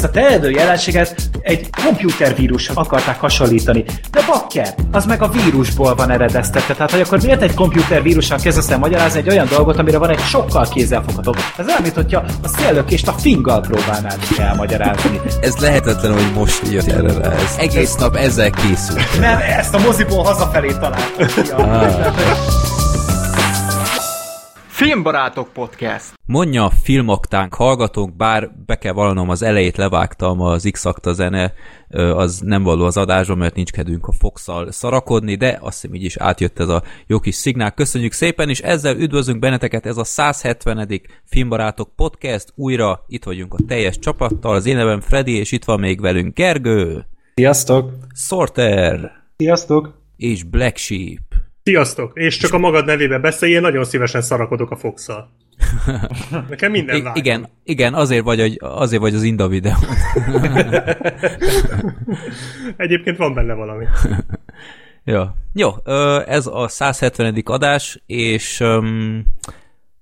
[0.00, 3.84] ezt a terjedő jelenséget egy komputervírushoz akarták hasonlítani.
[4.10, 6.74] De bakker, az meg a vírusból van eredeztetve.
[6.74, 10.18] Tehát, hogy akkor miért egy komputervírussal kezdesz el magyarázni egy olyan dolgot, amire van egy
[10.18, 11.36] sokkal kézzelfoghatóbb.
[11.56, 15.20] Ez olyan, mint hogyha a széllökést a finggal próbálnád elmagyarázni.
[15.40, 17.32] Ez lehetetlen, hogy most jött erre rá.
[17.32, 19.20] Ez egész nap ezzel készült.
[19.20, 21.68] Nem, ezt a moziból hazafelé találtam.
[21.70, 22.79] Ah.
[24.82, 26.12] Filmbarátok Podcast.
[26.26, 31.52] Mondja a filmaktánk hallgatónk, bár be kell vallanom, az elejét levágtam, az x zene,
[31.88, 36.04] az nem való az adásban, mert nincs kedvünk a fox szarakodni, de azt hiszem így
[36.04, 37.74] is átjött ez a jó kis szignál.
[37.74, 41.00] Köszönjük szépen, és ezzel üdvözlünk benneteket, ez a 170.
[41.24, 45.80] Filmbarátok Podcast, újra itt vagyunk a teljes csapattal, az én nevem Freddy, és itt van
[45.80, 47.06] még velünk Gergő.
[47.34, 47.92] Sziasztok!
[48.14, 49.10] Sorter.
[49.36, 49.98] Sziasztok!
[50.16, 51.20] És Black Sheep.
[51.62, 52.12] Sziasztok!
[52.14, 55.30] És csak a magad nevébe beszélj, én nagyon szívesen szarakodok a fox -szal.
[56.48, 57.16] Nekem minden vágy.
[57.16, 59.74] Igen, igen azért, vagy, azért vagy az Inda videó.
[62.76, 63.86] Egyébként van benne valami.
[65.04, 65.34] ja.
[65.52, 65.70] Jó,
[66.26, 67.42] ez a 170.
[67.44, 68.60] adás, és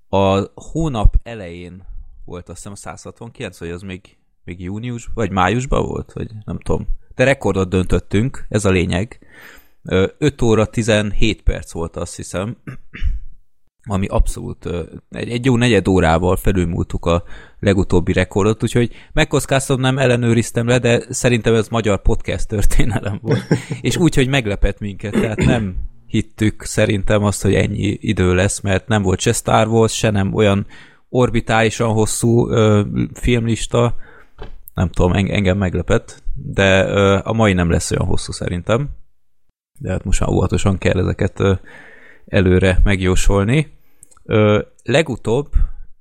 [0.09, 1.87] a hónap elején
[2.25, 6.59] volt azt hiszem a 169, vagy az még, még június, vagy májusban volt, vagy nem
[6.59, 6.87] tudom.
[7.15, 9.19] De rekordot döntöttünk, ez a lényeg.
[10.17, 12.57] 5 óra 17 perc volt azt hiszem,
[13.83, 14.69] ami abszolút
[15.09, 17.23] egy, egy jó negyed órával felülmúltuk a
[17.59, 23.43] legutóbbi rekordot, úgyhogy megkockáztam, nem ellenőriztem le, de szerintem ez magyar podcast történelem volt.
[23.81, 25.75] És úgy, hogy meglepett minket, tehát nem
[26.07, 30.33] hittük szerintem azt, hogy ennyi idő lesz, mert nem volt se Star Wars, se nem
[30.33, 30.65] olyan
[31.09, 32.83] orbitálisan hosszú ö,
[33.13, 33.95] filmlista,
[34.73, 38.89] nem tudom, engem meglepett, de ö, a mai nem lesz olyan hosszú szerintem
[39.79, 41.43] de hát most már óvatosan kell ezeket
[42.27, 43.71] előre megjósolni.
[44.83, 45.47] Legutóbb,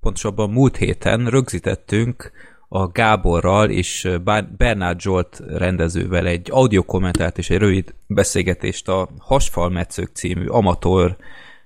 [0.00, 2.32] pontosabban múlt héten rögzítettünk
[2.68, 4.08] a Gáborral és
[4.56, 11.16] Bernard Zsolt rendezővel egy audio kommentárt és egy rövid beszélgetést a Hasfalmetszők című amatőr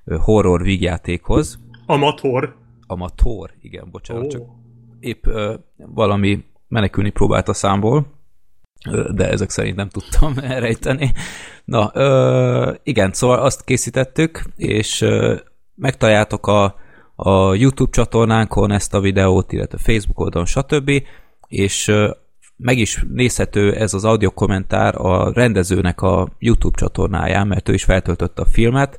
[0.04, 1.58] horror vígjátékhoz.
[1.86, 2.56] Amator?
[2.86, 4.30] Amator, igen, bocsánat, oh.
[4.30, 4.42] csak
[5.00, 8.06] épp ö, valami menekülni próbált a számból
[9.14, 11.12] de ezek szerint nem tudtam elrejteni.
[11.64, 15.36] Na, ö, igen, szóval azt készítettük, és ö,
[15.74, 16.74] megtaláljátok a,
[17.14, 20.90] a YouTube csatornánkon ezt a videót, illetve Facebook oldalon, stb.
[21.48, 22.10] És ö,
[22.56, 27.84] meg is nézhető ez az audio kommentár a rendezőnek a YouTube csatornáján, mert ő is
[27.84, 28.98] feltöltötte a filmet,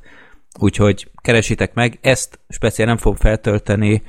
[0.58, 4.02] úgyhogy keresitek meg, ezt speciál nem fogom feltölteni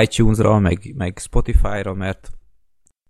[0.00, 2.30] iTunes-ra, meg, meg Spotify-ra, mert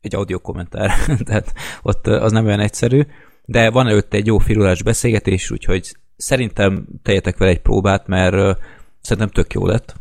[0.04, 0.90] egy audio kommentár,
[1.26, 3.02] tehát ott az nem olyan egyszerű,
[3.44, 8.58] de van előtte egy jó filulás beszélgetés, úgyhogy szerintem teljetek vele egy próbát, mert
[9.00, 9.94] szerintem tök jó lett,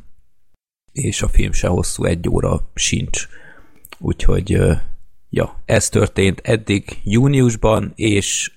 [0.91, 3.27] és a film se hosszú, egy óra sincs.
[3.99, 4.57] Úgyhogy,
[5.29, 8.51] ja, ez történt eddig júniusban, és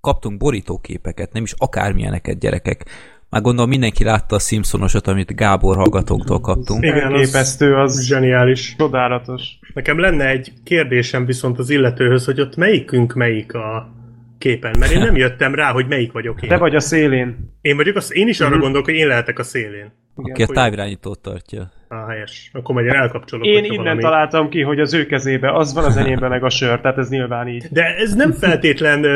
[0.00, 2.84] kaptunk borítóképeket, nem is akármilyeneket gyerekek.
[3.30, 6.84] Már gondolom mindenki látta a Simpsonosot, amit Gábor hallgatóktól kaptunk.
[6.84, 8.74] Igen, képesztő, az, az zseniális.
[8.78, 9.58] Csodálatos.
[9.74, 13.92] Nekem lenne egy kérdésem viszont az illetőhöz, hogy ott melyikünk melyik a
[14.38, 16.48] képen, mert én nem jöttem rá, hogy melyik vagyok én.
[16.48, 17.36] Te vagy a szélén.
[17.60, 18.60] Én vagyok, a, én is arra mm-hmm.
[18.60, 19.92] gondolok, hogy én lehetek a szélén.
[20.20, 21.70] Igen, Aki a távirányítót tartja.
[21.88, 22.50] Ah, helyes.
[22.52, 23.46] Akkor majd én elkapcsolok.
[23.46, 24.02] Én innen valami...
[24.02, 27.08] találtam ki, hogy az ő kezébe az van az enyémben meg a sör, tehát ez
[27.08, 27.66] nyilván így.
[27.70, 29.06] De ez nem feltétlen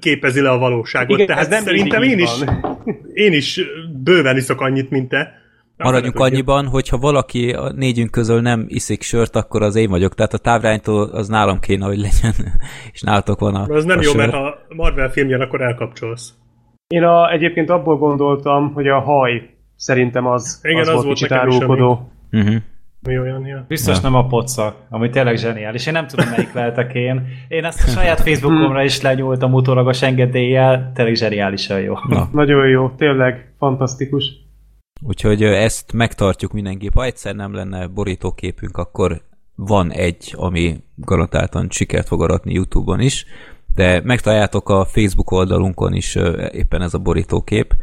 [0.00, 1.10] képezi le a valóságot.
[1.10, 2.30] Igen, tehát nem szerintem én is,
[3.12, 3.60] én is
[4.04, 5.38] bőven iszok annyit, mint te.
[5.76, 10.14] Maradjunk annyiban, hogyha valaki a négyünk közül nem iszik sört, akkor az én vagyok.
[10.14, 12.34] Tehát a távránytól az nálam kéne, hogy legyen,
[12.92, 14.16] és nálatok van a Az nem a jó, sör.
[14.16, 16.32] mert ha Marvel film jön, akkor elkapcsolsz.
[16.86, 19.50] Én a, egyébként abból gondoltam, hogy a haj
[19.80, 22.10] szerintem az, Igen, az, az volt kicsit árulkodó.
[22.32, 22.54] Uh-huh.
[23.02, 23.64] Mi olyan, ja.
[23.68, 24.02] Biztos ja.
[24.02, 25.86] nem a pocak, ami tényleg zseniális.
[25.86, 27.26] Én nem tudom, melyik lehetek én.
[27.48, 31.94] Én ezt a saját Facebookomra is lenyúltam utólagos engedéllyel, tényleg zseniálisan jó.
[32.08, 32.28] Na.
[32.32, 34.24] Nagyon jó, tényleg fantasztikus.
[35.02, 36.94] Úgyhogy ezt megtartjuk mindenképp.
[36.94, 39.22] Ha egyszer nem lenne borítóképünk, akkor
[39.54, 43.26] van egy, ami garantáltan sikert fog aratni YouTube-on is,
[43.74, 46.18] de megtaláljátok a Facebook oldalunkon is
[46.52, 47.74] éppen ez a borítókép,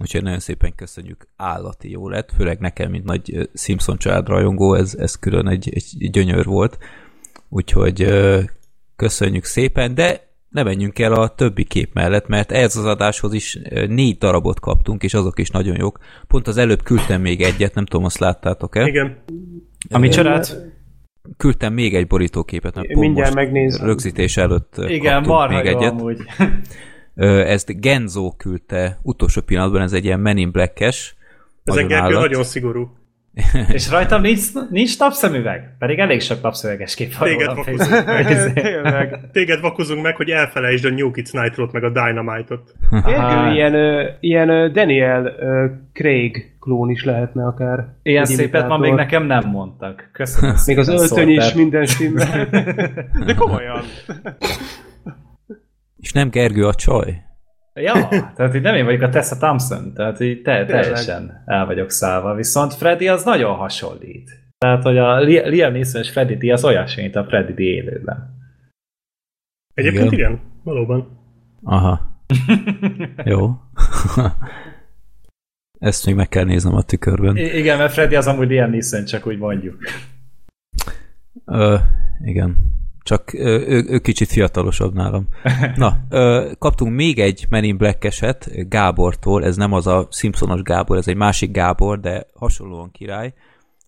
[0.00, 4.94] úgyhogy nagyon szépen köszönjük, állati jó lett, főleg nekem, mint nagy Simpson család rajongó, ez,
[4.94, 6.78] ez külön egy, egy gyönyör volt,
[7.48, 8.08] úgyhogy
[8.96, 13.58] köszönjük szépen, de ne menjünk el a többi kép mellett, mert ez az adáshoz is
[13.88, 15.98] négy darabot kaptunk, és azok is nagyon jók.
[16.26, 18.86] Pont az előbb küldtem még egyet, nem tudom, azt láttátok-e?
[18.86, 19.16] Igen.
[19.90, 20.56] Ami csodát?
[21.36, 23.86] Küldtem még egy borítóképet, mert pont Mindjárt megnézem.
[23.86, 25.90] rögzítés előtt Igen, még egyet.
[25.90, 26.18] Amúgy.
[27.26, 31.16] Ezt Genzo küldte utolsó pillanatban, ez egy ilyen Men in Black-es.
[31.64, 32.98] Ez engem nagyon szigorú.
[33.72, 37.54] És rajtam nincs, nincs napszemüveg, pedig elég sok napszöveges kép van Téged
[38.06, 38.52] meg.
[38.52, 39.18] Tényleg.
[39.32, 42.74] Téged vakozunk meg, hogy elfelejtsd a New Kids Nitro-t meg a Dynamite-ot.
[43.52, 47.88] Ilyen, ö, ilyen ö, Daniel ö, Craig klón is lehetne akár.
[48.02, 50.08] Ilyen szépet ma még nekem nem mondtak.
[50.12, 52.48] Köszönöm Még az öltöny is minden stimmel.
[53.26, 53.82] De komolyan.
[56.00, 57.22] És nem Gergő a csaj?
[57.74, 61.90] Ja, tehát így nem én vagyok a Tessa Thompson, tehát így te, teljesen el vagyok
[61.90, 62.34] szállva.
[62.34, 64.30] Viszont Freddy az nagyon hasonlít.
[64.58, 67.58] Tehát, hogy a Li- Liam Neeson és Freddy D az olyasmi, mint a Freddy D
[67.58, 68.36] élőben.
[69.74, 70.30] Egyébként Igen.
[70.30, 71.18] igen, valóban.
[71.62, 72.22] Aha.
[73.24, 73.50] Jó.
[75.78, 77.36] Ezt még meg kell néznem a tükörben.
[77.36, 79.78] I- igen, mert Freddy az amúgy Liam Neeson, csak úgy mondjuk.
[81.44, 81.76] Ö,
[82.24, 82.56] igen.
[83.08, 85.28] Csak ő, ő kicsit fiatalosabb nálam.
[85.76, 85.98] Na,
[86.58, 91.16] kaptunk még egy Men in Black-eset Gábortól, ez nem az a Simpsonos Gábor, ez egy
[91.16, 93.34] másik Gábor, de hasonlóan király,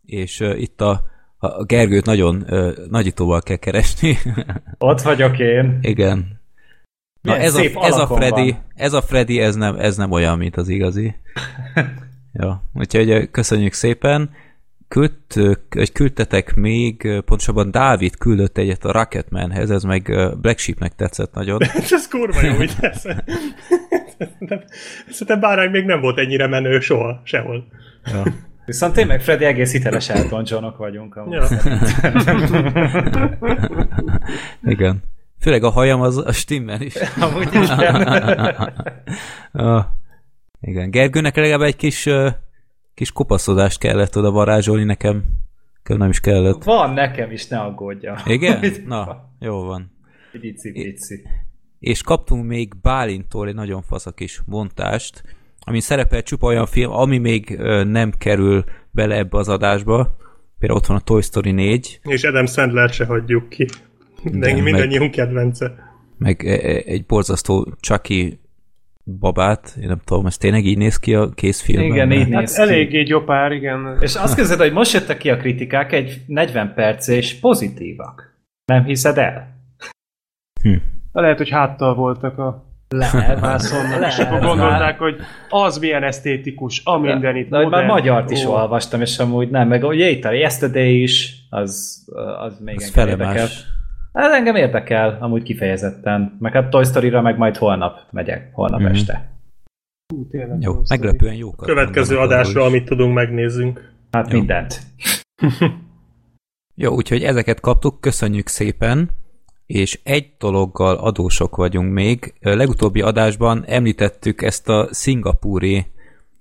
[0.05, 1.03] és itt a,
[1.39, 2.47] a Gergőt nagyon
[2.91, 4.17] nagyítóval kell keresni.
[4.79, 5.79] Ott vagyok én.
[5.81, 6.41] igen.
[7.21, 8.65] Na Milyen ez a, ez a Freddy, van.
[8.75, 11.15] ez a Freddy, ez nem, ez nem olyan, mint az igazi.
[12.41, 14.31] ja, úgyhogy köszönjük szépen.
[14.91, 20.03] Küldtök, vagy küldtetek még, pontosabban Dávid küldött egyet a Rocketmanhez, ez meg
[20.41, 21.59] Black Sheepnek tetszett nagyon.
[21.91, 23.01] Ez kurva jó, hogy ez.
[25.09, 27.67] Szerintem- bárány még nem volt ennyire menő soha, sehol.
[28.05, 28.23] Ja.
[28.67, 31.17] Viszont én meg Freddy egész hiteles Elton Johnok vagyunk.
[31.17, 31.33] Amúgy.
[31.33, 31.47] Ja.
[34.73, 35.03] Igen.
[35.41, 36.95] Főleg a hajam az a stimmel is.
[37.21, 37.95] Amúgy is igen.
[39.53, 39.85] ah,
[40.61, 40.91] igen.
[40.91, 42.09] Gergőnek legalább egy kis,
[42.95, 45.23] kis kopaszodást kellett oda varázsolni nekem.
[45.77, 46.65] Nekem nem is kellett.
[46.65, 48.17] Van nekem is, ne aggódja.
[48.27, 48.65] Igen?
[48.87, 49.93] Na, jó van.
[50.41, 51.23] Pici, pici.
[51.79, 55.23] És kaptunk még Bálintól egy nagyon fasz a kis montást,
[55.61, 60.17] ami szerepel csupa olyan film, ami még nem kerül bele ebbe az adásba.
[60.59, 63.67] Például ott van a Toy Story 4, És Adam Sandler se hagyjuk ki.
[64.23, 65.75] Mindenki, meg- mindannyiunk kedvence.
[66.19, 68.40] meg e- e- egy borzasztó Chucky
[69.19, 71.91] babát, én nem tudom, ez tényleg így néz ki a készfilmben?
[71.91, 72.61] Igen, így Hát néz ki.
[72.61, 73.97] eléggé gyopár, igen.
[74.01, 78.39] És azt képzeld, hogy most jöttek ki a kritikák egy 40 perc és pozitívak.
[78.65, 79.59] Nem hiszed el?
[81.13, 83.61] De lehet, hogy háttal voltak a Lehet.
[84.07, 85.17] és akkor gondolták, hogy
[85.49, 88.51] az milyen esztétikus, a minden itt hogy már magyart is Ó.
[88.53, 92.05] olvastam, és amúgy nem, meg a Yesterday is, az,
[92.39, 93.33] az még Az engem fele érdekel.
[93.43, 93.65] más.
[94.13, 96.37] Hát engem érdekel, amúgy kifejezetten.
[96.39, 98.89] Meg hát Toy Story-ra meg majd holnap megyek, holnap Mhm.
[98.91, 99.31] este.
[100.15, 101.67] Hú, tényleg Jó, jó meglepően jókat.
[101.67, 103.93] Következő adásra, amit tudunk, megnézzünk.
[104.11, 104.39] Hát Jó.
[104.39, 104.81] mindent.
[106.75, 109.11] Jó, úgyhogy ezeket kaptuk, köszönjük szépen,
[109.67, 112.35] és egy dologgal adósok vagyunk még.
[112.41, 115.87] Ö, Legutóbbi adásban említettük ezt a szingapúri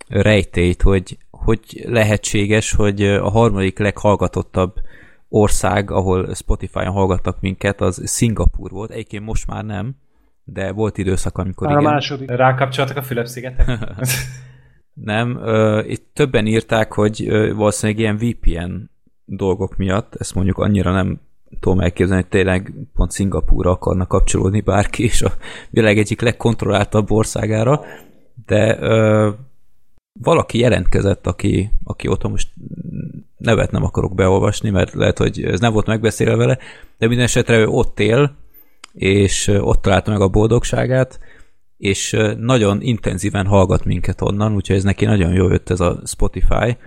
[0.07, 4.73] rejtélyt, hogy, hogy lehetséges, hogy a harmadik leghallgatottabb
[5.29, 8.91] ország, ahol Spotify-on hallgattak minket, az Szingapúr volt.
[8.91, 9.95] Egyébként most már nem,
[10.43, 11.91] de volt időszak, amikor Már a igen.
[11.91, 12.29] második.
[12.29, 13.67] Rákapcsoltak a Fülöp-szigetek?
[14.93, 18.89] Nem, ö, itt többen írták, hogy ö, valószínűleg ilyen VPN
[19.25, 21.21] dolgok miatt, ezt mondjuk annyira nem
[21.59, 25.31] tudom elképzelni, hogy tényleg pont Szingapúra akarnak kapcsolódni bárki, és a
[25.69, 27.81] világ egyik legkontrolláltabb országára,
[28.45, 29.29] de ö,
[30.21, 32.49] valaki jelentkezett, aki, aki ott most
[33.37, 36.57] nevet nem akarok beolvasni, mert lehet, hogy ez nem volt megbeszélve vele,
[36.97, 38.35] de minden esetre ő ott él,
[38.93, 41.19] és ott találta meg a boldogságát,
[41.77, 46.77] és nagyon intenzíven hallgat minket onnan, úgyhogy ez neki nagyon jó jött ez a Spotify.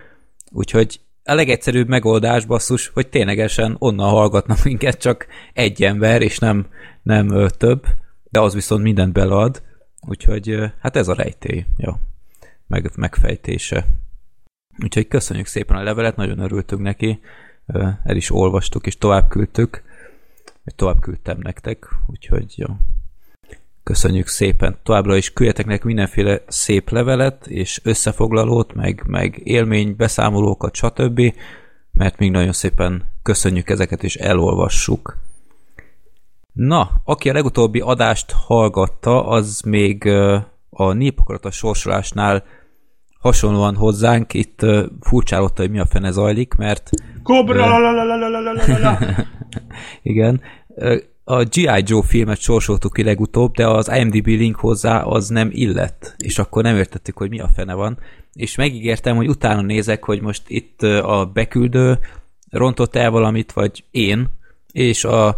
[0.51, 6.67] Úgyhogy a legegyszerűbb megoldás basszus, hogy ténylegesen onnan hallgatnak minket csak egy ember, és nem,
[7.03, 7.87] nem több,
[8.31, 9.63] de az viszont mindent belead,
[10.01, 12.01] úgyhogy hát ez a rejtély, ja,
[12.73, 13.87] meg, megfejtése.
[14.83, 17.21] Úgyhogy köszönjük szépen a levelet, nagyon örültünk neki,
[18.05, 19.83] el is olvastuk, és tovább küldtük,
[20.65, 22.67] vagy tovább küldtem nektek, úgyhogy jó.
[23.83, 24.77] Köszönjük szépen.
[24.83, 31.21] Továbbra is küldjetek nekünk mindenféle szép levelet, és összefoglalót, meg, meg élmény, beszámolókat, stb.
[31.93, 35.19] Mert még nagyon szépen köszönjük ezeket, és elolvassuk.
[36.53, 40.07] Na, aki a legutóbbi adást hallgatta, az még
[40.71, 42.45] a népakarata sorsolásnál
[43.23, 46.91] hasonlóan hozzánk itt ö, furcsálódta, hogy mi a fene zajlik, mert
[47.23, 48.99] Kobra!
[50.03, 50.41] igen.
[51.25, 51.83] A G.I.
[51.85, 56.63] Joe filmet sorsoltuk ki legutóbb, de az IMDb link hozzá az nem illett, és akkor
[56.63, 57.99] nem értettük, hogy mi a fene van.
[58.33, 61.99] És megígértem, hogy utána nézek, hogy most itt a beküldő
[62.51, 64.29] rontott el valamit, vagy én,
[64.73, 65.37] és a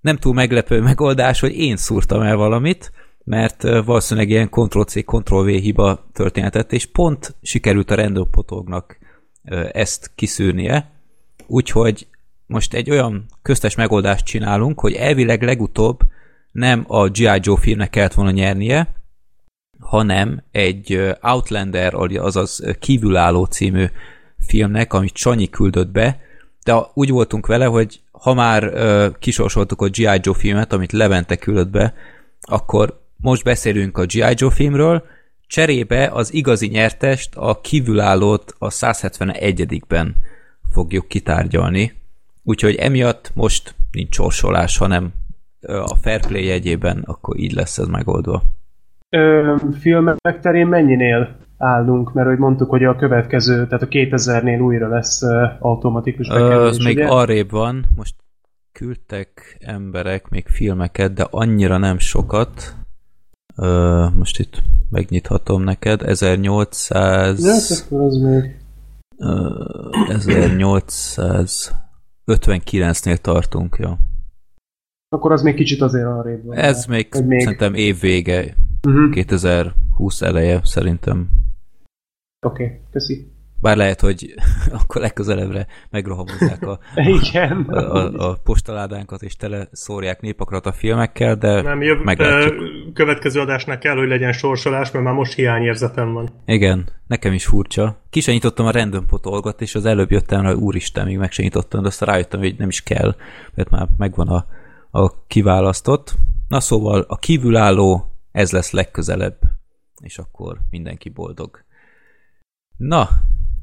[0.00, 2.92] nem túl meglepő megoldás, hogy én szúrtam el valamit,
[3.24, 8.98] mert valószínűleg ilyen Ctrl-C, Ctrl-V hiba történetet, és pont sikerült a random potognak
[9.72, 10.90] ezt kiszűrnie,
[11.46, 12.06] úgyhogy
[12.46, 16.00] most egy olyan köztes megoldást csinálunk, hogy elvileg legutóbb
[16.52, 17.38] nem a G.I.
[17.40, 18.94] Joe filmnek kellett volna nyernie,
[19.78, 23.84] hanem egy Outlander, azaz kívülálló című
[24.38, 26.20] filmnek, amit Sanyi küldött be,
[26.64, 28.72] de úgy voltunk vele, hogy ha már
[29.18, 30.20] kisorsoltuk a G.I.
[30.20, 31.94] Joe filmet, amit Levente küldött be,
[32.40, 34.34] akkor most beszélünk a G.I.
[34.34, 35.02] Joe filmről,
[35.46, 40.14] cserébe az igazi nyertest, a kívülállót a 171-ben
[40.72, 41.92] fogjuk kitárgyalni.
[42.42, 45.12] Úgyhogy emiatt most nincs sorsolás, hanem
[45.66, 48.42] a fair play jegyében akkor így lesz ez megoldva.
[49.08, 52.12] Ö, filmek terén mennyinél állunk?
[52.12, 55.22] Mert hogy mondtuk, hogy a következő, tehát a 2000-nél újra lesz
[55.58, 58.14] automatikus bekerülés, Az még arrébb van, most
[58.72, 62.74] küldtek emberek még filmeket, de annyira nem sokat.
[63.56, 66.02] Ö, most itt megnyithatom neked.
[66.02, 67.44] 1800...
[67.44, 67.54] Ja,
[67.84, 68.60] akkor az még...
[72.26, 73.92] 1859-nél tartunk, jó.
[75.08, 76.56] Akkor az még kicsit azért arrébb van.
[76.56, 78.56] Ez még, még szerintem év vége,
[78.86, 79.10] uh-huh.
[79.10, 81.28] 2020 eleje szerintem.
[82.46, 83.31] Oké, okay, köszi.
[83.62, 84.34] Bár lehet, hogy
[84.80, 86.78] akkor legközelebbre megrohamozzák a,
[87.20, 87.60] Igen.
[87.60, 92.54] a, a, a postaládánkat, és tele szórják népakrat a filmekkel, de Nem, jöv, meglátjuk.
[92.94, 96.28] következő adásnál kell, hogy legyen sorsolás, mert már most hiányérzetem van.
[96.44, 98.00] Igen, nekem is furcsa.
[98.10, 101.44] Ki sem nyitottam a random potolgat, és az előbb jöttem rá, úristen, még meg sem
[101.44, 103.14] nyitottam, de aztán rájöttem, hogy nem is kell,
[103.54, 104.46] mert már megvan a,
[105.00, 106.14] a kiválasztott.
[106.48, 109.38] Na szóval a kívülálló, ez lesz legközelebb,
[110.00, 111.64] és akkor mindenki boldog.
[112.76, 113.08] Na,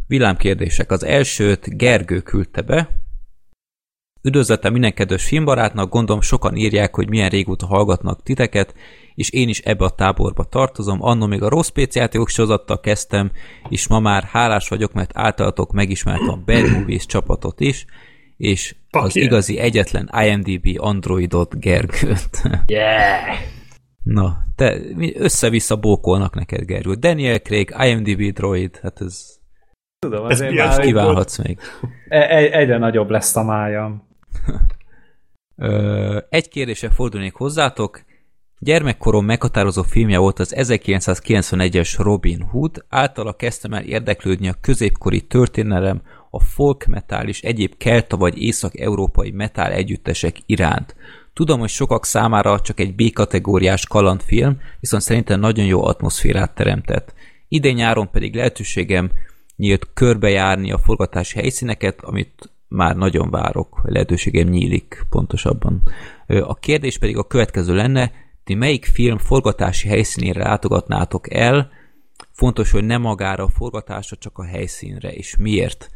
[0.09, 0.91] villámkérdések.
[0.91, 2.89] Az elsőt Gergő küldte be.
[4.21, 8.73] Üdvözletem minden kedves filmbarátnak, gondolom sokan írják, hogy milyen régóta hallgatnak titeket,
[9.15, 11.03] és én is ebbe a táborba tartozom.
[11.03, 13.31] Annó még a rossz PC játékok sorozattal kezdtem,
[13.69, 17.85] és ma már hálás vagyok, mert általatok megismertem a Bad Movies csapatot is,
[18.37, 19.27] és Fuck az yeah.
[19.27, 22.41] igazi egyetlen IMDB Androidot Gergőt.
[22.67, 23.37] Yeah!
[24.03, 24.77] Na, te
[25.15, 26.93] össze-vissza bókolnak neked, Gergő.
[26.93, 29.38] Daniel Craig, IMDb droid, hát ez...
[29.99, 31.59] Tudom, azért már kívánhatsz még.
[32.07, 34.07] E- egyre nagyobb lesz a májam.
[36.29, 38.01] Egy kérdése fordulnék hozzátok.
[38.59, 46.01] Gyermekkorom meghatározó filmje volt az 1991-es Robin Hood, általa kezdtem el érdeklődni a középkori történelem,
[46.29, 50.95] a folk metal és egyéb kelta vagy észak-európai metal együttesek iránt.
[51.33, 57.13] Tudom, hogy sokak számára csak egy B-kategóriás kalandfilm, viszont szerintem nagyon jó atmoszférát teremtett.
[57.47, 59.11] Idén nyáron pedig lehetőségem
[59.59, 65.81] nyílt körbejárni a forgatási helyszíneket, amit már nagyon várok, lehetőségem nyílik pontosabban.
[66.27, 68.11] A kérdés pedig a következő lenne,
[68.43, 71.71] ti melyik film forgatási helyszínére látogatnátok el,
[72.31, 75.89] fontos, hogy nem magára a forgatásra, csak a helyszínre, és miért?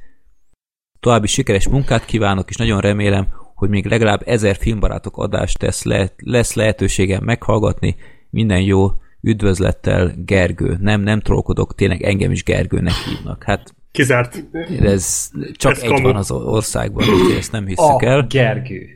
[1.00, 6.12] További sikeres munkát kívánok, és nagyon remélem, hogy még legalább ezer filmbarátok adást tesz le,
[6.18, 7.96] lesz lehetőségem meghallgatni.
[8.30, 8.92] Minden jó,
[9.24, 10.78] üdvözlettel Gergő.
[10.80, 13.44] Nem, nem trollkodok, tényleg engem is Gergőnek hívnak.
[13.44, 14.46] Hát Kizárt.
[14.80, 16.02] Ez csak ez egy kamu.
[16.02, 18.28] van az országban, úgyhogy ezt nem hiszük a el.
[18.28, 18.88] Gergő.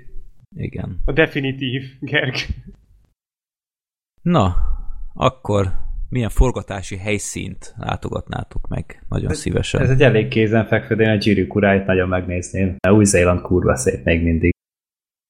[0.56, 1.00] Igen.
[1.06, 2.40] A definitív Gergő.
[4.22, 4.56] Na,
[5.14, 5.72] akkor
[6.10, 9.82] milyen forgatási helyszínt látogatnátok meg nagyon ez, szívesen?
[9.82, 12.76] Ez egy elég kézenfekvő, de én a gyűrűk uráit nagyon megnézném.
[12.90, 14.54] Új-Zéland kurva szép még mindig.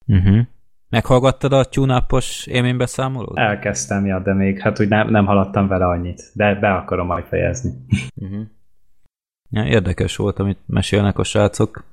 [0.05, 0.45] Uh-huh.
[0.89, 3.37] Meghallgattad a tyúnápos élménybeszámolót?
[3.37, 7.25] Elkezdtem, ja, de még hát úgy nem, nem haladtam vele annyit, de be akarom majd
[7.25, 7.71] fejezni.
[8.15, 8.45] Uh-huh.
[9.49, 11.83] Ja, érdekes volt, amit mesélnek a srácok.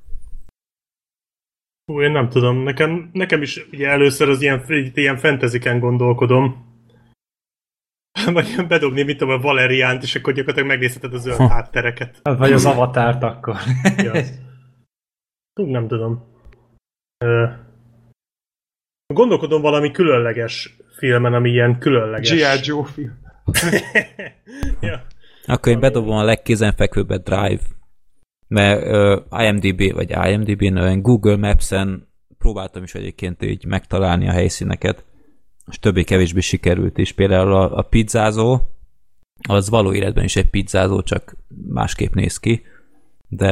[1.85, 6.73] Hú, én nem tudom, nekem, nekem is ugye először az ilyen, ilyen fantasyken gondolkodom,
[8.33, 12.21] vagy bedobni, mit tudom, a Valeriánt, és akkor gyakorlatilag megnézheted a zöld háttereket.
[12.23, 13.57] Vagy az avatárt akkor.
[13.97, 14.13] ja.
[15.61, 16.33] Hú, nem tudom.
[19.07, 22.31] Gondolkodom valami különleges filmen, ami ilyen különleges.
[22.31, 22.61] G.I.
[22.63, 23.19] Joe film.
[24.81, 25.07] ja.
[25.47, 27.61] Akkor én bedobom a legkézenfekvőbb Drive.
[28.49, 28.83] Mert
[29.31, 32.09] uh, IMDB, vagy IMDB-n, Google Maps-en
[32.39, 35.05] próbáltam is egyébként így megtalálni a helyszíneket,
[35.71, 37.13] és többé-kevésbé sikerült is.
[37.13, 38.61] Például a, a pizzázó,
[39.49, 41.37] az való életben is egy pizzázó, csak
[41.69, 42.63] másképp néz ki,
[43.29, 43.51] de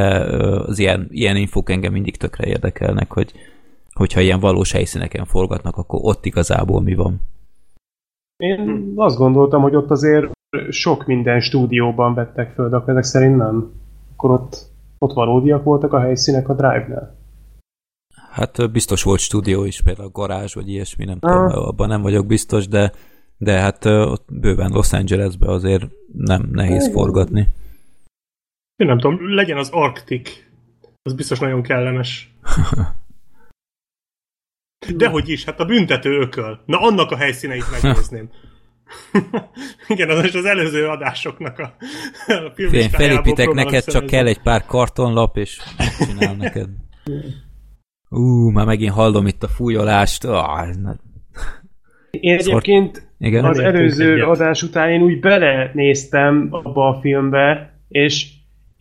[0.66, 3.32] az ilyen, ilyen infók engem mindig tökre érdekelnek, hogy
[3.94, 7.20] hogyha ilyen valós helyszíneken forgatnak, akkor ott igazából mi van.
[8.36, 10.30] Én azt gondoltam, hogy ott azért
[10.70, 13.72] sok minden stúdióban vettek föl, de ezek szerint nem.
[14.12, 14.56] Akkor ott,
[14.98, 17.16] ott valódiak voltak a helyszínek a Drive-nál.
[18.30, 22.68] Hát biztos volt stúdió is, például garázs, vagy ilyesmi, nem tudom, abban nem vagyok biztos,
[22.68, 22.92] de,
[23.36, 27.48] de hát ott bőven Los Angelesbe azért nem nehéz forgatni.
[28.76, 30.30] Én nem tudom, legyen az Arctic.
[31.02, 32.34] Az biztos nagyon kellemes.
[34.96, 36.62] Dehogy is, hát a büntető ököl.
[36.66, 38.30] Na annak a helyszíneit megnézném.
[39.88, 41.74] Igen, az is az előző adásoknak a,
[42.26, 45.58] a Én felépítek neked, csak kell egy pár kartonlap, és
[45.98, 46.68] csinál neked.
[48.08, 50.24] Ú, már megint hallom itt a fújolást.
[50.24, 50.68] Ah.
[52.10, 53.44] Én egyébként Igen?
[53.44, 54.26] az előző egyet.
[54.26, 58.26] adás után én úgy belenéztem abba a filmbe, és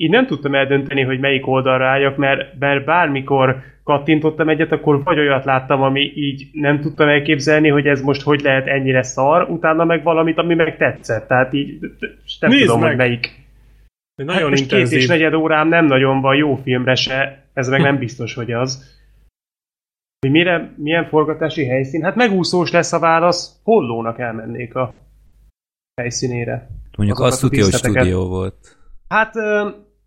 [0.01, 5.19] így nem tudtam eldönteni, hogy melyik oldalra álljak, mert, mert bármikor kattintottam egyet, akkor vagy
[5.19, 9.83] olyat láttam, ami így nem tudtam elképzelni, hogy ez most hogy lehet ennyire szar, utána
[9.83, 11.27] meg valamit, ami meg tetszett.
[11.27, 11.79] Tehát így
[12.39, 12.89] nem Nézd tudom, meg!
[12.89, 13.39] hogy melyik.
[14.15, 14.99] Nagyon hát most két intenzív.
[14.99, 18.99] és negyed órám nem nagyon van jó filmre se, ez meg nem biztos, hogy az.
[20.19, 22.03] Hogy mire, milyen forgatási helyszín?
[22.03, 24.93] Hát megúszós lesz a válasz, hollónak elmennék a
[26.01, 26.67] helyszínére.
[26.97, 28.77] Mondjuk Azokat azt tudja, hogy stúdió volt.
[29.07, 29.33] Hát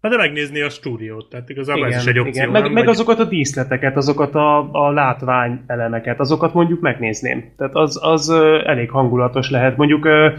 [0.04, 2.32] Hát de megnézni a stúdiót, tehát igazából igen, ez is egy opció.
[2.32, 2.50] igen.
[2.50, 2.73] Meg, nem?
[2.73, 7.52] meg Vagy- azokat a díszleteket, azokat a, a látvány elemeket, azokat mondjuk megnézném.
[7.56, 8.30] Tehát az, az
[8.64, 9.76] elég hangulatos lehet.
[9.76, 10.32] Mondjuk ö,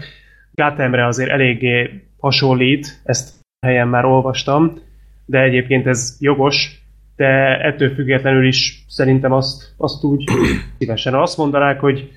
[0.54, 3.34] Gothamre azért eléggé hasonlít, ezt
[3.66, 4.78] helyen már olvastam,
[5.24, 6.80] de egyébként ez jogos,
[7.16, 10.24] de ettől függetlenül is szerintem azt, azt úgy
[10.78, 12.10] szívesen azt mondanák, hogy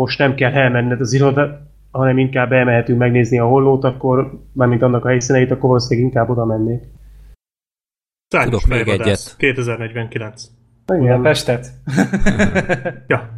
[0.00, 5.04] most nem kell elmenned az iroda, hanem inkább elmehetünk megnézni a hollót, akkor, mármint annak
[5.04, 6.82] a helyszíneit, akkor valószínűleg inkább oda mennék.
[8.28, 9.34] Tudok még egyet.
[9.36, 10.44] 2049.
[10.86, 11.00] Igen.
[11.02, 11.66] Budapestet?
[13.06, 13.28] Ja.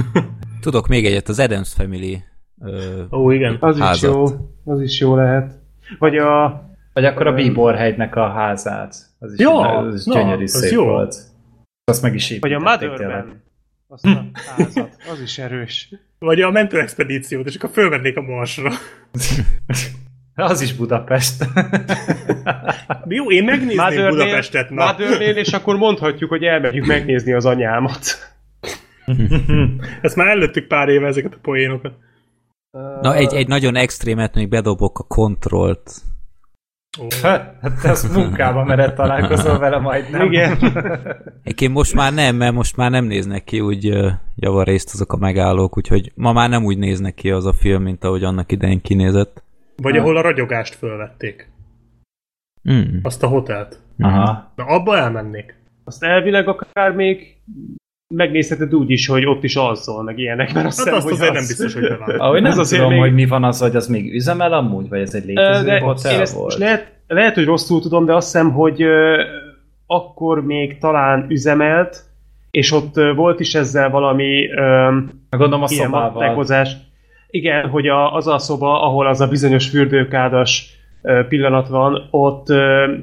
[0.60, 2.22] Tudok még egyet, az Adams Family
[2.60, 3.56] ö, Ó, igen.
[3.60, 4.12] Az is házat.
[4.14, 4.24] jó,
[4.64, 5.52] az is jó lehet.
[5.98, 6.62] Vagy a...
[6.92, 7.32] Vagy akkor a.
[7.32, 8.94] Bíborhegynek a házát.
[9.18, 10.84] Az is, Ja, az is na, gyönyörű az szép jó.
[10.84, 11.16] volt.
[11.84, 12.58] Azt meg is Vagy a.
[12.58, 13.41] Motherben.
[13.92, 14.24] Azt a
[14.56, 14.96] házat.
[15.10, 15.88] Az is erős.
[16.18, 18.70] Vagy a mentőexpedíciót, és akkor fölvennék a Marsra.
[20.34, 21.44] Az is Budapest.
[23.08, 24.84] Jó, én megnézném Budapestet, na.
[24.84, 28.00] Mothernél, és akkor mondhatjuk, hogy elmegyünk megnézni az anyámat.
[30.02, 31.92] Ezt már előttük pár éve ezeket a poénokat.
[33.00, 35.90] Na, egy, egy nagyon extrémet még bedobok a kontrollt.
[37.00, 37.06] Ó.
[37.22, 40.26] hát te azt munkában mered találkozol vele majd, nem?
[40.26, 40.56] Igen.
[41.42, 43.96] Egyébként most már nem, mert most már nem néznek ki úgy
[44.36, 48.04] javarészt azok a megállók, úgyhogy ma már nem úgy néznek ki az a film, mint
[48.04, 49.42] ahogy annak idején kinézett.
[49.76, 51.50] Vagy ahol a ragyogást fölvették.
[52.70, 52.98] Mm.
[53.02, 53.80] Azt a hotelt.
[53.98, 54.52] Aha.
[54.56, 55.54] Na, abba elmennék.
[55.84, 57.36] Azt elvileg akár még
[58.16, 61.28] megnézheted úgy is, hogy ott is alszol, meg ilyenek, mert azt Hát azt hogy azért
[61.30, 61.34] az.
[61.36, 62.20] nem biztos, hogy bevált.
[62.20, 64.88] Ahogy nem Ez azért tudom, még- hogy mi van az, hogy az még üzemel amúgy,
[64.88, 66.54] vagy ez egy létező de hotel ezt volt?
[66.54, 69.22] lehet, lehet, hogy rosszul tudom, de azt hiszem, hogy ö,
[69.86, 72.00] akkor még talán üzemelt,
[72.50, 74.96] és ott ö, volt is ezzel valami ö,
[75.30, 76.66] Gondolom a ilyen szobával.
[77.30, 80.76] Igen, hogy a, az a szoba, ahol az a bizonyos fürdőkádas
[81.28, 82.46] pillanat van, ott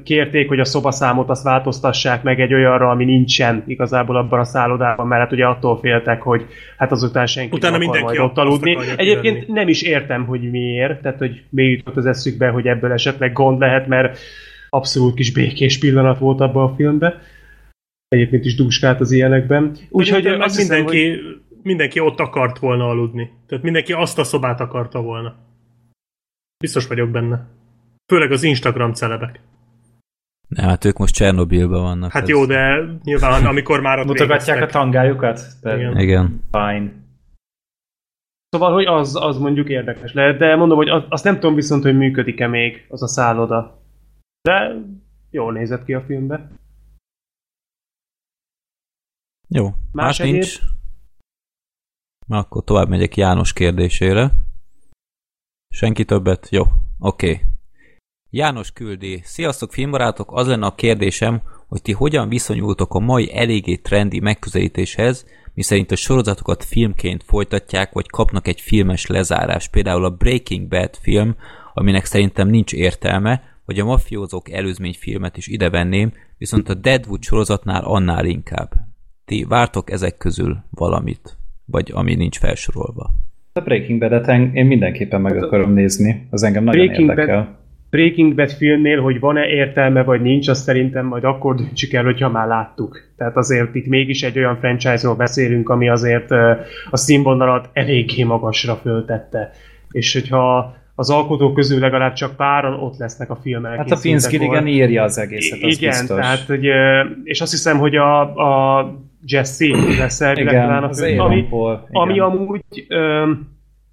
[0.03, 5.07] kérték, hogy a szobaszámot azt változtassák meg egy olyanra, ami nincsen igazából abban a szállodában,
[5.07, 6.45] mert hát ugye attól féltek, hogy
[6.77, 8.77] hát azután senki Utána nem akar mindenki majd ott aludni.
[8.95, 9.59] Egyébként kivenni.
[9.59, 13.59] nem is értem, hogy miért, tehát hogy mi jutott az eszükbe, hogy ebből esetleg gond
[13.59, 14.19] lehet, mert
[14.69, 17.13] abszolút kis békés pillanat volt abban a filmben.
[18.07, 19.75] Egyébként is dúskált az ilyenekben.
[19.89, 21.19] Úgyhogy azt hiszem, mindenki, hogy
[21.63, 23.29] mindenki ott akart volna aludni.
[23.47, 25.35] Tehát mindenki azt a szobát akarta volna.
[26.63, 27.47] Biztos vagyok benne.
[28.09, 29.41] Főleg az Instagram celebek.
[30.47, 32.11] Nem, hát ők most Csernobilban vannak.
[32.11, 35.41] Hát ez- jó, de nyilván amikor már ott Mutogatják a tangájukat?
[35.61, 35.97] De Igen.
[35.97, 36.43] Igen.
[36.51, 36.91] Fine.
[38.49, 41.83] Szóval, hogy az, az mondjuk érdekes lehet, de mondom, hogy az, azt nem tudom viszont,
[41.83, 43.81] hogy működik-e még az a szálloda.
[44.41, 44.75] De
[45.29, 46.51] jól nézett ki a filmbe.
[49.47, 50.59] Jó, más, Más más nincs.
[52.27, 54.31] Na, akkor tovább megyek János kérdésére.
[55.69, 56.49] Senki többet?
[56.49, 56.63] Jó,
[56.99, 57.31] oké.
[57.31, 57.48] Okay.
[58.31, 59.21] János küldi.
[59.23, 65.25] Sziasztok filmbarátok, az lenne a kérdésem, hogy ti hogyan viszonyultok a mai eléggé trendi megközelítéshez,
[65.53, 69.69] miszerint a sorozatokat filmként folytatják, vagy kapnak egy filmes lezárás.
[69.69, 71.35] Például a Breaking Bad film,
[71.73, 77.83] aminek szerintem nincs értelme, vagy a mafiózók előzményfilmet is ide venném, viszont a Deadwood sorozatnál
[77.83, 78.71] annál inkább.
[79.25, 83.11] Ti vártok ezek közül valamit, vagy ami nincs felsorolva.
[83.53, 86.27] A Breaking Bad-et én mindenképpen meg akarom nézni.
[86.29, 87.58] Az engem nagyon Breaking Bad- érdekel.
[87.89, 92.29] Breaking Bad filmnél, hogy van-e értelme vagy nincs, azt szerintem majd akkor döntsük el, hogyha
[92.29, 93.01] már láttuk.
[93.17, 96.31] Tehát azért itt mégis egy olyan franchise-ról beszélünk, ami azért
[96.89, 99.51] a színvonalat eléggé magasra föltette.
[99.91, 103.97] És hogyha az alkotók közül legalább csak páran ott lesznek a film Hát a
[104.29, 106.17] Gilligan írja az egészet, az Igen, biztos.
[106.19, 106.65] tehát, hogy,
[107.23, 108.85] és azt hiszem, hogy a, a
[109.25, 109.65] Jesse
[109.97, 111.87] lesz elvileg igen, talán a Aaron ami, Paul.
[111.91, 113.31] Ami amúgy ö,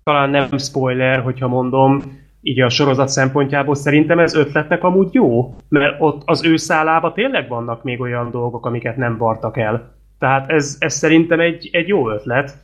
[0.05, 2.03] talán nem spoiler, hogyha mondom,
[2.47, 7.49] így a sorozat szempontjából szerintem ez ötletnek amúgy jó, mert ott az ő szállába tényleg
[7.49, 9.95] vannak még olyan dolgok, amiket nem vartak el.
[10.19, 12.57] Tehát ez, ez szerintem egy, egy jó ötlet.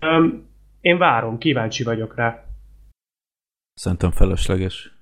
[0.00, 0.46] Öm,
[0.80, 2.44] én várom, kíváncsi vagyok rá.
[3.74, 4.92] Szerintem felesleges.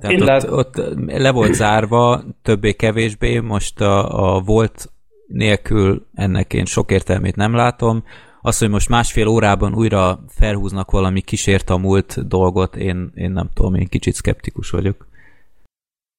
[0.00, 4.92] Tehát Én ott, lát- ott le volt zárva, többé-kevésbé, most a, a volt
[5.26, 8.04] nélkül ennek én sok értelmét nem látom.
[8.42, 13.48] Az, hogy most másfél órában újra felhúznak valami kísért a múlt dolgot, én, én nem
[13.54, 15.06] tudom, én kicsit szkeptikus vagyok.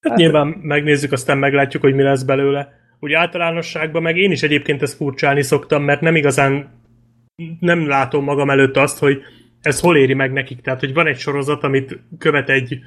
[0.02, 2.70] Hát nyilván megnézzük, aztán meglátjuk, hogy mi lesz belőle.
[3.00, 6.82] Úgy általánosságban meg én is egyébként ezt furcsálni szoktam, mert nem igazán
[7.60, 9.22] nem látom magam előtt azt, hogy
[9.62, 10.62] ez hol éri meg nekik.
[10.62, 12.80] Tehát, hogy van egy sorozat, amit követ egy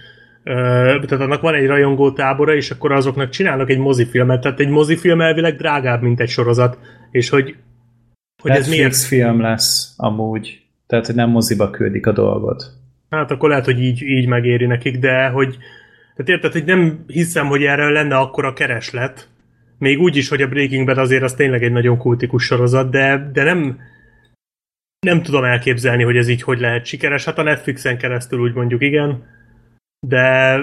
[0.45, 4.41] tehát annak van egy rajongó tábora, és akkor azoknak csinálnak egy mozifilmet.
[4.41, 6.79] Tehát egy mozifilm elvileg drágább, mint egy sorozat.
[7.11, 7.57] És hogy,
[8.49, 10.61] hogy ez miért Netflix film lesz amúgy.
[10.87, 12.65] Tehát, hogy nem moziba küldik a dolgot.
[13.11, 15.57] Hát akkor lehet, hogy így, így megéri nekik, de hogy
[16.17, 19.29] tehát érted, hogy nem hiszem, hogy erre lenne akkora kereslet.
[19.79, 23.31] Még úgy is, hogy a Breaking Bad azért az tényleg egy nagyon kultikus sorozat, de,
[23.33, 23.79] de nem
[25.07, 27.25] nem tudom elképzelni, hogy ez így hogy lehet sikeres.
[27.25, 29.25] Hát a Netflixen keresztül úgy mondjuk igen,
[30.07, 30.59] de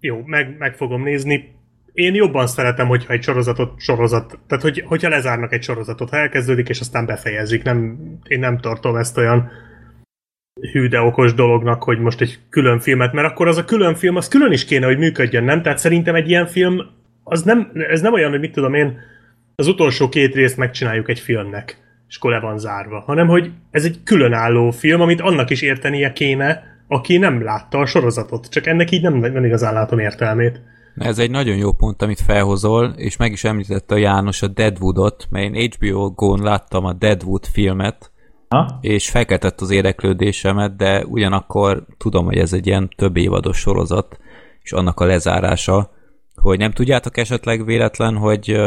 [0.00, 1.54] jó, meg, meg fogom nézni.
[1.96, 6.68] Én jobban szeretem, hogyha egy sorozatot sorozat, tehát hogy, hogyha lezárnak egy sorozatot, ha elkezdődik,
[6.68, 7.62] és aztán befejezik.
[7.62, 9.50] Nem, én nem tartom ezt olyan
[10.72, 14.16] hű de okos dolognak, hogy most egy külön filmet, mert akkor az a külön film,
[14.16, 15.62] az külön is kéne, hogy működjön, nem?
[15.62, 16.80] Tehát szerintem egy ilyen film,
[17.24, 18.98] az nem, ez nem olyan, hogy mit tudom én,
[19.54, 21.78] az utolsó két részt megcsináljuk egy filmnek,
[22.08, 26.12] és akkor le van zárva, hanem hogy ez egy különálló film, amit annak is értenie
[26.12, 28.48] kéne, aki nem látta a sorozatot.
[28.48, 30.60] Csak ennek így nem, nem igazán látom értelmét.
[30.96, 35.26] Ez egy nagyon jó pont, amit felhozol, és meg is említette a János a Deadwoodot,
[35.30, 38.10] mert én HBO Go-n láttam a Deadwood filmet,
[38.48, 38.78] Ha?
[38.80, 44.18] és felkeltett az érdeklődésemet, de ugyanakkor tudom, hogy ez egy ilyen több évados sorozat,
[44.62, 45.90] és annak a lezárása,
[46.34, 48.60] hogy nem tudjátok esetleg véletlen, hogy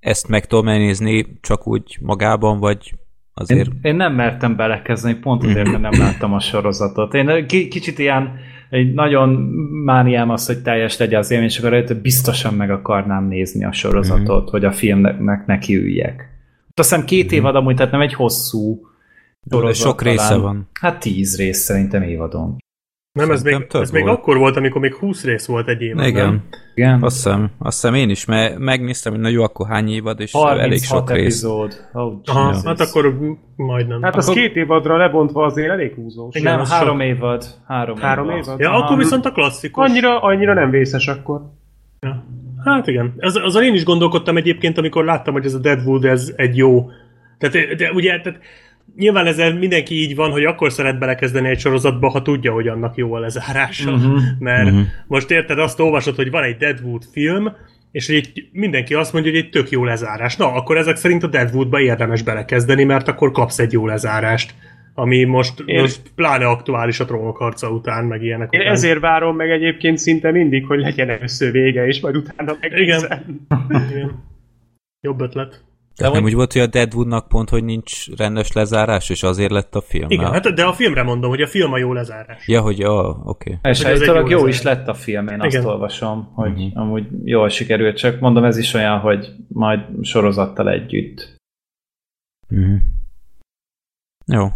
[0.00, 2.94] ezt meg tudom nézni csak úgy magában, vagy
[3.34, 3.68] azért...
[3.68, 7.14] Én, én nem mertem belekezdeni, pont azért, mert nem láttam a sorozatot.
[7.14, 8.38] Én ki- kicsit ilyen,
[8.70, 9.28] egy nagyon
[9.84, 13.72] mániám az, hogy teljes legyen az élmény, és akkor hogy biztosan meg akarnám nézni a
[13.72, 16.36] sorozatot, hogy a filmnek nekiüljek.
[16.74, 18.80] Azt hiszem két évad amúgy, tehát nem egy hosszú
[19.42, 20.42] De sorozat sok része talán.
[20.42, 20.68] van.
[20.80, 22.56] Hát tíz rész szerintem évadon.
[23.12, 24.16] Nem, ez még, ez még volt.
[24.18, 26.06] akkor volt, amikor még 20 rész volt egy évben.
[26.06, 26.42] Igen, Nem?
[26.74, 27.02] Igen.
[27.02, 30.32] azt hiszem, azt hiszem én is, mert megnéztem, hogy na jó, akkor hány évad, és
[30.32, 31.20] elég sok 36 rész.
[31.24, 31.88] epizód.
[31.92, 32.64] Oh, Aha, Jesus.
[32.64, 33.18] hát akkor
[33.56, 34.02] majdnem.
[34.02, 36.34] Hát az Akkor- két évadra lebontva azért elég húzós.
[36.34, 37.06] Igen, Nem, három sok.
[37.06, 37.44] évad.
[37.66, 38.58] Három, Három évad?
[38.60, 38.78] ja, Aha.
[38.84, 39.88] akkor viszont a klasszikus.
[39.88, 41.40] Annyira, annyira nem vészes akkor.
[42.00, 42.24] Ja.
[42.64, 43.14] Hát igen.
[43.18, 46.90] Az, azon én is gondolkodtam egyébként, amikor láttam, hogy ez a Deadwood ez egy jó.
[47.38, 48.38] Tehát, de ugye, tehát
[48.96, 52.96] nyilván ezzel mindenki így van, hogy akkor szeret belekezdeni egy sorozatba, ha tudja, hogy annak
[52.96, 53.92] jó a lezárása.
[53.92, 54.20] Uh-huh.
[54.38, 54.86] Mert uh-huh.
[55.06, 57.52] most érted, azt olvasod, hogy van egy Deadwood film,
[57.92, 60.36] és hogy egy, mindenki azt mondja, hogy egy tök jó lezárás.
[60.36, 64.54] Na, akkor ezek szerint a Deadwoodba érdemes belekezdeni, mert akkor kapsz egy jó lezárást.
[64.94, 68.72] Ami most, Én- most pláne aktuális a trónok harca után, meg ilyenek Én után.
[68.72, 73.46] ezért várom meg egyébként szinte mindig, hogy legyen először vége, és majd utána megnézem.
[73.68, 74.24] Igen.
[75.06, 75.67] Jobb ötlet.
[75.98, 79.74] Tehát nem úgy volt, hogy a Deadwoodnak pont, hogy nincs rendes lezárás, és azért lett
[79.74, 80.10] a film.
[80.10, 82.48] Igen, hát de a filmre mondom, hogy a film a jó lezárás.
[82.48, 83.58] Ja, hogy ja, oké.
[83.58, 83.70] Okay.
[83.72, 85.66] És állítólag jó jó, is lett a film, én azt Igen.
[85.66, 86.82] olvasom, hogy uh-huh.
[86.82, 91.36] amúgy jól sikerült, csak mondom, ez is olyan, hogy majd sorozattal együtt.
[92.54, 92.76] Mm.
[94.26, 94.46] Jó.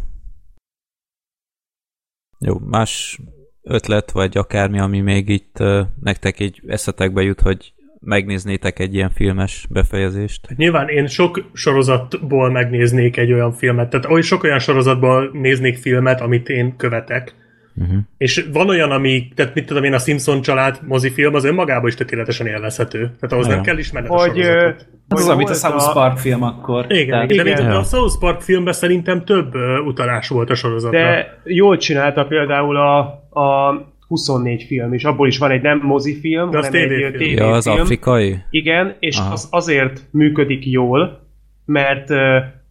[2.39, 3.21] Jó, más
[3.63, 7.73] ötlet, vagy akármi, ami még itt uh, nektek így eszetekbe jut, hogy
[8.05, 10.47] megnéznétek egy ilyen filmes befejezést.
[10.49, 15.77] Hát Nyilván én sok sorozatból megnéznék egy olyan filmet, tehát oly sok olyan sorozatból néznék
[15.77, 17.35] filmet, amit én követek.
[17.77, 17.97] Uh-huh.
[18.17, 21.95] És van olyan, ami, tehát mit tudom én, a Simpson család mozifilm, az önmagában is
[21.95, 22.99] tökéletesen élvezhető.
[22.99, 23.55] Tehát ahhoz Ja.
[23.55, 24.87] nem kell ismerned a ö, sorozatot.
[25.09, 26.87] Ez az, amit a South Park film akkor.
[26.89, 27.65] Igen, Tehát- igen, de igen.
[27.65, 27.79] Ja.
[27.79, 29.55] a South Park filmben szerintem több
[29.87, 30.99] utalás volt a sorozatra.
[30.99, 32.99] De jól csinálta például a,
[33.41, 33.75] a
[34.13, 35.05] 24 film is.
[35.05, 37.37] Abból is van egy nem mozifilm, De hanem egy tévéfilm.
[37.37, 38.37] Ja, az afrikai?
[38.51, 39.33] Igen, és Aha.
[39.33, 41.21] az azért működik jól,
[41.65, 42.09] mert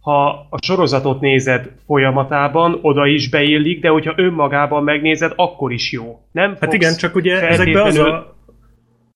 [0.00, 6.18] ha a sorozatot nézed folyamatában, oda is beillik, de hogyha önmagában megnézed, akkor is jó.
[6.32, 8.36] Nem Hát igen, csak ugye ezekben az a...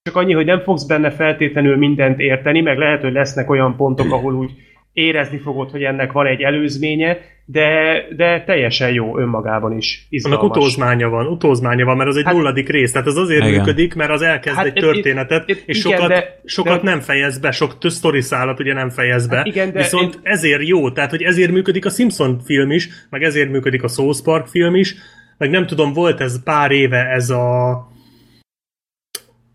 [0.03, 4.13] Csak annyi, hogy nem fogsz benne feltétlenül mindent érteni, meg lehet, hogy lesznek olyan pontok,
[4.13, 4.51] ahol úgy
[4.97, 9.97] érezni fogod, hogy ennek van egy előzménye, de, de teljesen jó önmagában is.
[9.97, 10.57] Annak Izgalmas.
[10.57, 13.59] utózmánya van, utózmánya van, mert az egy Hát- nulladik rész, tehát az azért Igen.
[13.59, 17.01] működik, mert az elkezd Hát egy történetet, itt- és igen, sokat, de- sokat de- nem
[17.01, 20.67] fejez be, sok sztori szállat ugye nem fejez be, Hát igen, de viszont én- ezért
[20.69, 24.47] jó, tehát hogy ezért működik a Simpson film is, meg ezért működik a South Park
[24.47, 24.95] film is,
[25.39, 27.77] meg nem tudom, volt ez pár éve ez a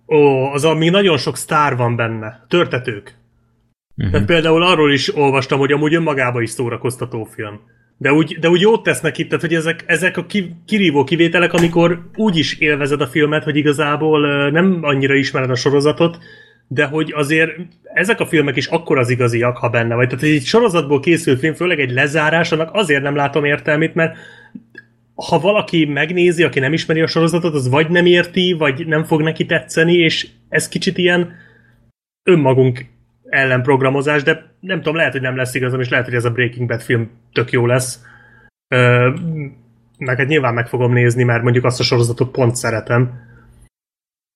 [0.08, 2.46] ó, az, ami nagyon sok sztár van benne.
[2.50, 3.20] Törtetők.
[3.98, 4.12] Uh-huh.
[4.12, 7.60] Tehát például arról is olvastam, hogy amúgy önmagában is szórakoztató film.
[7.98, 11.54] De úgy, de úgy jót tesznek itt, tehát hogy ezek, ezek a ki, kirívó kivételek,
[11.54, 16.18] amikor úgy is élvezed a filmet, hogy igazából nem annyira ismered a sorozatot,
[16.68, 17.52] de hogy azért
[17.94, 20.08] ezek a filmek is akkor az igaziak, ha benne vagy.
[20.08, 24.18] Tehát egy sorozatból készült film, főleg egy lezárás, annak azért nem látom értelmét, mert
[25.16, 29.22] ha valaki megnézi, aki nem ismeri a sorozatot, az vagy nem érti, vagy nem fog
[29.22, 31.34] neki tetszeni, és ez kicsit ilyen
[32.24, 32.86] önmagunk
[33.32, 36.68] ellenprogramozás, de nem tudom, lehet, hogy nem lesz igazam, és lehet, hogy ez a Breaking
[36.68, 38.04] Bad film tök jó lesz.
[38.68, 39.10] Ö,
[39.98, 43.30] meg nyilván meg fogom nézni, mert mondjuk azt a sorozatot pont szeretem.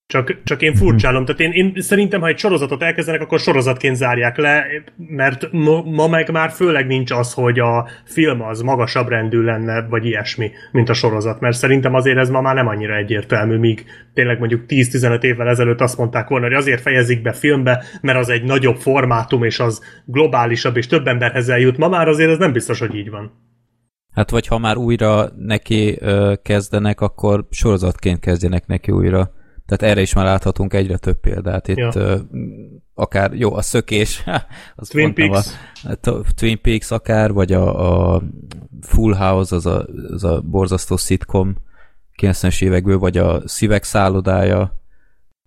[0.08, 1.26] Csak, csak én furcsálom.
[1.26, 4.66] Tehát én, én szerintem, ha egy sorozatot elkezdenek, akkor sorozatként zárják le,
[4.96, 9.82] mert ma, ma meg már főleg nincs az, hogy a film az magasabb rendű lenne,
[9.90, 11.40] vagy ilyesmi, mint a sorozat.
[11.40, 15.82] Mert szerintem azért ez ma már nem annyira egyértelmű, míg tényleg mondjuk 10-15 évvel ezelőtt
[15.82, 19.82] azt mondták volna, hogy azért fejezik be filmbe, mert az egy nagyobb formátum, és az
[20.06, 21.78] globálisabb, és több emberhez eljut.
[21.78, 23.32] Ma már azért ez nem biztos, hogy így van.
[24.14, 29.32] Hát vagy ha már újra neki ö, kezdenek, akkor sorozatként kezdjenek neki újra.
[29.66, 31.68] Tehát erre is már láthatunk egyre több példát.
[31.68, 32.22] Itt ja.
[32.94, 34.24] akár, jó, a szökés,
[34.76, 35.48] az Twin Peaks.
[35.84, 38.22] A, a Twin Peaks akár, vagy a, a
[38.82, 41.56] Full House, az a, az a borzasztó szitkom
[42.22, 44.82] 90-es évekből, vagy a Szívek szállodája,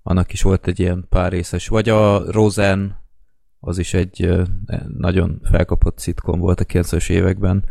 [0.03, 2.97] annak is volt egy ilyen pár részes, vagy a Rosen,
[3.61, 4.43] az is egy
[4.99, 7.65] nagyon felkapott szitkom volt a 90-es években.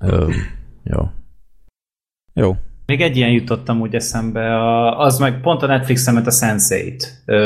[0.00, 0.34] Uh,
[0.82, 1.10] jó.
[2.32, 4.58] Jó, még egy ilyen jutottam úgy eszembe,
[4.98, 7.02] az meg pont a Netflixen ment a Sense8,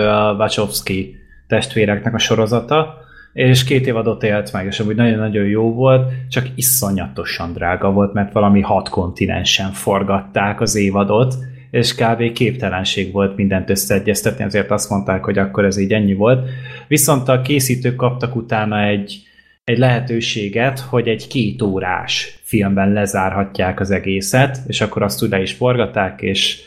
[0.09, 6.13] a Wachowski testvéreknek a sorozata, és két évadot élt meg, és amúgy nagyon-nagyon jó volt,
[6.29, 11.35] csak iszonyatosan drága volt, mert valami hat kontinensen forgatták az évadot,
[11.71, 12.33] és kb.
[12.33, 16.49] képtelenség volt mindent összeegyeztetni, azért azt mondták, hogy akkor ez így ennyi volt.
[16.89, 19.28] Viszont a készítők kaptak utána egy,
[19.69, 25.41] egy lehetőséget, hogy egy két órás filmben lezárhatják az egészet, és akkor azt úgy le
[25.41, 26.61] is forgatták, és,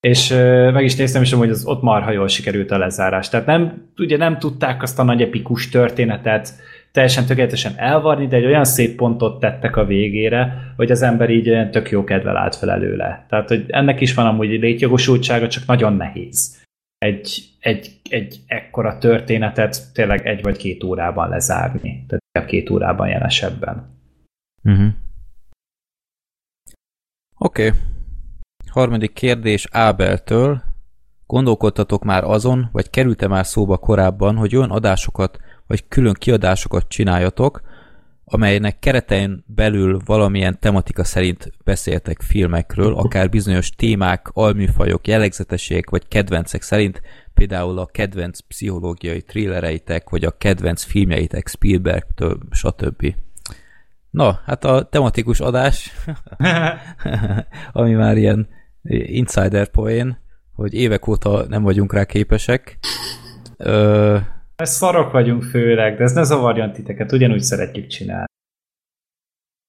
[0.00, 0.28] és
[0.72, 3.28] meg is néztem, és hogy az ott marha jól sikerült a lezárás.
[3.28, 6.52] Tehát nem, ugye nem tudták azt a nagy epikus történetet
[6.92, 11.50] teljesen tökéletesen elvarni, de egy olyan szép pontot tettek a végére, hogy az ember így
[11.50, 13.26] olyan tök jó kedvel állt fel előle.
[13.28, 16.64] Tehát, hogy ennek is van amúgy létjogosultsága, csak nagyon nehéz
[16.98, 22.04] egy, egy, egy ekkora történetet tényleg egy vagy két órában lezárni.
[22.08, 24.00] Tehát két órában jelesebben.
[24.62, 24.88] Uh-huh.
[27.38, 27.66] Oké.
[27.66, 27.78] Okay.
[28.70, 30.62] Harmadik kérdés Ábeltől.
[31.26, 37.62] Gondolkodtatok már azon, vagy került-e már szóba korábban, hogy olyan adásokat, vagy külön kiadásokat csináljatok,
[38.24, 46.62] amelynek keretein belül valamilyen tematika szerint beszéltek filmekről, akár bizonyos témák, alműfajok, jellegzetességek vagy kedvencek
[46.62, 47.00] szerint,
[47.36, 53.14] például a kedvenc pszichológiai thrillereitek, vagy a kedvenc filmjeitek Spielbergtől, stb.
[54.10, 55.92] Na, hát a tematikus adás,
[57.72, 58.48] ami már ilyen
[58.88, 60.18] insider poén,
[60.54, 62.78] hogy évek óta nem vagyunk rá képesek.
[63.56, 64.16] Ö...
[64.56, 68.34] Ez szarok vagyunk főleg, de ez ne zavarjon titeket, ugyanúgy szeretjük csinálni.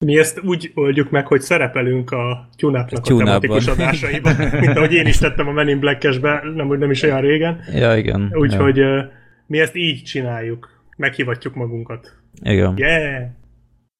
[0.05, 4.93] Mi ezt úgy oldjuk meg, hogy szerepelünk a tune-upnak a, a tematikus adásaiban, mint ahogy
[4.93, 7.59] én is tettem a Men in Black-esbe, nem, nem is olyan régen.
[7.73, 8.31] Ja, igen.
[8.33, 9.11] Úgyhogy ja.
[9.47, 10.69] mi ezt így csináljuk.
[10.97, 12.15] Meghivatjuk magunkat.
[12.41, 12.73] Igen.
[12.77, 13.23] Yeah!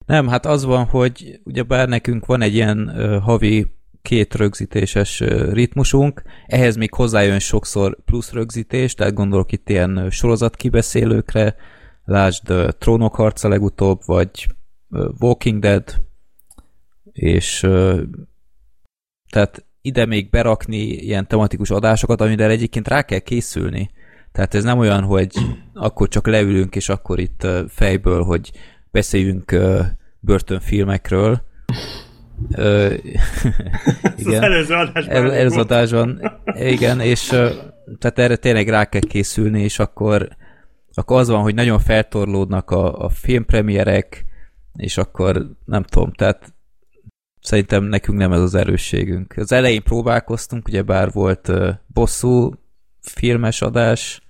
[0.06, 3.66] Nem, hát az van, hogy ugyebár nekünk van egy ilyen uh, havi
[4.02, 11.56] két rögzítéses ritmusunk, ehhez még hozzájön sokszor plusz rögzítés, tehát gondolok itt ilyen sorozatkibeszélőkre,
[12.06, 14.48] lásd Trónok harca legutóbb, vagy
[15.20, 16.06] Walking Dead,
[17.12, 17.60] és
[19.30, 23.90] tehát ide még berakni ilyen tematikus adásokat, amire egyébként rá kell készülni.
[24.32, 25.32] Tehát ez nem olyan, hogy
[25.74, 28.52] akkor csak leülünk, és akkor itt fejből, hogy
[28.92, 29.56] beszéljünk
[30.20, 31.42] börtönfilmekről.
[32.52, 32.94] Uh,
[34.18, 34.34] igen.
[34.36, 35.16] Az előző adásban.
[35.16, 36.40] El, előző adásban.
[36.46, 37.26] Igen, és
[38.00, 40.28] tehát erre tényleg rá kell készülni, és akkor,
[40.94, 44.26] akkor az van, hogy nagyon feltorlódnak a, a filmpremierek,
[44.78, 46.54] és akkor nem tudom, tehát
[47.42, 49.34] szerintem nekünk nem ez az erősségünk.
[49.38, 51.52] Az elején próbálkoztunk, ugye bár volt
[51.94, 52.54] bosszú
[53.00, 54.22] filmes adás,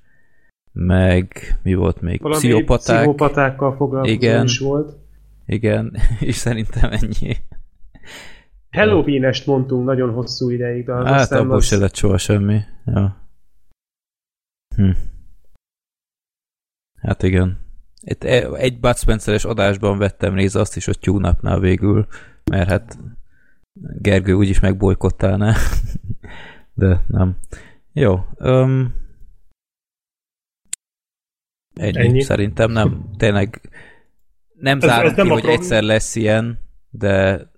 [0.71, 2.21] meg mi volt még?
[2.21, 2.97] Valami pszichopaták.
[2.97, 4.97] Pszichopatákkal foglalkozó igen, is volt.
[5.45, 7.35] Igen, és szerintem ennyi.
[8.71, 10.85] Halloween-est mondtunk nagyon hosszú ideig.
[10.85, 11.65] De hát abból az...
[11.65, 12.59] se lett soha semmi.
[12.85, 13.29] Ja.
[14.75, 14.89] Hm.
[17.01, 17.66] Hát igen.
[18.09, 22.07] Itt e- egy Bud Spencer-es adásban vettem részt azt is, hogy tune végül,
[22.51, 22.97] mert hát
[23.99, 25.55] Gergő úgyis megbolykottálná.
[26.73, 27.37] De nem.
[27.93, 28.25] Jó.
[28.37, 28.93] Um,
[31.73, 32.21] ennyi, ennyi.
[32.21, 33.09] Szerintem nem.
[33.17, 33.69] Tényleg
[34.59, 37.49] nem zárom ki, nem hogy egyszer lesz ilyen, de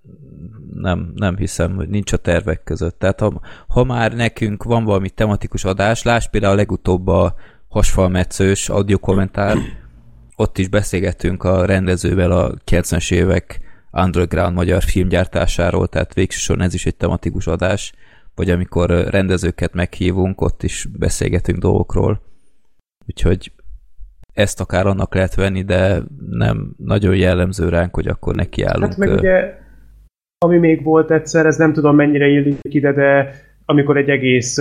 [0.73, 2.99] nem, nem hiszem, hogy nincs a tervek között.
[2.99, 7.35] Tehát ha, ha már nekünk van valami tematikus adás, láss például a legutóbb a
[7.67, 9.57] hasfalmetszős audio kommentár,
[10.39, 13.59] ott is beszélgettünk a rendezővel a 90-es évek
[13.91, 17.93] underground magyar filmgyártásáról, tehát végsősorban ez is egy tematikus adás,
[18.35, 22.21] vagy amikor rendezőket meghívunk, ott is beszélgetünk dolgokról.
[23.07, 23.51] Úgyhogy
[24.33, 28.89] ezt akár annak lehet venni, de nem nagyon jellemző ránk, hogy akkor nekiállunk.
[28.89, 29.53] Hát meg ugye,
[30.37, 33.31] ami még volt egyszer, ez nem tudom mennyire illik ide, de
[33.65, 34.57] amikor egy egész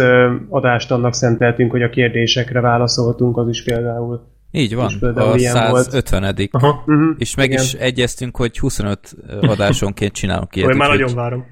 [0.49, 6.49] adást annak szenteltünk, hogy a kérdésekre válaszoltunk, az is például így van, a 150 volt.
[6.51, 6.85] Aha.
[6.87, 7.15] Uh-huh.
[7.19, 7.63] És meg Igen.
[7.63, 10.75] is egyeztünk, hogy 25 adásonként csinálunk ilyet.
[10.75, 11.47] már nagyon várom.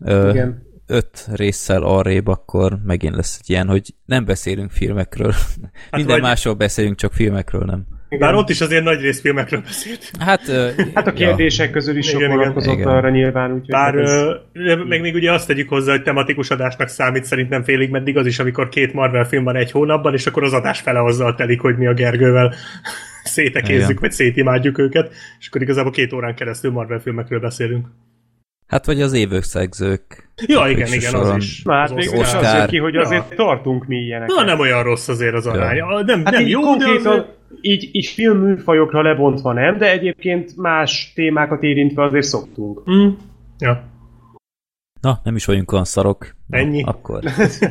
[0.00, 0.70] Ö, Igen.
[0.86, 5.32] Öt résszel arrébb, akkor megint lesz egy ilyen, hogy nem beszélünk filmekről.
[5.32, 6.22] Hát Minden vagy...
[6.22, 7.86] másról beszélünk, csak filmekről nem.
[8.12, 8.28] Igen.
[8.28, 10.10] Bár ott is azért nagy rész filmekről beszélt.
[10.18, 11.72] Hát, uh, hát a kérdések ja.
[11.72, 13.52] közül is sok vonatkozott arra nyilván.
[13.52, 14.22] Úgyhogy Bár ez...
[14.52, 18.26] uh, meg még ugye azt tegyük hozzá, hogy tematikus adásnak számít szerintem félig meddig az
[18.26, 21.60] is, amikor két Marvel film van egy hónapban, és akkor az adás fele azzal telik,
[21.60, 22.54] hogy mi a Gergővel
[23.22, 24.00] szétekézzük, Igen.
[24.00, 27.86] vagy szétimádjuk őket, és akkor igazából két órán keresztül Marvel filmekről beszélünk.
[28.72, 30.28] Hát vagy az évösszegzők.
[30.46, 31.62] Ja, igen, igen, az is.
[31.62, 33.36] Na, hát még az azért ki, hogy azért ja.
[33.36, 34.36] tartunk mi ilyeneket.
[34.36, 35.76] Na, nem olyan rossz azért az arány.
[35.76, 36.02] Ja.
[36.02, 37.26] Nem, hát nem jó, de azért...
[37.60, 42.90] így, így filmműfajokra lebontva nem, de egyébként más témákat érintve azért szoktunk.
[42.90, 43.08] Mm.
[43.58, 43.84] Ja.
[45.00, 46.34] Na, nem is vagyunk olyan szarok.
[46.46, 46.82] Na, Ennyi.
[46.82, 47.22] Akkor.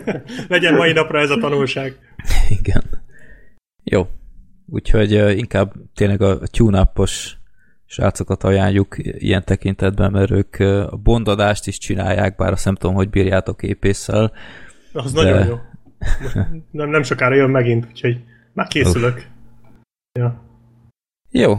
[0.47, 1.95] Legyen mai napra ez a tanulság.
[2.59, 2.83] Igen.
[3.83, 4.07] Jó.
[4.67, 6.91] Úgyhogy uh, inkább tényleg a tune
[7.91, 10.55] srácokat ajánljuk ilyen tekintetben, mert ők
[10.89, 14.31] a bondadást is csinálják, bár azt nem tudom, hogy bírjátok épésszel.
[14.93, 15.23] Az de...
[15.23, 15.55] nagyon jó.
[16.71, 18.23] nem, nem sokára jön megint, úgyhogy
[18.53, 19.27] már készülök.
[20.19, 20.41] Ja.
[21.29, 21.53] Jó.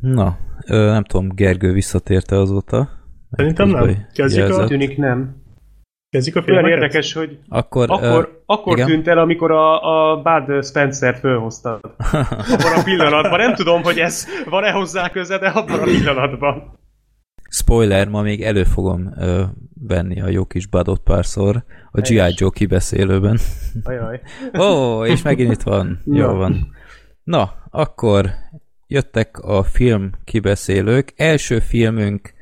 [0.00, 2.90] Na, nem tudom, Gergő visszatérte azóta.
[3.30, 4.06] Szerintem nem.
[4.12, 4.66] Kezdjük a...
[4.66, 5.41] Tűnik nem.
[6.12, 6.42] Kezdjük a?
[6.46, 11.80] Olyan érdekes, hogy akkor, akkor, uh, akkor tűnt el, amikor a, a Bud Spencer-t fölhoztad.
[12.52, 13.38] Abban a pillanatban.
[13.38, 16.78] Nem tudom, hogy ez van-e hozzá köze, de abban a pillanatban.
[17.50, 19.40] Spoiler, ma még elő fogom uh,
[19.80, 22.34] venni a jó kis Budot párszor a G.I.
[22.36, 23.38] Joe kibeszélőben.
[23.84, 24.20] Ajaj.
[24.58, 26.02] Ó, oh, és megint itt van.
[26.04, 26.32] Jó ja.
[26.32, 26.74] van.
[27.24, 28.30] Na, akkor
[28.86, 31.12] jöttek a film kibeszélők.
[31.16, 32.32] Első filmünk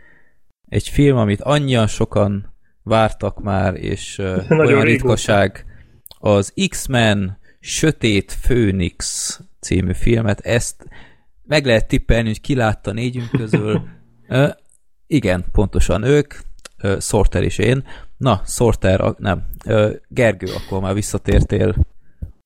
[0.68, 2.49] egy film, amit annyian sokan
[2.90, 5.64] vártak már, és uh, olyan ritkaság
[6.18, 10.86] az X-Men Sötét Főnix című filmet, ezt
[11.42, 13.82] meg lehet tippelni, hogy ki látta négyünk közül.
[14.28, 14.50] uh,
[15.06, 16.34] igen, pontosan ők,
[16.82, 17.84] uh, Sorter és én.
[18.16, 21.74] Na, Sorter, nem, uh, Gergő, akkor már visszatértél.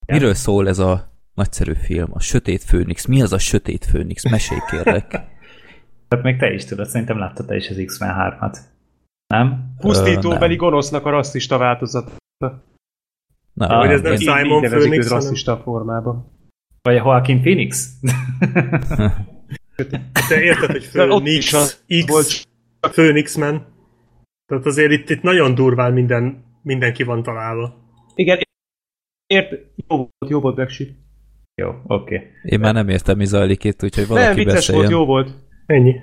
[0.06, 3.06] Miről szól ez a nagyszerű film, a Sötét Főnix?
[3.06, 4.30] Mi az a Sötét Főnix?
[4.30, 5.12] Mesélj kérlek.
[6.08, 8.58] Hát még te is tudod, szerintem láttad te is az X-Men 3-at.
[9.36, 9.74] Nem?
[9.78, 12.10] Pusztítóbeli gonosznak a rasszista változata.
[13.52, 16.32] Na, ah, hogy ez nem Simon Phoenix, rasszista formában.
[16.82, 17.88] Vagy a Joaquin Phoenix?
[20.28, 22.46] Te érted, hogy Phoenix, X,
[22.80, 23.66] Phoenix Man.
[24.46, 27.74] Tehát azért itt, itt nagyon durván minden, mindenki van találva.
[28.14, 28.38] Igen,
[29.26, 29.50] ért,
[29.88, 30.96] jó volt, jó volt Brexit.
[31.54, 32.14] Jó, oké.
[32.14, 32.28] Okay.
[32.42, 34.84] Én már nem értem, mi zajlik itt, úgyhogy valaki Nem, vicces beszéljen.
[34.84, 35.30] volt, jó volt.
[35.66, 36.00] Ennyi.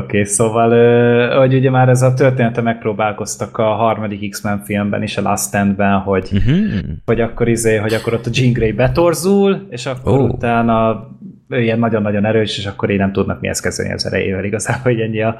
[0.00, 5.16] Oké, okay, szóval, hogy ugye már ez a története megpróbálkoztak a harmadik X-Men filmben is,
[5.16, 6.78] a Last Stand-ben, hogy, uh-huh.
[7.04, 10.28] hogy akkor izé, hogy akkor ott a Jean Grey betorzul, és akkor oh.
[10.28, 11.08] utána
[11.48, 15.22] ilyen nagyon-nagyon erős, és akkor így nem tudnak mihez kezdeni az erejével igazából, hogy ennyi
[15.22, 15.36] a,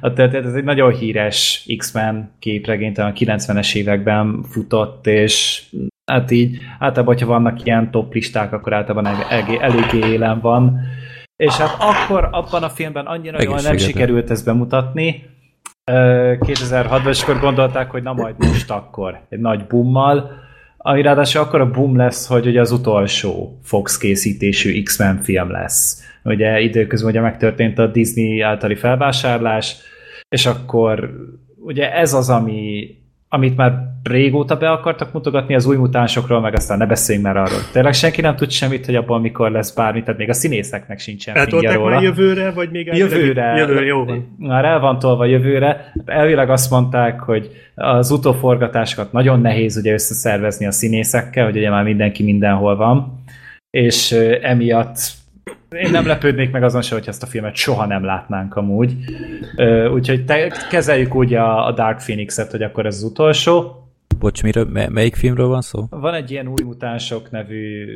[0.00, 0.46] a történet.
[0.46, 5.64] Ez egy nagyon híres X-Men képregény, a 90-es években futott, és
[6.04, 9.16] hát így általában, hogyha vannak ilyen top listák, akkor általában
[9.60, 10.80] eléggé élen van
[11.40, 15.24] és hát akkor abban a filmben annyira jól nem sikerült ezt bemutatni,
[15.90, 20.30] 2006-ban, és akkor gondolták, hogy na majd most akkor, egy nagy bummal,
[20.76, 26.02] ami ráadásul akkor a boom lesz, hogy ugye az utolsó Fox készítésű X-Men film lesz.
[26.24, 29.76] Ugye időközben ugye megtörtént a Disney általi felvásárlás,
[30.28, 31.10] és akkor
[31.56, 32.88] ugye ez az, ami
[33.28, 37.58] amit már régóta be akartak mutogatni az új mutánsokról, meg aztán ne beszéljünk már arról.
[37.72, 41.34] Tényleg senki nem tud semmit, hogy abban mikor lesz bármi, tehát még a színészeknek sincsen
[41.34, 41.94] fingja róla.
[41.94, 44.36] már jövőre, vagy még jövőre, jövőre, jó van.
[44.38, 45.92] Már el van tolva jövőre.
[46.04, 51.84] Elvileg azt mondták, hogy az utóforgatásokat nagyon nehéz ugye összeszervezni a színészekkel, hogy ugye már
[51.84, 53.22] mindenki mindenhol van,
[53.70, 55.18] és emiatt
[55.70, 58.94] én nem lepődnék meg azon se, hogy ezt a filmet soha nem látnánk amúgy.
[59.92, 63.79] Úgyhogy te, kezeljük úgy a, a Dark Phoenix-et, hogy akkor ez az utolsó.
[64.20, 65.86] Bocs, miről, melyik filmről van szó?
[65.90, 67.86] Van egy ilyen új mutánsok nevű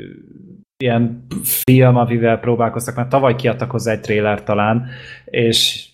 [0.76, 4.86] ilyen film, amivel próbálkoztak, mert tavaly kiadtak hozzá egy trailer talán,
[5.24, 5.88] és,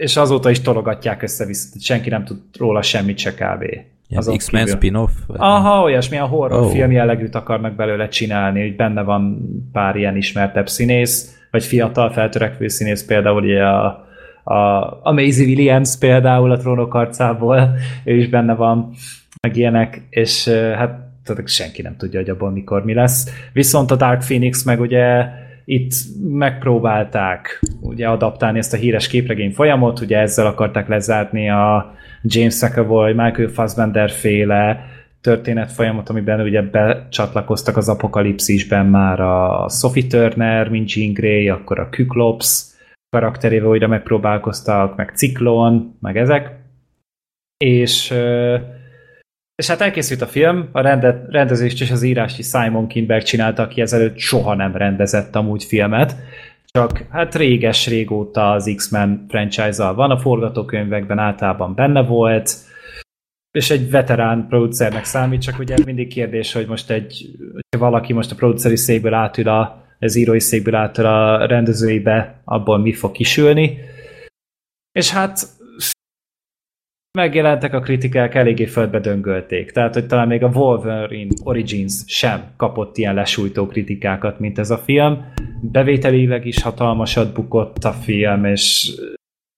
[0.00, 3.62] és azóta is tologatják össze-vissza, senki nem tud róla semmit se kb.
[4.08, 5.10] Ilyen X-Men spin-off?
[5.26, 6.70] Aha, olyasmilyen horror oh.
[6.70, 9.38] film jellegűt akarnak belőle csinálni, hogy benne van
[9.72, 14.06] pár ilyen ismertebb színész, vagy fiatal feltörekvő színész, például ugye a,
[14.44, 14.54] a,
[15.02, 18.92] a Maisie Williams például a trónok arcából, ő is benne van,
[19.42, 23.30] meg ilyenek, és hát tehát senki nem tudja, hogy abból mikor mi lesz.
[23.52, 25.26] Viszont a Dark Phoenix meg ugye
[25.64, 25.92] itt
[26.28, 33.12] megpróbálták ugye adaptálni ezt a híres képregény folyamot, ugye ezzel akarták lezárni a James McAvoy,
[33.12, 34.84] Michael Fassbender féle
[35.20, 41.78] történet folyamot, amiben ugye becsatlakoztak az apokalipszisben már a Sophie Turner, mint Jean Grey, akkor
[41.78, 42.64] a Kyklops
[43.10, 46.56] karakterével újra megpróbálkoztak, meg Ciklon, meg ezek.
[47.64, 48.14] És
[49.56, 53.62] és hát elkészült a film, a rendet, rendezést és az írást is Simon Kinberg csinálta,
[53.62, 56.16] aki ezelőtt soha nem rendezett amúgy filmet,
[56.64, 62.56] csak hát réges régóta az X-Men franchise-al van, a forgatókönyvekben általában benne volt,
[63.50, 68.30] és egy veterán producernek számít, csak ugye mindig kérdés, hogy most egy, hogyha valaki most
[68.30, 73.78] a produceri székből átül a, az írói székből átül a rendezőibe, abból mi fog kisülni.
[74.92, 75.55] És hát
[77.16, 79.70] megjelentek a kritikák, eléggé földbe döngölték.
[79.70, 84.78] Tehát, hogy talán még a Wolverine Origins sem kapott ilyen lesújtó kritikákat, mint ez a
[84.78, 85.24] film.
[85.60, 88.94] Bevételileg is hatalmasat bukott a film, és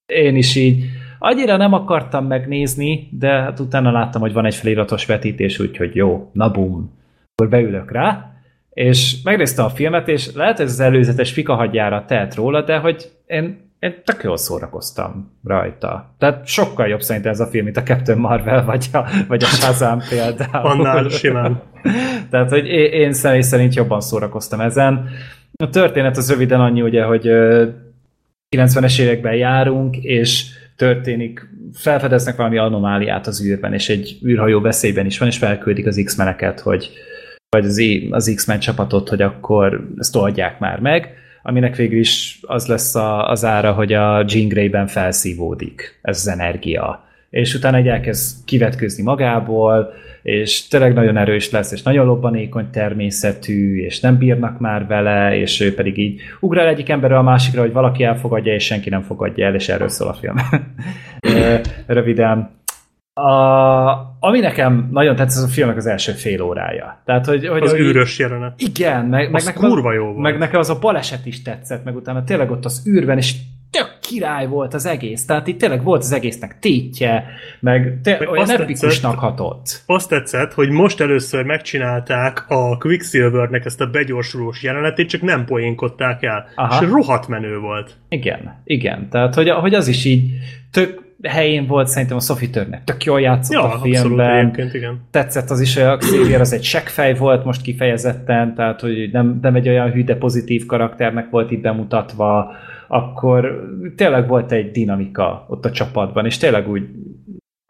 [0.06, 0.84] én is így
[1.18, 6.30] annyira nem akartam megnézni, de hát utána láttam, hogy van egy feliratos vetítés, úgyhogy jó,
[6.32, 6.90] na bum,
[7.34, 8.32] akkor beülök rá,
[8.70, 13.10] és megnéztem a filmet, és lehet, hogy ez az előzetes fikahagyjára telt róla, de hogy
[13.26, 16.14] én én tök jól szórakoztam rajta.
[16.18, 19.46] Tehát sokkal jobb szerintem ez a film, mint a Captain Marvel, vagy a, vagy a
[19.46, 20.66] Shazam például.
[20.66, 21.62] Annál simán.
[22.30, 25.08] Tehát, hogy én személy szerint jobban szórakoztam ezen.
[25.52, 27.26] A történet az röviden annyi, ugye, hogy
[28.56, 30.44] 90-es években járunk, és
[30.76, 36.02] történik, felfedeznek valami anomáliát az űrben, és egy űrhajó veszélyben is van, és felküldik az
[36.04, 36.90] X-meneket, hogy
[37.48, 41.14] vagy az, az X-Men csapatot, hogy akkor ezt oldják már meg
[41.48, 46.28] aminek végül is az lesz a, az ára, hogy a Jean Grey-ben felszívódik ez az
[46.28, 47.04] energia.
[47.30, 49.92] És utána egy elkezd kivetkőzni magából,
[50.22, 55.60] és tényleg nagyon erős lesz, és nagyon lobbanékony természetű, és nem bírnak már vele, és
[55.60, 59.46] ő pedig így ugrál egyik emberről a másikra, hogy valaki elfogadja, és senki nem fogadja
[59.46, 60.36] el, és erről szól a film.
[61.86, 62.57] Röviden,
[63.18, 67.02] a, ami nekem nagyon tetszett, az a filmnek az első fél órája.
[67.04, 68.60] Tehát, hogy, hogy az hogy, űrös jelenet.
[68.60, 70.18] Igen, meg, meg nekem kurva jó volt.
[70.18, 73.34] Meg nekem az a baleset is tetszett, meg utána tényleg ott az űrben, és
[73.70, 75.26] tök király volt az egész.
[75.26, 77.24] Tehát itt tényleg volt az egésznek tétje,
[77.60, 79.82] meg, te, meg olyan epikusnak hatott.
[79.86, 86.22] Azt tetszett, hogy most először megcsinálták a Quicksilvernek ezt a begyorsulós jelenetét, csak nem poénkodták
[86.22, 86.46] el.
[86.54, 86.84] Aha.
[86.84, 87.96] És rohadt menő volt.
[88.08, 89.08] Igen, igen.
[89.10, 90.30] Tehát, hogy, hogy az is így
[90.70, 92.80] tök helyén volt szerintem a Sophie Turner.
[92.84, 94.54] Tök jól játszott ja, a filmben.
[94.72, 95.00] igen.
[95.10, 99.38] Tetszett az is, hogy a Xavier az egy seggfej volt most kifejezetten, tehát hogy nem,
[99.42, 102.52] nem egy olyan hű, de pozitív karakternek volt itt bemutatva,
[102.88, 106.82] akkor tényleg volt egy dinamika ott a csapatban, és tényleg úgy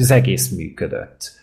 [0.02, 1.36] az egész működött.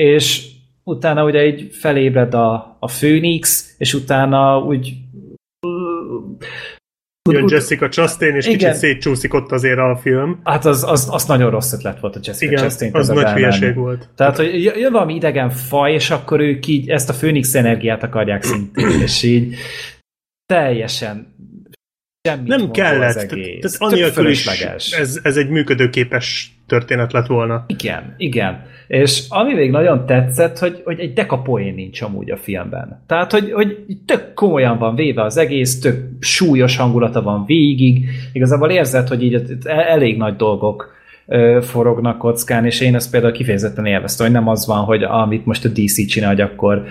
[0.00, 0.50] És
[0.84, 4.96] utána ugye egy felébred a, a Phoenix, és utána úgy
[7.32, 8.58] Jön Jessica Chastain, és igen.
[8.58, 10.40] kicsit szétcsúszik ott azért a film.
[10.44, 12.94] Hát az, az, az nagyon rossz ötlet volt a Jessica igen, Chastain.
[12.94, 14.08] az nagy hülyeség volt.
[14.16, 18.42] Tehát, hogy jön valami idegen faj, és akkor ők így ezt a Phoenix energiát akarják
[18.42, 19.54] szintén, és így
[20.46, 21.34] teljesen
[22.28, 23.08] semmit Nem kellett.
[23.08, 23.60] Az egész.
[23.60, 27.64] Tehát anélkül is ez, ez egy működőképes történet lett volna.
[27.66, 28.64] Igen, igen.
[28.86, 33.02] És ami még nagyon tetszett, hogy, hogy egy deka poén nincs amúgy a filmben.
[33.06, 38.08] Tehát, hogy, hogy tök komolyan van véve az egész, tök súlyos hangulata van végig.
[38.32, 40.94] Igazából érzed, hogy így elég nagy dolgok
[41.60, 45.64] forognak kockán, és én ezt például kifejezetten élveztem, hogy nem az van, hogy amit most
[45.64, 46.84] a DC csinál, hogy akkor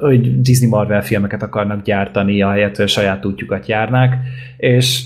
[0.00, 4.14] hogy Disney Marvel filmeket akarnak gyártani, ahelyett, hogy a saját útjukat járnák,
[4.56, 5.02] és,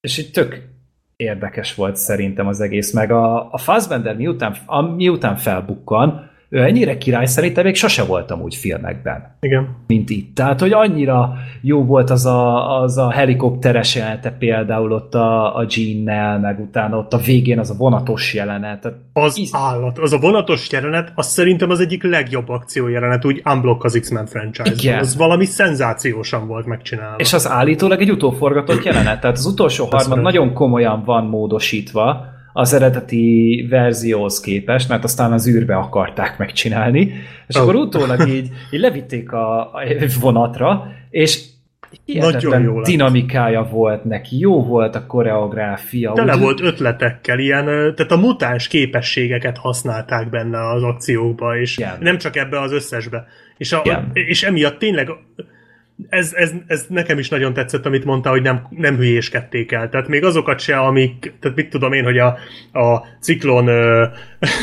[0.00, 0.62] és így tök
[1.22, 7.26] érdekes volt szerintem az egész, meg a, a Fassbender miután, a, miután felbukkan, ennyire király
[7.26, 9.76] szerintem még sose voltam úgy filmekben, Igen.
[9.86, 10.34] mint itt.
[10.34, 15.66] Tehát, hogy annyira jó volt az a, az a helikopteres jelenete például ott a, a
[15.68, 18.92] Jean-nel, meg utána ott a végén az a vonatos jelenet.
[19.12, 19.98] Az Íz- állat.
[19.98, 24.26] Az a vonatos jelenet, az szerintem az egyik legjobb akció jelenet, úgy unblock az X-Men
[24.26, 24.98] franchise Igen.
[24.98, 27.16] Az valami szenzációsan volt megcsinálva.
[27.16, 32.72] És az állítólag egy utóforgatott jelenet, tehát az utolsó harmad nagyon komolyan van módosítva az
[32.72, 37.12] eredeti verzióhoz képest, mert aztán az űrbe akarták megcsinálni,
[37.46, 37.62] és Oh.
[37.62, 39.70] akkor utólag így, így levitték a,
[40.20, 41.42] vonatra, és
[42.06, 42.84] Nagyon hihetetlen jó lett.
[42.86, 46.12] dinamikája volt neki, jó volt a koreográfia.
[46.12, 51.96] Tele úgy- volt ötletekkel, ilyen, tehát a mutáns képességeket használták benne az akciókba, és Igen.
[52.00, 53.26] nem csak ebbe az összesbe.
[53.56, 54.10] És, a, Igen.
[54.12, 55.08] és emiatt tényleg
[56.08, 59.88] ez, ez, ez nekem is nagyon tetszett, amit mondta, hogy nem, nem hülyéskedték el.
[59.88, 62.38] Tehát még azokat se, amik, tehát mit tudom én, hogy a,
[62.72, 64.06] a ciklon ö,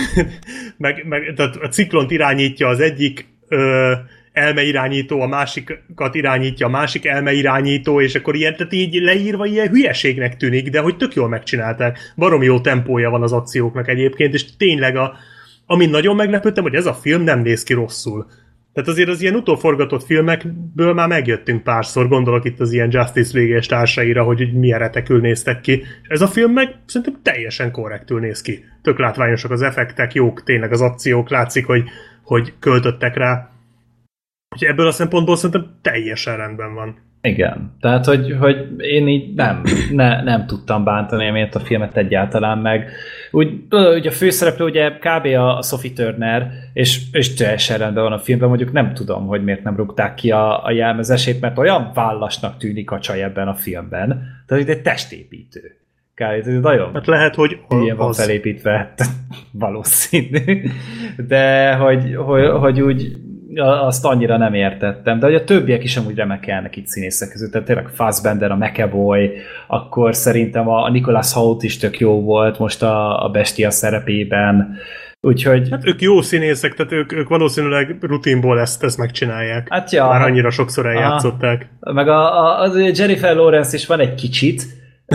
[0.78, 3.94] meg, meg, tehát a ciklont irányítja az egyik ö,
[4.32, 10.38] elmeirányító, a másikat irányítja a másik elmeirányító, és akkor ilyen, tehát így leírva ilyen hülyeségnek
[10.38, 12.14] tűnik, de hogy tök jól megcsinálták.
[12.16, 15.14] Baromi jó tempója van az akcióknak egyébként, és tényleg a,
[15.66, 18.28] amin nagyon meglepődtem, hogy ez a film nem néz ki rosszul.
[18.74, 23.58] Tehát azért az ilyen utóforgatott filmekből már megjöttünk párszor, gondolok itt az ilyen Justice League
[23.58, 25.72] és társaira, hogy milyen retekül néztek ki.
[26.02, 28.66] És ez a film meg szerintem teljesen korrektül néz ki.
[28.82, 31.84] Tök látványosak az effektek, jók tényleg az akciók, látszik, hogy,
[32.24, 33.50] hogy költöttek rá.
[34.50, 37.09] Úgyhogy ebből a szempontból szerintem teljesen rendben van.
[37.22, 42.58] Igen, tehát hogy, hogy én így nem, ne, nem tudtam bántani emiatt a filmet egyáltalán
[42.58, 42.90] meg.
[43.32, 45.26] Úgy, ugye a főszereplő ugye kb.
[45.26, 49.44] a, a Sophie Turner, és, és teljesen rendben van a filmben, mondjuk nem tudom, hogy
[49.44, 53.54] miért nem rúgták ki a, a jelmezesét, mert olyan vállasnak tűnik a csaj ebben a
[53.54, 54.08] filmben,
[54.48, 55.74] tehát itt egy testépítő.
[56.16, 56.48] Kb.
[56.48, 58.20] ez nagyon Hát lehet, hogy ilyen van az.
[58.20, 58.94] felépítve,
[59.52, 60.70] valószínű.
[61.28, 63.18] De hogy, hogy, hogy úgy
[63.56, 65.20] azt annyira nem értettem.
[65.20, 67.52] De hogy a többiek is amúgy remekelnek itt színészek között.
[67.52, 69.30] Tehát tényleg Fassbender, a McAvoy,
[69.68, 74.78] akkor szerintem a, a Nicholas Hoult is tök jó volt most a, a Bestia szerepében.
[75.22, 79.68] Úgyhogy Hát ők jó színészek, tehát ők, ők valószínűleg rutinból ezt, ezt megcsinálják.
[79.70, 81.70] hát ja, Már annyira sokszor eljátszották.
[81.80, 84.64] meg a, a, az Jennifer Lawrence is van egy kicsit,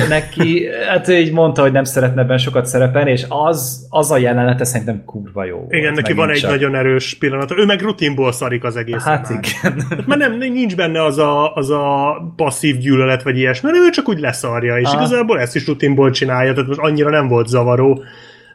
[0.09, 4.17] neki, hát ő így mondta, hogy nem szeretne ebben sokat szerepelni, és az, az a
[4.17, 6.51] jelenete szerintem kurva jó Igen, volt, neki van egy csak.
[6.51, 7.53] nagyon erős pillanat.
[7.57, 9.03] Ő meg rutinból szarik az egész.
[9.03, 9.83] Hát igen.
[10.07, 14.09] Mert nem, nincs benne az a, az a passzív gyűlölet, vagy ilyesmi, hanem ő csak
[14.09, 14.97] úgy leszarja, és Aha.
[14.97, 18.05] igazából ezt is rutinból csinálja, tehát most annyira nem volt zavaró,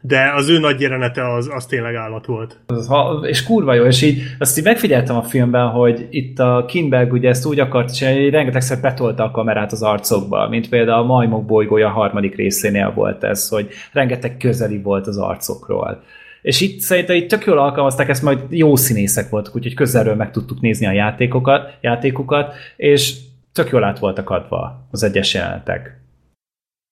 [0.01, 2.59] de az ő nagy jelenete az, az tényleg állat volt.
[2.87, 7.11] Ha, és kurva jó, és így azt így megfigyeltem a filmben, hogy itt a Kinberg
[7.11, 11.05] ugye ezt úgy akart csinálni, hogy rengetegszer betolta a kamerát az arcokba, mint például a
[11.05, 16.03] Majmok bolygója a harmadik részénél volt ez, hogy rengeteg közeli volt az arcokról.
[16.41, 20.31] És itt szerintem itt tök jól alkalmazták ezt, majd jó színészek voltak, úgyhogy közelről meg
[20.31, 23.17] tudtuk nézni a játékokat, játékokat, és
[23.53, 26.01] tök jól át voltak adva az egyes jelenetek.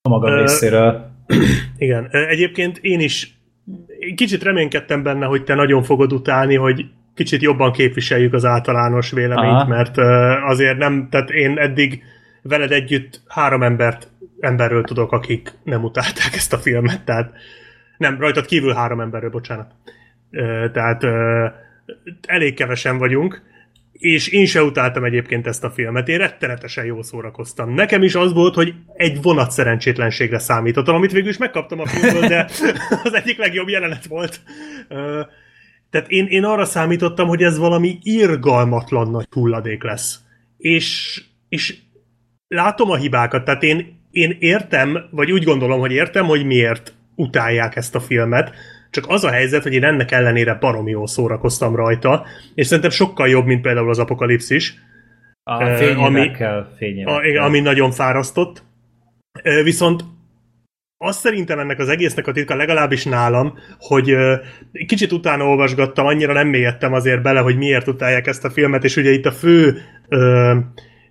[0.01, 1.15] A magam Ö, részéről.
[1.77, 2.07] Igen.
[2.11, 3.37] Egyébként én is
[4.15, 9.53] kicsit reménykedtem benne, hogy te nagyon fogod utálni, hogy kicsit jobban képviseljük az általános véleményt,
[9.53, 9.67] Aha.
[9.67, 9.97] mert
[10.43, 12.03] azért nem, tehát én eddig
[12.41, 14.07] veled együtt három embert,
[14.39, 17.31] emberről tudok, akik nem utálták ezt a filmet, tehát
[17.97, 19.71] nem, rajtad kívül három emberről, bocsánat.
[20.73, 21.03] Tehát
[22.27, 23.41] elég kevesen vagyunk,
[23.97, 27.73] és én se utáltam egyébként ezt a filmet, én rettenetesen jól szórakoztam.
[27.73, 32.27] Nekem is az volt, hogy egy vonat szerencsétlenségre számítottam, amit végül is megkaptam a filmből,
[32.27, 32.49] de
[33.03, 34.41] az egyik legjobb jelenet volt.
[35.89, 40.19] Tehát én, én arra számítottam, hogy ez valami irgalmatlan nagy hulladék lesz.
[40.57, 41.75] És, és
[42.47, 47.75] látom a hibákat, tehát én, én értem, vagy úgy gondolom, hogy értem, hogy miért utálják
[47.75, 48.55] ezt a filmet,
[48.89, 52.25] csak az a helyzet, hogy én ennek ellenére baromi jól szórakoztam rajta,
[52.55, 54.75] és szerintem sokkal jobb, mint például az apokalipszis,
[55.43, 56.69] A ö, fényévekkel,
[57.05, 58.63] a, ami nagyon fárasztott.
[59.63, 60.03] Viszont
[60.97, 64.15] azt szerintem ennek az egésznek a titka, legalábbis nálam, hogy
[64.85, 68.95] kicsit utána olvasgattam, annyira nem mélyedtem azért bele, hogy miért utálják ezt a filmet, és
[68.95, 70.55] ugye itt a fő ö,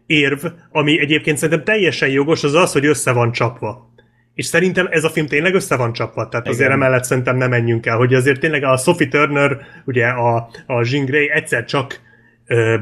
[0.07, 3.95] érv, ami egyébként szerintem teljesen jogos, az az, hogy össze van csapva.
[4.37, 6.81] És szerintem ez a film tényleg össze van csapva, tehát azért Igen.
[6.81, 11.05] emellett szerintem nem menjünk el, hogy azért tényleg a Sophie Turner, ugye a, a Jean
[11.05, 12.01] Grey egyszer csak
[12.47, 12.77] ö,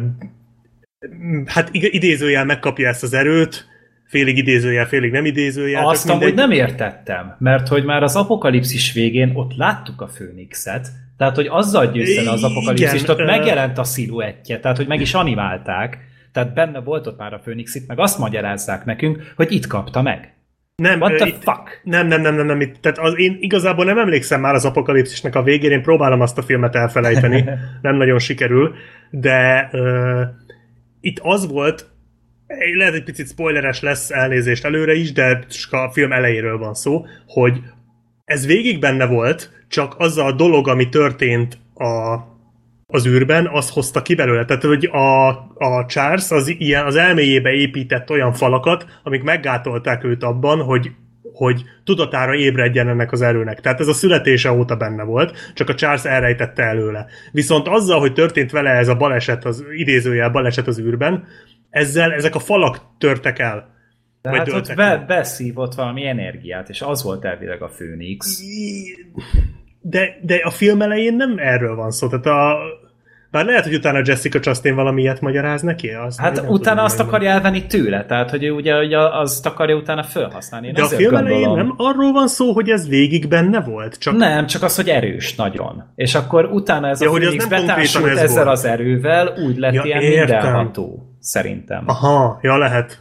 [1.46, 3.66] hát idézőjel megkapja ezt az erőt,
[4.06, 5.86] félig idézőjel, félig nem idézőjel.
[5.86, 6.48] Azt tök amúgy mindegy.
[6.48, 11.86] nem értettem, mert hogy már az apokalipszis végén ott láttuk a Főnixet, tehát hogy azzal
[11.86, 15.98] győzte le az apokalipszist, ott ö- megjelent a sziluettje, tehát hogy meg is animálták,
[16.32, 20.02] tehát benne volt ott már a Főnix itt, meg azt magyarázzák nekünk, hogy itt kapta
[20.02, 20.34] meg.
[20.76, 21.80] Nem, What the itt- fuck?
[21.82, 22.60] Nem, nem, nem, nem, nem.
[22.60, 26.38] Itt, tehát az, én igazából nem emlékszem már az apokalipszisnek a végén, én próbálom azt
[26.38, 27.44] a filmet elfelejteni,
[27.82, 28.74] nem nagyon sikerül,
[29.10, 30.22] de ö,
[31.00, 31.86] itt az volt,
[32.74, 37.60] lehet egy picit spoileres lesz elnézést előre is, de a film elejéről van szó, hogy
[38.24, 42.18] ez végig benne volt, csak az a dolog, ami történt a,
[42.94, 44.44] az űrben, az hozta ki belőle.
[44.44, 50.22] Tehát, hogy a, a Charles az, ilyen, az elméjébe épített olyan falakat, amik meggátolták őt
[50.22, 50.90] abban, hogy
[51.32, 53.60] hogy tudatára ébredjen ennek az erőnek.
[53.60, 57.06] Tehát ez a születése óta benne volt, csak a Charles elrejtette előle.
[57.32, 61.24] Viszont azzal, hogy történt vele ez a baleset, az idézőjel baleset az űrben,
[61.70, 63.74] ezzel ezek a falak törtek el.
[64.22, 68.40] De hát ott be, beszívott valami energiát, és az volt elvileg a Főnix.
[69.80, 72.08] De, de a film elején nem erről van szó.
[72.08, 72.58] Tehát a,
[73.34, 75.88] bár lehet, hogy utána Jessica Chastain valami ilyet magyaráz neki.
[75.90, 79.46] Azt Hát nem utána tudom azt akarja elvenni tőle, tehát hogy ő ugye, ugye azt
[79.46, 80.66] akarja utána felhasználni.
[80.66, 83.98] Én De a film elején nem arról van szó, hogy ez végig benne volt?
[83.98, 85.84] Csak Nem, csak az, hogy erős nagyon.
[85.94, 88.56] És akkor utána ez Ja, a hogy Phoenix nem betársult ez ezzel volt.
[88.56, 90.36] az erővel, úgy lett Ja, ilyen értem.
[90.38, 91.82] mindenható, szerintem.
[91.86, 92.98] Aha, ja lehet.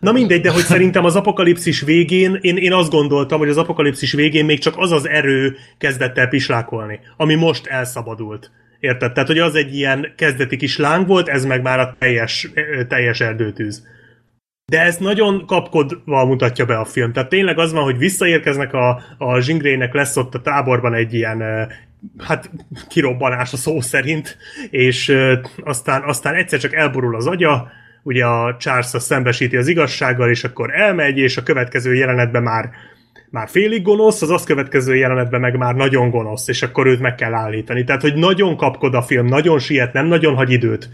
[0.00, 4.12] Na mindegy, de hogy szerintem az apokalipszis végén, én, én azt gondoltam, hogy az apokalipszis
[4.12, 8.50] végén még csak az az erő kezdett el pislákolni, ami most elszabadult.
[8.80, 9.12] Érted?
[9.12, 12.50] Tehát, hogy az egy ilyen kezdeti kis láng volt, ez meg már a teljes,
[12.88, 13.86] teljes erdőtűz.
[14.70, 17.12] De ezt nagyon kapkodva mutatja be a film.
[17.12, 21.68] Tehát tényleg az van, hogy visszaérkeznek a, a Zsingrének lesz ott a táborban egy ilyen
[22.18, 22.50] hát
[22.88, 24.36] kirobbanás a szó szerint,
[24.70, 25.16] és
[25.64, 27.70] aztán, aztán egyszer csak elborul az agya,
[28.02, 32.70] ugye a Charles szembesíti az igazsággal, és akkor elmegy, és a következő jelenetben már
[33.30, 37.14] már félig gonosz, az azt következő jelenetben meg már nagyon gonosz, és akkor őt meg
[37.14, 37.84] kell állítani.
[37.84, 40.88] Tehát, hogy nagyon kapkod a film, nagyon siet, nem nagyon hagy időt.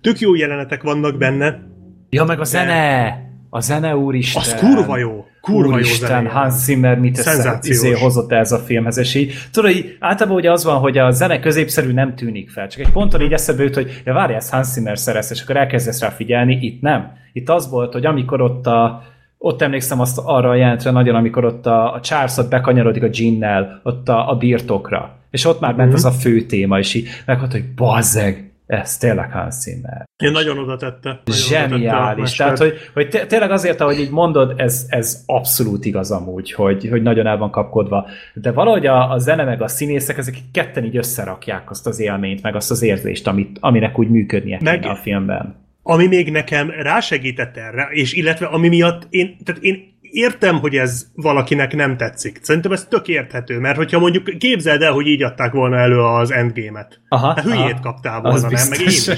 [0.00, 1.68] Tök jó jelenetek vannak benne,
[2.12, 3.18] Ja, meg a zene!
[3.50, 4.42] A zene úristen!
[4.42, 5.24] az kurva jó.
[5.40, 6.28] Kurva Úristen, jó.
[6.28, 7.76] Hans Zimmer mit Szenzációs.
[7.76, 11.10] izé hozott ez a filmhez, és így, tudod, így általában ugye az van, hogy a
[11.10, 14.50] zene középszerű nem tűnik fel, csak egy ponton így eszembe jut, hogy ja, várj, ez
[14.50, 17.12] Hans Zimmer szerez, és akkor elkezdesz rá figyelni, itt nem.
[17.32, 19.02] Itt az volt, hogy amikor ott a,
[19.42, 23.08] ott emlékszem azt arra a jelentre nagyon, amikor ott a, a Charles ott bekanyarodik a
[23.08, 27.08] Ginnel, ott a, a birtokra, és ott már ment az a fő téma, és így
[27.26, 30.04] meghat, hogy bazzeg, ez tényleg Hans Zimmer.
[30.22, 31.08] Én nagyon oda tette.
[31.08, 32.36] Nagyon oda tette a Zseniális.
[32.36, 36.88] Tehát, hogy, hogy té- tényleg azért, ahogy így mondod, ez, ez abszolút igaz amúgy, hogy,
[36.90, 38.06] hogy nagyon el van kapkodva.
[38.34, 42.42] De valahogy a, a zene meg a színészek, ezek ketten így összerakják azt az élményt,
[42.42, 45.54] meg azt az érzést, amit, aminek úgy működnie Meg- a filmben.
[45.82, 51.06] Ami még nekem rásegített erre, és illetve ami miatt én, tehát én értem, hogy ez
[51.14, 52.38] valakinek nem tetszik.
[52.42, 56.32] Szerintem ez tök érthető, mert hogyha mondjuk képzeld el, hogy így adták volna elő az
[56.32, 57.00] Endgame-et.
[57.08, 57.80] Aha, Hát hülyét aha.
[57.80, 58.68] kaptál volna, nem?
[58.68, 59.10] Meg én is.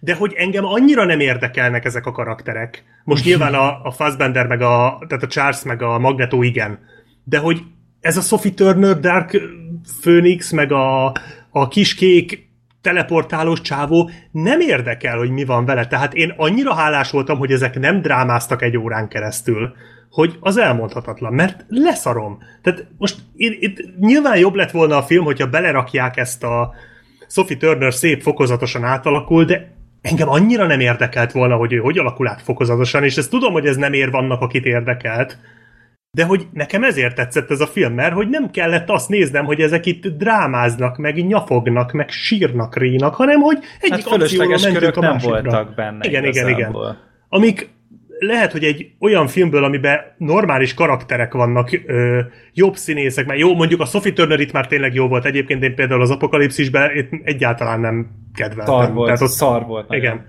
[0.00, 2.84] De hogy engem annyira nem érdekelnek ezek a karakterek.
[3.04, 6.78] Most nyilván a, a Fassbender, meg a, tehát a Charles, meg a Magneto igen.
[7.24, 7.62] De hogy
[8.00, 9.40] ez a Sophie Turner, Dark
[10.00, 11.12] Phoenix, meg a,
[11.50, 12.50] a kis kék
[12.82, 15.86] teleportálós csávó nem érdekel, hogy mi van vele.
[15.86, 19.74] Tehát én annyira hálás voltam, hogy ezek nem drámáztak egy órán keresztül,
[20.10, 22.38] hogy az elmondhatatlan, mert leszarom.
[22.62, 26.74] Tehát most itt, itt nyilván jobb lett volna a film, hogyha belerakják ezt a
[27.28, 32.28] Sophie Turner szép fokozatosan átalakul, de engem annyira nem érdekelt volna, hogy ő hogy alakul
[32.28, 35.38] át fokozatosan, és ezt tudom, hogy ez nem ér vannak, akit érdekelt,
[36.16, 39.60] de hogy nekem ezért tetszett ez a film, mert hogy nem kellett azt néznem, hogy
[39.60, 45.00] ezek itt drámáznak, meg nyafognak, meg sírnak, rínak, hanem hogy egyik Hát fölösleges mentünk a
[45.00, 45.40] nem másikra.
[45.42, 46.08] voltak benne.
[46.08, 46.76] Igen, igen, igen.
[47.28, 47.68] Amik
[48.18, 52.20] lehet, hogy egy olyan filmből, amiben normális karakterek vannak, ö,
[52.52, 55.74] jobb színészek, mert jó, mondjuk a Sophie Turner itt már tényleg jó volt, egyébként én
[55.74, 56.90] például az Apokalipszisben
[57.24, 58.74] egyáltalán nem kedveltem.
[58.74, 59.88] Szar volt, Tehát ott, szar volt.
[59.88, 60.04] nagyon.
[60.04, 60.26] igen.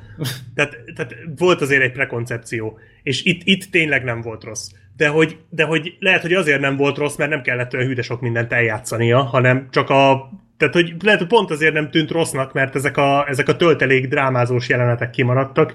[0.55, 4.69] Tehát, tehát volt azért egy prekoncepció, és itt, itt tényleg nem volt rossz.
[4.97, 7.93] De hogy, de hogy lehet, hogy azért nem volt rossz, mert nem kellett olyan hű
[7.93, 12.11] de sok mindent eljátszania, hanem csak a tehát, hogy lehet, hogy pont azért nem tűnt
[12.11, 15.73] rossznak, mert ezek a, ezek a töltelék drámázós jelenetek kimaradtak,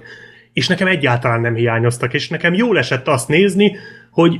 [0.53, 3.77] és nekem egyáltalán nem hiányoztak, és nekem jól esett azt nézni,
[4.11, 4.39] hogy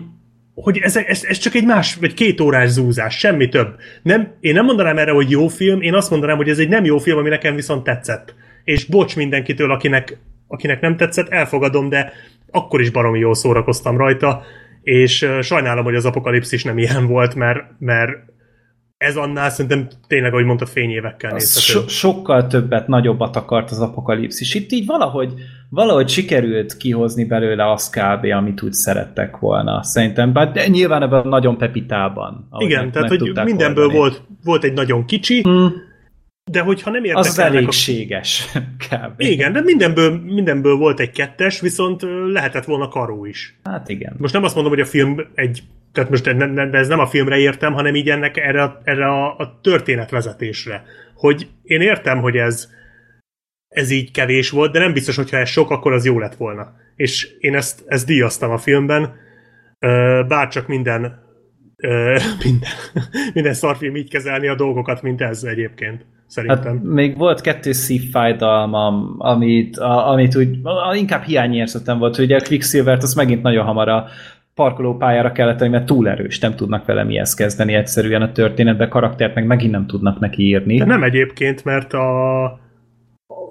[0.53, 3.75] hogy ez, ez, ez csak egy más, vagy két órás zúzás, semmi több.
[4.03, 6.85] Nem, én nem mondanám erre, hogy jó film, én azt mondanám, hogy ez egy nem
[6.85, 8.35] jó film, ami nekem viszont tetszett.
[8.63, 10.17] És bocs mindenkitől, akinek,
[10.47, 12.13] akinek nem tetszett, elfogadom, de
[12.51, 14.43] akkor is baromi jól szórakoztam rajta,
[14.89, 18.11] és sajnálom, hogy az apokalipszis nem ilyen volt, mert, mert
[18.97, 21.79] ez annál szerintem tényleg, ahogy mondtad, fényévekkel Az nézhető.
[21.79, 24.53] so- sokkal többet, nagyobbat akart az apokalipszis.
[24.53, 25.33] Itt így valahogy,
[25.69, 28.25] valahogy sikerült kihozni belőle azt kb.
[28.25, 29.83] amit úgy szerettek volna.
[29.83, 32.47] Szerintem, bár de nyilván ebben nagyon pepitában.
[32.57, 33.99] Igen, meg- tehát meg hogy mindenből oldani.
[33.99, 35.71] volt, volt egy nagyon kicsi, Hmm.
[36.51, 38.51] De hogyha nem Az érdekelnek a elégséges.
[38.89, 39.19] Kb.
[39.21, 43.59] Igen, de mindenből, mindenből volt egy kettes, viszont lehetett volna karó is.
[43.63, 44.15] Hát igen.
[44.17, 46.99] Most nem azt mondom, hogy a film egy, tehát most ne, ne, de ez nem
[46.99, 50.83] a filmre értem, hanem így ennek erre, a- erre a, a történetvezetésre.
[51.15, 52.69] Hogy én értem, hogy ez
[53.69, 56.73] ez így kevés volt, de nem biztos, hogyha ez sok, akkor az jó lett volna.
[56.95, 59.15] És én ezt, ezt díjaztam a filmben,
[60.27, 61.27] bárcsak minden
[62.43, 62.69] minden,
[63.33, 66.73] minden szarfilm így kezelni a dolgokat, mint ez egyébként, szerintem.
[66.73, 72.41] Hát még volt kettő szívfájdalmam, amit, a, amit úgy, a, inkább hiányérzetem volt, hogy a
[72.41, 74.07] Quicksilvert az megint nagyon hamar a
[74.53, 79.35] parkolópályára kellett tenni, mert túl erős, nem tudnak vele mihez kezdeni egyszerűen a történetbe, karaktert
[79.35, 80.77] meg megint nem tudnak neki írni.
[80.77, 82.43] De nem egyébként, mert a,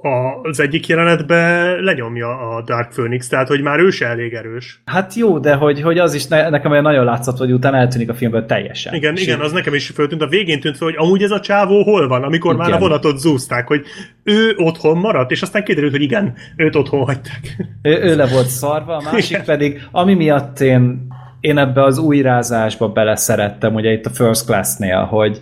[0.02, 4.82] a, az egyik jelenetben lenyomja a Dark Phoenix, tehát hogy már ő se elég erős.
[4.84, 8.08] Hát jó, de hogy, hogy az is ne, nekem olyan nagyon látszott, hogy utána eltűnik
[8.08, 8.94] a filmből teljesen.
[8.94, 10.22] Igen, És igen, az nekem is föltűnt.
[10.22, 12.80] A végén tűnt fel, hogy amúgy ez a csávó hol van, amikor már a Igen.
[12.80, 13.82] vonatot zúzták, hogy
[14.22, 17.56] ő otthon maradt, és aztán kiderült, hogy igen, őt otthon hagyták.
[17.82, 19.44] Ő, ő le volt szarva, a másik Igen.
[19.44, 21.06] pedig, ami miatt én,
[21.40, 25.40] én ebbe az újrázásba beleszerettem, ugye itt a First Class-nél, hogy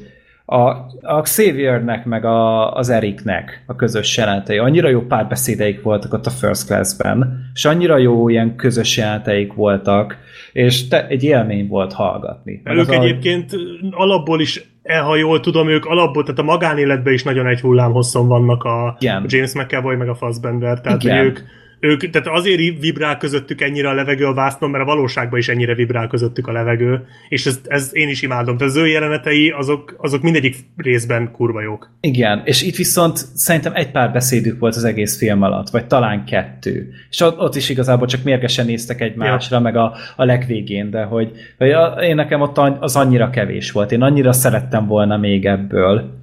[0.49, 0.59] a,
[1.03, 6.30] a Xaviernek meg a, az Ericnek a közös jelenetei, annyira jó párbeszédeik voltak ott a
[6.30, 10.16] First Class-ben, és annyira jó ilyen közös jeleneteik voltak,
[10.53, 12.61] és te, egy élmény volt hallgatni.
[12.64, 13.51] Meg Ők az a- egyébként
[13.90, 17.92] alapból is, eh, ha jól tudom, ők alapból, tehát a magánéletben is nagyon egy hullám
[17.92, 19.24] hosszon vannak a Igen.
[19.28, 21.24] James McAvoy meg a Fassbender, tehát Igen.
[21.24, 21.38] ők,
[21.81, 25.74] ők, tehát azért vibrál közöttük ennyire a levegő a vásznon, mert a valóságban is ennyire
[25.74, 28.57] vibrál közöttük a levegő, és ez, ez én is imádom.
[28.57, 31.91] Tehát az ő jelenetei, azok, azok mindegyik részben kurva jók.
[32.01, 36.24] Igen, és itt viszont szerintem egy pár beszédük volt az egész film alatt, vagy talán
[36.24, 36.93] kettő.
[37.11, 39.62] És ott, ott is igazából csak mérgesen néztek egymásra, ja.
[39.62, 43.93] meg a, a legvégén, de hogy, hogy a, én nekem ott az annyira kevés volt.
[43.93, 46.14] Én annyira szerettem volna még ebből,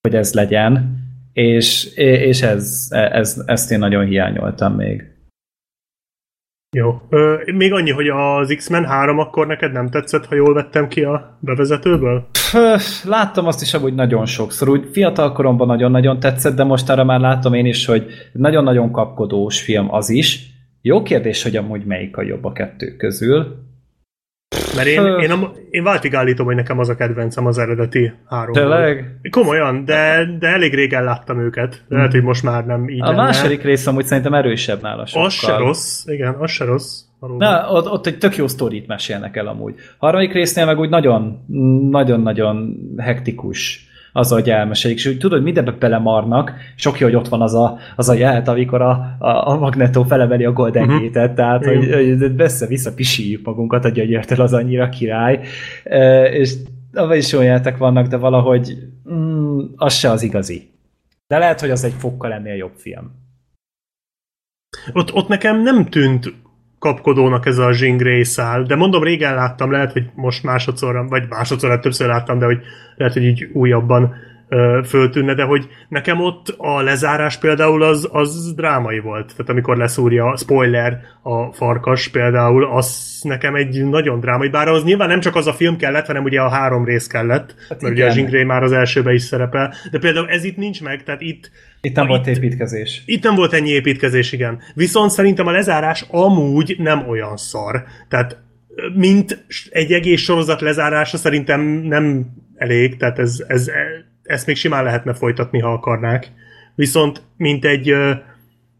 [0.00, 1.02] hogy ez legyen,
[1.34, 5.12] és, és ez, ez, ezt én nagyon hiányoltam még.
[6.76, 7.00] Jó.
[7.08, 11.02] Ö, még annyi, hogy az X-Men 3 akkor neked nem tetszett, ha jól vettem ki
[11.02, 12.26] a bevezetőből?
[12.32, 17.04] Pff, Láttam azt is amúgy nagyon sokszor, úgy fiatal koromban nagyon-nagyon tetszett, de most arra
[17.04, 20.52] már látom én is, hogy nagyon-nagyon kapkodós film az is.
[20.82, 23.63] Jó kérdés, hogy amúgy melyik a jobb a kettő közül.
[24.76, 28.52] Mert én, én, a, én váltig állítom, hogy nekem az a kedvencem az eredeti három.
[28.52, 29.18] Tényleg?
[29.30, 31.84] Komolyan, de, de elég régen láttam őket.
[31.88, 33.16] Lehet, hogy most már nem így A lenne.
[33.22, 35.24] második rész amúgy szerintem erősebb nála sokkal.
[35.26, 37.00] Az se rossz, igen, az se rossz.
[37.20, 37.48] valóban.
[37.48, 39.74] Na, ott, ott egy tök jó sztorit mesélnek el amúgy.
[39.98, 41.44] A harmadik résznél meg úgy nagyon,
[41.90, 47.42] nagyon-nagyon hektikus az, hogy elmesélik, és úgy tudod, mindenbe belemarnak, és oké, hogy ott van
[47.42, 51.04] az a, az a jelent, amikor a, a, a Magneto felemeli a Golden Mhm.
[51.04, 55.40] Gate-et, tehát, hogy, hogy vissza-vissza pisíjük magunkat a gyögyörtől, az annyira király,
[55.84, 56.54] E, és
[56.92, 58.78] abban is olyan jelentek vannak, de valahogy
[59.12, 60.68] mm, az se az igazi.
[61.26, 63.10] De lehet, hogy az egy fokkal ennél jobb film.
[64.92, 66.34] Ott, ott nekem nem tűnt
[66.84, 71.78] kapkodónak ez a Grey szál, de mondom, régen láttam, lehet, hogy most másodszorra, vagy másodszorra
[71.78, 72.58] többször láttam, de hogy
[72.96, 74.14] lehet, hogy így újabban
[74.84, 79.26] föltűnne, de hogy nekem ott a lezárás például az, az drámai volt.
[79.26, 85.08] Tehát amikor leszúrja, spoiler, a farkas például, az nekem egy nagyon drámai, bár az nyilván
[85.08, 88.06] nem csak az a film kellett, hanem ugye a három rész kellett, hát mert ugye
[88.06, 88.24] a igen.
[88.24, 91.50] Grey már az elsőben is szerepel, de például ez itt nincs meg, tehát itt
[91.80, 93.02] Itt nem volt itt- építkezés.
[93.06, 94.58] itt nem volt ennyi építkezés, igen.
[94.74, 97.84] Viszont szerintem a lezárás amúgy nem olyan szar.
[98.08, 98.42] Tehát
[98.94, 102.26] mint egy egész sorozat lezárása szerintem nem
[102.56, 103.70] elég, tehát ez, ez,
[104.24, 106.32] ezt még simán lehetne folytatni, ha akarnák.
[106.74, 107.94] Viszont mint egy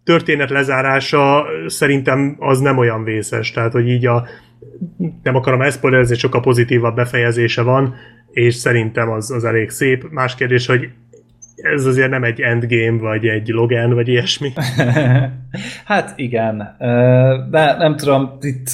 [0.05, 4.26] történet lezárása szerintem az nem olyan vészes, tehát hogy így a
[5.22, 7.95] nem akarom elszpoilerezni, sokkal pozitívabb befejezése van,
[8.30, 10.07] és szerintem az, az elég szép.
[10.11, 10.88] Más kérdés, hogy
[11.57, 14.53] ez azért nem egy endgame, vagy egy Logan, vagy ilyesmi.
[15.84, 16.76] hát igen,
[17.51, 18.68] de nem tudom, itt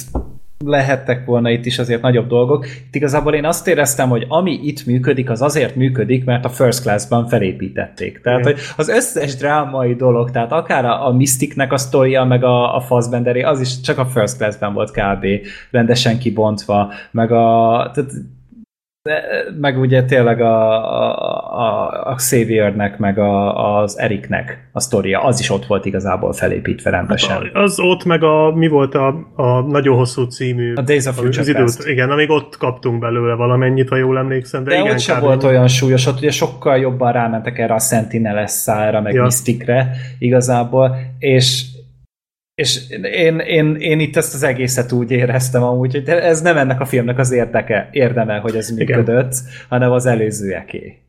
[0.63, 2.65] lehettek volna itt is azért nagyobb dolgok.
[2.65, 6.81] Itt igazából én azt éreztem, hogy ami itt működik, az azért működik, mert a First
[6.81, 8.21] Class-ban felépítették.
[8.21, 12.75] Tehát, hogy az összes drámai dolog, tehát akár a, a Mysticnek a sztoria, meg a,
[12.75, 15.25] a Fassbenderé, az is csak a First Class-ben volt kb.
[15.71, 17.91] rendesen kibontva, meg a...
[17.93, 18.11] Tehát,
[19.03, 19.23] de,
[19.59, 20.71] meg ugye tényleg a,
[21.59, 26.89] a, a, Xaviernek, meg a, az Ericnek a sztoria, az is ott volt igazából felépítve
[26.89, 27.49] rendesen.
[27.53, 31.41] Az ott meg a, mi volt a, a nagyon hosszú című A Days of Future
[31.41, 31.87] az időt, Past.
[31.87, 34.63] igen, amíg ott kaptunk belőle valamennyit, ha jól emlékszem.
[34.63, 37.79] De, De igen, ott sem volt olyan súlyos, ott ugye sokkal jobban rámentek erre a
[37.79, 39.23] Sentinel szára, meg ja.
[39.23, 41.65] Mysticre igazából, és
[42.55, 46.79] és én, én, én itt ezt az egészet úgy éreztem amúgy, hogy ez nem ennek
[46.79, 48.99] a filmnek az érdeke, érdeme, hogy ez Igen.
[48.99, 49.33] működött,
[49.69, 51.01] hanem az előzőeké.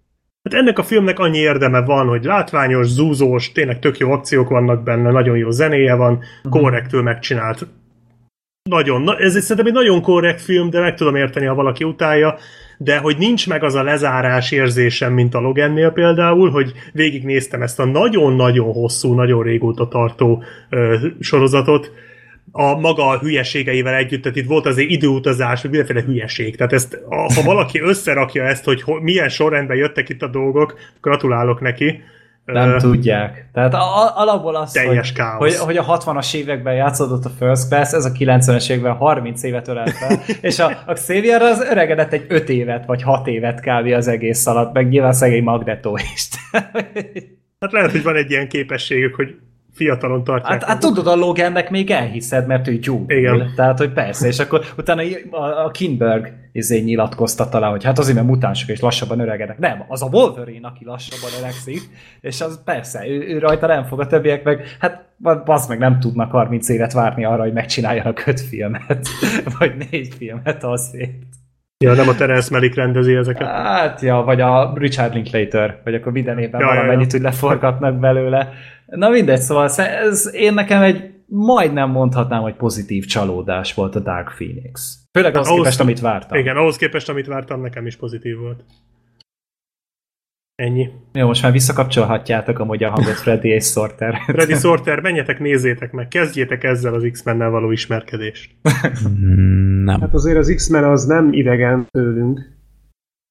[0.42, 4.82] Hát ennek a filmnek annyi érdeme van, hogy látványos, zúzós, tényleg tök jó akciók vannak
[4.82, 7.66] benne, nagyon jó zenéje van, korrektül megcsinált.
[8.70, 12.38] Nagyon, na, ez szerintem egy nagyon korrekt film, de meg tudom érteni, ha valaki utálja,
[12.84, 17.80] de hogy nincs meg az a lezárás érzésem, mint a Logannél például, hogy végignéztem ezt
[17.80, 21.90] a nagyon-nagyon hosszú, nagyon régóta tartó ö, sorozatot,
[22.52, 26.56] a maga a hülyeségeivel együtt, tehát itt volt azért időutazás, vagy mindenféle hülyeség.
[26.56, 31.60] Tehát ezt, ha valaki összerakja ezt, hogy ho, milyen sorrendben jöttek itt a dolgok, gratulálok
[31.60, 32.02] neki.
[32.44, 33.48] Nem Ö, tudják.
[33.52, 35.38] Tehát a, a, alapból az, Teljes hogy, káosz.
[35.38, 39.68] hogy, hogy a 60-as években játszódott a First Class, ez a 90-es években 30 évet
[39.68, 43.92] ölelt fel, és a, a Xavier az öregedett egy 5 évet, vagy 6 évet kb.
[43.92, 46.28] az egész alatt, meg nyilván szegény Magneto is.
[47.60, 49.36] Hát lehet, hogy van egy ilyen képességük, hogy
[49.72, 50.52] fiatalon tartják.
[50.52, 53.04] Hát, hát tudod, a Logannek még elhiszed, mert ő gyúl.
[53.06, 53.52] Igen.
[53.56, 58.16] Tehát, hogy persze, és akkor utána a, a Kinberg izé nyilatkozta talán, hogy hát azért,
[58.16, 59.58] mert mutánsok és lassabban öregednek.
[59.58, 61.80] Nem, az a Wolverine, aki lassabban öregszik,
[62.20, 65.10] és az persze, ő, ő rajta nem fog, a többiek meg, hát
[65.44, 69.08] az meg nem tudnak 30 évet várni arra, hogy megcsináljanak öt filmet,
[69.58, 71.12] vagy négy filmet azért.
[71.84, 73.48] Ja, nem a Terence Malick rendezi ezeket.
[73.48, 76.86] Hát, ja, vagy a Richard Linklater, vagy akkor minden évben Ja, ja, ja, ja.
[76.86, 78.52] valamennyit úgy leforgatnak belőle.
[78.96, 84.34] Na mindegy, szóval ez én nekem egy majdnem mondhatnám, hogy pozitív csalódás volt a Dark
[84.34, 84.98] Phoenix.
[85.12, 86.38] Főleg ahhoz ahhoz- képest, amit vártam.
[86.38, 88.64] Igen, ahhoz képest, amit vártam, nekem is pozitív volt.
[90.54, 90.88] Ennyi.
[91.12, 94.18] Jó, most már visszakapcsolhatjátok amúgy a hangot Freddy és Sorter.
[94.26, 98.54] Freddy Sorter, menjetek, nézzétek meg, kezdjétek ezzel az X-mennel való ismerkedést.
[99.84, 100.00] Nem.
[100.00, 102.51] Hát azért az X-Men az nem idegen tőlünk.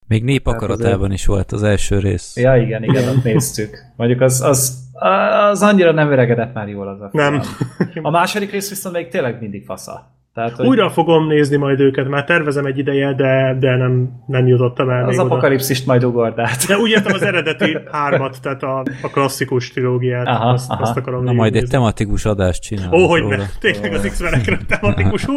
[0.06, 2.36] Még népakaratában is volt az első rész.
[2.36, 3.84] Ja, igen, igen, ott néztük.
[3.96, 7.32] Mondjuk az, az, az annyira nem öregedett már jól az a film.
[7.32, 8.04] Nem.
[8.04, 10.10] A második rész viszont még tényleg mindig fasza.
[10.34, 14.46] Tehát, hogy Újra fogom nézni majd őket, már tervezem egy ideje, de, de nem, nem
[14.46, 16.66] jutottam el az apokalipszist majd ugord át.
[16.66, 20.82] De úgy értem az eredeti hármat, tehát a, a klasszikus trilógiát, Aha, azt, aha.
[20.82, 21.76] azt akarom Na majd egy végignézni.
[21.76, 23.48] tematikus adást csinálunk Ó, hogy ne, róla.
[23.60, 25.24] tényleg az X-menekre tematikus.
[25.24, 25.34] Hú,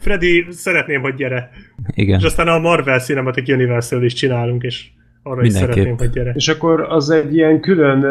[0.00, 1.50] Freddy, szeretném, hogy gyere.
[1.94, 2.18] Igen.
[2.18, 4.86] És aztán a Marvel Cinematic Universe-ről is csinálunk, és
[5.22, 5.72] arra is Mindenképp.
[5.74, 6.32] szeretném, hogy gyere.
[6.34, 8.04] És akkor az egy ilyen külön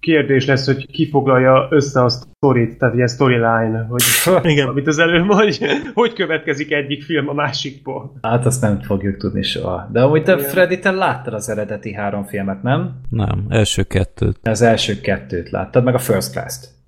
[0.00, 4.02] kérdés lesz, hogy ki foglalja össze a sztorit, tehát ilyen storyline, hogy
[4.52, 4.68] Igen.
[4.68, 5.58] amit az előbb, hogy
[5.94, 8.18] hogy következik egyik film a másikból.
[8.22, 9.88] Hát azt nem fogjuk tudni soha.
[9.92, 10.44] De amúgy te, Igen.
[10.44, 13.00] Freddy, te láttad az eredeti három filmet, nem?
[13.08, 14.38] Nem, első kettőt.
[14.42, 16.78] Az első kettőt láttad, meg a First Class-t.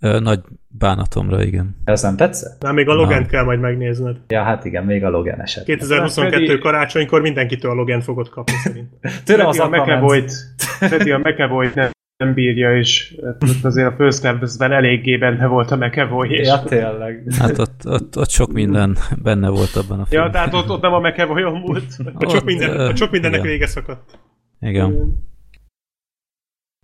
[0.00, 1.76] Ö, nagy bánatomra, igen.
[1.84, 2.62] Ez nem tetszett?
[2.62, 3.26] Na, még a Nem.
[3.26, 4.16] kell majd megnézned.
[4.28, 5.64] Ja, hát igen, még a Logan eset.
[5.64, 8.88] 2022 Freddy- karácsonykor mindenkitől a Logent fogod kapni szerint.
[9.24, 9.68] Tőlem az a.
[9.68, 10.32] McAvoy-t,
[10.80, 15.76] a McAvoy-t nem, nem bírja, és ott azért a First Class-ben eléggé benne volt a
[15.76, 17.24] McAvoy, és Ja, tényleg.
[17.38, 20.32] Hát ott, ott, ott sok minden benne volt abban a Ja, filmben.
[20.32, 21.96] tehát ott, ott nem a McAvoy-on múlt.
[22.14, 23.52] A sok, minden, a sok mindennek igen.
[23.52, 24.18] vége szakadt.
[24.60, 25.16] Igen.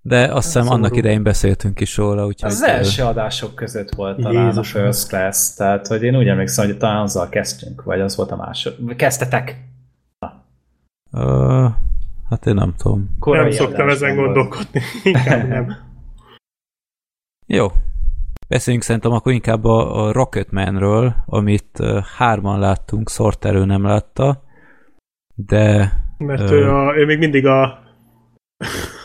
[0.03, 2.51] De azt hiszem annak idején beszéltünk is róla, úgyhogy...
[2.51, 4.83] Az első adások között volt talán Jézusom.
[4.83, 8.31] a First Class, tehát hogy én úgy emlékszem, hogy talán azzal kezdtünk, vagy az volt
[8.31, 8.97] a második.
[8.97, 9.57] Kezdtetek?
[11.13, 11.67] Ö,
[12.31, 13.17] hát én nem tudom.
[13.19, 14.35] Korai nem szoktam ezen volt.
[14.35, 14.81] gondolkodni.
[15.05, 15.77] Inkább nem.
[17.47, 17.67] Jó.
[18.49, 21.79] Beszéljünk szerintem akkor inkább a, a Rocketmanről, amit
[22.17, 24.43] hárman láttunk, Sorterő nem látta,
[25.35, 26.55] de Mert Ö.
[26.55, 27.63] ő, a, ő még mindig a,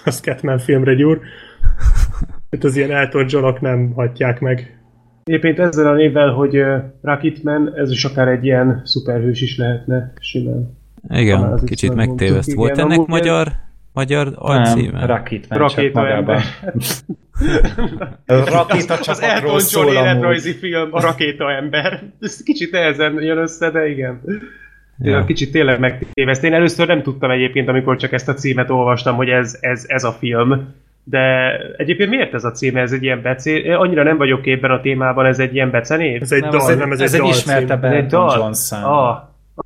[0.06, 1.20] a Scatman filmre gyúr.
[2.50, 4.80] Itt az ilyen Elton Johnok nem hagyják meg.
[5.24, 10.14] Egyébként ezzel a névvel, hogy uh, Rocketman, ez is akár egy ilyen szuperhős is lehetne
[10.20, 10.79] simán.
[11.10, 12.54] Igen, az kicsit megtéveszt.
[12.54, 13.52] Volt igen, ennek magyar,
[13.94, 15.06] magyar alcíme?
[15.06, 16.42] Rakitman csak Rakéta magában.
[18.26, 22.04] az Rakéta Elton John életrajzi film, a Rakéta ember.
[22.20, 24.22] Ez kicsit nehezen jön össze, de igen.
[25.02, 25.26] Ja.
[25.26, 26.44] Kicsit tényleg megtéveszt.
[26.44, 30.04] Én először nem tudtam egyébként, amikor csak ezt a címet olvastam, hogy ez, ez, ez
[30.04, 30.74] a film.
[31.04, 32.78] De egyébként miért ez a cím?
[32.78, 33.72] Ez egy ilyen becé...
[33.72, 36.22] Annyira nem vagyok képben a témában, ez egy ilyen becenév?
[36.22, 38.38] Ez egy Nem, dal, ez egy, nem ez, ez egy egy dal ismertebb Elton?
[38.38, 38.84] John szám.
[38.84, 39.18] Ah,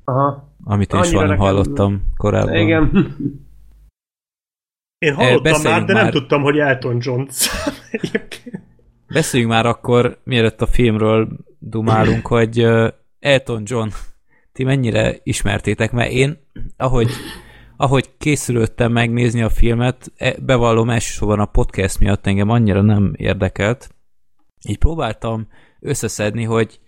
[0.03, 0.52] aha.
[0.63, 2.55] Amit én Annyira soha nem hallottam korábban.
[2.55, 3.15] Igen.
[4.97, 6.11] Én hallottam beszéljünk már, de nem már.
[6.11, 7.27] tudtam, hogy Elton John.
[9.13, 11.27] Beszéljünk már akkor, mielőtt a filmről
[11.59, 12.67] dumálunk, hogy
[13.19, 13.87] Elton John,
[14.51, 16.37] ti mennyire ismertétek, mert én,
[16.77, 17.09] ahogy,
[17.77, 23.89] ahogy készülődtem megnézni a filmet, e- bevallom elsősorban a podcast miatt engem annyira nem érdekelt,
[24.67, 25.47] így próbáltam
[25.79, 26.79] összeszedni, hogy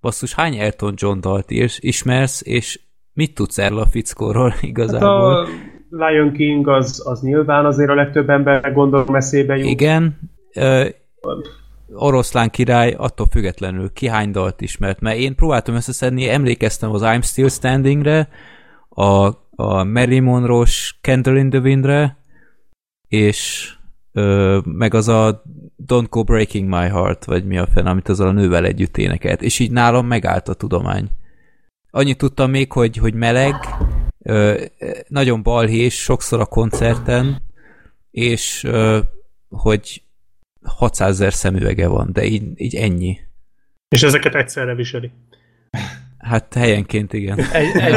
[0.00, 2.80] basszus, hány Elton John dalt is, ismersz, és
[3.14, 5.34] mit tudsz erről a fickóról Hát igazából?
[5.34, 5.48] a
[5.88, 9.68] Lion King az, az nyilván azért a legtöbb ember gondolom eszébe jut.
[9.68, 10.18] Igen,
[10.54, 10.88] ö,
[11.94, 17.22] oroszlán király attól függetlenül ki hány dalt ismert, mert én próbáltam összeszedni, emlékeztem az I'm
[17.22, 18.28] Still Standingre,
[18.88, 22.16] a a Mary Monroe-s Candle in the Windre,
[23.08, 23.70] és
[24.12, 25.42] ö, meg az a
[25.86, 29.42] Don't Go Breaking My Heart, vagy mi a fenn, amit azzal a nővel együtt énekelt.
[29.42, 31.10] És így nálam megállt a tudomány.
[31.94, 33.54] Annyit tudtam még, hogy, hogy meleg,
[35.08, 37.42] nagyon balhés, sokszor a koncerten,
[38.10, 38.66] és
[39.48, 40.02] hogy
[40.62, 43.18] 600 ezer szemüvege van, de így, így ennyi.
[43.88, 45.10] És ezeket egyszerre viseli.
[46.18, 47.38] Hát helyenként igen.
[47.52, 47.92] Egy, egy,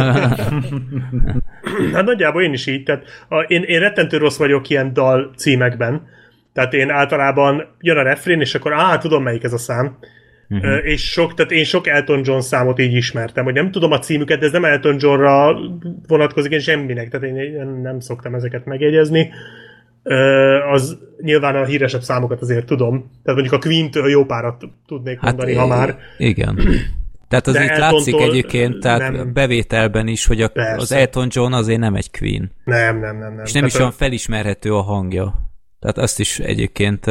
[1.93, 6.07] Hát nagyjából én is így, tehát a, én, én rettentő rossz vagyok ilyen dal címekben,
[6.53, 9.97] tehát én általában jön a refrén, és akkor á, tudom melyik ez a szám,
[10.49, 10.85] uh-huh.
[10.85, 14.39] és sok, tehát én sok Elton John számot így ismertem, hogy nem tudom a címüket,
[14.39, 15.57] de ez nem Elton Johnra
[16.07, 19.31] vonatkozik, én semminek, tehát én, nem szoktam ezeket megjegyezni.
[20.71, 23.11] Az nyilván a híresebb számokat azért tudom.
[23.23, 25.97] Tehát mondjuk a Queen-től jó párat tudnék mondani, ha már.
[26.17, 26.59] Igen.
[27.27, 29.33] Tehát az De itt Eltontól látszik egyébként, tehát nem.
[29.33, 30.75] bevételben is, hogy a, Persze.
[30.75, 32.51] az Elton John azért nem egy Queen.
[32.63, 33.35] Nem, nem, nem.
[33.35, 33.45] nem.
[33.45, 35.53] És nem is Tehát olyan felismerhető a hangja.
[35.79, 37.05] Tehát azt is egyébként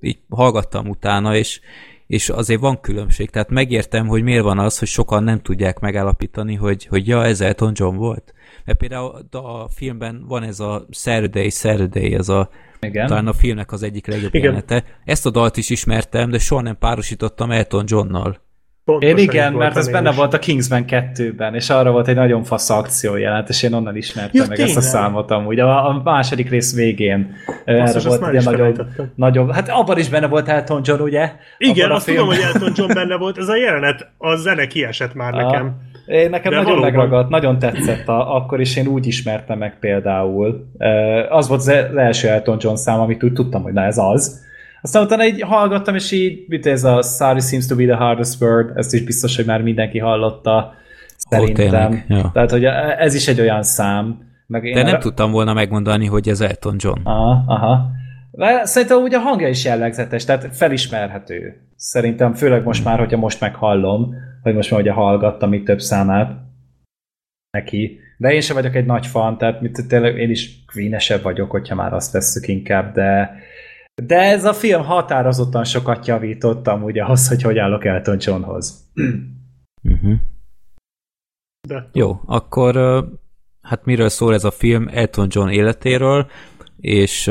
[0.00, 1.60] így hallgattam utána, és,
[2.08, 3.30] és azért van különbség.
[3.30, 7.40] Tehát megértem, hogy miért van az, hogy sokan nem tudják megállapítani, hogy, hogy ja, ez
[7.40, 8.34] Elton John volt.
[8.64, 12.50] Mert például a filmben van ez a Saturday, Saturday, ez a
[12.80, 13.06] igen.
[13.06, 14.44] talán a filmnek az egyik legjobb Igen.
[14.44, 14.84] jelenete.
[15.04, 18.40] Ezt a dalt is ismertem, de soha nem párosítottam Elton Johnnal.
[18.92, 20.16] Pontosan Én igen, mert ez benne is.
[20.16, 23.96] volt a Kingsman 2-ben, és arra volt egy nagyon fasz akció jelent, és én onnan
[23.96, 24.90] ismertem Ja, meg ezt a tényleg?
[24.90, 25.58] számot amúgy.
[25.58, 27.34] A, a második rész végén
[27.64, 31.00] erre Basszus, azt volt ugye is nagyobb, nagyobb, hát abban is benne volt Elton John,
[31.02, 31.32] ugye?
[31.58, 32.38] Igen, Abban a azt tudom, hogy.
[32.52, 33.38] Elton John benne volt.
[33.38, 35.42] Ez a jelenet, a zene kiesett már Aha.
[35.50, 35.76] nekem.
[36.06, 36.90] Én nekem De nagyon valóban.
[36.92, 40.66] megragadt, nagyon tetszett, a, akkor is én úgy ismertem meg például.
[41.28, 44.46] Az volt az az első Elton John szám, amit úgy tudtam, hogy na ez az.
[44.82, 48.42] Aztán utána így hallgattam, és így, mit ez a Sorry seems to be the hardest
[48.42, 50.74] word, ezt is biztos, hogy már mindenki hallotta,
[51.16, 51.54] szerintem.
[51.90, 52.30] tényleg, ja.
[52.32, 52.64] Tehát, hogy
[52.98, 54.26] ez is egy olyan szám.
[54.46, 57.00] Meg én De nem arra- tudtam volna megmondani, hogy ez Elton John.
[57.04, 57.90] Aha, aha.
[58.30, 61.60] De Szerintem úgy a hangja is jellegzetes, tehát felismerhető.
[61.76, 66.30] Szerintem, főleg most már, hogyha most meghallom, hogy most már ugye hallgattam itt több számát
[67.50, 67.98] neki.
[68.16, 71.74] De én sem vagyok egy nagy fan, tehát mit, tényleg én is queenesebb vagyok, hogyha
[71.74, 73.34] már azt tesszük inkább, de
[74.02, 78.90] de ez a film határozottan sokat javítottam ugye ahhoz, hogy hogy állok Elton Johnhoz.
[79.82, 80.14] Uh-huh.
[81.68, 83.04] De Jó, akkor
[83.62, 86.30] hát miről szól ez a film Elton John életéről,
[86.80, 87.30] és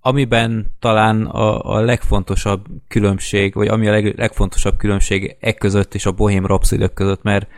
[0.00, 6.06] amiben talán a, a legfontosabb különbség, vagy ami a leg, legfontosabb különbség e között és
[6.06, 7.48] a Bohém Rhapsody között, mert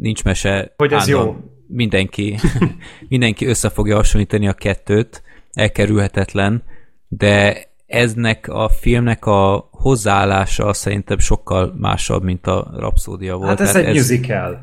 [0.00, 0.72] nincs mese.
[0.76, 1.36] Hogy ez jó.
[1.66, 2.38] Mindenki,
[3.08, 6.62] mindenki össze fogja hasonlítani a kettőt, elkerülhetetlen,
[7.08, 13.48] de eznek a filmnek a hozzáállása szerintem sokkal másabb, mint a Rapszódia volt.
[13.48, 14.60] Hát ez Tehát egy musical.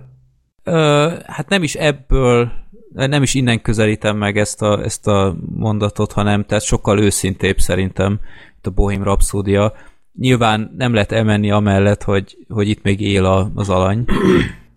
[0.63, 2.51] Ö, hát nem is ebből,
[2.93, 8.09] nem is innen közelítem meg ezt a, ezt a mondatot, hanem tehát sokkal őszintébb szerintem,
[8.51, 9.73] mint a Bohém Rhapsódia.
[10.19, 14.05] Nyilván nem lehet elmenni amellett, hogy, hogy itt még él a, az alany,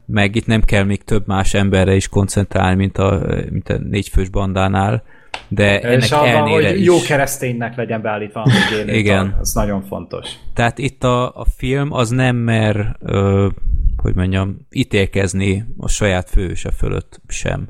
[0.06, 4.28] meg itt nem kell még több más emberre is koncentrálni, mint a, mint a négyfős
[4.28, 5.02] bandánál,
[5.48, 6.86] de ennek És abban, elnére hogy is.
[6.86, 9.36] jó kereszténynek legyen beállítva, élő Igen.
[9.40, 10.28] Ez nagyon fontos.
[10.54, 13.48] Tehát itt a, a film az nem mer, ö,
[13.96, 17.68] hogy mondjam, ítélkezni a saját főse fölött sem.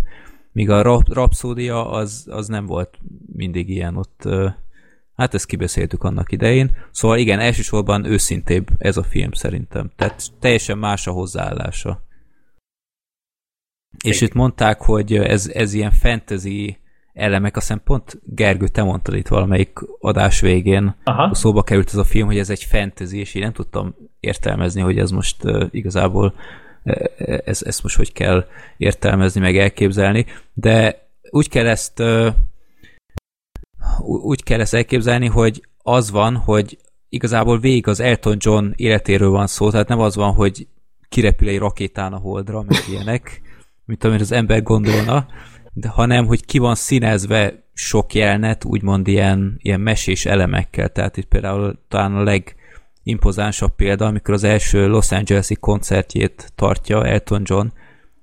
[0.52, 2.98] Míg a rap, rapszódia az, az nem volt
[3.36, 4.48] mindig ilyen ott, ö,
[5.14, 6.76] hát ezt kibeszéltük annak idején.
[6.90, 9.90] Szóval igen, elsősorban őszintébb ez a film szerintem.
[9.96, 12.06] Tehát teljesen más a hozzáállása.
[14.04, 16.78] És itt mondták, hogy ez, ez ilyen fantasy
[17.18, 21.34] elemek, azt hiszem pont Gergő, te mondtad itt valamelyik adás végén, Aha.
[21.34, 24.98] szóba került ez a film, hogy ez egy fantasy, és én nem tudtam értelmezni, hogy
[24.98, 26.34] ez most uh, igazából
[26.84, 28.46] uh, ez, ezt most hogy kell
[28.76, 32.34] értelmezni, meg elképzelni, de úgy kell ezt uh,
[34.00, 39.46] úgy kell ezt elképzelni, hogy az van, hogy igazából végig az Elton John életéről van
[39.46, 40.66] szó, tehát nem az van, hogy
[41.08, 43.40] kirepül egy rakétán a holdra, meg ilyenek,
[43.84, 45.26] mint amit az ember gondolna,
[45.72, 50.88] de hanem, hogy ki van színezve sok jelenet, úgymond ilyen, ilyen mesés elemekkel.
[50.88, 57.42] Tehát itt például talán a legimpozánsabb példa, amikor az első Los Angeles-i koncertjét tartja Elton
[57.44, 57.66] John,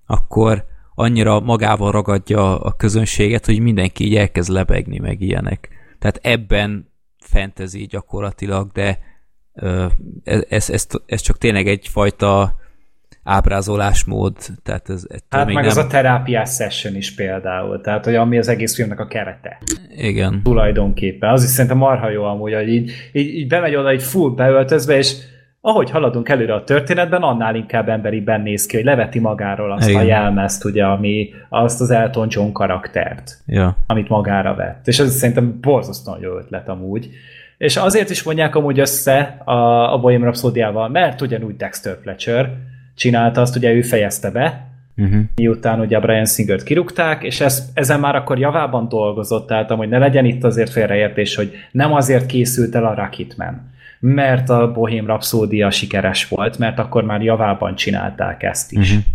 [0.06, 0.66] akkor
[0.96, 5.70] annyira magával ragadja a közönséget, hogy mindenki így elkezd lebegni, meg ilyenek.
[6.00, 9.00] Tehát ebben fantasy gyakorlatilag, de
[10.24, 12.56] ez, ez, ez csak tényleg egyfajta
[13.26, 15.66] ábrázolásmód, tehát ez Hát meg nem...
[15.66, 19.58] az a terápiás session is például, tehát hogy ami az egész filmnek a kerete
[19.98, 20.42] Igen.
[20.44, 21.30] tulajdonképpen.
[21.30, 24.98] Az is szerintem marha jó amúgy, hogy így, így, így bemegy oda egy full beöltözve,
[24.98, 25.16] és
[25.62, 30.02] ahogy haladunk előre a történetben, annál inkább emberiben néz ki, hogy leveti magáról azt Igen.
[30.02, 33.78] a jelmezt, ugye, ami azt az Elton John karaktert, Ja.
[33.88, 34.88] amit magára vett.
[34.88, 37.10] És ez szerintem borzasztóan jó ötlet amúgy.
[37.58, 42.50] És azért is mondják amúgy össze a, a Bohemian Rhapsody-ával, mert ugyanúgy Dexter Fletcher
[42.96, 45.22] csinálta azt, ugye ő fejezte be, Uh-huh.
[45.36, 49.90] miután ugye a Brian Singer-t kirúgták, és ez, ezen már akkor javában dolgozott, tehát hogy
[49.90, 55.06] ne legyen itt azért félreértés, hogy nem azért készült el a Rocketman, mert a Bohém
[55.06, 58.90] Rhapsody sikeres volt, mert akkor már javában csinálták ezt is.
[58.90, 59.06] Uh-huh.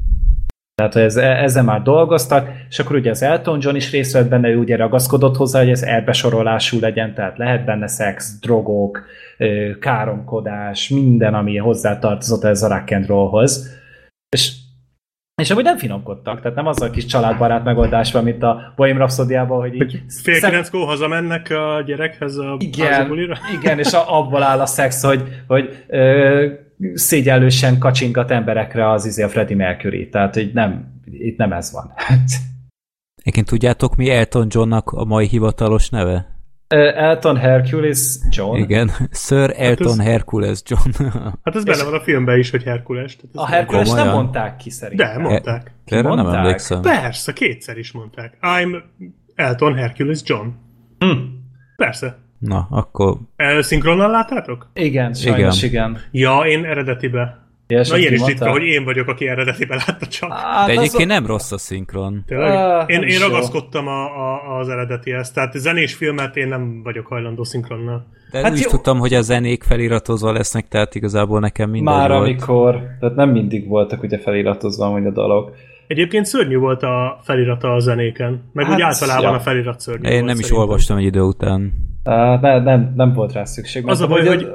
[0.80, 4.48] Tehát ez, ezzel már dolgoztak, és akkor ugye az Elton John is részt vett benne,
[4.48, 9.04] ő ugye ragaszkodott hozzá, hogy ez elbesorolású legyen, tehát lehet benne szex, drogok,
[9.80, 13.78] káromkodás, minden, ami hozzátartozott ez a rock and rollhoz.
[14.28, 14.52] És
[15.42, 18.96] és amúgy nem finomkodtak, tehát nem az a kis családbarát megoldás van, mint a Bohém
[18.96, 20.02] rhapsody hogy így...
[20.22, 25.02] Fél szem- kilenckor hazamennek a gyerekhez a igen, igen, és a, abból áll a szex,
[25.02, 26.46] hogy, hogy ö,
[26.94, 31.92] szégyellősen kacsingat emberekre az izé a Freddie Mercury, tehát hogy nem, itt nem ez van.
[33.14, 36.38] Egyébként tudjátok, mi Elton Johnnak a mai hivatalos neve?
[36.94, 38.56] Elton Hercules John.
[38.56, 38.90] Igen.
[39.12, 40.90] Sir Elton ez- Hercules John.
[41.44, 43.16] Hát ez benne van a filmben is, hogy Herkules.
[43.16, 44.22] Tehát ez A Hercules nem Komolyan?
[44.22, 45.22] mondták ki szerintem.
[45.22, 45.72] De, mondták.
[45.84, 46.36] Erre nem mondták?
[46.36, 46.80] emlékszem.
[46.82, 48.36] Persze, kétszer is mondták.
[48.42, 48.82] I'm
[49.34, 50.48] Elton Hercules John.
[50.98, 51.18] Hm.
[51.76, 52.18] Persze.
[52.40, 53.16] Na, akkor
[53.60, 54.70] szinkronnal láttátok?
[54.74, 55.90] Igen, sajnos igen.
[55.90, 56.02] igen.
[56.10, 57.38] Ja, én eredetibe.
[57.66, 60.32] És Na ilyen is ritka, hogy én vagyok, aki eredetibe látta csak.
[60.32, 62.22] Hát De egyébként nem rossz a szinkron.
[62.26, 62.50] Tényleg?
[62.52, 67.44] Ah, én, én ragaszkodtam a, a, az eredetihez, tehát zenés filmet én nem vagyok hajlandó
[67.44, 68.06] szinkronnal.
[68.30, 68.70] De Hát úgy jó.
[68.70, 72.22] tudtam, hogy a zenék feliratozva lesznek, tehát igazából nekem mindegy Már volt.
[72.22, 75.54] amikor, tehát nem mindig voltak ugye feliratozva amúgy a dolog.
[75.90, 79.36] Egyébként szörnyű volt a felirata a zenéken, meg Hát, úgy általában ja.
[79.36, 80.58] a felirat szörnyű Én volt nem is szerintem.
[80.60, 81.72] olvastam egy idő után.
[82.04, 83.86] Uh, ne, nem, nem volt rá szükség.
[83.86, 84.46] Az a baj, hogy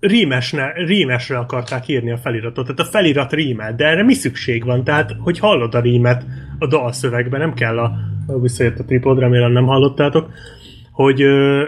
[0.00, 4.84] rímesne, rímesre akarták írni a feliratot, tehát a felirat rímel, de erre mi szükség van?
[4.84, 6.24] Tehát, hogy hallod a rímet
[6.58, 7.92] a dalszövegben, nem kell a,
[8.26, 10.30] a visszajött a tripod, remélem nem hallottátok,
[10.92, 11.24] hogy,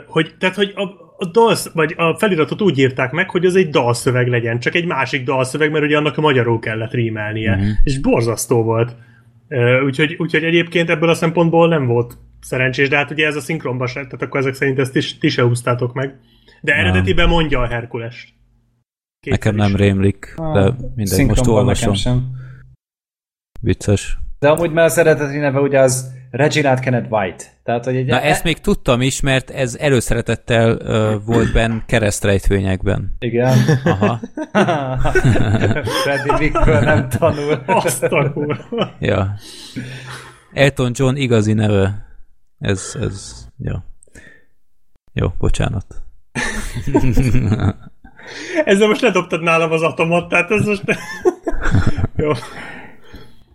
[0.07, 0.83] hogy tehát, hogy a,
[1.19, 4.87] a dalsz, vagy a feliratot úgy írták meg, hogy az egy dalszöveg legyen, csak egy
[4.87, 7.65] másik dalszöveg, mert ugye annak a magyarul kellett rímelnie, Mhm.
[7.85, 8.97] és borzasztó volt.
[9.85, 13.87] Úgyhogy, úgyhogy egyébként ebből a szempontból nem volt szerencsés, de hát ugye ez a szinkronban
[13.87, 16.19] se, tehát akkor ezek szerint ezt is, ti se húztátok meg.
[16.61, 18.33] De eredetiben mondja a Herkulest.
[19.21, 19.87] Kétszer Nekem nem is.
[19.87, 21.95] rémlik, de mindegy, most szinkronban nekem olvasom.
[21.95, 22.23] sem.
[23.61, 24.19] Vicces.
[24.39, 27.45] De amúgy már az eredeti neve ugye az Reginald Kenneth White.
[27.65, 33.17] Tehát, hogy egy Na ezt még tudtam is, mert ez előszeretettel uh, volt benn keresztrejtvényekben.
[33.19, 33.59] Igen.
[33.85, 34.21] Aha.
[36.03, 37.63] Freddie Mickből nem tanul.
[37.67, 38.57] Azt kurva.
[38.99, 39.35] Ja.
[40.53, 42.07] Elton John igazi neve.
[42.59, 43.75] Ez, ez, jó.
[45.13, 45.87] Jó, bocsánat.
[48.65, 50.83] Ezzel most ledobtad nálam az atomot, tehát ez most...
[52.17, 52.33] Jó.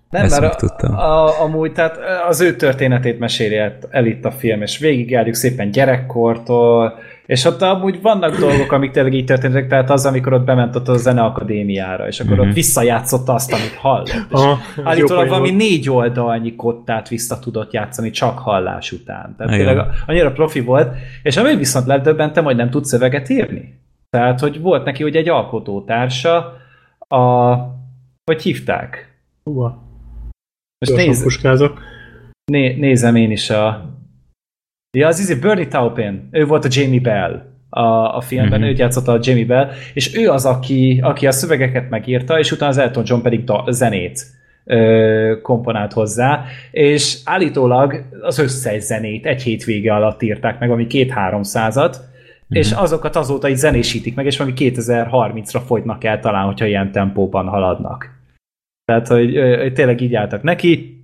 [0.09, 0.95] Nem, Ezt mert megtudtam.
[0.95, 1.97] a, a, amúgy tehát
[2.27, 3.55] az ő történetét meséli
[3.89, 9.13] el, itt a film, és végigjárjuk szépen gyerekkortól, és ott amúgy vannak dolgok, amik tényleg
[9.13, 12.47] így történtek, tehát az, amikor ott bement ott a zeneakadémiára, és akkor Mhm.
[12.47, 14.07] ott visszajátszotta azt, amit hallott.
[14.07, 19.35] És Aha, állítólag valami négy oldalnyi kottát vissza tudott játszani csak hallás után.
[19.37, 19.65] Tehát Igen.
[19.67, 23.79] tényleg annyira profi volt, és ami viszont ledöbbentem, hogy nem tud szöveget írni.
[24.09, 26.53] Tehát, hogy volt neki ugye egy alkotótársa,
[26.99, 27.55] a...
[28.25, 29.17] hogy hívták?
[29.43, 29.87] Húha.
[30.85, 31.79] Most nézd, puskázok.
[32.51, 33.89] Né, nézem én is a...
[34.97, 38.59] Ja, az izé Bernie Taupin, ő volt a Jamie Bell a, a filmben, Mhm.
[38.59, 38.69] mm-hmm.
[38.69, 42.71] őt játszotta a Jamie Bell, és ő az, aki, aki a szövegeket megírta, és utána
[42.71, 44.25] az Elton John pedig da, zenét
[44.65, 51.43] ö, komponált hozzá, és állítólag az összes zenét egy hétvége alatt írták meg, ami két-három
[51.43, 52.61] százat, mm-hmm.
[52.61, 57.47] és azokat azóta így zenésítik meg, és valami 2030-ra folytnak el talán, hogyha ilyen tempóban
[57.47, 58.18] haladnak.
[58.89, 60.98] Tehát, hogy, hogy tényleg így álltak neki,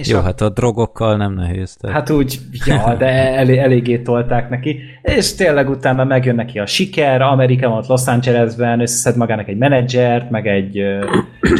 [0.00, 1.76] és Jó, a- hát a drogokkal nem nehéz.
[1.76, 1.96] Tehát.
[1.96, 4.80] Hát úgy, ja, de elé, eléggé tolták neki.
[5.02, 10.30] És tényleg utána megjön neki a siker, Amerikában, ott Los Angelesben, összeszed magának egy menedzsert,
[10.30, 10.82] meg egy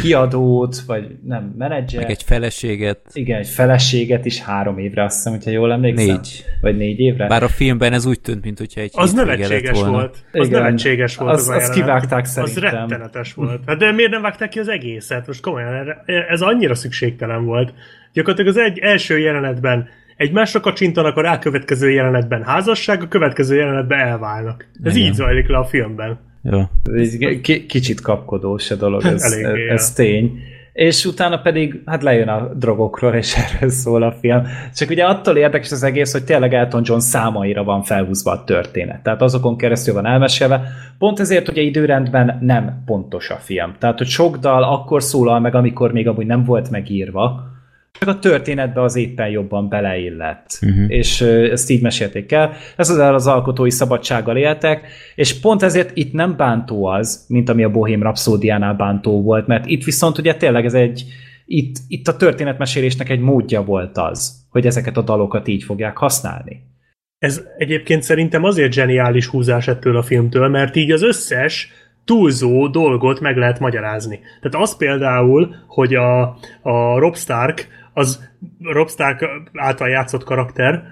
[0.01, 2.01] kiadót, vagy nem, menedzser.
[2.01, 2.99] Meg egy feleséget.
[3.13, 6.05] Igen, egy feleséget is három évre, azt hiszem, hogyha jól emlékszem.
[6.05, 6.45] Négy.
[6.61, 7.27] Vagy négy évre.
[7.27, 9.91] Bár a filmben ez úgy tűnt, mintha egy Az nevetséges volna.
[9.91, 10.17] volt.
[10.31, 10.61] Az Igen.
[10.61, 11.31] nevetséges volt.
[11.31, 11.75] Az- a azt jelenet.
[11.75, 12.71] kivágták Az szerintem.
[12.87, 13.61] rettenetes volt.
[13.65, 15.27] Hát de miért nem vágták ki az egészet?
[15.27, 15.95] Most komolyan,
[16.29, 17.73] ez annyira szükségtelen volt.
[18.13, 24.65] Gyakorlatilag az egy első jelenetben egymásra kacsintanak, a rákövetkező jelenetben házasság, a következő jelenetben elválnak.
[24.83, 25.07] Ez Igen.
[25.07, 26.19] így zajlik le a filmben.
[26.43, 26.61] Jó.
[26.93, 30.39] Ez ki- kicsit kapkodós a dolog, ez, Eléggé, ez tény.
[30.73, 34.43] és utána pedig hát lejön a drogokról, és erről szól a film.
[34.75, 39.03] Csak ugye attól érdekes az egész, hogy tényleg Elton John számaira van felhúzva a történet.
[39.03, 40.63] Tehát azokon keresztül van elmesélve.
[40.97, 43.73] Pont ezért ugye időrendben nem pontos a film.
[43.79, 47.50] Tehát, hogy sok dal akkor szólal meg, amikor még amúgy nem volt megírva,
[47.99, 50.59] csak a történetbe az éppen jobban beleillett.
[50.61, 50.85] Uh-huh.
[50.87, 52.53] És ezt így mesélték el.
[52.75, 57.63] Ez az az alkotói szabadsággal éltek, és pont ezért itt nem bántó az, mint ami
[57.63, 61.03] a Bohém Rhapsódiánál bántó volt, mert itt viszont ugye tényleg ez egy,
[61.45, 66.69] itt, itt a történetmesélésnek egy módja volt az, hogy ezeket a dalokat így fogják használni.
[67.17, 71.71] Ez egyébként szerintem azért zseniális húzás ettől a filmtől, mert így az összes
[72.05, 74.19] túlzó dolgot meg lehet magyarázni.
[74.41, 76.21] Tehát az például, hogy a,
[76.61, 78.29] a Rob Stark az
[78.61, 80.83] Rob Stark által játszott karakter,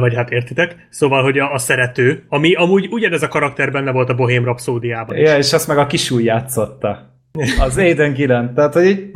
[0.00, 4.08] vagy hát értitek, szóval, hogy a, a szerető, ami amúgy ugyanez a karakter benne volt
[4.08, 5.28] a Bohém Rhapsódiában is.
[5.28, 7.14] Ja, és azt meg a kisúly játszotta.
[7.60, 8.54] Az Aiden Gillen.
[8.54, 9.10] Tehát, hogy így...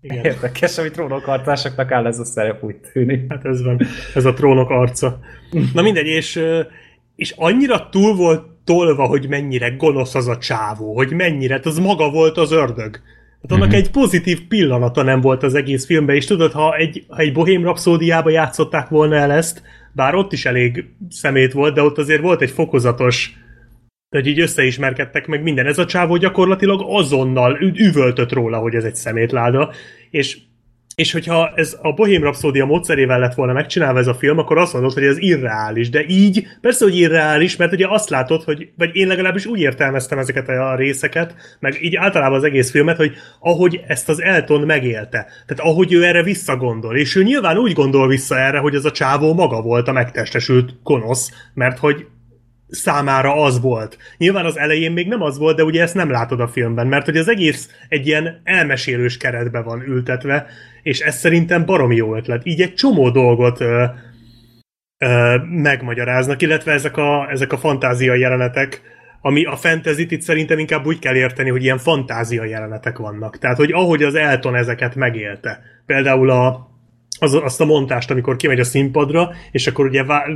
[0.00, 0.24] Igen.
[0.24, 3.24] Érdekes, amit trónokartásoknak áll ez a szerep, úgy tűnik.
[3.28, 3.80] Hát ez van,
[4.14, 5.18] ez a trónok arca.
[5.74, 6.42] Na mindegy, és,
[7.16, 11.78] és annyira túl volt tolva, hogy mennyire gonosz az a csávó, hogy mennyire, hát az
[11.78, 13.00] maga volt az ördög.
[13.42, 13.76] Hát annak mm-hmm.
[13.76, 17.62] egy pozitív pillanata nem volt az egész filmben, és tudod, ha egy, ha egy Bohém
[17.62, 22.42] Rhapsódiába játszották volna el ezt, bár ott is elég szemét volt, de ott azért volt
[22.42, 23.34] egy fokozatos
[24.08, 25.66] tehát így összeismerkedtek meg minden.
[25.66, 29.72] Ez a csávó gyakorlatilag azonnal üvöltött róla, hogy ez egy szemétláda,
[30.10, 30.38] és
[30.96, 34.72] és hogyha ez a Bohém Rhapsody módszerével lett volna megcsinálva ez a film, akkor azt
[34.72, 35.90] mondod, hogy ez irreális.
[35.90, 40.18] De így, persze, hogy irreális, mert ugye azt látod, hogy, vagy én legalábbis úgy értelmeztem
[40.18, 45.26] ezeket a részeket, meg így általában az egész filmet, hogy ahogy ezt az Elton megélte.
[45.46, 46.96] Tehát ahogy ő erre visszagondol.
[46.96, 50.74] És ő nyilván úgy gondol vissza erre, hogy ez a csávó maga volt a megtestesült
[50.82, 52.06] gonosz, mert hogy
[52.68, 53.98] számára az volt.
[54.18, 57.04] Nyilván az elején még nem az volt, de ugye ezt nem látod a filmben, mert
[57.04, 60.46] hogy az egész egy ilyen elmesélős keretbe van ültetve,
[60.86, 62.46] és ez szerintem baromi jó ötlet.
[62.46, 63.84] Így egy csomó dolgot ö,
[64.98, 68.82] ö, megmagyaráznak, illetve ezek a, ezek a fantázia jelenetek,
[69.20, 73.38] ami a fantasy itt szerintem inkább úgy kell érteni, hogy ilyen fantázia jelenetek vannak.
[73.38, 75.60] Tehát, hogy ahogy az Elton ezeket megélte.
[75.86, 76.70] Például a,
[77.18, 80.26] az, azt a montást, amikor kimegy a színpadra, és akkor ugye vá,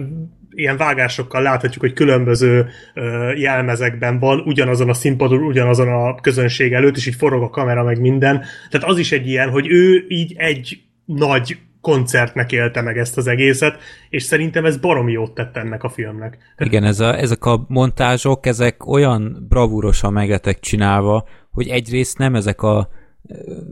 [0.51, 6.97] ilyen vágásokkal láthatjuk, hogy különböző ö, jelmezekben van, ugyanazon a színpadon, ugyanazon a közönség előtt,
[6.97, 8.45] és így forog a kamera, meg minden.
[8.71, 13.27] Tehát az is egy ilyen, hogy ő így egy nagy koncertnek élte meg ezt az
[13.27, 13.79] egészet,
[14.09, 16.39] és szerintem ez baromi jót tett ennek a filmnek.
[16.59, 22.35] Igen, ez a, ezek a montázsok, ezek olyan bravúrosan meg lettek csinálva, hogy egyrészt nem
[22.35, 22.89] ezek a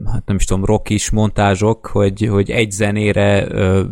[0.05, 3.83] hát nem is tudom, rockis montázsok, hogy, hogy egy zenére ö,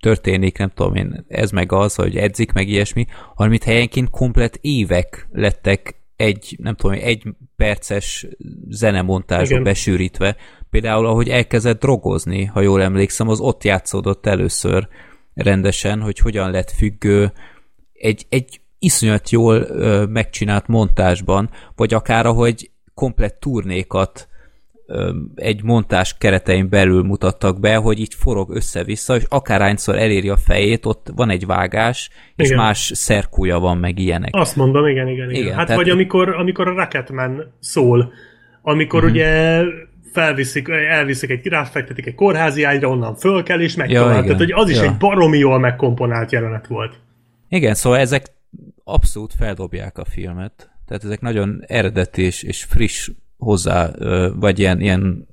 [0.00, 4.58] történik, nem tudom én, ez meg az, hogy edzik, meg ilyesmi, hanem itt helyenként komplet
[4.60, 7.22] évek lettek egy, nem tudom, egy
[7.56, 8.26] perces
[8.68, 10.36] zenemontázsok besűrítve.
[10.70, 14.88] Például, ahogy elkezdett drogozni, ha jól emlékszem, az ott játszódott először
[15.34, 17.32] rendesen, hogy hogyan lett függő
[17.92, 24.28] egy, egy iszonyat jól ö, megcsinált montásban, vagy akár ahogy komplett turnékat
[25.34, 30.86] egy montás keretein belül mutattak be, hogy így forog össze-vissza, és akárhányszor eléri a fejét,
[30.86, 32.58] ott van egy vágás, és igen.
[32.58, 34.30] más szerkúja van, meg ilyenek.
[34.32, 35.30] Azt mondom, igen, igen.
[35.30, 35.42] igen.
[35.42, 35.82] igen hát tehát...
[35.82, 38.12] vagy amikor, amikor a Rocketman szól,
[38.62, 39.14] amikor uh-huh.
[39.14, 39.62] ugye
[40.12, 44.04] felviszik, elviszik egy, ráfektetik egy kórházi ágyra, onnan föl kell, és megy ja.
[44.04, 44.82] Tehát, hogy az is ja.
[44.82, 46.94] egy baromi jól megkomponált jelenet volt.
[47.48, 48.26] Igen, szóval ezek
[48.84, 50.70] abszolút feldobják a filmet.
[50.86, 53.10] Tehát ezek nagyon eredeti és, és friss
[53.44, 53.90] hozzá,
[54.34, 55.26] vagy ilyen, ilyen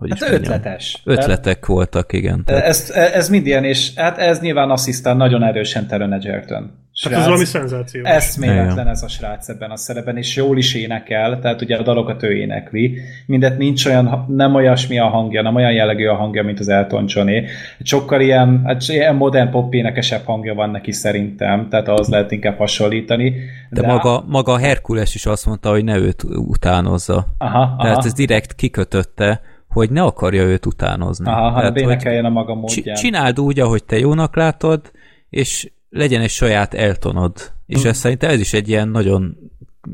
[0.00, 1.02] hogy hát ötletes.
[1.04, 2.44] Ötletek tehát, voltak, igen.
[2.44, 2.64] Tehát.
[2.64, 6.78] Ez, ez mind ilyen, és hát ez nyilván asszisztál nagyon erősen Taron Egerton.
[7.02, 8.04] Hát ez valami szenzáció.
[8.04, 12.22] Eszméletlen ez a srác ebben a szerepben, és jól is énekel, tehát ugye a dalokat
[12.22, 12.98] ő énekli.
[13.26, 17.04] Mindet nincs olyan, nem olyasmi a hangja, nem olyan jellegű a hangja, mint az Elton
[17.08, 17.46] Johné.
[17.82, 22.56] Sokkal ilyen, hát ilyen modern pop énekesebb hangja van neki szerintem, tehát az lehet inkább
[22.56, 23.30] hasonlítani.
[23.70, 27.26] De, de maga, maga Herkules is azt mondta, hogy ne őt utánozza.
[27.38, 28.06] Aha, tehát aha.
[28.06, 29.40] ez direkt kikötötte,
[29.70, 31.26] hogy ne akarja őt utánozni.
[31.26, 32.96] Aha, hanem énekeljen a maga módján.
[32.96, 34.90] Csináld úgy, ahogy te jónak látod,
[35.30, 37.32] és legyen egy saját eltonod.
[37.66, 39.36] És ez szerintem ez is egy ilyen nagyon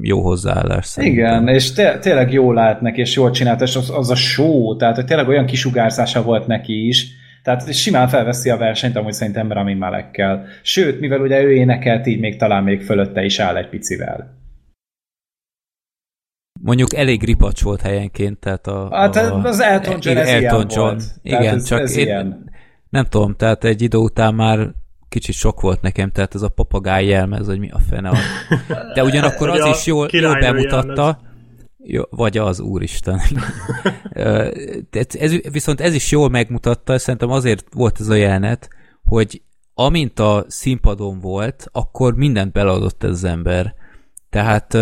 [0.01, 1.19] jó hozzáállás szerintem.
[1.19, 4.77] Igen, és té- tényleg jól lát neki, és jól csinált, és az, az a show,
[4.77, 7.07] tehát hogy tényleg olyan kisugárzása volt neki is,
[7.43, 10.45] tehát simán felveszi a versenyt, amúgy szerintem Rami Malekkel.
[10.63, 14.35] Sőt, mivel ugye ő énekelt, így még talán még fölötte is áll egy picivel.
[16.67, 18.89] Mondjuk elég ripacs volt helyenként, tehát a...
[18.91, 20.79] Hát a, az Elton John, ez Elton John.
[20.79, 21.05] Volt.
[21.23, 22.51] Igen, ez, csak ez én ilyen.
[22.89, 24.71] nem tudom, tehát egy idő után már
[25.09, 28.09] kicsit sok volt nekem, tehát ez a papagáj jelmez, hogy mi a fene.
[28.09, 28.17] A...
[28.95, 31.17] De ugyanakkor az is jól, jól bemutatta, jelmez.
[31.79, 33.21] Jó, vagy az, úristen.
[34.91, 38.69] Ez, ez, viszont ez is jól megmutatta, szerintem azért volt ez a jelenet,
[39.05, 39.43] hogy
[39.75, 43.75] amint a színpadon volt, akkor mindent beleadott ez az ember.
[44.31, 44.77] Tehát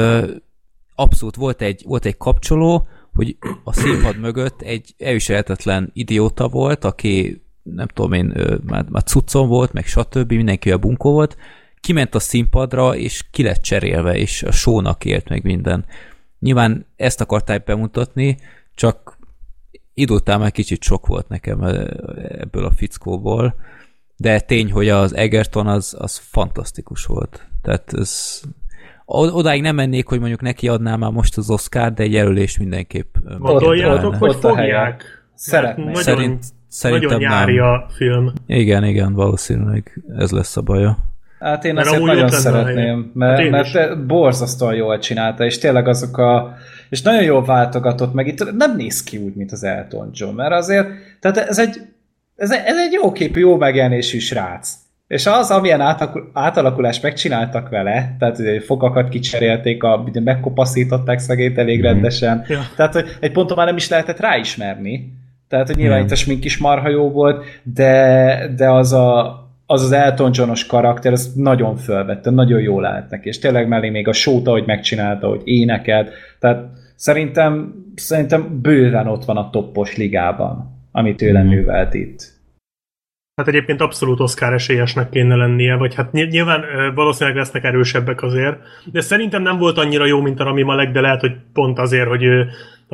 [0.95, 7.43] abszolút volt egy, volt egy kapcsoló, hogy a színpad mögött egy elviselhetetlen idióta volt, aki
[7.63, 10.33] nem tudom én, már, már cuccon volt, meg stb.
[10.33, 11.37] mindenki a bunkó volt,
[11.81, 15.85] kiment a színpadra, és ki lett cserélve, és a sónak élt meg minden.
[16.39, 18.39] Nyilván ezt akarták bemutatni,
[18.75, 19.19] csak
[19.95, 21.63] idő után már kicsit sok volt nekem
[22.29, 23.55] ebből a fickóból,
[24.17, 27.47] de tény, hogy az Egerton az, az fantasztikus volt.
[27.63, 28.41] Tehát ez,
[29.07, 33.15] odáig nem mennék, hogy mondjuk neki adnám már most az Oscar, de egy jelölést mindenképp
[33.39, 35.05] Gondoljátok, hogy fogják?
[35.35, 35.87] Szeretnék.
[35.87, 37.65] Nagyon, Szerint, szerintem nagyon nyári nem.
[37.65, 38.33] a film.
[38.47, 40.99] Igen, igen, valószínűleg ez lesz a baja.
[41.39, 45.89] Hát én Mert azért nagyon szeretném, mert, Hát mert te borzasztóan jól csinálta, és tényleg
[45.89, 46.57] azok a...
[46.89, 50.53] És nagyon jól váltogatott meg, itt nem néz ki úgy, mint az Elton John, mert
[50.53, 50.89] azért,
[51.21, 51.81] tehát ez egy,
[52.37, 54.75] ez egy, ez egy jó képű, jó megjelenésű srác.
[55.15, 55.97] És az, amilyen
[56.33, 61.87] átalakulást megcsináltak vele, tehát hogy fogakat kicserélték, a, megkopaszították szegét elég Mhm.
[61.87, 62.61] rendesen, Ja.
[62.77, 65.13] tehát hogy egy ponton már nem is lehetett ráismerni.
[65.49, 66.07] Tehát, hogy nyilván Nem.
[66.07, 70.67] itt a smink is marha jó volt, de, de az a, az az Elton Johnos
[70.67, 74.65] karakter, az nagyon fölvette, nagyon jól állt neki, és tényleg mellé még a sóta, hogy
[74.67, 76.65] megcsinálta, hogy énekelt, tehát
[76.97, 81.49] szerintem, szerintem bőven ott van a toppos ligában, amit tőle Mhm.
[81.49, 82.33] művelt itt.
[83.37, 88.59] Hát egyébként abszolút Oscar esélyesnek kéne lennie, vagy hát ny- nyilván valószínűleg lesznek erősebbek azért,
[88.93, 92.09] de szerintem nem volt annyira jó, mint a Rami Malek, de lehet, hogy pont azért,
[92.09, 92.47] hogy a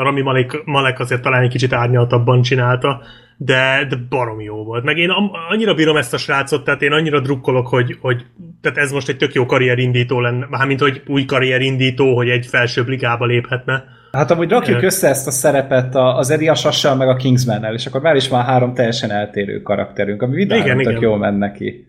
[0.03, 3.03] Rami Malek, Malek azért talán egy kicsit árnyaltabban csinálta,
[3.37, 4.85] de, de barom jó volt.
[4.85, 5.11] Meg én
[5.51, 8.25] annyira bírom ezt a srácot, tehát én annyira drukkolok, hogy, hogy
[8.61, 12.89] tehát ez most egy tök jó karrierindító lenne, mármint hogy új karrierindító, hogy egy felsőbb
[12.89, 13.85] ligába léphetne.
[14.13, 17.87] Hát amúgy rakjuk össze ezt a szerepet a- az Eddie Asassal meg a Kingsman-nel, és
[17.87, 21.01] akkor már is van három teljesen eltérő karakterünk, ami vidáman Igen, igen.
[21.01, 21.85] jól menne neki.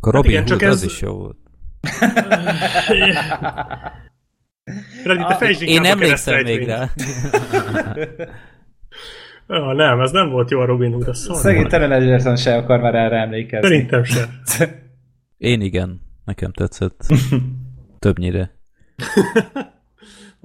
[0.00, 1.36] Akkor Hát Robin igen, Hood csak az ez- is jó volt.
[5.04, 6.90] Reddy, te fejtsd Én emlékszem még rá.
[9.48, 11.36] Ja, nem, ez nem volt jó a Robin Hood, a szar.
[11.36, 13.68] Szegény Teren egyetlen se akar már erre emlékezni.
[13.68, 14.40] Szerintem sem.
[15.36, 17.06] Én igen, nekem tetszett.
[17.98, 18.50] Többnyire.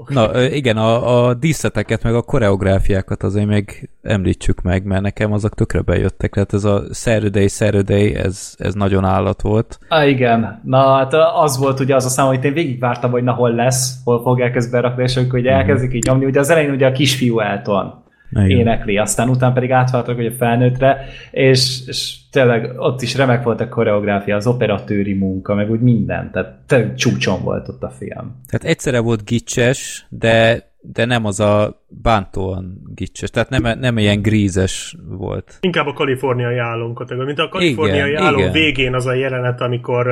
[0.08, 5.34] Na, ö, igen, a, a díszleteket, meg a koreográfiákat azért még említsük meg, mert nekem
[5.34, 9.80] azok tökre bejöttek, tehát ez a Saturday, Saturday, ez, ez nagyon állat volt.
[9.88, 10.62] Ah, igen.
[10.64, 13.96] Na, hát az volt ugye az a szám, hogy én végigvártam, hogy na hol lesz,
[14.04, 16.26] hol fogják ezt berakni, és akkor ugye elkezdik így nyomni.
[16.26, 18.50] Ugye az elején ugye a kisfiú Elton Igen.
[18.50, 23.70] énekli, aztán utána pedig átváltak ugye felnőttre, és, és tényleg ott is remek volt a
[23.70, 28.42] koreográfia, az operatőri munka, meg úgy minden, tehát tényleg csúcson volt ott a film.
[28.48, 34.22] Tehát egyszerre volt gicses, de, de nem az a bántóan gicses, tehát nem, nem ilyen
[34.22, 35.58] grízes volt.
[35.62, 37.26] Inkább a kaliforniai álom kategória.
[37.26, 38.52] Mint a kaliforniai Igen, álom igen.
[38.52, 40.08] végén az a jelenet, amikor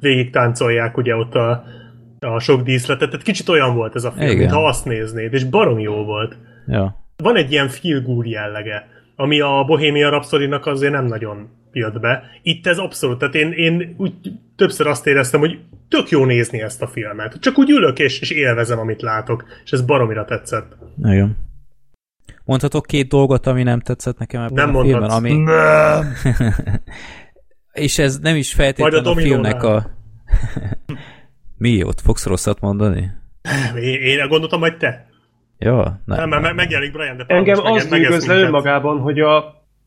[0.00, 1.64] végig táncolják ugye ott a,
[2.20, 3.10] a sok díszletet.
[3.10, 4.38] Tehát kicsit olyan volt ez a film, Igen.
[4.38, 6.36] mintha azt néznéd, és barom jó volt.
[6.66, 7.05] Ja.
[7.16, 12.22] Van egy ilyen feel good jellege, ami a Bohemian Rhapsody-nak azért nem nagyon jött be.
[12.42, 14.12] Itt ez abszolút, tehát én, én úgy
[14.56, 17.38] többször azt éreztem, hogy tök jó nézni ezt a filmet.
[17.40, 20.76] Csak úgy ülök és, és élvezem, amit látok, és ez baromira tetszett.
[21.02, 21.36] Igen.
[22.44, 25.18] Mondhatok két dolgot, ami nem tetszett nekem ebben Nem a filmben, mondhatsz.
[25.18, 25.36] ami...
[25.42, 26.12] Nem.
[27.72, 29.90] És ez nem is Majd feltétlenül a a, filmnek a...
[31.58, 31.82] Mi?
[31.82, 33.10] Ott fogsz rosszat mondani?
[33.80, 35.06] Én, én gondoltam, hogy te.
[35.58, 36.18] Ja, nem.
[36.18, 38.28] Nem, mert me- megjelenik Brian De Palma, Engem meg- az győzle minket.
[38.48, 39.36] önmagában, hogy a,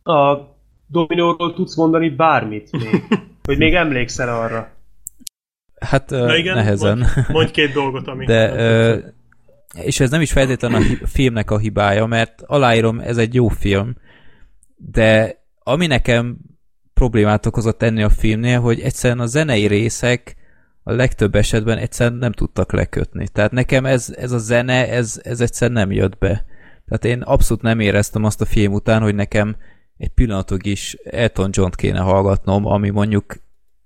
[0.03, 0.47] a
[0.87, 3.03] Dominóról tudsz mondani bármit még.
[3.43, 4.69] Hogy még emlékszel arra.
[5.79, 6.97] Hát Na igen, nehezen.
[6.97, 8.25] Mondj, mondj két dolgot, ami...
[8.25, 8.97] De, ö,
[9.83, 13.95] és ez nem is feltétlenül a filmnek a hibája, mert aláírom, ez egy jó film,
[14.75, 16.37] de ami nekem
[16.93, 20.35] problémát okozott ennél a filmnél, hogy egyszerűen a zenei részek
[20.89, 23.27] a legtöbb esetben egyszerűen nem tudtak lekötni.
[23.27, 26.45] Tehát nekem ez, ez a zene, ez, ez egyszerűen nem jött be.
[26.85, 29.55] Tehát én abszolút nem éreztem azt a film után, hogy nekem
[29.97, 33.35] egy pillanatig is Elton John-t kéne hallgatnom, ami mondjuk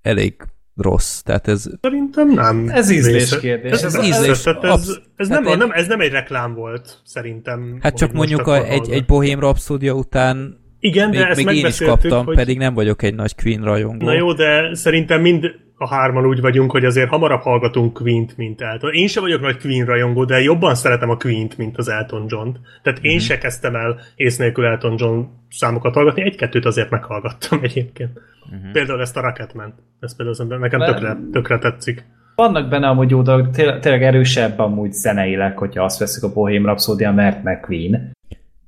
[0.01, 0.35] elég
[0.75, 1.19] rossz.
[1.21, 2.69] Tehát ez Szerintem nem.
[2.69, 3.71] Ez ízlés kérdés.
[3.71, 4.45] Ez, Ez ez, ízlés.
[4.45, 7.77] ez, Absz- ez, nem, én- nem, ez nem egy reklám volt, szerintem.
[7.81, 11.65] Hát csak mondjuk a, egy, egy Bohém Rhapsódia után Igen, de még, ezt még én
[11.65, 12.35] is kaptam, hogy...
[12.35, 14.05] pedig nem vagyok egy nagy Queen rajongó.
[14.05, 18.61] Na jó, de szerintem mind a hárman úgy vagyunk, hogy azért hamarabb hallgatunk Queen-t, mint
[18.61, 18.93] Elton.
[18.93, 22.59] Én sem vagyok nagy Queen rajongó, de jobban szeretem a Queen-t, mint az Elton John-t.
[22.83, 23.23] Tehát én Mhm.
[23.23, 28.11] se kezdtem el ész nélkül Elton John számokat hallgatni, egy-kettőt azért meghallgattam egyébként.
[28.51, 28.71] Mhm.
[28.71, 29.73] Például ezt a Rocketman.
[29.99, 30.93] Ez például nekem Nem.
[30.93, 32.05] tökre, tökre tetszik.
[32.35, 33.49] vannak benne amúgy jó dolgok,
[33.79, 38.11] tényleg, erősebb amúgy zeneileg, hogyha azt veszik a Bohém Rhapsody, mert McQueen.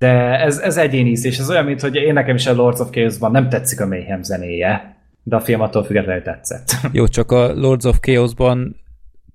[0.06, 2.90] De ez, ez egyéni ízlés, ez olyan, mint hogy én nekem is a Lords of
[2.90, 6.69] Chaos-ban nem tetszik a Mayhem zenéje, de a film attól függetlenül tetszett.
[6.91, 8.76] Jó, csak a Lords of Chaos-ban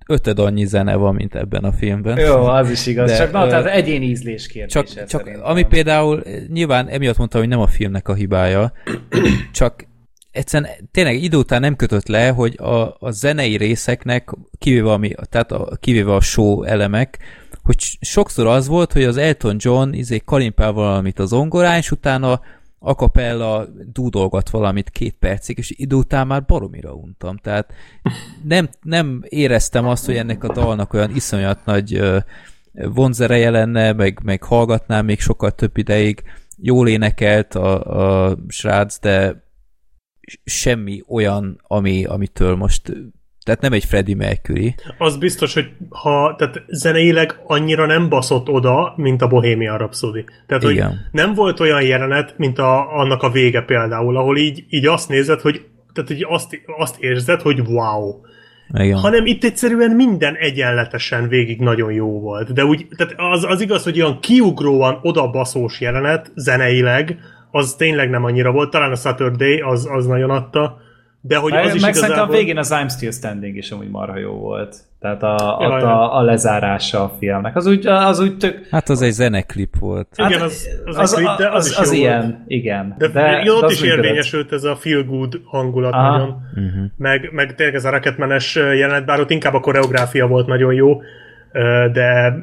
[0.07, 2.19] ötöd annyi zene van, mint ebben a filmben.
[2.19, 3.11] Jó, az is igaz.
[3.11, 5.51] De, csak na, ö, tehát egyéni ízlés kérdése Csak, csak szerintem.
[5.51, 8.73] ami például, nyilván emiatt mondtam, hogy nem a filmnek a hibája,
[9.53, 9.87] csak
[10.31, 14.29] egyszerűen tényleg idő után nem kötött le, hogy a, a zenei részeknek,
[14.59, 17.19] kivéve, ami, tehát a, kivéve a show elemek,
[17.71, 22.41] hogy sokszor az volt, hogy az Elton John izé kalimpál valamit az zongorán, és utána
[22.79, 27.37] a capella dúdolgat valamit két percig, és idő után már baromira untam.
[27.37, 27.73] Tehát
[28.43, 32.03] nem, nem éreztem azt, hogy ennek a dalnak olyan iszonyat nagy
[32.73, 36.23] vonzereje lenne, meg, meg hallgatnám még sokkal több ideig.
[36.57, 39.45] Jól énekelt a, a srác, de
[40.45, 42.93] semmi olyan, ami, amitől most
[43.51, 44.75] tehát nem egy Freddie Mercury.
[44.99, 50.25] Az biztos, hogy ha, tehát zeneileg annyira nem baszott oda, mint a Bohemian Rhapsody.
[50.47, 51.09] Tehát, hogy Igen.
[51.13, 55.41] nem volt olyan jelenet, mint a, annak a vége például, ahol így, így azt nézed,
[55.41, 58.15] hogy tehát hogy azt, azt érzed, hogy wow.
[58.75, 58.99] Igen.
[58.99, 62.53] Hanem itt egyszerűen minden egyenletesen végig nagyon jó volt.
[62.53, 67.19] De úgy, tehát az, az igaz, hogy olyan kiugróan odabaszós jelenet zeneileg,
[67.51, 68.71] az tényleg nem annyira volt.
[68.71, 70.89] Talán a Saturday az, az nagyon adta.
[71.23, 72.37] De hogy az Meg, is meg szerintem a igazából...
[72.37, 74.77] végén az I'm Still Standing is amúgy marha jó volt.
[75.01, 75.69] Tehát a, ja.
[75.69, 77.57] a, a lezárása a filmnek.
[77.57, 78.67] Az úgy, az úgy tök...
[78.71, 80.09] Hát az egy zeneklip volt.
[80.17, 82.35] Igen, az, az, az, az, de az, az, is az jó ilyen, Volt.
[82.47, 82.95] igen.
[82.99, 86.11] De, de de ott az is érvényesült ez a feel good hangulat Aha.
[86.11, 86.29] nagyon.
[86.29, 86.91] Uh-huh.
[86.97, 91.01] Meg, meg tényleg ez a Rocketmanes jelenet, bár ott inkább a koreográfia volt nagyon jó,
[91.93, 92.35] de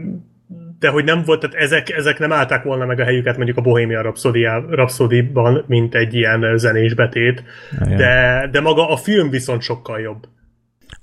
[0.79, 3.61] de hogy nem volt, tehát ezek, ezek nem állták volna meg a helyüket mondjuk a
[3.61, 7.43] Bohemian Rhapsody, Rhapsody-ban, mint egy ilyen zenés betét,
[7.81, 7.97] Igen.
[7.97, 10.27] de, de maga a film viszont sokkal jobb.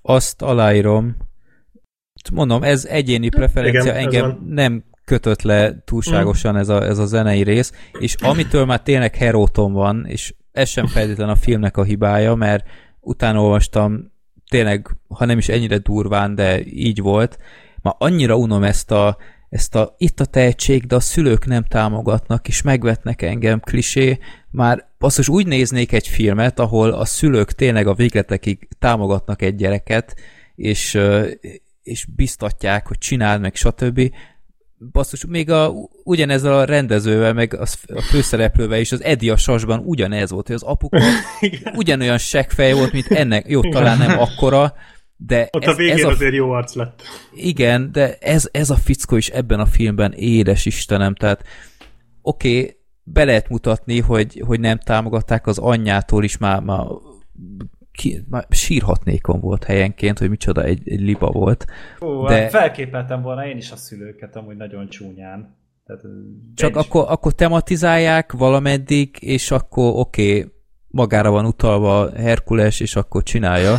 [0.03, 1.17] Azt aláírom.
[2.33, 4.47] Mondom, ez egyéni preferencia, Igen, engem van.
[4.49, 9.73] nem kötött le túlságosan ez, a, ez a zenei rész, és amitől már tényleg heróton
[9.73, 12.67] van, és ez sem feltétlen a filmnek a hibája, mert
[13.01, 14.13] utána olvastam,
[14.49, 17.39] tényleg, ha nem is ennyire durván, de így volt,
[17.83, 19.17] már annyira unom ezt a,
[19.55, 24.19] ezt a itt a tehetség, de a szülők nem támogatnak, és megvetnek engem klisé,
[24.51, 30.15] már basszus úgy néznék egy filmet, ahol a szülők tényleg a végletekig támogatnak egy gyereket,
[30.55, 30.99] és,
[31.83, 34.01] és biztatják, hogy csináld meg, stb.
[34.93, 35.73] Basszus, még a,
[36.05, 40.57] ugyanezzel a rendezővel, meg a, a főszereplővel is, az Eddie a sasban ugyanez volt, hogy
[40.57, 41.03] az apuka
[41.75, 44.75] ugyanolyan seggfej volt, mint ennek, jó, talán nem akkora,
[45.17, 47.03] de Ott ez, a végén ez a, azért jó arc lett.
[47.35, 51.45] igen, de ez, ez a fickó is ebben a filmben édes Istenem, tehát
[52.23, 56.87] oké, okay, be lehet mutatni, hogy, hogy nem támogatták az anyjától is már, már,
[57.93, 61.65] ki, már sírhatnékon volt helyenként, hogy micsoda egy, egy liba volt.
[62.01, 62.49] Ó, De- de...
[62.49, 65.57] felképeltem volna én is a szülőket amúgy nagyon csúnyán.
[65.87, 66.03] Tehát,
[66.55, 70.53] Csak akkor, akkor tematizálják valameddig, és akkor oké, okay,
[70.89, 73.77] magára van utalva Herkules, és akkor csinálja,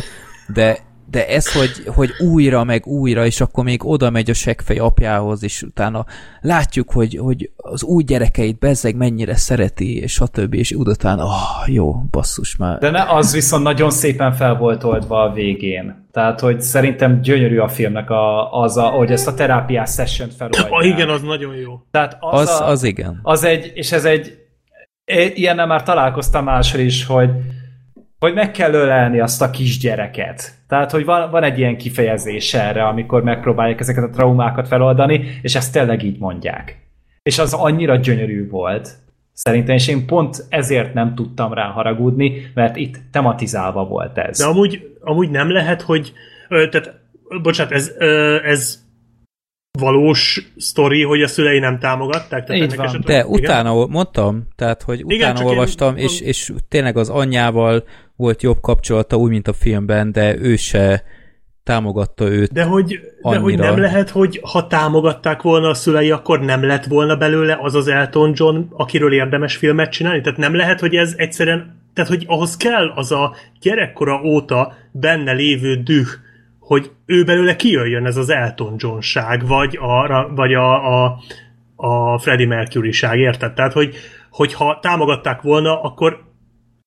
[0.54, 0.78] de
[1.10, 5.42] de ez, hogy, hogy újra, meg újra, és akkor még oda megy a seggfej apjához,
[5.42, 6.06] és utána
[6.40, 10.54] látjuk, hogy, hogy az új gyerekeit bezzeg mennyire szereti, és stb.
[10.54, 12.78] És udatán, ah, jó, basszus már.
[12.78, 16.08] De ne, az viszont nagyon szépen fel volt oldva a végén.
[16.12, 20.70] Tehát, hogy szerintem gyönyörű a filmnek a, az, a, hogy ezt a terápiás session feloldják.
[20.70, 21.80] Ah, igen, az nagyon jó.
[21.90, 23.20] Tehát az, Az, a, az igen.
[23.22, 24.38] az egy, és ez egy,
[25.34, 27.30] ilyennel már találkoztam máshol is, hogy,
[28.18, 30.54] hogy meg kell ölelni azt a kisgyereket.
[30.68, 35.54] Tehát, hogy van, van egy ilyen kifejezés erre, amikor megpróbálják ezeket a traumákat feloldani, és
[35.54, 36.78] ezt tényleg így mondják.
[37.22, 38.88] És az annyira gyönyörű volt,
[39.32, 44.38] szerintem, és én pont ezért nem tudtam rá haragudni, mert itt tematizálva volt ez.
[44.38, 46.12] De amúgy, amúgy nem lehet, hogy...
[46.48, 46.94] Ö, tehát,
[47.42, 48.84] bocsánat, ez, ö, ez
[49.78, 52.44] valós sztori, hogy a szülei nem támogatták?
[52.44, 52.86] Tehát Így van.
[52.86, 53.40] esetleg- De Igen?
[53.40, 57.84] utána mondtam, tehát, hogy Igen, utána én- olvastam, és, és tényleg az anyjával
[58.16, 61.02] volt jobb kapcsolata, úgy, mint a filmben, de ő se
[61.66, 62.52] támogatta őt.
[62.52, 66.84] De hogy, de hogy nem lehet, hogy ha támogatták volna a szülei, akkor nem lett
[66.84, 70.20] volna belőle az az Elton John, akiről érdemes filmet csinálni?
[70.20, 75.32] Tehát nem lehet, hogy ez egyszerűen, tehát hogy ahhoz kell az a gyerekkora óta benne
[75.32, 76.08] lévő düh,
[76.58, 81.18] hogy ő belőle kijöjjön ez az Elton John-ság, vagy a, vagy a, a,
[81.76, 83.52] a Freddie Mercury-ság, érted?
[83.52, 83.94] Tehát, hogy,
[84.30, 86.25] hogyha támogatták volna, akkor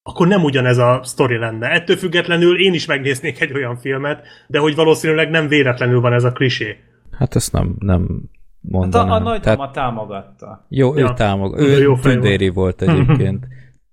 [0.10, 1.68] akkor nem ugyanez a sztori lenne.
[1.68, 6.23] Ettől függetlenül én is megnéznék egy olyan filmet, de hogy valószínűleg nem véletlenül van ez
[6.23, 6.77] a klisé.
[7.11, 9.11] Hát ezt nem, nem Hát a, mondanám.
[9.11, 10.65] a nagymama Tehát, támogatta.
[10.69, 11.14] jó, ő Ja.
[11.14, 13.48] támog, Ő ő jó fej tündéri volt egyébként.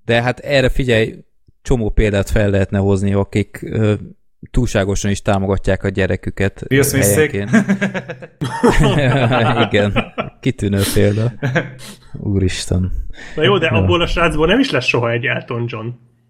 [0.05, 1.15] De hát erre figyelj,
[1.63, 3.67] csomó példát fel lehetne hozni, akik
[4.51, 6.63] túlságosan is támogatják a gyereküket.
[6.69, 6.83] Will.
[9.71, 11.33] Igen, kitűnő példa.
[12.13, 12.93] Úristen.
[13.37, 15.87] Na jó, de abból a srácból nem is lesz soha egy Elton John.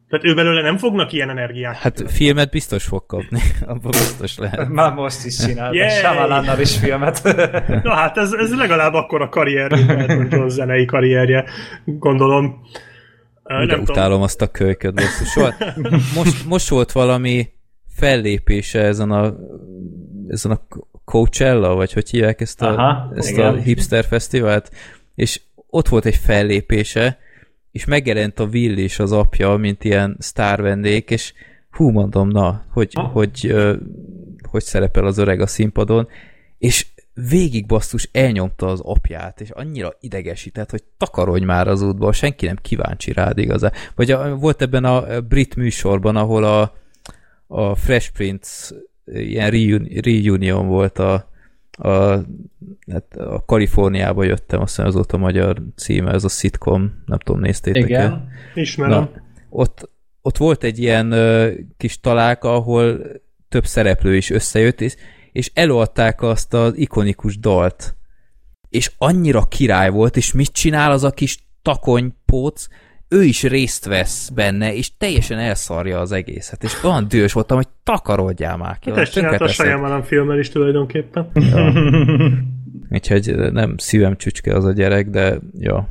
[0.08, 1.76] Tehát ő belőle nem fognak ilyen energiát.
[1.76, 4.68] Hát filmet biztos fog kapni, abban biztos lehet.
[4.68, 5.74] Már most is csinál.
[5.74, 5.88] Yay!
[5.88, 7.22] Shyamalan-nal is filmet.
[7.82, 9.70] Na hát ez, ez legalább akkor a karrier,
[10.16, 11.44] mint John zenei karrierje,
[11.84, 12.60] gondolom.
[13.62, 15.28] Ugye utálom azt a kölyköt, basszus.
[15.28, 15.54] Soha-
[16.14, 17.48] Most, most volt valami
[17.96, 19.36] fellépése ezen a
[20.28, 20.60] ezen a
[21.04, 23.54] Coachella, vagy hogy hívják ezt a, Aha, ezt igen.
[23.54, 24.70] a hipster fesztivált,
[25.14, 27.18] és ott volt egy fellépése,
[27.72, 31.32] és megjelent a Will és az apja, mint ilyen sztár vendég, és
[31.70, 33.02] hú, mondom, na, hogy, Ha?
[33.02, 33.74] hogy, ö,
[34.50, 36.08] hogy szerepel az öreg a színpadon,
[36.58, 36.86] és
[37.28, 42.56] végig basszus elnyomta az apját, és annyira idegesített, hogy takarodj már az útba, senki nem
[42.62, 43.72] kíváncsi rád igazán.
[43.94, 46.74] Vagy a, volt ebben a brit műsorban, ahol a,
[47.46, 48.74] a Fresh Prince
[49.04, 51.30] ilyen reun- reunion volt a,
[51.70, 51.90] a,
[52.90, 57.18] hát a Kaliforniába jöttem, azt hiszem az volt a magyar címe, ez a sitcom, nem
[57.18, 58.28] tudom, néztétek Igen.
[58.54, 58.98] Ismerem.
[58.98, 59.10] Na,
[59.48, 59.90] ott,
[60.22, 63.00] ott volt egy ilyen ö, kis találka, ahol
[63.48, 64.94] több szereplő is összejött, és,
[65.32, 67.96] és előadták azt az ikonikus dalt.
[68.68, 72.68] És annyira király volt, és mit csinál az a kis takonypóc,
[73.08, 76.62] ő is részt vesz benne, és teljesen elszarja az egészet.
[76.62, 78.90] És olyan dühös voltam, hogy takarodjál már ki.
[78.90, 79.48] Hát ezt csinálta a.
[79.48, 81.30] Shyamalan filmmel is tulajdonképpen.
[82.90, 85.88] Úgyhogy nem szívem csücske az a gyerek, de ja,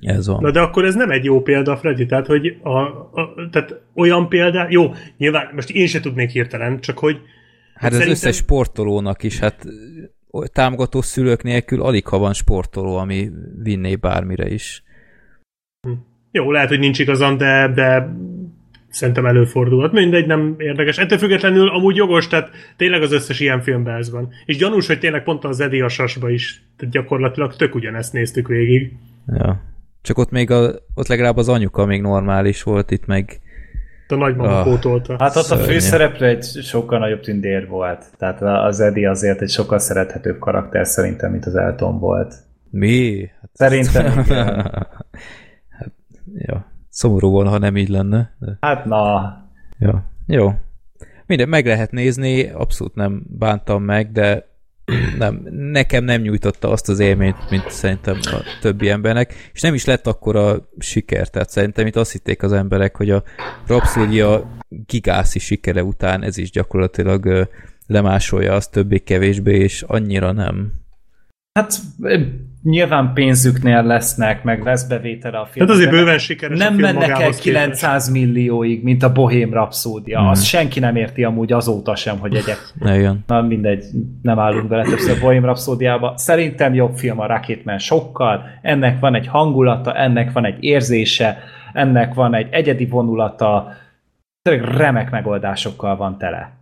[0.00, 0.40] ez van.
[0.40, 4.28] Na de akkor ez nem egy jó példa, Freddy, tehát, hogy a, a, tehát olyan
[4.28, 7.16] példa, jó, nyilván most én se tudnék hirtelen, csak hogy
[7.74, 9.66] Hát az Szerintem- összes sportolónak is, hát
[10.52, 13.30] támogató szülők nélkül alig ha van sportoló, ami
[13.62, 14.82] vinné bármire is.
[16.32, 18.08] Jó, lehet, hogy nincs igazam, de, de
[18.88, 19.92] szerintem előfordulhat.
[19.92, 20.98] Mindegy, nem érdekes.
[20.98, 24.28] Ettől függetlenül amúgy jogos, tehát tényleg az összes ilyen filmben ez van.
[24.44, 28.48] És gyanús, hogy tényleg pont az Eddie a sasba is, tehát gyakorlatilag tök ugyanezt néztük
[28.48, 28.92] végig.
[29.38, 29.62] Ja.
[30.02, 33.40] Csak ott még a, ott legalább az anyuka még normális volt, itt meg
[34.08, 34.58] A nagymama Ah.
[34.58, 34.64] ah.
[34.64, 35.16] pótolta.
[35.18, 35.64] Hát ott a Szörnyű.
[35.72, 38.04] főszereplő egy sokkal nagyobb tündér volt.
[38.18, 42.34] Tehát az Eddie azért egy sokkal szerethetőbb karakter szerintem, mint az Elton volt.
[42.70, 43.28] mi?
[43.40, 44.24] Hát, Szerintem
[46.34, 46.66] ja.
[46.88, 48.34] Szomorú volna, ha nem így lenne.
[48.38, 49.36] De, Hát na,
[49.78, 50.04] ja.
[50.26, 50.52] Jó.
[51.26, 54.50] Minden meg lehet nézni, abszolút nem bántam meg, de
[55.18, 59.84] nem, nekem nem nyújtotta azt az élményt, mint szerintem a többi embernek, és nem is
[59.84, 63.22] lett akkor a siker, tehát szerintem itt azt hitték az emberek, hogy a
[63.66, 64.22] Rhapsody
[64.68, 67.48] gigászi sikere után ez is gyakorlatilag
[67.86, 70.72] lemásolja azt többé-kevésbé, és annyira nem.
[71.52, 71.74] hát
[72.62, 75.66] nyilván pénzüknél lesznek, meg lesz bevétele a film.
[75.66, 79.52] Tehát azért bőven sikeres nem a film mennek el magához 900 millióig, mint a Bohém
[79.52, 80.18] Rhapsódia.
[80.18, 80.28] Hmm.
[80.28, 82.72] Azt senki nem érti amúgy azóta sem, hogy egyek.
[82.74, 83.24] Ne jön.
[83.26, 83.84] Na mindegy,
[84.22, 86.12] nem állunk bele többször Bohém Rhapsódiába.
[86.16, 88.44] Szerintem jobb film a Rocketman sokkal.
[88.62, 91.38] Ennek van egy hangulata, ennek van egy érzése,
[91.72, 93.72] ennek van egy egyedi vonulata.
[94.42, 96.60] Tényleg remek megoldásokkal van tele.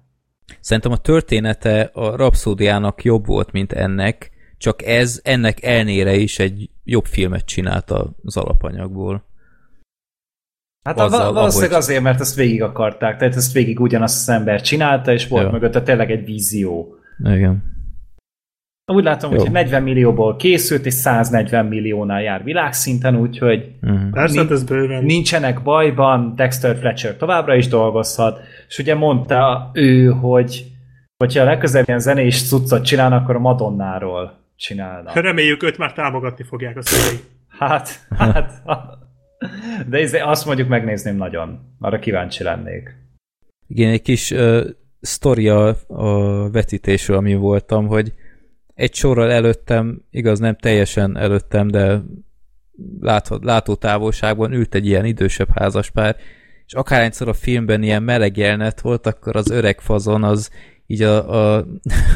[0.61, 4.31] Szerintem a története a Rhapsódiának jobb volt, mint ennek,
[4.61, 7.91] csak ez ennek elnére is egy jobb filmet csinált
[8.23, 9.25] az alapanyagból.
[10.85, 14.61] Hát Azzal, valószínűleg ahogy- azért, mert ezt végig akarták, tehát ezt végig ugyanazt az ember
[14.61, 15.51] csinálta, és volt Ja.
[15.51, 16.95] mögötte tényleg egy vízió.
[17.25, 17.63] Igen.
[18.93, 24.11] Úgy látom, hogy 40 millióból készült, és 140 milliónál jár világszinten, úgyhogy Uh-huh.
[24.11, 25.05] Persze, hát ez bőven.
[25.05, 30.65] nincsenek bajban, Dexter Fletcher továbbra is dolgozhat, és ugye mondta ő, hogy
[31.17, 35.15] hogyha legközelebb ilyen zenés cuccot csinálnak, akkor a Madonnáról csinálnak.
[35.15, 37.21] Reméljük őt már támogatni fogják a szülei.
[37.49, 38.63] Hát, hát,
[39.89, 41.75] de ez- azt mondjuk megnézném nagyon.
[41.79, 42.97] Arra kíváncsi lennék.
[43.67, 44.65] Igen, egy kis uh,
[45.01, 48.13] sztoria a vetítésről, ami voltam, hogy
[48.75, 52.01] egy sorral előttem, igaz nem teljesen előttem, de
[53.01, 56.17] látható, látótávolságban ült egy ilyen idősebb házaspár,
[56.67, 60.51] és akárhányszor a filmben ilyen meleg jelenet volt, akkor az öreg fazon az
[60.91, 61.67] így a, a,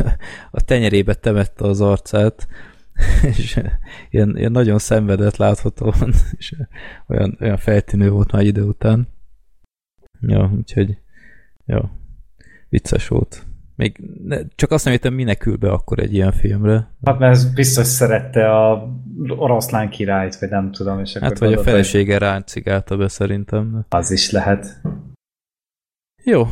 [0.51, 2.49] a tenyerébe temette az arcát,
[3.37, 3.61] és
[4.11, 6.55] ilyen, ilyen nagyon szenvedett láthatóan, és
[7.07, 9.09] olyan, olyan feltűnő volt már idő után.
[10.21, 10.99] Ja, úgyhogy
[11.67, 11.99] ja,
[12.69, 13.47] vicces volt.
[13.77, 16.89] Még ne, csak azt nem értem, minek ül be akkor egy ilyen filmre.
[17.05, 18.89] Hát mert ez biztos szerette a
[19.29, 23.87] oroszlán királyt, vagy nem tudom, és akkor Hát vagy a felesége ráncigálta be szerintem.
[23.89, 24.81] Az is lehet.
[26.25, 26.47] Jó.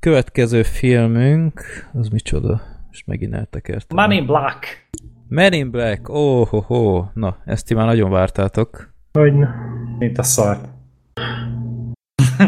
[0.00, 1.60] Következő filmünk,
[1.92, 2.60] az micsoda?
[2.86, 3.96] Most megint eltekertem.
[3.96, 4.88] Man in Black.
[5.28, 7.04] Men in Black, oh, ho, ho.
[7.14, 8.94] Na, ezt ti már nagyon vártátok.
[9.12, 9.54] Hogyne.
[9.98, 10.68] Mint a szart.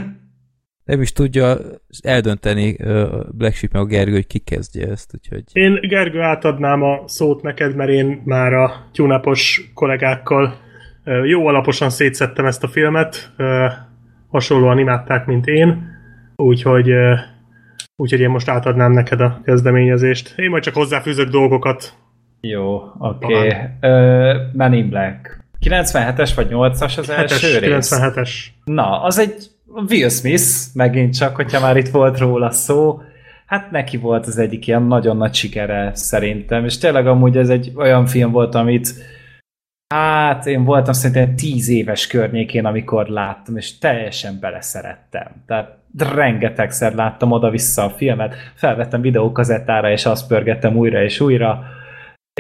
[0.85, 1.57] nem is tudja
[2.03, 2.77] eldönteni
[3.31, 5.45] Black Sheep meg a Gergő, hogy ki kezdje ezt, úgyhogy...
[5.53, 10.55] Én, Gergő, átadnám a szót neked, mert én már a tyúnapos kollégákkal
[11.25, 13.35] jó alaposan szétszettem ezt a filmet,
[14.29, 15.91] hasonlóan imádták, mint én,
[16.37, 16.93] úgyhogy,
[17.97, 20.35] úgyhogy én most átadnám neked a kezdeményezést.
[20.37, 21.93] Én majd csak hozzáfűzök dolgokat.
[22.41, 23.35] Jó, oké.
[23.35, 23.49] Okay.
[23.81, 25.41] Uh, Men in Black.
[25.61, 27.93] 97-es vagy 8-as az első 7-es, rész?
[27.95, 28.31] 97-es.
[28.65, 29.51] Na, az egy
[29.89, 30.45] Will Smith,
[30.75, 33.01] megint csak, hogyha már itt volt róla szó,
[33.47, 37.73] hát neki volt az egyik ilyen nagyon nagy sikere szerintem, és tényleg amúgy ez egy
[37.77, 38.95] olyan film volt, amit
[39.93, 45.27] hát én voltam szerintem 10 éves környékén, amikor láttam, és teljesen beleszerettem.
[45.47, 51.65] Tehát rengetegszer láttam oda-vissza a filmet, felvettem videókazettára, és azt pörgettem újra és újra,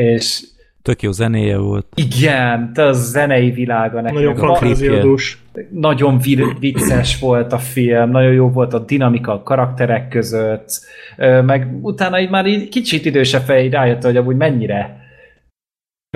[0.00, 0.42] és
[0.82, 1.86] Tök jó zenéje volt.
[1.94, 4.14] igen, te az zenei világa neki.
[4.14, 5.42] Nagyon meg a- fantáziadús.
[5.70, 10.68] nagyon vi- vicces volt a film, nagyon jó volt a dinamika a karakterek között,
[11.44, 15.00] meg utána így már így kicsit idősebb fej rájött, hogy amúgy mennyire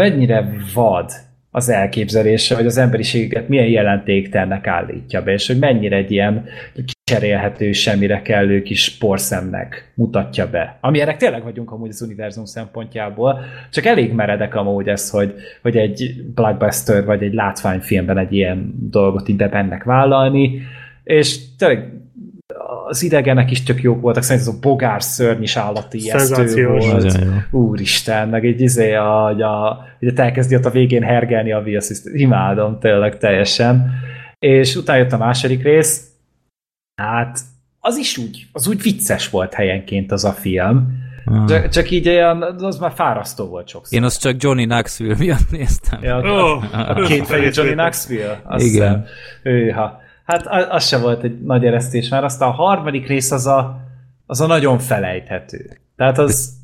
[0.00, 1.10] mennyire vad
[1.56, 6.44] az elképzelése, hogy az emberiséget milyen jelentéktelnek állítja be, és hogy mennyire egy ilyen
[6.84, 10.78] kicserélhető, semmire kellő kis porszemnek mutatja be.
[10.80, 16.24] Amilyenek tényleg vagyunk amúgy az univerzum szempontjából, csak elég meredek amúgy ez, hogy, hogy egy
[16.34, 20.60] blockbuster vagy egy látványfilmben egy ilyen dolgot így bebennek vállalni,
[21.04, 21.92] és tényleg
[22.88, 27.18] az idegenek is tök jók voltak, szerintem az a bogár szörny is állati ijesztő volt.
[27.50, 32.20] Úristen, meg egy izé, a, hogy a, hogy elkezdi ott a végén hergelni a Smith.
[32.20, 33.92] Imádom tényleg teljesen.
[34.38, 36.06] És utána jött a második rész.
[37.02, 37.38] Hát
[37.80, 41.04] az is úgy, az úgy vicces volt helyenként az a film.
[41.24, 41.48] Ah.
[41.48, 43.98] Csak, csak így olyan, az már fárasztó volt sokszor.
[43.98, 46.02] Én azt csak Johnny Knoxville miatt néztem.
[46.02, 48.40] Ja, Ó, a kétfejű Johnny Knoxville?
[48.44, 49.06] Azt Igen.
[49.42, 49.98] hiszem.
[50.26, 53.80] Hát az se volt egy nagy eresztés, mert aztán a harmadik rész az a,
[54.26, 55.80] az a nagyon felejthető.
[55.96, 56.54] Tehát az...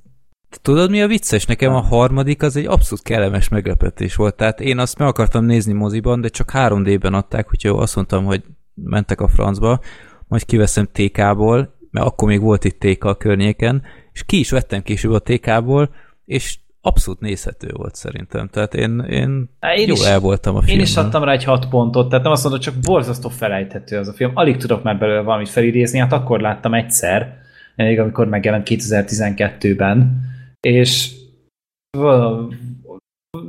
[0.62, 1.46] Tudod, mi a vicces?
[1.46, 4.36] Nekem a harmadik az egy abszolút kellemes meglepetés volt.
[4.36, 8.24] Tehát én azt meg akartam nézni moziban, de csak 3D-ben adták, úgyhogy jó, azt mondtam,
[8.24, 8.42] hogy
[8.74, 9.80] mentek a francba,
[10.28, 13.82] majd kiveszem TK-ból, mert akkor még volt itt TK a környéken,
[14.12, 15.90] és ki is vettem később a TK-ból,
[16.24, 18.48] és abszolút nézhető volt szerintem.
[18.48, 20.84] Tehát én, én, Há, én jó is- el voltam a Én filmmel.
[20.84, 24.12] is adtam rá egy hat pontot, tehát nem azt mondom, csak borzasztó felejthető az a
[24.12, 24.30] film.
[24.34, 27.36] Alig tudok már belőle valamit felidézni, hát akkor láttam egyszer,
[27.76, 30.20] még amikor megjelent 2012-ben,
[30.60, 31.10] és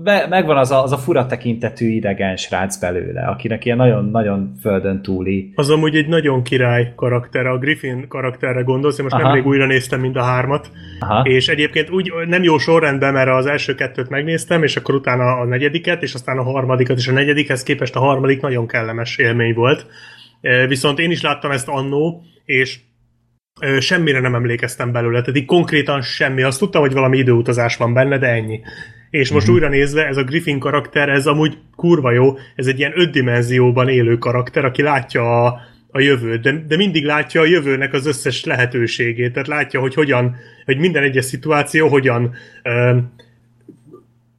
[0.04, 5.02] be, megvan az a, az a fura tekintetű idegen srác belőle, akinek ilyen nagyon-nagyon földön
[5.02, 5.52] túli.
[5.56, 9.24] Az amúgy egy nagyon király karakter, a Griffin karakterre gondolsz, én most Aha.
[9.24, 11.22] nemrég újra néztem mind a hármat, Aha.
[11.22, 15.46] és egyébként úgy nem jó sorrendben, mert az első kettőt megnéztem, és akkor utána a
[15.46, 19.86] negyediket, és aztán a harmadikat, és a negyedikhez képest a harmadik nagyon kellemes élmény volt.
[20.68, 22.80] Viszont én is láttam ezt annó, és
[23.80, 26.42] semmire nem emlékeztem belőle, tehát így konkrétan semmi.
[26.42, 28.62] Azt tudtam, hogy valami időutazás van benne, de ennyi.
[29.14, 32.92] És most újra nézve, ez a Griffin karakter, ez amúgy kurva jó, ez egy ilyen
[32.96, 35.60] öt dimenzióban élő karakter, aki látja a,
[35.92, 40.36] a jövőt, de, de mindig látja a jövőnek az összes lehetőségét, tehát látja, hogy hogyan,
[40.66, 42.34] hogy minden egyes szituáció hogyan
[42.64, 42.98] ö,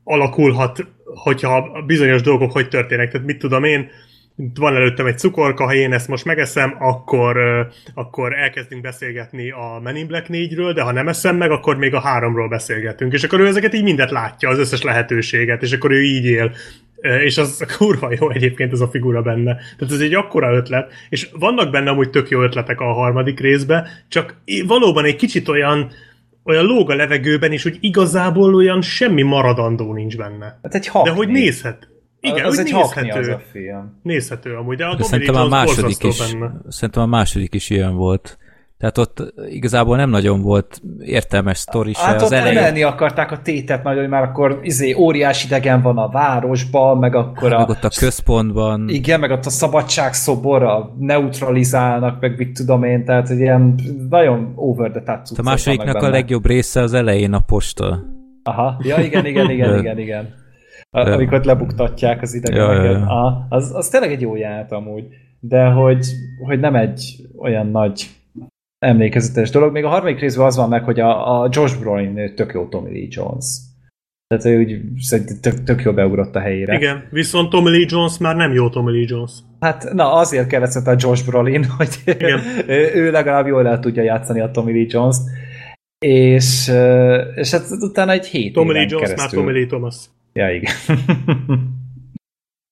[0.05, 3.11] alakulhat, hogyha bizonyos dolgok hogy történnek.
[3.11, 3.91] Tehát mit tudom én,
[4.37, 7.39] van előttem egy cukorka, ha én ezt most megeszem, akkor,
[7.95, 11.95] akkor elkezdünk beszélgetni a Men in Black 4-ről, de ha nem eszem meg, akkor még
[11.95, 13.13] a 3-ról beszélgetünk.
[13.13, 16.53] És akkor ő ezeket így mindet látja, az összes lehetőséget, és akkor ő így él.
[17.25, 19.55] És az kurva jó egyébként ez a figura benne.
[19.79, 23.89] Tehát ez egy akkora ötlet, és vannak benne amúgy tök jó ötletek a harmadik részbe,
[24.09, 24.37] csak
[24.67, 25.91] valóban egy kicsit olyan,
[26.45, 30.59] olyan lóg a levegőben, és hogy igazából olyan semmi maradandó nincs benne.
[30.63, 30.91] Hát egy.
[31.05, 31.89] De hogy nézhet.
[32.33, 33.19] Igen, az egy nézhető.
[33.21, 33.99] az a film.
[34.03, 36.53] Nézhető amúgy, de a Tommy szerintem a második is, benne.
[36.69, 38.39] szerintem a második is ilyen volt.
[38.79, 42.59] Tehát ott igazából nem nagyon volt értelmes sztori se Hát az ott elején.
[42.59, 47.15] emelni akarták a tétet nagyon, hogy már akkor izé, óriás idegen van a városban, meg
[47.15, 47.59] akkor a...
[47.59, 48.89] Meg ott a központban.
[48.89, 53.75] Igen, meg ott a szabadságszoborra neutralizálnak, meg mit tudom én, tehát egy ilyen
[54.11, 58.05] nagyon over the top A cuccok másodiknak a legjobb része az elején a posta.
[58.43, 60.43] Aha, ja igen, igen, igen, De- igen, igen.
[60.95, 62.85] A, De- amikor lebuktatják az idegeneket.
[62.85, 63.47] Ja, ja, ja.
[63.49, 65.05] Az, az tényleg egy jó ját amúgy,
[65.41, 66.07] de hogy,
[66.39, 68.11] hogy nem egy olyan nagy
[68.79, 69.73] emlékezetes dolog.
[69.73, 72.91] Még a harmadik részben az van meg, hogy a, a Josh Brolin tök jó Tommy
[72.91, 73.45] Lee Jones.
[74.27, 76.75] Tehát ő úgy szerintem tök, tök jó beugrott a helyére.
[76.75, 79.33] Igen, viszont Tommy Lee Jones már nem jó Tommy Lee Jones.
[79.61, 82.41] Hát, na azért kellett a Josh Brolin, hogy Igen.
[82.67, 85.23] ő, legalább jól el tudja játszani a Tommy Lee Jones-t.
[85.99, 86.73] És,
[87.35, 89.23] és hát utána egy hét Tommy Lee Jones keresztül...
[89.23, 89.97] már Tommy Lee Thomas.
[90.35, 90.73] Ja, igen.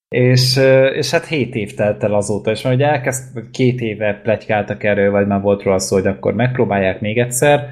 [0.08, 0.56] És,
[0.94, 5.10] és hát 7 év telt el azóta, és már ugye elkezd, két éve pletykáltak erről,
[5.10, 7.68] vagy már volt róla szó, hogy akkor megpróbálják még egyszer,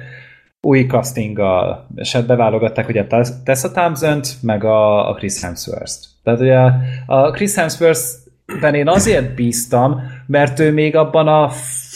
[0.61, 6.07] új castinggal, és hát beválogatták ugye a Tessa thompson meg a, a Chris Hemsworth-t.
[6.23, 6.57] Tehát ugye
[7.05, 11.49] a Chris Hemsworth-ben én azért bíztam, mert ő még abban a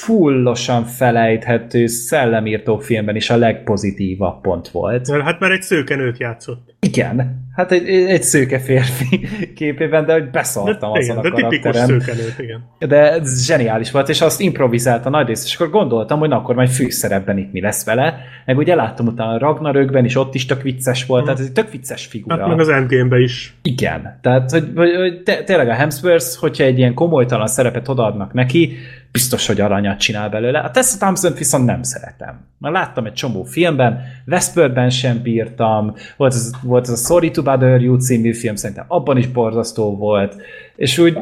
[0.06, 5.22] fullosan felejthető szellemírtó filmben is a legpozitívabb pont volt.
[5.22, 6.76] Hát már egy szőkenőt játszott.
[6.80, 11.48] Igen, hát egy, egy szőke férfi képében, de hogy beszartam de, azon igen, a de
[11.48, 12.64] tipikus szőkenőt, igen.
[12.80, 16.56] De ez zseniális volt, és azt improvizálta nagy részt, és akkor gondoltam, hogy na akkor
[16.56, 18.18] majd főszerepben itt mi lesz vele.
[18.46, 21.52] Meg ugye láttam utána a Ragnarökben is, ott is tök vicces volt, tehát ez egy
[21.52, 22.38] tök vicces figura.
[22.38, 23.56] Hát meg az Endgame-be is.
[23.62, 28.34] Igen, tehát hogy, hogy, hogy te, tényleg a Hemsworth, hogyha egy ilyen komolytalan szerepet odaadnak
[28.34, 28.78] neki,
[29.16, 30.60] biztos, hogy aranyat csinál belőle.
[30.60, 32.48] A Tessa thompson viszont nem szeretem.
[32.58, 37.42] Már láttam egy csomó filmben, Westworldben sem bírtam, volt ez, volt ez a Sorry to
[37.42, 40.36] Bother You című film, szerintem abban is borzasztó volt,
[40.76, 41.18] és úgy,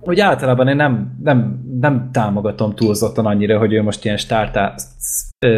[0.00, 4.74] úgy általában én nem, nem, nem támogatom túlzottan annyira, hogy ő most ilyen stártá,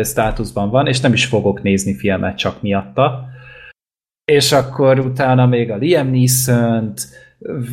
[0.02, 3.24] státuszban van, és nem is fogok nézni filmet csak miatta.
[4.24, 6.92] És akkor utána még a Liam neeson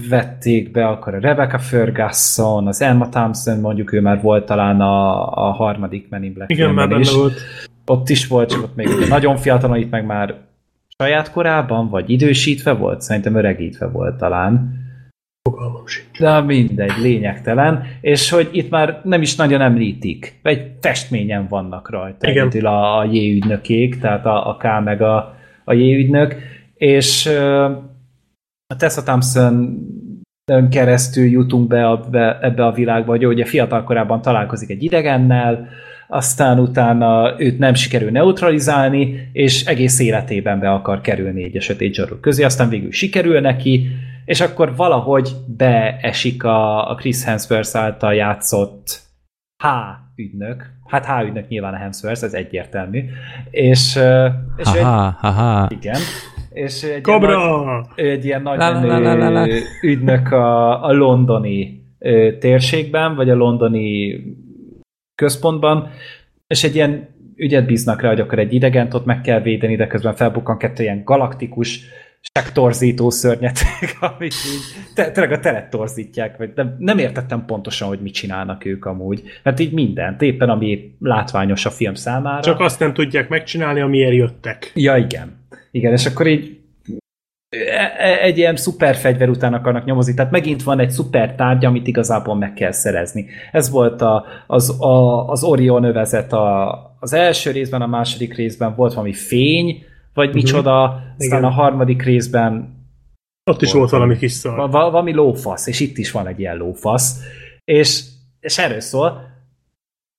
[0.10, 5.28] vették be, akkor a Rebecca Ferguson, az Emma Thompson, mondjuk ő már volt talán a,
[5.48, 7.14] a harmadik Men in Black Igen, már benne is.
[7.14, 7.40] volt.
[7.86, 10.36] Ott is volt, csak ott még ugye nagyon fiatalon, itt meg már
[10.98, 13.02] saját korában, vagy idősítve volt?
[13.02, 14.78] Szerintem öregítve volt talán.
[15.50, 16.20] Fogalmam sincs.
[16.20, 17.84] De mindegy, lényegtelen.
[18.02, 20.40] És hogy itt már nem is nagyon említik.
[20.44, 22.30] Egy festményen vannak rajta.
[22.30, 22.66] Igen.
[22.66, 26.36] A, a J ügynökék, tehát a, a K meg a, a J ügynök.
[26.76, 27.30] És
[28.74, 29.80] a Tessa Thompson
[30.70, 35.68] keresztül jutunk be, a, be ebbe a világba, hogy ugye fiatal korában találkozik egy idegennel,
[36.08, 41.94] aztán utána őt nem sikerül neutralizálni, és egész életében be akar kerülni egy a sötét
[41.94, 43.88] zsaruk közé, aztán végül sikerül neki,
[44.26, 49.00] és akkor valahogy beesik a, a Chris Hemsworth által játszott
[49.64, 49.68] H
[50.16, 50.66] ügynök.
[50.88, 53.04] Hát H ügynök nyilván a Hemsworth, ez egyértelmű.
[53.50, 53.96] És,
[54.58, 55.68] és ő egy, Haha, haha.
[55.72, 56.00] igen.
[56.60, 57.88] És ő egy ilyen nagy, Kobra!
[57.96, 59.48] ő egy ilyen nagy La,
[59.82, 64.22] ügynök a, a londoni ö, térségben, vagy a londoni
[65.16, 65.90] központban,
[66.48, 69.88] és egy ilyen ügyet bíznak rá, hogy akkor egy idegent ott meg kell védeni, de
[69.88, 71.80] közben felbukkan kettő ilyen galaktikus,
[72.34, 78.00] sektorzító szörnyetek, amit így te, tényleg a telet torzítják, vagy nem, nem értettem pontosan, hogy
[78.00, 79.24] mit csinálnak ők amúgy.
[79.44, 82.42] Mert így mindent, éppen ami látványos a film számára.
[82.42, 84.72] Csak azt nem tudják megcsinálni, amiért jöttek.
[84.76, 85.39] Ja, igen.
[85.72, 86.60] Igen, és akkor így
[87.50, 91.66] e- e- egy ilyen szuper fegyver után akarnak nyomozni, tehát megint van egy szuper tárgy,
[91.66, 93.26] amit igazából meg kell szerezni.
[93.52, 98.76] Ez volt a, az, a, az Orion övezet a, az első részben, a második részben
[98.76, 99.84] volt valami fény,
[100.14, 100.84] vagy micsoda,
[101.18, 101.44] aztán Igen.
[101.44, 102.78] a harmadik részben
[103.52, 104.56] Ott is volt valami kis szar.
[104.58, 107.20] Va- va- valami lófasz, és itt is van egy ilyen lófasz,
[107.64, 108.04] és,
[108.40, 109.28] és erről szól.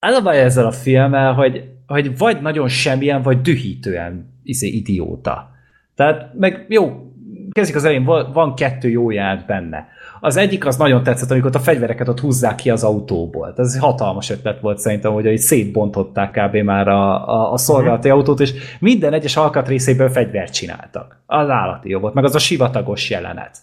[0.07, 5.51] Az a baj ezzel a filmmel, hogy, hogy vagy nagyon semmilyen, vagy dühítően izé, idióta.
[5.95, 7.13] Tehát meg jó,
[7.51, 9.89] kezdjük az elején, van, kettő jó jelenet benne.
[10.21, 13.55] Az egyik az nagyon tetszett, amikor a fegyvereket ott húzzák ki az autóból.
[13.57, 16.57] Ez egy hatalmas ötlet volt szerintem, hogy így szétbontották kb.
[16.57, 21.23] már a, a, a szolgálati autót, és minden egyes alkatrészéből fegyvert csináltak.
[21.27, 23.59] Az állati jó volt, meg az a sivatagos jelenet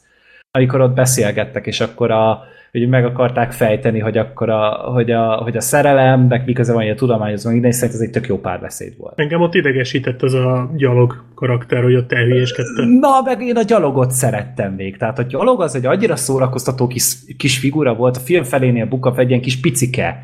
[0.51, 2.43] amikor ott beszélgettek, és akkor a,
[2.79, 6.93] hogy meg akarták fejteni, hogy akkor a, hogy a, hogy a szerelemnek miközben van, hogy
[6.93, 9.19] a tudományozó minden, és szerintem ez egy tök jó párbeszéd volt.
[9.19, 12.85] Engem ott idegesített az a gyalog karakter, hogy ott elhülyéskedte.
[12.99, 14.97] Na, meg én a gyalogot szerettem még.
[14.97, 19.19] Tehát a gyalog az egy annyira szórakoztató kis, kis figura volt, a film felénél bukap
[19.19, 20.23] egy ilyen kis picike,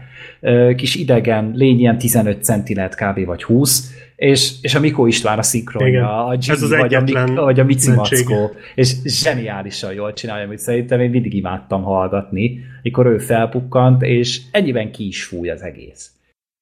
[0.75, 3.25] kis idegen lény, ilyen 15 centi lehet kb.
[3.25, 3.91] vagy 20,
[4.23, 7.59] és, és a Mikó István a szinkronja, a Ez Jimmy az vagy, a, Mik, vagy
[7.59, 7.91] a Mici.
[7.91, 14.41] Mackó, és zseniálisan jól csinálja, amit szerintem én mindig imádtam hallgatni, mikor ő felpukkant, és
[14.51, 16.11] ennyiben ki is fúj az egész.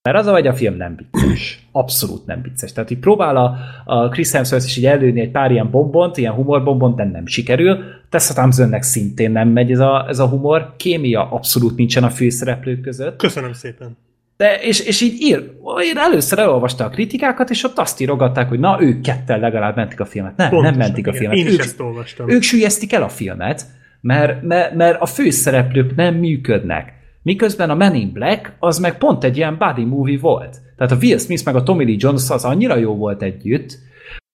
[0.03, 1.67] Mert az a vagy a film nem vicces.
[1.71, 2.73] Abszolút nem vicces.
[2.73, 6.33] Tehát így próbál a, a Chris Hemsworth is így előni egy pár ilyen bombont, ilyen
[6.33, 7.77] humorbombont, de nem sikerül.
[8.09, 10.73] Tessa Thompsonnek szintén nem megy ez a, ez a humor.
[10.77, 13.17] Kémia abszolút nincsen a főszereplők között.
[13.17, 13.97] Köszönöm szépen.
[14.41, 15.51] De, és, és így ír,
[15.83, 19.99] én először elolvastam a kritikákat, és ott azt írogatták, hogy na, ők ketten legalább mentik
[19.99, 20.37] a filmet.
[20.37, 21.21] Nem, Pontosan, nem mentik a igen.
[21.21, 21.37] filmet.
[21.37, 22.29] Én is ők, ezt olvastam.
[22.29, 23.65] ők süllyesztik el a filmet,
[24.01, 26.93] mert, mert, mert a főszereplők nem működnek.
[27.21, 30.57] Miközben a Men in Black az meg pont egy ilyen buddy movie volt.
[30.77, 33.77] Tehát a Will Smith meg a Tommy Lee Jones az annyira jó volt együtt,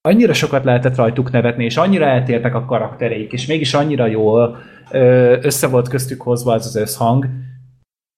[0.01, 4.57] annyira sokat lehetett rajtuk nevetni, és annyira eltértek a karaktereik, és mégis annyira jól
[5.41, 7.25] össze volt köztük hozva az az összhang,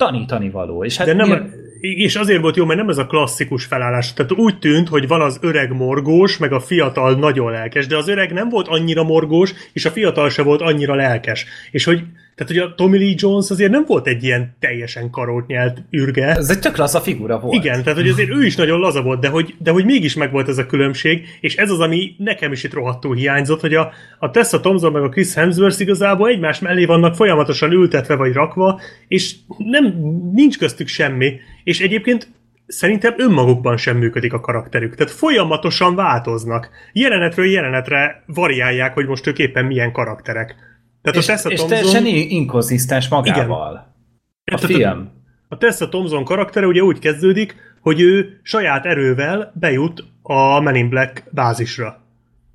[0.04, 0.84] tanítani való.
[0.84, 4.14] És hát De nem, és azért volt jó, mert nem ez a klasszikus felállás.
[4.14, 8.08] Tehát úgy tűnt, hogy van az öreg morgós, meg a fiatal nagyon lelkes, de az
[8.08, 11.46] öreg nem volt annyira morgós, és a fiatal se volt annyira lelkes.
[11.72, 12.04] És hogy
[12.40, 16.26] tehát, hogy a Tommy Lee Jones azért nem volt egy ilyen teljesen karót nyelt ürge.
[16.26, 17.64] Ez egy tök laza figura volt.
[17.64, 20.48] Igen, tehát, hogy azért ő is nagyon laza volt, de hogy, de hogy mégis megvolt
[20.48, 24.32] ez a különbség, és ez az, ami nekem is itt rohadtul hiányzott, hogy a, a
[24.32, 29.36] Tessa Thompson meg a Chris Hemsworth igazából egymás mellé vannak folyamatosan ültetve vagy rakva, és
[29.58, 29.86] nem,
[30.34, 31.34] nincs köztük semmi,
[31.64, 32.28] és egyébként
[32.68, 34.96] szerintem önmagukban sem működik a karakterük.
[34.96, 36.70] Tehát folyamatosan változnak.
[36.94, 40.69] Jelenetről jelenetre variálják, hogy most ők éppen milyen karakterek.
[41.12, 41.78] Tehát és, a Tessa és Thompson...
[41.78, 43.96] teljesen inkonzisztens magával.
[44.44, 44.60] Igen.
[44.60, 45.10] A film.
[45.48, 50.90] A Tessa Thompson karaktere ugye úgy kezdődik, hogy ő saját erővel bejut a Men in
[50.90, 52.02] Black bázisra.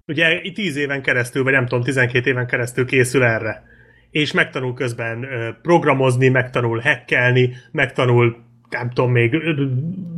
[0.06, 3.62] Ugye tíz éven keresztül, vagy nem tudom, 12 éven keresztül készül erre.
[4.10, 5.26] És megtanul közben
[5.62, 8.36] programozni, megtanul hackelni, megtanul
[8.70, 9.36] nem tudom még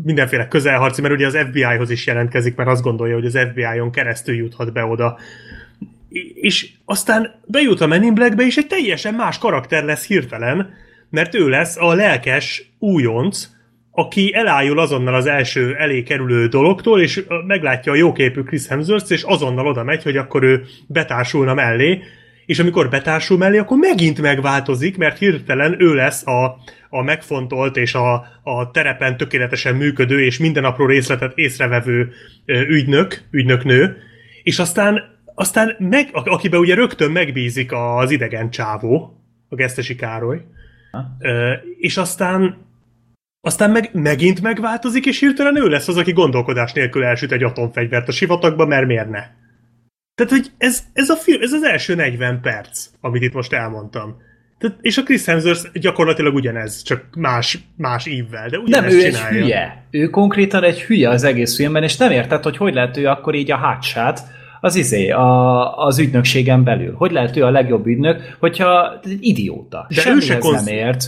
[0.02, 4.34] mindenféle közelharci, mert ugye az FBI-hoz is jelentkezik, mert azt gondolja, hogy az FBI-on keresztül
[4.34, 5.18] juthat be oda
[6.34, 10.74] és aztán bejut a Men in Blackbe, és egy teljesen más karakter lesz hirtelen,
[11.10, 13.48] mert ő lesz a lelkes újonc,
[13.90, 19.22] aki elájul azonnal az első elé kerülő dologtól, és meglátja a jóképű Chris Hemsworth, és
[19.22, 22.02] azonnal oda megy, hogy akkor ő betársulna mellé,
[22.46, 27.94] és amikor betársul mellé, akkor megint megváltozik, mert hirtelen ő lesz a, a megfontolt és
[27.94, 32.12] a, a terepen tökéletesen működő és minden apró részletet észrevevő
[32.46, 33.96] ügynök, ügynöknő,
[34.42, 40.40] és aztán aztán meg, akiben ugye rögtön megbízik az idegen csávó, a Gesztesi Károly,
[40.90, 41.16] ha?
[41.78, 42.64] és aztán
[43.40, 48.08] aztán meg megint megváltozik, és hirtelen ő lesz az, aki gondolkodás nélkül elsüt egy atomfegyvert
[48.08, 49.22] a sivatagba, mert miért ne?
[50.14, 54.16] Tehát, hogy ez, ez, a film, ez az első 40 perc, amit itt most elmondtam.
[54.58, 59.10] Tehát, és a Chris Hemsworth gyakorlatilag ugyanez, csak más, más ívvel, de ugyanezt Nem, ő
[59.10, 59.28] csinálja.
[59.28, 59.86] egy hülye.
[59.90, 63.34] Ő konkrétan egy hülye az egész filmben, és nem érted, hogy hogy lehet ő akkor
[63.34, 64.20] így a hátsát,
[64.66, 66.94] az izé, a, az ügynökségen belül.
[66.94, 69.86] Hogy lehet ő a legjobb ügynök, hogyha idióta.
[69.94, 70.64] De ő se konz...
[70.64, 71.04] nem ért.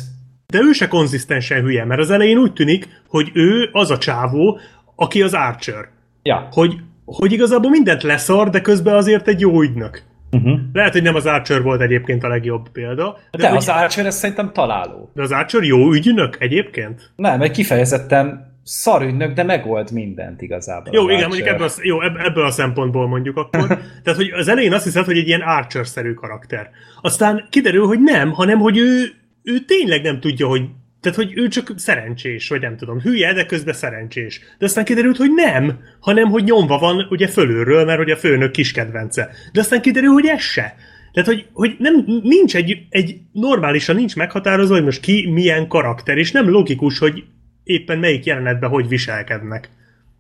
[0.47, 4.59] De ő se konzisztensen hülye, mert az elején úgy tűnik, hogy ő az a csávó,
[4.97, 5.89] aki az Archer.
[6.23, 6.49] Ja.
[6.51, 6.75] Hogy,
[7.05, 10.03] hogy igazából mindent leszar, de közben azért egy jó ügynök.
[10.31, 10.59] Uh-huh.
[10.73, 13.19] Lehet, hogy nem az Archer volt egyébként a legjobb példa.
[13.31, 13.57] De, de hogy...
[13.57, 15.11] az Archer ez szerintem találó.
[15.15, 17.11] De az Archer jó ügynök egyébként?
[17.17, 20.95] Nem, egy kifejezetten szarügynök, de megold mindent igazából.
[20.95, 23.67] Jó, igen, mondjuk ebből a, jó, ebből a szempontból mondjuk akkor.
[24.03, 26.71] Tehát, hogy az elején azt hiszed, hogy egy ilyen Archer-szerű karakter.
[27.01, 29.05] Aztán kiderül, hogy nem, hanem, hogy ő,
[29.43, 30.63] ő tényleg nem tudja, hogy
[31.01, 34.41] tehát, hogy ő csak szerencsés, vagy nem tudom, hülye, de közben szerencsés.
[34.59, 38.51] De aztán kiderült, hogy nem, hanem, hogy nyomva van ugye fölülről, mert hogy a főnök
[38.51, 39.31] kis kedvence.
[39.53, 40.75] De aztán kiderül, hogy ez se.
[41.13, 46.19] Tehát, hogy, hogy nem, nincs egy, egy normálisan nincs meghatározva, hogy most ki milyen karakter,
[46.19, 47.25] és nem logikus, hogy
[47.69, 49.71] éppen melyik jelenetben hogy viselkednek.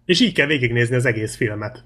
[0.04, 1.84] És így kell végignézni az egész filmet.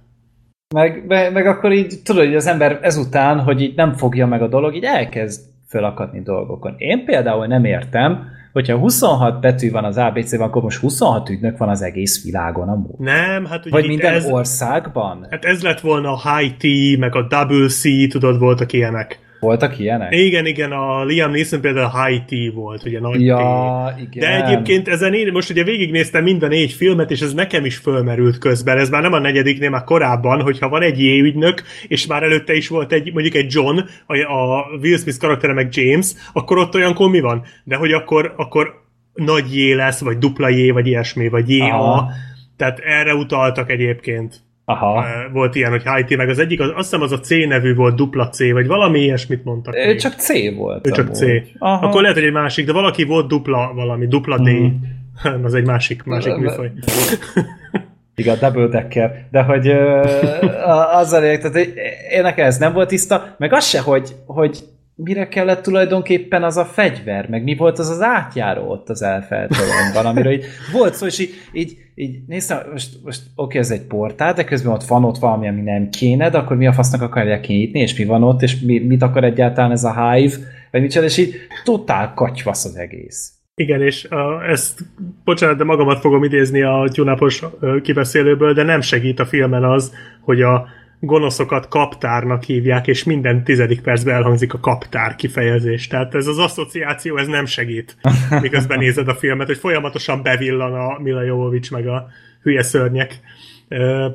[0.74, 4.42] Meg, meg, meg akkor így tudod, hogy az ember ezután, hogy így nem fogja meg
[4.42, 6.74] a dolog, így elkezd fölakadni dolgokon.
[6.78, 11.68] Én például nem értem, hogyha 26 betű van az ABC-ben, akkor most 26 ügynök van
[11.68, 12.98] az egész világon amúgy.
[12.98, 15.26] Nem, hát ugye Vagy minden ez, országban?
[15.30, 19.18] Hát ez lett volna a High T, meg a Double C, tudod, voltak ilyenek.
[19.42, 20.14] Voltak ilyenek?
[20.14, 24.00] Igen, igen, a Liam Neeson például a High T volt, ugye nagy ja, T.
[24.00, 24.10] Igen.
[24.20, 27.76] De egyébként ezen én most ugye végignéztem mind a négy filmet, és ez nekem is
[27.76, 28.78] fölmerült közben.
[28.78, 32.54] Ez már nem a negyediknél, már korábban, hogyha van egy J ügynök, és már előtte
[32.54, 36.74] is volt egy, mondjuk egy John, a, a Will Smith karaktere meg James, akkor ott
[36.74, 37.42] olyankor mi van?
[37.64, 38.82] De hogy akkor, akkor
[39.14, 42.06] nagy J lesz, vagy dupla J, vagy ilyesmi, vagy JA.
[42.56, 44.40] Tehát erre utaltak egyébként.
[44.72, 45.04] Aha.
[45.32, 47.94] Volt ilyen, hogy Haiti, meg az egyik, az, azt hiszem az a C nevű volt,
[47.94, 49.76] dupla C, vagy valami ilyesmit mondtak.
[49.76, 50.86] Ő csak C volt.
[50.86, 51.22] Ő csak C.
[51.58, 51.86] Aha.
[51.86, 54.48] Akkor lehet, hogy egy másik, de valaki volt dupla valami, dupla D.
[54.48, 54.66] Mm.
[55.44, 56.72] az egy másik, másik műfaj.
[58.14, 61.72] Igen, double decker, de hogy uh, azzal érted, hogy
[62.10, 64.58] én nekem ez nem volt tiszta, meg az se, hogy, hogy
[64.94, 70.06] mire kellett tulajdonképpen az a fegyver, meg mi volt az az átjáró ott az elfeltolomban,
[70.06, 74.34] amiről így volt szó, és így, így, így néztem, most, most oké, ez egy portál,
[74.34, 77.40] de közben ott van ott valami, ami nem kéne, de akkor mi a fasznak akarják
[77.40, 80.36] kinyitni, és mi van ott, és mi, mit akar egyáltalán ez a hive,
[80.70, 83.32] vagy micsoda, és így totál katyvasz az egész.
[83.54, 84.80] Igen, és uh, ezt,
[85.24, 89.92] bocsánat, de magamat fogom idézni a tyunapos uh, kibeszélőből, de nem segít a filmen az,
[90.20, 90.66] hogy a
[91.04, 95.86] gonoszokat kaptárnak hívják, és minden tizedik percben elhangzik a kaptár kifejezés.
[95.86, 97.96] Tehát ez az asszociáció, ez nem segít,
[98.40, 102.06] miközben nézed a filmet, hogy folyamatosan bevillan a Mila Jovovich meg a
[102.42, 103.20] hülye szörnyek.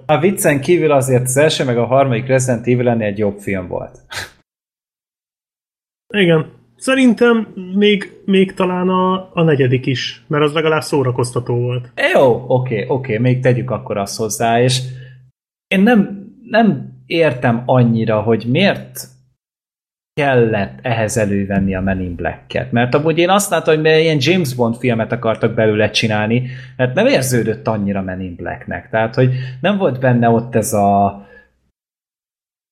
[0.06, 4.00] A viccen kívül azért az első meg a harmadik Resident Evil egy jobb film volt.
[6.14, 6.52] Igen.
[6.76, 11.92] Szerintem még, még talán a, a negyedik is, mert az legalább szórakoztató volt.
[12.14, 14.82] Jó, oké, oké, még tegyük akkor azt hozzá, és
[15.68, 19.08] én nem, nem értem annyira, hogy miért
[20.14, 22.72] kellett ehhez elővenni a Men in Black-et.
[22.72, 27.06] Mert amúgy én azt látom, hogy ilyen James Bond filmet akartak belőle csinálni, mert nem
[27.06, 28.90] érződött annyira Men in Blacknek.
[28.90, 31.26] Tehát, hogy nem volt benne ott ez a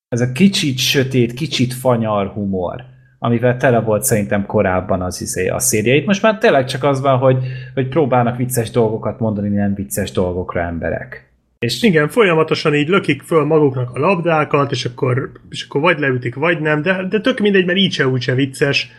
[0.08, 2.84] ez a kicsit sötét, kicsit fanyar humor,
[3.18, 5.94] amivel tele volt szerintem korábban az izé a széria.
[5.94, 7.44] Itt most már tényleg csak az van, hogy,
[7.74, 11.25] hogy próbálnak vicces dolgokat mondani nem vicces dolgokra emberek.
[11.58, 16.34] És igen, folyamatosan így lökik föl maguknak a labdákat, és akkor, és akkor vagy leütik,
[16.34, 18.90] vagy nem, de, de tök mindegy, mert így se úgy se vicces.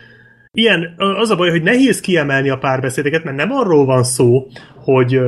[0.50, 5.20] Ilyen, az a baj, hogy nehéz kiemelni a párbeszédeket, mert nem arról van szó, hogy,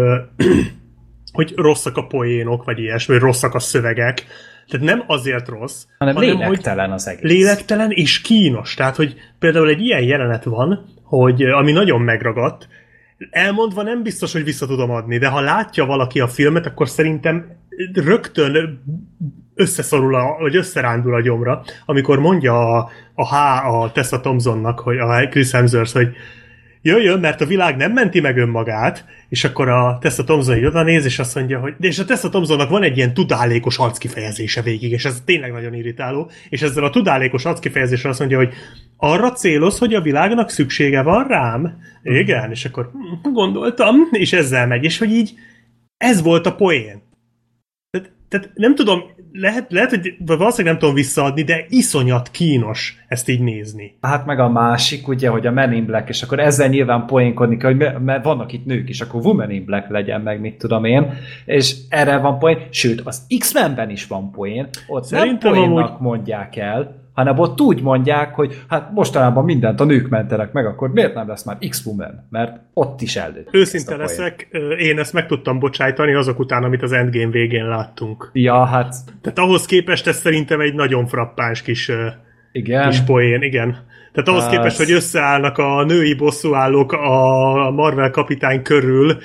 [1.32, 4.24] hogy rosszak a poénok, vagy ilyesmi, vagy rosszak a szövegek,
[4.70, 7.31] tehát nem azért rossz, hanem, hanem lélektelen az egész.
[7.31, 8.74] Lélektelen és kínos.
[8.74, 12.69] Tehát, hogy például egy ilyen jelenet van, hogy ami nagyon megragadt,
[13.30, 17.59] elmondva nem biztos, hogy vissza tudom adni, de ha látja valaki a filmet, akkor szerintem
[17.92, 18.82] rögtön
[19.55, 23.34] összeszorul, a, vagy összerándul a gyomra, amikor mondja a, a H
[23.66, 26.14] a Tessa Thompsonnak, hogy a Chris Hemsworth, hogy
[26.82, 30.82] jöjjön, mert a világ nem menti meg önmagát, és akkor a Tessa Thompson így oda
[30.82, 34.62] néz, és azt mondja, hogy de és a Tessa Thompsonnak van egy ilyen tudálékos arckifejezése
[34.62, 38.55] végig, és ez tényleg nagyon irritáló, és ezzel a tudálékos arckifejezéssel azt mondja, hogy
[39.01, 41.81] arra céloz, hogy a világnak szüksége van rám?
[42.02, 42.90] Igen, és akkor
[43.22, 45.35] hm, gondoltam, és ezzel megy, és hogy így
[45.97, 47.02] ez volt a poén.
[47.90, 49.02] Tehát, tehát nem tudom,
[49.32, 53.98] lehet, lehet, hogy valószínűleg nem tudom visszaadni, de iszonyat kínos ezt így nézni.
[54.01, 57.56] Hát meg a másik, ugye, hogy a Men in Black, és akkor ezzel nyilván poénkodni
[57.56, 60.85] kell, hogy mert vannak itt nők is, akkor Woman in Black legyen meg, mit tudom
[60.85, 61.12] én,
[61.44, 66.01] és erre van poén, sőt, az X-Menben is van poén, ott Szerintem nem poénnak amúgy...
[66.01, 70.92] mondják el, hanem ott úgy mondják, hogy hát mostanában mindent a nők mentenek meg, akkor
[70.92, 72.26] miért nem lesz már X-Woman?
[72.30, 73.48] Mert ott is előtt.
[73.52, 78.30] Őszinte leszek, én ezt meg tudtam bocsájtani azok után, amit az Endgame végén láttunk.
[78.32, 78.94] Ja, hát...
[79.20, 81.90] Tehát ahhoz képest ez szerintem egy nagyon frappáns kis,
[82.52, 82.88] igen.
[82.88, 83.88] kis poén, igen.
[84.12, 89.16] Tehát ahhoz képest, hogy összeállnak a női bosszúállók a Marvel kapitány körül,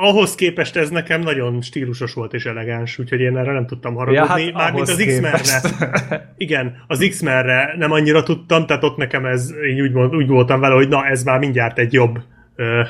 [0.00, 4.42] ahhoz képest ez nekem nagyon stílusos volt és elegáns, úgyhogy én erre nem tudtam haragudni.
[4.44, 5.60] Ja, hát Mármint az X-Menre.
[6.36, 10.74] Igen, az X-Menre nem annyira tudtam, tehát ott nekem ez, én úgy, úgy voltam vele,
[10.74, 12.18] hogy na, ez már mindjárt egy jobb,
[12.56, 12.82] ö,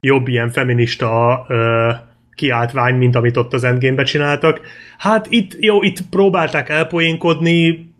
[0.00, 1.90] jobb ilyen feminista ö,
[2.34, 4.60] kiáltvány, mint amit ott az Endgame-be csináltak.
[4.98, 7.90] Hát itt, jó, itt próbálták elpoénkodni,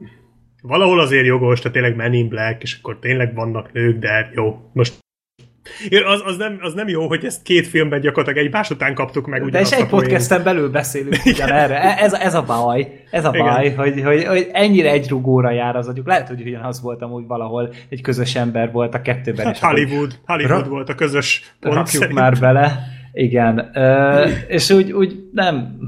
[0.62, 4.70] valahol azért jogos, tehát tényleg Men in Black, és akkor tényleg vannak nők, de jó,
[4.72, 5.00] most
[6.06, 9.50] az, az, nem, az nem jó, hogy ezt két filmben gyakorlatilag egymás után kaptuk meg.
[9.50, 11.82] De és egy podcasten belül beszélünk erre.
[11.82, 15.76] E- ez, ez a baj, ez a baj, hogy, hogy, hogy, ennyire egy rugóra jár
[15.76, 16.06] az agyuk.
[16.06, 19.46] Lehet, hogy ugyanaz volt amúgy valahol, egy közös ember volt a kettőben.
[19.46, 22.18] Hát Hollywood, Hollywood volt a közös pont Rakjuk szerint.
[22.18, 22.78] már bele.
[23.12, 23.70] Igen.
[23.74, 25.78] Uh, és úgy, úgy nem...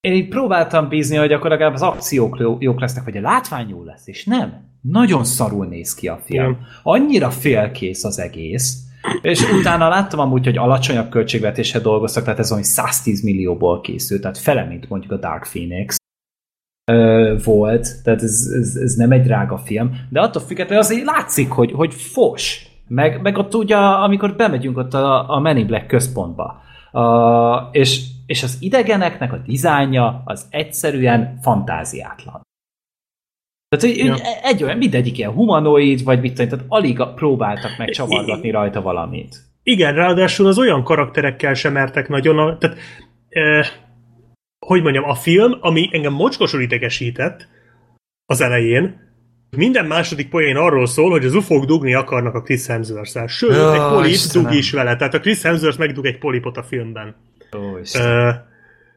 [0.00, 3.84] Én így próbáltam bízni, hogy akkor legalább az akciók jók lesznek, vagy a látvány jó
[3.84, 6.58] lesz, és nem nagyon szarul néz ki a film.
[6.82, 8.86] Annyira félkész az egész,
[9.22, 14.38] és utána láttam amúgy, hogy alacsonyabb költségvetéssel dolgoztak, tehát ez olyan 110 millióból készült, tehát
[14.38, 15.96] fele, mint mondjuk a Dark Phoenix
[16.90, 21.50] ö, volt, tehát ez, ez, ez nem egy drága film, de attól függetlenül azért látszik,
[21.50, 25.86] hogy, hogy fos, meg, meg ott ugye, amikor bemegyünk ott a, a Men in Black
[25.86, 26.60] központba,
[26.92, 27.02] uh,
[27.72, 32.45] és, és az idegeneknek a dizájnja az egyszerűen fantáziátlan.
[33.76, 34.16] Tehát hogy ja.
[34.42, 39.36] egy olyan, mindegyik ilyen humanoid, vagy mit tudom, tehát alig próbáltak meg csavargatni rajta valamit.
[39.62, 42.76] Igen, ráadásul az olyan karakterekkel sem mertek nagyon, tehát
[43.28, 43.66] eh,
[44.66, 47.48] hogy mondjam, a film, ami engem mocskosul idegesített
[48.26, 49.04] az elején,
[49.56, 53.74] minden második poén arról szól, hogy az ufók dugni akarnak a Chris hemsworth Sőt, oh,
[53.74, 54.46] egy polip Istenem.
[54.46, 54.96] dug is vele.
[54.96, 57.14] Tehát a Chris Hemsworth megdug egy polipot a filmben.
[57.50, 58.34] Oh, uh,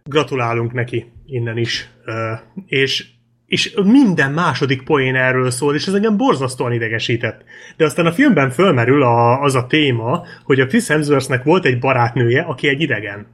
[0.04, 1.90] gratulálunk neki innen is.
[2.06, 3.06] Uh, és
[3.50, 7.44] és minden második poén erről szól, és ez engem borzasztóan idegesített.
[7.78, 11.80] De aztán a filmben fölmerül a, az a téma, hogy a Chris Hemsworthnek volt egy
[11.80, 13.28] barátnője, aki egy idegen.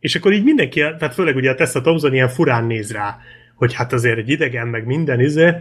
[0.00, 3.18] És akkor így mindenki, tehát főleg ugye a Tessa Thompson ilyen furán néz rá,
[3.54, 5.54] hogy hát azért egy idegen, meg minden izé,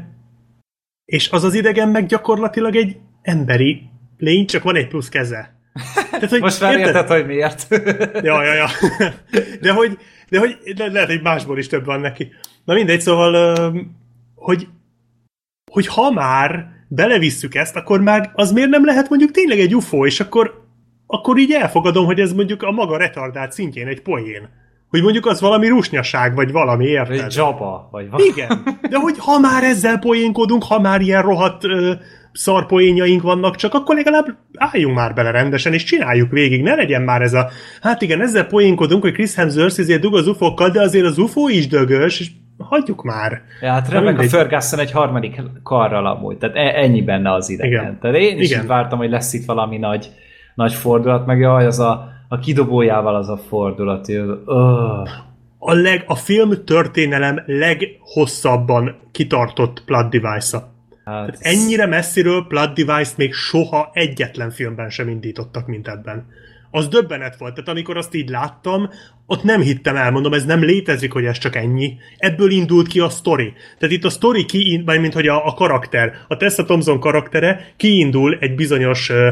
[1.05, 3.81] és az az idegen meg gyakorlatilag egy emberi
[4.17, 5.61] lény, csak van egy plusz keze.
[6.11, 7.67] Tehát, hogy, Most már érted, hogy miért.
[8.23, 8.67] ja, ja, ja.
[9.61, 9.97] De hogy,
[10.29, 12.31] de hogy de lehet, hogy másból is több van neki.
[12.65, 13.73] Na mindegy, szóval,
[14.35, 14.67] hogy,
[15.71, 20.05] hogy ha már belevisszük ezt, akkor már az miért nem lehet mondjuk tényleg egy UFO,
[20.05, 20.63] és akkor,
[21.07, 24.49] akkor így elfogadom, hogy ez mondjuk a maga retardált szintjén egy poén.
[24.89, 27.21] Hogy mondjuk az valami rusnyaság, vagy valami, érted?
[27.21, 28.29] Vagy Jabba, vagy valami.
[28.29, 31.93] Igen, de hogy ha már ezzel poénkodunk, ha már ilyen rohadt ö,
[32.31, 37.21] szarpoénjaink vannak, csak akkor legalább álljunk már bele rendesen, és csináljuk végig, ne legyen már
[37.21, 37.49] ez a,
[37.81, 41.47] hát igen, ezzel poénkodunk, hogy Chris Hemsworth ezért dug az ufokkal, de azért az UFO
[41.47, 42.29] is dögös, és
[42.63, 43.41] hagyjuk már.
[43.61, 47.81] Ja, hát Rebecca Ferguson egy harmadik karral amúgy, tehát e- ennyi benne az idegen.
[47.81, 47.99] Igen.
[47.99, 48.67] Tehát én is Igen.
[48.67, 50.11] vártam, hogy lesz itt valami nagy,
[50.55, 54.07] nagy fordulat, meg jaj, az a, a kidobójával az a fordulat.
[54.09, 55.09] Uh.
[55.57, 60.71] A, leg, a film történelem leghosszabban kitartott plot device-a.
[61.05, 66.25] Hát Tehát ennyire messziről plot device-t még soha egyetlen filmben sem indítottak, mint ebben
[66.75, 67.53] az döbbenet volt.
[67.53, 68.89] Tehát amikor azt így láttam,
[69.25, 71.97] ott nem hittem el, mondom, ez nem létezik, hogy ez csak ennyi.
[72.17, 73.53] Ebből indult ki a story.
[73.79, 78.37] Tehát itt a story ki, mint hogy a, a karakter, a Tessa Thompson karaktere kiindul
[78.39, 79.29] egy bizonyos ö,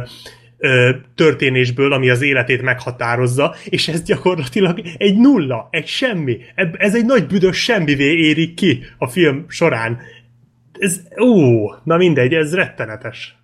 [0.58, 6.38] ö, történésből, ami az életét meghatározza, és ez gyakorlatilag egy nulla, egy semmi.
[6.78, 10.00] Ez egy nagy büdös semmivé érik ki a film során.
[10.80, 13.41] Ez, ó, na mindegy, ez rettenetes.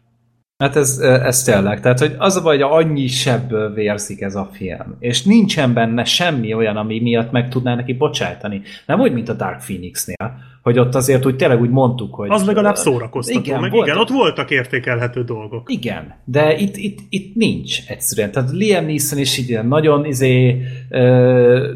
[0.57, 1.79] Hát ez, ez tényleg.
[1.79, 4.95] Tehát, hogy az a baj, hogy annyi sebből vérzik ez a film.
[4.99, 8.61] És nincsen benne semmi olyan, ami miatt meg tudná neki bocsájtani.
[8.85, 12.29] Nem úgy, mint a Dark Phoenixnél, hogy ott azért úgy tényleg úgy mondtuk, hogy...
[12.29, 15.71] Az legalább szórakoztató, igen, meg voltak, igen, ott voltak értékelhető dolgok.
[15.71, 18.31] Igen, de itt, itt, itt nincs egyszerűen.
[18.31, 21.71] Tehát Liam Neeson is így nagyon izé, ö,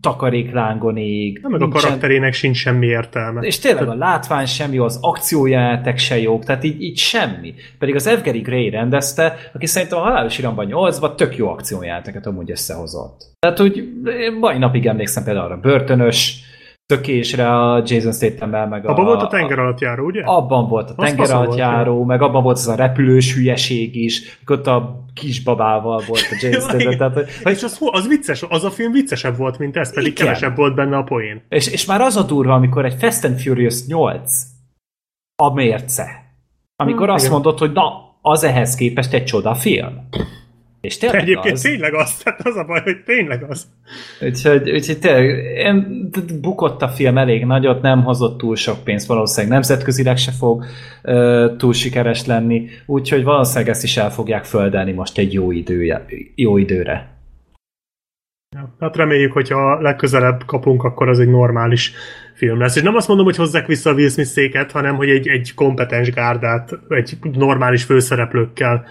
[0.00, 1.38] takaréklángon ég.
[1.42, 1.80] Nem, meg nincsen...
[1.80, 3.40] a karakterének sincs semmi értelme.
[3.40, 7.54] És tényleg a látvány semmi, az akciójátek se jók, tehát így, így semmi.
[7.78, 12.50] Pedig az Evgeny Gray rendezte, aki szerintem a halálos iramban 8 tök jó akciójáteket amúgy
[12.50, 13.24] összehozott.
[13.38, 13.88] Tehát úgy
[14.40, 16.48] mai napig emlékszem például arra börtönös,
[16.90, 18.90] tökésre a Jason statham meg a...
[18.90, 20.22] Abban volt a tenger alatt járó, ugye?
[20.22, 24.66] Abban volt a tenger alatt járó, meg abban volt az a repülős hülyeség is, ott
[24.66, 26.96] a kisbabával volt a Jason Statham.
[26.96, 27.52] tehát, hogy...
[27.52, 30.24] És az, az vicces, az a film viccesebb volt, mint ez, pedig Igen.
[30.26, 31.42] kevesebb volt benne a poén.
[31.48, 34.42] És, és már az a durva, amikor egy Fast and Furious 8
[35.42, 36.08] a mérce.
[36.76, 37.34] Amikor hmm, azt igen.
[37.34, 37.92] mondod, hogy na,
[38.22, 40.08] az ehhez képest egy csoda film.
[40.80, 41.60] És tényleg Egyébként az.
[41.60, 43.66] tényleg az, tehát az a baj, hogy tényleg az.
[44.20, 45.24] Úgyhogy, úgyhogy tényleg
[45.54, 46.08] én,
[46.40, 50.64] bukott a film elég nagyot, nem hozott túl sok pénzt, valószínűleg nemzetközileg se fog
[51.02, 56.06] uh, túl sikeres lenni, úgyhogy valószínűleg ezt is el fogják földelni most egy jó, idője,
[56.34, 57.18] jó időre.
[58.56, 61.92] Ja, hát reméljük, hogyha legközelebb kapunk, akkor az egy normális
[62.34, 62.76] film lesz.
[62.76, 65.54] És nem azt mondom, hogy hozzák vissza a Will Smith széket, hanem hogy egy, egy
[65.54, 68.84] kompetens gárdát, egy normális főszereplőkkel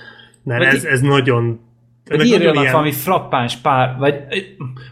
[0.43, 1.59] mert ez, ez nagyon
[2.17, 2.71] vagy írjanak ilyen...
[2.71, 4.15] valami frappáns pár, vagy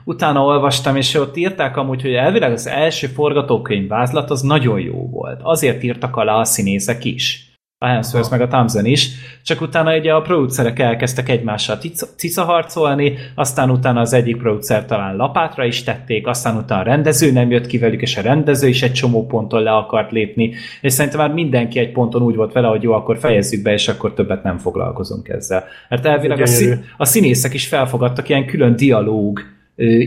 [0.04, 5.10] utána olvastam, és ott írták amúgy, hogy elvileg az első forgatókönyv vázlat az nagyon jó
[5.10, 5.40] volt.
[5.44, 7.47] Azért írtak alá a színészek is
[7.80, 9.10] a Hemsworth meg a Thompson is,
[9.44, 11.78] csak utána ugye a producerek elkezdtek egymással
[12.16, 17.32] cica harcolni, aztán utána az egyik producer talán lapátra is tették, aztán utána a rendező
[17.32, 20.94] nem jött ki velük, és a rendező is egy csomó ponton le akart lépni, és
[20.94, 24.14] szerintem már mindenki egy ponton úgy volt vele, hogy jó, akkor fejezzük be, és akkor
[24.14, 25.64] többet nem foglalkozunk ezzel.
[25.90, 29.42] Mert elvileg a, szí- a színészek is felfogadtak ilyen külön dialóg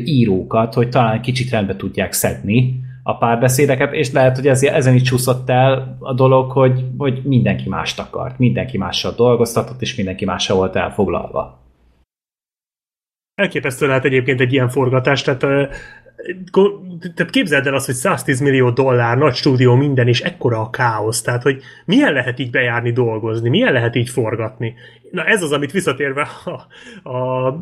[0.04, 5.02] írókat, hogy talán kicsit rendbe tudják szedni, a párbeszédeket, és lehet, hogy ez, ezen is
[5.02, 10.56] csúszott el a dolog, hogy, hogy mindenki mást akart, mindenki mással dolgoztatott, és mindenki mással
[10.56, 11.58] volt elfoglalva.
[13.34, 15.40] Elképesztő lehet egyébként egy ilyen forgatás, tehát,
[17.14, 21.22] tehát képzeld el azt, hogy 110 millió dollár, nagy stúdió, minden, és ekkora a káosz,
[21.22, 24.74] tehát hogy milyen lehet így bejárni dolgozni, milyen lehet így forgatni.
[25.10, 27.54] Na ez az, amit visszatérve a, a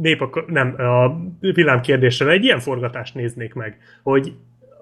[0.00, 4.32] nép, nem, a villámkérdésre, egy ilyen forgatást néznék meg, hogy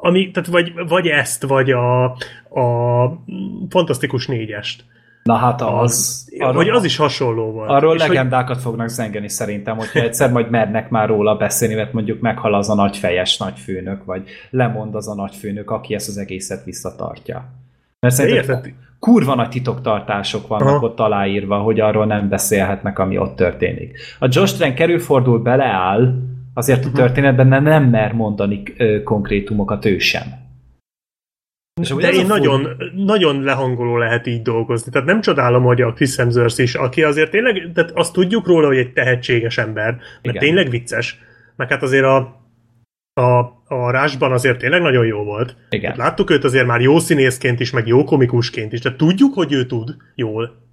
[0.04, 2.04] ami, tehát vagy, vagy ezt, vagy a,
[2.60, 3.22] a
[3.68, 4.84] fantasztikus négyest.
[5.22, 6.26] Na hát az...
[6.38, 7.70] Arról, vagy az is hasonló volt.
[7.70, 8.64] Arról és legendákat hogy...
[8.64, 12.74] fognak zengeni szerintem, hogyha egyszer majd mernek már róla beszélni, mert mondjuk meghal az a
[12.74, 17.44] nagyfejes nagyfőnök, vagy lemond az a nagyfőnök, aki ezt az egészet visszatartja.
[18.00, 18.60] Mert szerintem
[18.98, 20.84] kurva nagy titoktartások vannak Aha.
[20.84, 23.98] ott aláírva, hogy arról nem beszélhetnek, ami ott történik.
[24.18, 26.14] A Josh Trank kerülfordul beleáll,
[26.54, 28.62] Azért a történetben nem mer mondani
[29.04, 30.42] konkrétumokat ő sem.
[31.80, 34.92] És De én nagyon, nagyon lehangoló lehet így dolgozni.
[34.92, 38.66] Tehát nem csodálom, hogy a Chris Hemsworth is, aki azért tényleg, tehát azt tudjuk róla,
[38.66, 40.38] hogy egy tehetséges ember, mert Igen.
[40.38, 41.18] tényleg vicces.
[41.56, 42.16] Meg hát azért a,
[43.20, 45.56] a, a rásban azért tényleg nagyon jó volt.
[45.70, 45.90] Igen.
[45.90, 49.52] Hát láttuk őt azért már jó színészként is, meg jó komikusként is, de tudjuk, hogy
[49.52, 50.63] ő tud jól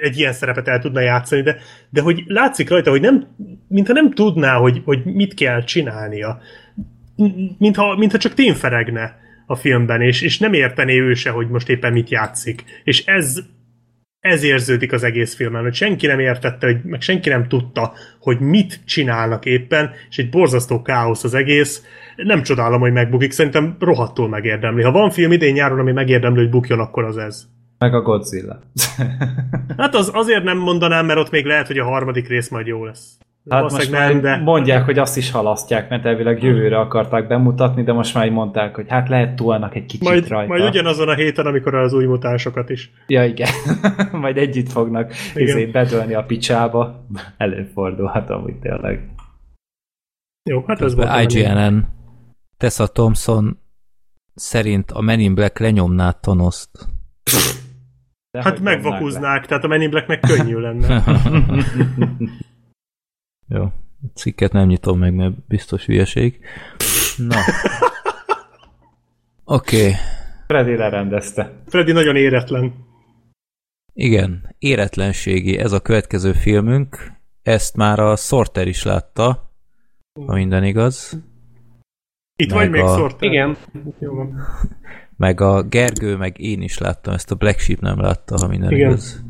[0.00, 1.56] egy ilyen szerepet el tudna játszani, de,
[1.90, 3.26] de hogy látszik rajta, hogy nem,
[3.68, 6.40] mintha nem tudná, hogy, hogy mit kell csinálnia.
[7.58, 9.16] Mintha, mintha csak tényferegne
[9.46, 12.64] a filmben, és, és nem értené ő se, hogy most éppen mit játszik.
[12.84, 13.38] És ez,
[14.20, 18.40] ez érződik az egész filmen, hogy senki nem értette, hogy, meg senki nem tudta, hogy
[18.40, 21.84] mit csinálnak éppen, és egy borzasztó káosz az egész.
[22.16, 24.82] Nem csodálom, hogy megbukik, szerintem rohadtul megérdemli.
[24.82, 27.46] Ha van film idén nyáron, ami megérdemli, hogy bukjon, akkor az ez.
[27.78, 28.58] Meg a Godzilla.
[29.76, 32.84] Hát az, azért nem mondanám, mert ott még lehet, hogy a harmadik rész majd jó
[32.84, 33.18] lesz.
[33.48, 34.36] Hát most már nem, de...
[34.36, 38.74] mondják, hogy azt is halasztják, mert elvileg jövőre akarták bemutatni, de most már így mondták,
[38.74, 40.48] hogy hát lehet túlnak egy kicsit Majd, rajta.
[40.48, 42.90] majd ugyanazon a héten, amikor az új mutánsokat is.
[43.06, 43.48] Ja, igen.
[44.12, 45.46] majd együtt fognak Igen.
[45.46, 47.04] izé, bedölni a picsába.
[47.36, 49.08] Előfordulhat amúgy tényleg.
[50.50, 51.32] Jó, hát ez volt.
[51.32, 51.88] IGN-en
[52.56, 53.58] Tessa Thompson
[54.34, 56.70] szerint a Men in Black lenyomná Thanos-t.
[58.38, 61.02] De Hát megvakuznák, tehát a Men in Blacknek könnyű lenne.
[63.48, 63.72] Jó, a
[64.14, 66.40] cikket nem nyitom meg, mert biztos hülyeség.
[67.16, 67.36] Na.
[69.44, 69.92] Oké, okay.
[70.46, 71.52] Freddy lerendezte.
[71.66, 72.74] Freddy nagyon éretlen.
[73.92, 77.12] igen, éretlenségi, ez a következő filmünk.
[77.42, 79.52] Ezt már a Sorter is látta,
[80.26, 81.22] ha minden igaz.
[82.36, 83.22] Itt Meg vagy még a- szort?
[83.22, 83.56] Igen.
[83.98, 84.40] Jó van.
[85.18, 88.70] Meg a Gergő, meg én is láttam, ezt a Black Sheep nem látta, ha minden
[88.70, 88.88] Igen.
[88.88, 89.24] igaz.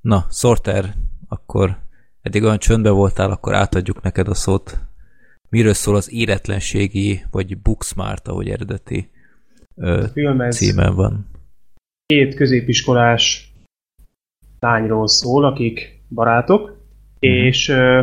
[0.00, 0.94] Na, Sorter,
[1.28, 1.78] akkor
[2.22, 4.78] eddig olyan csöndben voltál, akkor átadjuk neked a szót.
[5.48, 9.10] Miről szól az éretlenségi, vagy Booksmart, ahogy eredeti
[9.76, 10.04] ö,
[10.50, 11.26] címen van.
[12.06, 13.52] két középiskolás
[14.60, 16.76] lányról szól, akik barátok,
[17.18, 18.02] és ö,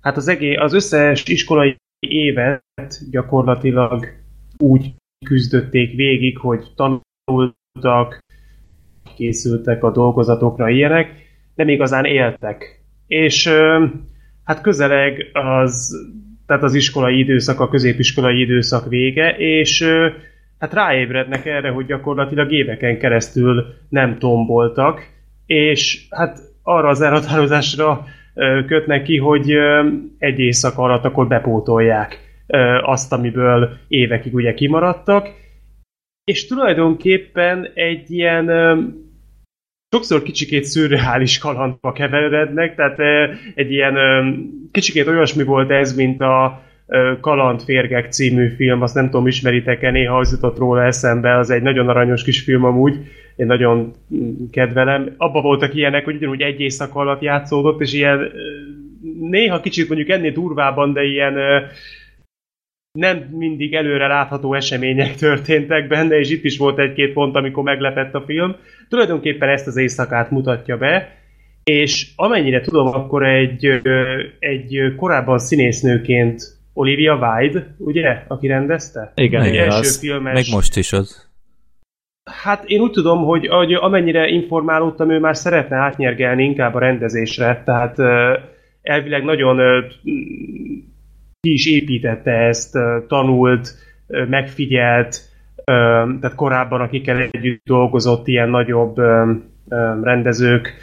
[0.00, 4.06] hát az, egész, az összes iskolai évet gyakorlatilag
[4.58, 4.94] úgy
[5.26, 8.18] küzdötték végig, hogy tanultak,
[9.16, 11.12] készültek a dolgozatokra ilyenek,
[11.54, 12.82] nem igazán éltek.
[13.06, 13.48] És
[14.44, 15.94] hát közeleg az,
[16.46, 19.84] tehát az iskolai időszak, a középiskolai időszak vége, és
[20.58, 25.00] hát ráébrednek erre, hogy gyakorlatilag éveken keresztül nem tomboltak,
[25.46, 28.04] és hát arra az elhatározásra
[28.66, 29.52] kötnek ki, hogy
[30.18, 32.27] egy éjszaka alatt akkor bepótolják
[32.82, 35.28] azt, amiből évekig ugye kimaradtak,
[36.24, 38.46] és tulajdonképpen egy ilyen
[39.90, 42.98] sokszor kicsikét szürreális kalandba keverednek, tehát
[43.54, 43.96] egy ilyen
[44.70, 46.62] kicsikét olyasmi volt ez, mint a
[47.20, 51.88] Kalandférgek című film, azt nem tudom, ismeritek-e, néha az jutott róla eszembe, az egy nagyon
[51.88, 52.96] aranyos kis film amúgy,
[53.36, 55.14] én nagyon mm, kedvelem.
[55.16, 58.30] Abba voltak ilyenek, hogy ugyanúgy egy éjszaka alatt játszódott, és ilyen
[59.20, 61.34] néha kicsit mondjuk ennél durvában, de ilyen
[62.98, 68.14] nem mindig előre látható események történtek benne, és itt is volt egy-két pont, amikor meglepett
[68.14, 68.56] a film.
[68.88, 71.16] Tulajdonképpen ezt az éjszakát mutatja be,
[71.64, 73.80] és amennyire tudom, akkor egy,
[74.38, 76.42] egy korábban színésznőként
[76.72, 79.12] Olivia Wilde, ugye, aki rendezte?
[79.14, 79.64] Igen, Igen, igen.
[79.64, 80.34] első Az, filmes...
[80.34, 81.28] Meg most is az.
[82.42, 87.62] Hát én úgy tudom, hogy, hogy amennyire informálódtam, ő már szeretne átnyergelni inkább a rendezésre,
[87.64, 87.98] tehát
[88.82, 89.84] elvileg nagyon
[91.40, 92.78] ki is építette ezt,
[93.08, 93.74] tanult,
[94.06, 95.20] megfigyelt,
[95.64, 98.96] tehát korábban akikkel együtt dolgozott ilyen nagyobb
[100.02, 100.74] rendezők,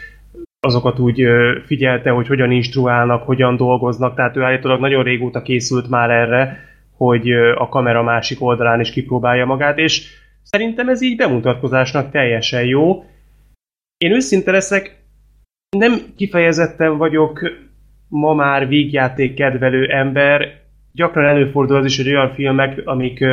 [0.59, 1.23] azokat úgy
[1.65, 6.59] figyelte, hogy hogyan instruálnak, hogyan dolgoznak, tehát ő állítólag nagyon régóta készült már erre,
[6.97, 10.07] hogy a kamera másik oldalán is kipróbálja magát, és
[10.43, 13.03] szerintem ez így bemutatkozásnak teljesen jó.
[13.97, 15.03] Én őszinte leszek,
[15.77, 17.51] nem kifejezetten vagyok
[18.15, 20.61] ma már vígjáték kedvelő ember,
[20.91, 23.25] gyakran előfordul az is, hogy olyan filmek, amik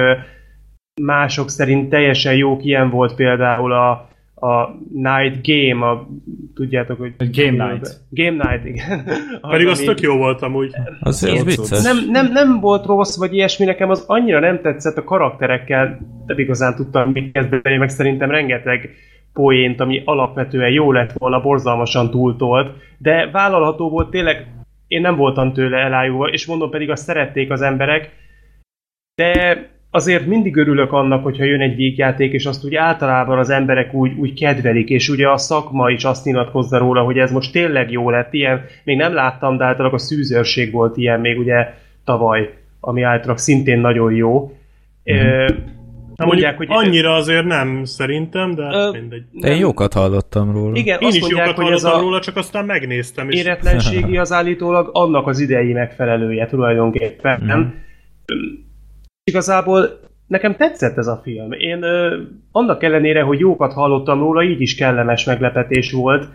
[1.00, 3.90] mások szerint teljesen jók, ilyen volt például a,
[4.34, 6.08] a Night Game, a,
[6.54, 7.14] tudjátok, hogy...
[7.16, 8.00] Game Night.
[8.10, 9.04] Game Night, igen.
[9.50, 10.70] Pedig az tök jó volt amúgy.
[11.00, 11.82] Az, az vicces.
[11.82, 16.38] nem, nem, nem volt rossz, vagy ilyesmi, nekem az annyira nem tetszett a karakterekkel, nem
[16.38, 18.90] igazán tudtam mit kezdeni, meg szerintem rengeteg
[19.32, 24.46] poént, ami alapvetően jó lett volna, borzalmasan túltolt, de vállalható volt tényleg,
[24.92, 28.10] én nem voltam tőle elájulva, és mondom pedig azt szerették az emberek,
[29.14, 29.58] de
[29.90, 34.12] azért mindig örülök annak, hogyha jön egy végjáték, és azt úgy általában az emberek úgy,
[34.18, 38.10] úgy kedvelik, és ugye a szakma is azt nyilatkozza róla, hogy ez most tényleg jó
[38.10, 41.74] lett, ilyen, még nem láttam, de általában a szűzőrség volt ilyen még ugye
[42.04, 44.56] tavaly, ami általában szintén nagyon jó.
[45.12, 45.46] Mm-hmm.
[46.16, 49.22] Na mondják, hogy annyira azért nem, szerintem, de Ö, mindegy.
[49.32, 50.76] De én jókat hallottam róla.
[50.76, 53.40] Igen, Én azt is mondják, jókat hogy ez hallottam a róla, csak aztán megnéztem, és
[53.40, 57.40] éretlenségi az állítólag annak az idei megfelelője tulajdonképpen.
[57.44, 57.60] Mm.
[59.24, 61.52] Igazából nekem tetszett ez a film.
[61.52, 66.28] Én ö, annak ellenére, hogy jókat hallottam róla, így is kellemes meglepetés volt,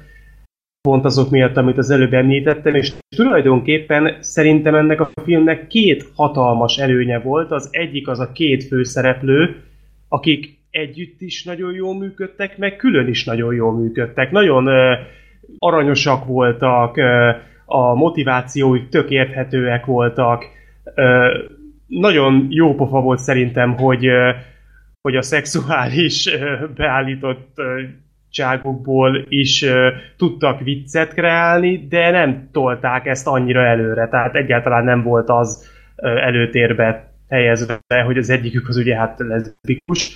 [0.87, 6.77] pont azok miatt, amit az előbb említettem, és tulajdonképpen szerintem ennek a filmnek két hatalmas
[6.77, 7.51] előnye volt.
[7.51, 9.55] Az egyik az a két főszereplő,
[10.07, 14.31] akik együtt is nagyon jól működtek, meg külön is nagyon jól működtek.
[14.31, 14.93] Nagyon ö,
[15.57, 17.31] aranyosak voltak, ö,
[17.65, 20.43] a motivációik tök érthetőek voltak,
[20.95, 21.37] ö,
[21.87, 24.29] nagyon jó pofa volt szerintem, hogy, ö,
[25.01, 27.81] hogy a szexuális ö, beállított ö,
[28.39, 29.65] adottságokból is
[30.17, 35.65] tudtak viccet kreálni, de nem tolták ezt annyira előre, tehát egyáltalán nem volt az
[35.95, 40.11] ö, előtérbe helyezve, hogy az egyikük az ugye hát leszbikus,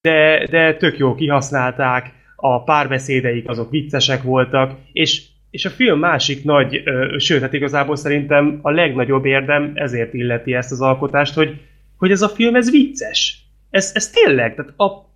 [0.00, 6.44] de, de tök jó kihasználták, a párbeszédeik azok viccesek voltak, és, és a film másik
[6.44, 11.60] nagy, ö, sőt, hát igazából szerintem a legnagyobb érdem ezért illeti ezt az alkotást, hogy,
[11.96, 13.44] hogy ez a film, ez vicces.
[13.70, 15.09] Ez, ez tényleg, tehát a,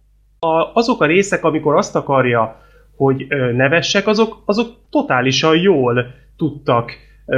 [0.44, 2.60] a, azok a részek, amikor azt akarja,
[2.96, 6.06] hogy nevessek, azok, azok totálisan jól
[6.36, 6.92] tudtak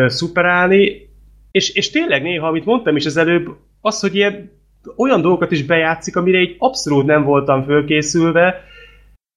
[0.07, 1.09] szuperálni,
[1.51, 4.51] és, és tényleg néha, amit mondtam is az előbb, az, hogy ilyen
[4.97, 8.65] olyan dolgokat is bejátszik, amire így abszolút nem voltam fölkészülve.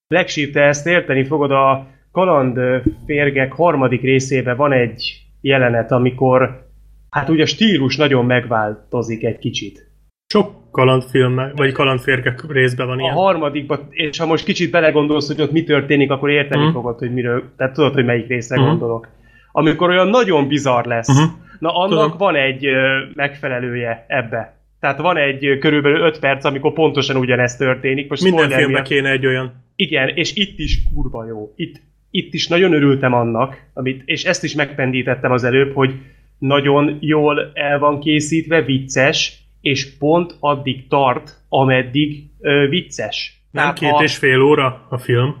[0.06, 2.58] Legsír, te ezt érteni fogod, a Kaland
[3.06, 6.68] férgek harmadik részében van egy jelenet, amikor
[7.10, 9.90] hát ugye a stílus nagyon megváltozik egy kicsit.
[10.26, 13.14] Sok kalandfilm, vagy kalandférgek részben van A ilyen.
[13.14, 16.72] harmadikban, és ha most kicsit belegondolsz, hogy ott mi történik, akkor érteni Mhm.
[16.72, 18.66] fogod, hogy miről, tehát tudod, hogy melyik részre Mhm.
[18.68, 19.08] gondolok.
[19.52, 21.08] Amikor olyan nagyon bizarr lesz.
[21.18, 21.28] Mhm.
[21.58, 22.18] Na annak Tudom.
[22.18, 22.66] van egy
[23.14, 24.58] megfelelője ebbe.
[24.80, 28.08] Tehát van egy körülbelül 5 perc, amikor pontosan ugyanezt történik.
[28.08, 29.52] Most Minden filmben miatt- kéne egy olyan.
[29.76, 31.52] Igen, és itt is kurva jó.
[31.56, 31.80] Itt,
[32.10, 35.94] itt is nagyon örültem annak, amit, és ezt is megpendítettem az előbb, hogy
[36.38, 43.42] nagyon jól el van készítve, vicces, és pont addig tart, ameddig ö, vicces.
[43.50, 45.36] Nem Tehát két ha- és fél óra a film.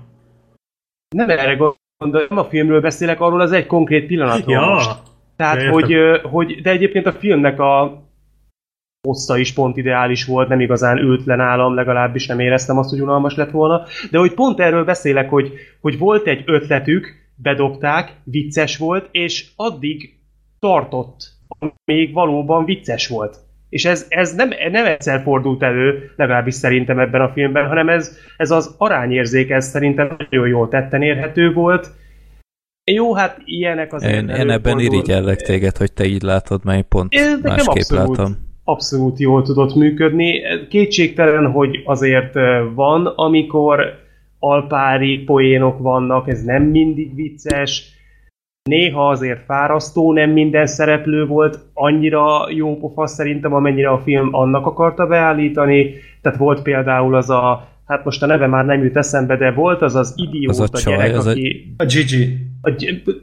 [1.16, 4.96] Nem erre gondolom, nem a filmről beszélek, arról az egy konkrét pillanatról Ja, most.
[5.36, 8.02] Tehát, hogy, ö, hogy, de egyébként a filmnek a
[9.08, 13.00] hossza is pont ideális volt, nem igazán ült le nálam, legalábbis nem éreztem azt, hogy
[13.00, 13.82] unalmas lett volna.
[14.10, 20.18] De hogy pont erről beszélek, hogy, hogy volt egy ötletük, bedobták, vicces volt, és addig
[20.58, 21.30] tartott,
[21.84, 23.36] még valóban vicces volt.
[23.70, 28.18] És ez, ez nem, nem egyszer fordult elő, legalábbis szerintem ebben a filmben, hanem ez,
[28.36, 31.90] ez az arányérzék, ez szerintem nagyon jól tetten érhető volt.
[32.84, 36.84] Jó, hát ilyenek az Én, én ebben irigyellek téged, hogy te így látod, mert én
[36.88, 38.36] pont nekem másképp abszolút, látom.
[38.64, 40.40] abszolút jól tudott működni.
[40.68, 42.34] Kétségtelen, hogy azért
[42.74, 43.98] van, amikor
[44.38, 47.99] alpári poénok vannak, ez nem mindig vicces,
[48.62, 54.66] néha azért fárasztó, nem minden szereplő volt annyira jó pofa szerintem, amennyire a film annak
[54.66, 55.94] akarta beállítani.
[56.22, 59.82] Tehát volt például az a, hát most a neve már nem jut eszembe, de volt
[59.82, 61.74] az az idióta Az a csaj, gyerek, az a- aki...
[61.76, 62.36] A Gigi.
[62.62, 62.70] A,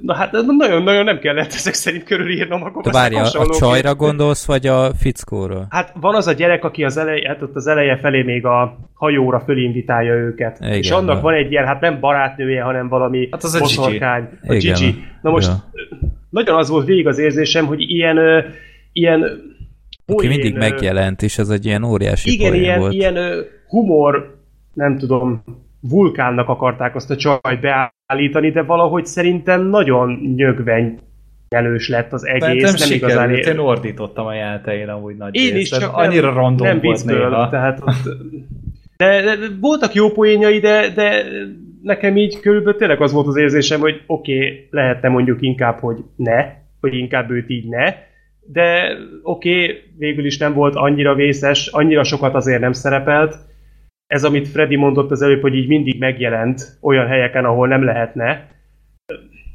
[0.01, 4.67] na hát nagyon-nagyon nem kellett ezek szerint körülírnom, akkor De várja, a csajra gondolsz, vagy
[4.67, 5.65] a fickóra?
[5.69, 8.77] Hát van az a gyerek, aki az eleje, hát ott az eleje felé még a
[8.93, 10.57] hajóra fölinvitálja őket.
[10.59, 11.21] Igen, és annak na.
[11.21, 14.29] van egy ilyen, hát nem barátnője, hanem valami Hát az a boszorkány.
[14.47, 14.73] A Igen.
[14.73, 14.95] Gigi.
[15.21, 15.63] Na most Ja.
[16.29, 18.17] nagyon az volt végig az érzésem, hogy ilyen,
[18.91, 22.93] ilyen Aki poén, mindig megjelent, és ez egy ilyen óriási Igen, poén ilyen, volt.
[22.93, 23.17] ilyen
[23.67, 24.36] humor,
[24.77, 25.43] nem tudom,
[25.81, 30.99] vulkánnak akarták azt a csajt beállítani, de valahogy szerintem nagyon nyögveny
[31.49, 32.43] elős lett az egész.
[32.43, 35.93] Egész, nem, nem igazán sikerült, én ordítottam a jelentein amúgy nagy Én részt, is, csak
[35.93, 37.49] annyira nem, random nem volt viccből, néha.
[37.49, 38.15] tehát ott,
[38.97, 41.23] de, de, de, voltak jó poénjai, de, de
[41.81, 45.97] nekem így körülbelül tényleg az volt az érzésem, hogy oké, okay, lehetne mondjuk inkább, hogy
[46.15, 46.45] ne,
[46.79, 47.93] hogy inkább őt így ne,
[48.51, 53.46] de oké, okay, végül is nem volt annyira vészes, annyira sokat azért nem szerepelt.
[54.07, 58.49] Ez, amit Freddy mondott az előbb, hogy így mindig megjelent olyan helyeken, ahol nem lehetne.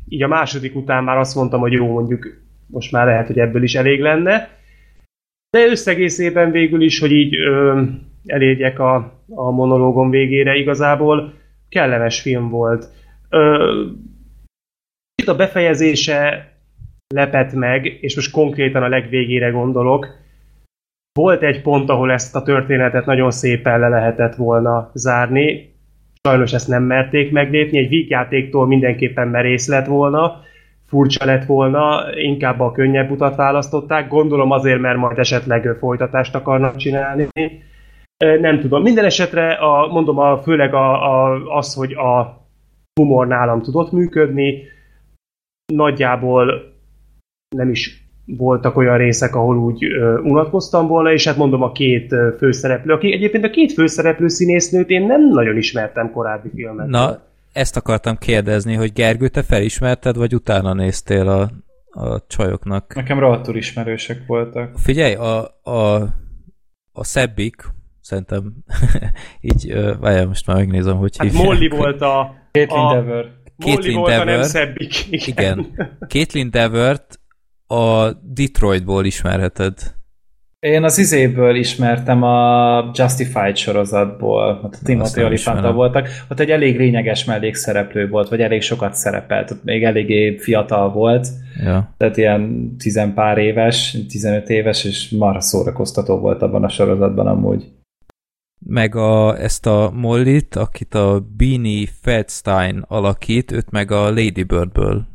[0.08, 3.62] Így a második után már azt mondtam, hogy jó, mondjuk most már lehet, hogy ebből
[3.62, 4.48] is elég lenne.
[5.50, 7.82] De összegészében végül is, hogy így ö,
[8.26, 8.94] elérjek a,
[9.28, 11.34] a monológom végére igazából,
[11.68, 12.88] kellemes film volt.
[15.22, 16.52] Itt a befejezése
[17.14, 20.06] lepett meg, és most konkrétan a legvégére gondolok.
[21.14, 25.74] Volt egy pont, ahol ezt a történetet nagyon szépen le lehetett volna zárni.
[26.22, 30.40] Sajnos ezt nem merték meglépni, egy vígjátéktól mindenképpen merész lett volna,
[30.86, 36.76] furcsa lett volna, inkább a könnyebb utat választották, gondolom azért, mert majd esetleg folytatást akarnak
[36.76, 37.28] csinálni.
[38.40, 38.82] Nem tudom.
[38.82, 42.40] Minden esetre, a, mondom, a, főleg a, a, az, hogy a
[43.00, 44.62] humor nálam tudott működni,
[45.72, 46.72] nagyjából
[47.56, 48.02] nem is
[48.36, 52.92] voltak olyan részek, ahol úgy ö, unatkoztam volna, és hát mondom a két ö, főszereplő,
[52.92, 56.86] aki egyébként a két főszereplő színésznőt én nem nagyon ismertem korábbi filmet.
[56.86, 57.20] Na,
[57.52, 61.50] ezt akartam kérdezni, hogy Gergő, te felismerted, vagy utána néztél a,
[61.90, 62.94] a csajoknak?
[62.94, 64.78] Nekem rohadtul ismerősek voltak.
[64.78, 65.94] Figyelj, a, a,
[66.92, 67.62] a szebbik,
[68.00, 68.52] szerintem
[69.40, 71.46] így, várjál, most már megnézem, hogy Hát hívják.
[71.46, 72.34] Molly volt a...
[72.52, 73.24] Caitlin a Dever.
[73.56, 74.92] Molly Caitlin volt a nem szebbik.
[75.10, 75.66] Igen.
[76.08, 77.20] Caitlin Devert
[77.72, 79.74] a Detroitból ismerheted.
[80.60, 86.78] Én az izéből ismertem a Justified sorozatból, ott a Timothy Olyphant voltak, ott egy elég
[86.78, 91.28] lényeges mellékszereplő volt, vagy elég sokat szerepelt, ott még eléggé fiatal volt,
[91.64, 91.94] Ja.
[91.96, 97.64] tehát ilyen tizenpár éves, 15 éves, és marha szórakoztató volt abban a sorozatban amúgy.
[98.66, 105.10] Meg a, ezt a Mollit, akit a Beanie Feldstein alakít, őt meg a Lady Birdből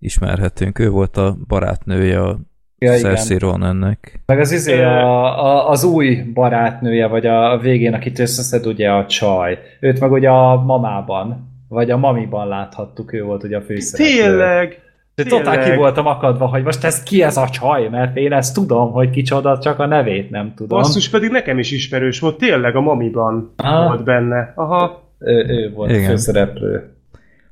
[0.00, 0.78] ismerhetünk.
[0.78, 2.38] Ő volt a barátnője a
[2.82, 2.92] Ja.
[2.92, 4.20] Cersei Ronannek.
[4.26, 8.90] Meg az izé a, a, az új barátnője, vagy a, a végén, akit összeszed ugye
[8.90, 9.58] a csaj.
[9.80, 14.14] Őt meg ugye a mamában, vagy a mamiban láthattuk, ő volt ugye a főszereplő.
[14.22, 14.78] Tényleg!
[15.14, 18.54] De totál ki voltam akadva, hogy most ez ki ez a csaj, mert én ezt
[18.54, 20.80] tudom, hogy kicsoda, csak a nevét nem tudom.
[20.80, 23.86] Basszus pedig nekem is ismerős volt, tényleg a Mamiban Ah.
[23.86, 24.52] volt benne.
[24.54, 25.02] Aha.
[25.18, 26.04] Ő, ő volt Igen.
[26.04, 26.94] a főszereplő.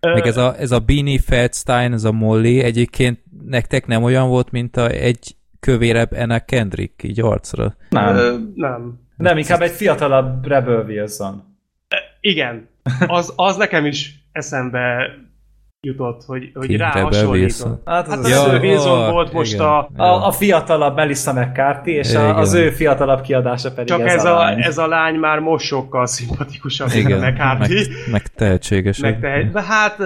[0.01, 4.51] Meg ez a, ez a Beanie Feldstein, ez a Molly, egyébként nektek nem olyan volt,
[4.51, 7.77] mint a egy kövérebb Anna Kendrick, így arcra.
[7.91, 8.16] Nem.
[8.16, 9.01] Ö, nem.
[9.16, 11.57] Nem, inkább egy fiatalabb Rebel Wilson.
[12.20, 12.69] Igen.
[13.07, 15.11] Az, az nekem is eszembe
[15.80, 17.82] jutott, hogy, hogy rá hasonlított.
[17.84, 19.66] Hát az az az ő, ő Wilson volt most igen.
[19.66, 19.88] a...
[19.96, 22.24] a, a fiatalabb Melissa McCarthy, és Igen.
[22.24, 24.62] a, az ő fiatalabb kiadása pedig Csak ez, ez a, a, lány.
[24.62, 27.86] ez a lány már most sokkal szimpatikusabb, mint a Igen, meg, McCarthy.
[28.10, 29.20] meg tehetségesebb.
[29.20, 29.96] Meg te, de hát...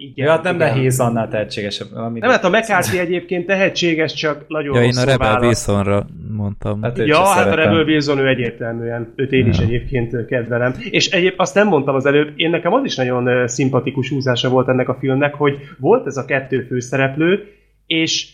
[0.00, 0.68] Igen, Ja, hát nem igen.
[0.68, 1.86] nehéz annál tehetségesebb.
[1.94, 5.68] Amit Nem, hát a McCarthy egyébként tehetséges, csak nagyon Ja, én a Rebel választ.
[5.68, 6.06] Wilsonra
[6.36, 6.82] mondtam.
[6.82, 7.56] Hát Ja, hát a szeretem.
[7.58, 9.64] Rebel Wilson ő egyértelműen, őt én is Ja.
[9.64, 10.74] egyébként kedvelem.
[10.90, 14.68] És egyéb azt nem mondtam az előbb, én nekem az is nagyon szimpatikus húzása volt
[14.68, 17.44] ennek a filmnek, hogy volt ez a kettő főszereplő,
[17.86, 18.28] és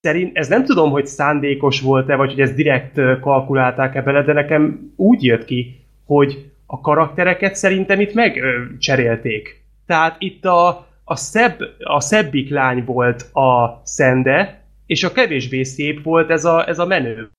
[0.00, 4.92] szerint, ez nem tudom, hogy szándékos volt-e, vagy hogy ezt direkt kalkulálták-e bele, de nekem
[4.96, 9.64] úgy jött ki, hogy a karaktereket szerintem itt megcserélték.
[9.86, 16.02] Tehát itt a, a, szebb, a szebbik lány volt a Szende, és a kevésbé szép
[16.02, 17.30] volt ez a, ez a menő.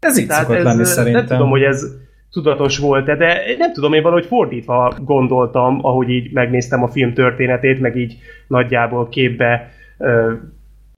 [0.00, 1.26] Ez így Tehát szokott ez, lenni nem szerintem.
[1.26, 1.84] tudom, hogy ez
[2.30, 7.80] tudatos volt-e, de nem tudom, én valahogy fordítva gondoltam, ahogy így megnéztem a film történetét,
[7.80, 10.32] meg így nagyjából képbe ö,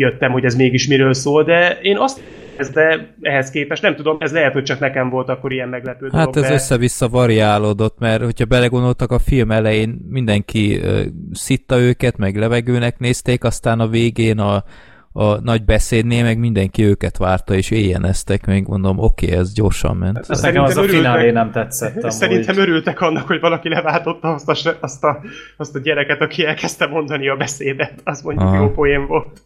[0.01, 2.21] jöttem, hogy ez mégis miről szól, de én azt
[2.61, 6.09] ez de ehhez képest nem tudom, ez lehet, hogy csak nekem volt akkor ilyen meglepő
[6.13, 6.53] Hát dolog, ez de...
[6.53, 11.03] össze-vissza variálódott, mert hogyha belegondoltak a film elején, mindenki ö,
[11.33, 14.65] szitta őket, meg levegőnek nézték, aztán a végén a,
[15.13, 19.97] a nagy beszédnél meg mindenki őket várta, és éjjeneztek, még mondom, oké, okay, ez gyorsan
[19.97, 20.25] ment.
[20.29, 22.11] Ez nekem az a finálé nem tetszett amúgy.
[22.11, 25.21] Szerintem örültek annak, hogy valaki leváltotta azt a, azt a,
[25.57, 28.01] azt a gyereket, aki elkezdte mondani a beszédet.
[28.05, 28.57] Az mondjuk Aha.
[28.57, 29.43] jó poén volt.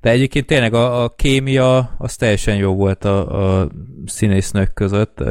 [0.00, 3.68] De egyébként tényleg a, a kémia az teljesen jó volt a, a
[4.06, 5.24] színésznők között,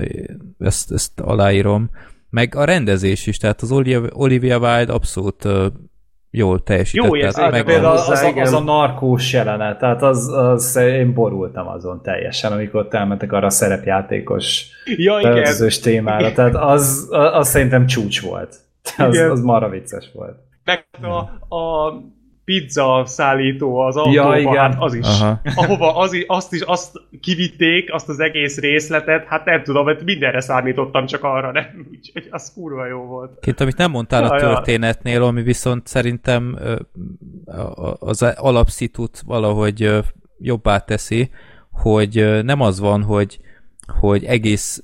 [0.60, 1.90] ezt, ezt aláírom.
[2.30, 5.66] Meg a rendezés is, tehát az Olivia, Olivia Wilde abszolút uh,
[6.36, 7.06] jól teljesített.
[7.06, 8.46] Jó tehát Hát, meg például az, a, igen.
[8.46, 13.50] az a narkós jelenet, tehát az, az, én borultam azon teljesen, amikor elmentek arra a
[13.50, 18.56] szerepjátékos Ja, öltözős témára, tehát az, az, az szerintem csúcs volt.
[18.98, 19.30] Az, Igen.
[19.30, 20.38] az marha vicces volt.
[20.64, 21.94] Meg a, a
[22.46, 24.56] pizza szállító az autóban, Ja, igen.
[24.56, 25.06] hát az is.
[25.06, 25.42] Aha.
[25.56, 30.42] Ahova az, azt is azt kivitték, azt az egész részletet, hát nem tudom, mert mindenre
[30.42, 31.66] számítottam, csak arra nem.
[31.92, 33.40] Úgyhogy az kurva jó volt.
[33.40, 36.60] Két, amit nem mondtál a Ja, történetnél, ami viszont szerintem
[38.00, 39.92] az alapszitut valahogy
[40.40, 41.30] jobbá teszi,
[41.72, 43.40] hogy nem az van, hogy,
[44.00, 44.84] hogy egész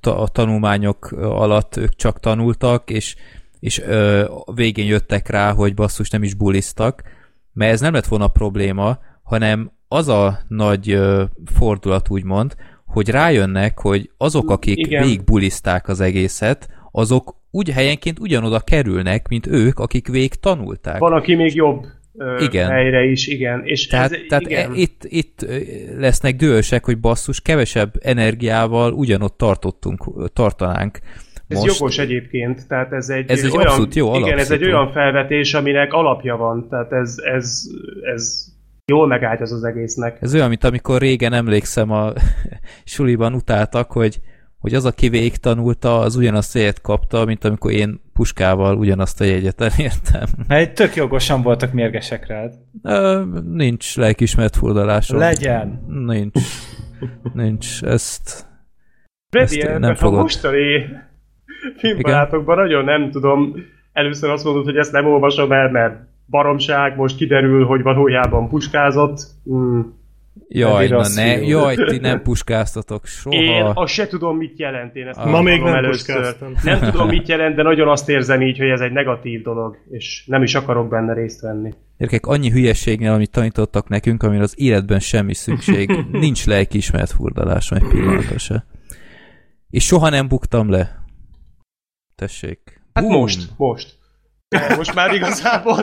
[0.00, 3.16] a tanulmányok alatt ők csak tanultak, és,
[3.64, 4.24] és ö,
[4.54, 7.02] végén jöttek rá, hogy basszus nem is buliztak,
[7.52, 11.24] mert ez nem lett volna probléma, hanem az a nagy ö,
[11.54, 12.54] fordulat úgymond,
[12.86, 15.02] hogy rájönnek, hogy azok, akik Igen.
[15.02, 20.98] végigbulizták az egészet, azok úgy helyenként ugyanoda kerülnek, mint ők, akik végig tanulták.
[20.98, 22.70] Van, aki még jobb ö, Igen.
[22.70, 23.62] helyre is, igen.
[23.64, 24.70] És Tehát, ez, tehát igen.
[24.70, 25.46] e, itt, itt
[25.98, 30.98] lesznek dühösek, hogy basszus, kevesebb energiával ugyanott tartottunk, tartanánk.
[31.48, 31.78] Ez Most.
[31.78, 35.92] jogos egyébként, tehát ez egy, Ez egy olyan, jó Igen, ez egy olyan felvetés, aminek
[35.92, 37.60] alapja van, tehát ez, ez,
[38.14, 38.44] ez
[38.86, 40.18] jól megállja az egésznek.
[40.20, 42.12] Ez olyan, mint amikor régen emlékszem a
[42.84, 44.20] suliban utáltak, hogy,
[44.58, 49.20] hogy az, aki végig tanulta, az ugyanazt a jegyet kapta, mint amikor én puskával ugyanazt
[49.20, 50.28] a jegyet elértem.
[50.48, 52.54] Mert tök jogosan voltak mérgesek rád.
[52.82, 55.18] Ö, nincs lelkismert furdalásom.
[55.18, 55.84] Legyen.
[55.88, 56.38] Nincs.
[57.32, 57.82] Nincs.
[57.82, 58.46] Ezt...
[59.30, 60.20] Freddy, Ezt nem ebben a fogod.
[60.20, 60.86] mostani
[61.76, 63.54] filmbarátokban nagyon nem tudom,
[63.92, 65.94] először azt mondod, hogy ezt nem olvasom el, mert
[66.26, 69.20] baromság, most kiderül, hogy valójában puskázott.
[69.44, 70.02] Hmm.
[70.48, 73.36] Jaj, na ne, jaj, ti nem puskáztatok soha.
[73.36, 74.96] Én azt se tudom, mit jelent.
[74.96, 75.30] Én ezt Ah.
[75.30, 76.16] Ma még nem először.
[76.16, 76.52] puskáztam.
[76.62, 80.24] Nem tudom, mit jelent, de nagyon azt érzem így, hogy ez egy negatív dolog, és
[80.26, 81.72] nem is akarok benne részt venni.
[81.98, 87.88] Gyerekek, annyi hülyeségnél, amit tanítottak nekünk, amire az életben semmi szükség, nincs lelkiismeret furdalásom egy
[87.88, 88.64] pillanatra se.
[89.70, 91.03] És soha nem buktam le.
[92.14, 92.80] Tessék.
[92.92, 93.12] Hát Bum.
[93.12, 93.98] most, most.
[94.76, 95.82] Most már igazából...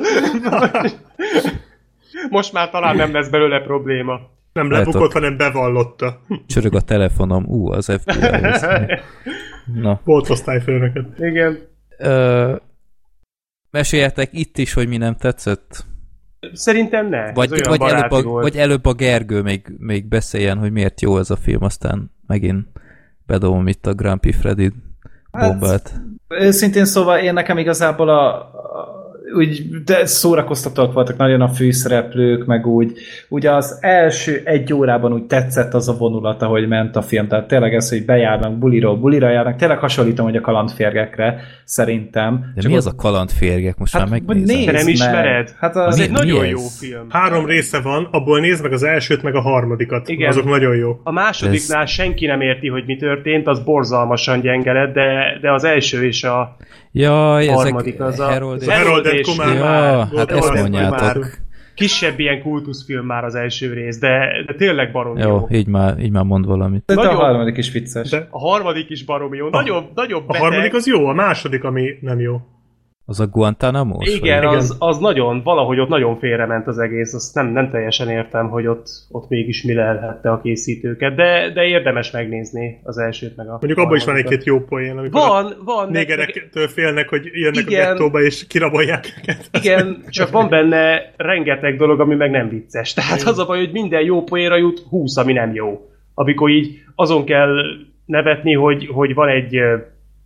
[2.29, 4.19] most már talán nem lesz belőle probléma.
[4.53, 6.21] Nem Lehet lebukott, ott- hanem bevallotta.
[6.47, 7.45] Csörög a telefonom.
[7.45, 8.99] Ú, az FBI.
[9.81, 9.99] Na.
[10.03, 11.19] Volt osztályfőnöket.
[11.19, 11.59] Igen.
[11.97, 12.55] Ö,
[13.71, 15.85] meséljetek itt is, hogy mi nem tetszett?
[16.53, 17.33] Szerintem ne.
[17.33, 18.43] Vagy, vagy, előbb a, volt.
[18.43, 22.67] vagy előbb a Gergő még, még beszéljen, hogy miért jó ez a film, aztán megint
[23.25, 24.71] bedobom itt a Grumpy Freddy
[25.31, 25.93] bombát.
[26.27, 28.49] Őszintén szóval én nekem igazából a
[29.33, 32.91] úgy, de szórakoztatóak voltak nagyon a főszereplők, meg úgy,
[33.29, 37.47] ugye az első egy órában úgy tetszett az a vonulat, ahogy ment a film, tehát
[37.47, 42.51] tényleg ez, hogy bejárnak buliról bulira járnak, tényleg hasonlítom, hogy a kalandférgekre, szerintem.
[42.55, 43.77] De mi az a kalandférgek?
[43.77, 44.55] Most már Hát, vagy megnézem.
[44.55, 45.55] nézd nem ismered?
[45.59, 46.77] Hát Az az, Mi- egy nagyon jó ez?
[46.79, 47.05] film.
[47.09, 50.09] Három része van, abból nézd meg az elsőt, meg a harmadikat.
[50.09, 50.29] Igen.
[50.29, 50.99] Azok nagyon jó.
[51.03, 55.63] A másodiknál senki nem érti, hogy mi történt, az borzalmasan gyenge lett, de, de az
[55.63, 56.55] első és a
[56.91, 58.25] Jaj, harmadik ezek az a...
[58.25, 58.63] Harold.
[58.63, 59.53] Harold és Kumar.
[59.53, 60.07] Ja, már.
[60.15, 61.25] hát ezt mondjátok.
[61.75, 65.27] Kisebb ilyen kultuszfilm már az első rész, de, de tényleg barom jó.
[65.29, 66.83] Jó, így már, így már mond valamit.
[66.85, 68.09] de a nagyon- harmadik is vicces.
[68.09, 69.49] De A harmadik is barom jó.
[69.49, 70.41] Nagyon, nagyon a beteg.
[70.41, 72.41] harmadik az jó, a második, ami nem jó.
[73.05, 74.55] Az a guantanamo Igen, vagy?
[74.55, 78.67] az, az nagyon, valahogy ott nagyon félrement az egész, azt nem, nem teljesen értem, hogy
[78.67, 83.51] ott, ott mégis mi lelhette a készítőket, de, de érdemes megnézni az elsőt meg a
[83.51, 85.89] Mondjuk abban is van egy-két jó poén, amikor Van, van.
[85.91, 87.85] négerektől félnek, hogy jönnek Igen.
[87.85, 89.49] a gettóba és kirabolják őket.
[89.61, 92.93] Igen, csak van benne rengeteg dolog, ami meg nem vicces.
[92.93, 95.89] Tehát az a baj, hogy minden jó poénra jut 20, ami nem jó.
[96.13, 97.55] Amikor így azon kell
[98.05, 99.57] nevetni, hogy, hogy van egy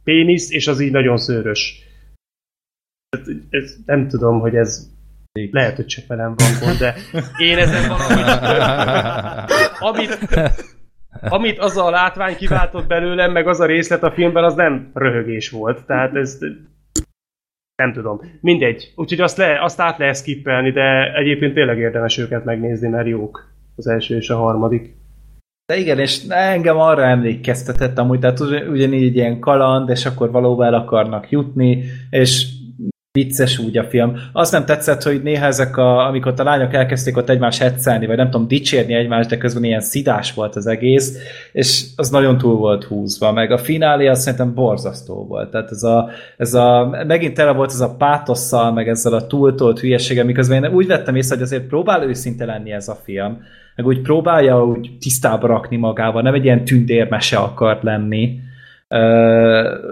[0.04, 1.84] pénisz, és az így nagyon szőrös.
[3.10, 4.90] Tehát, Ez, nem tudom, hogy ez
[5.52, 6.96] lehet, hogy csak velem van gond, de
[7.38, 8.24] én ezen valahogy
[9.80, 10.18] amit,
[11.22, 15.50] amit az a látvány kiváltott belőlem, meg az a részlet a filmben, az nem röhögés
[15.50, 15.86] volt.
[15.86, 16.38] Tehát ez
[17.76, 18.20] nem tudom.
[18.42, 18.94] Mindegy.
[18.96, 23.54] Úgyhogy azt, le, azt át lehet skippelni, de egyébként tényleg érdemes őket megnézni, mert jók.
[23.76, 24.96] Az első és a harmadik.
[25.66, 30.66] De igen, és engem arra emlékeztetett amúgy, tehát ugy- ugyanígy ilyen kaland, és akkor valóban
[30.66, 32.48] el akarnak jutni, és
[33.16, 34.18] vicces úgy a film.
[34.32, 38.18] Azt nem tetszett, hogy néha ezek, a, amikor a lányok elkezdték ott egymást hetszelni, vagy
[38.18, 41.18] nem tudom, dicsérni egymást, de közben ilyen szidás volt az egész,
[41.52, 45.52] és az nagyon túl volt húzva, meg a finálé azt szerintem borzasztó volt.
[45.52, 49.80] Tehát ez a, ez a megint tele volt ez a pátosszal, meg ezzel a túltolt
[49.80, 53.38] hülyeséggel, miközben én úgy vettem észre, hogy azért próbál őszinte lenni ez a film,
[53.76, 58.40] meg úgy próbálja úgy tisztába rakni magával, nem egy ilyen tündérmese akart lenni,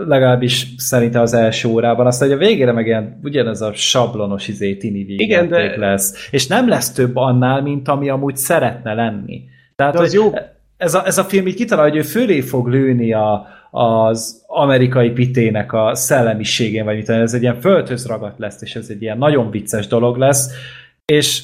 [0.08, 4.76] legalábbis szerintem az első órában, aztán hogy a végére meg ilyen ugyanez a sablonos izé
[4.76, 6.28] tini Igen, de- lesz.
[6.32, 9.44] És nem lesz több annál, mint ami amúgy szeretne lenni.
[9.76, 10.32] Tehát, De az jó.
[10.78, 15.10] Ez, a, ez a film így kitalál, hogy ő fölé fog lőni a, az amerikai
[15.10, 19.18] pitének a szellemiségén, vagy mit ez egy ilyen földhöz ragadt lesz, és ez egy ilyen
[19.18, 20.50] nagyon vicces dolog lesz,
[21.06, 21.44] és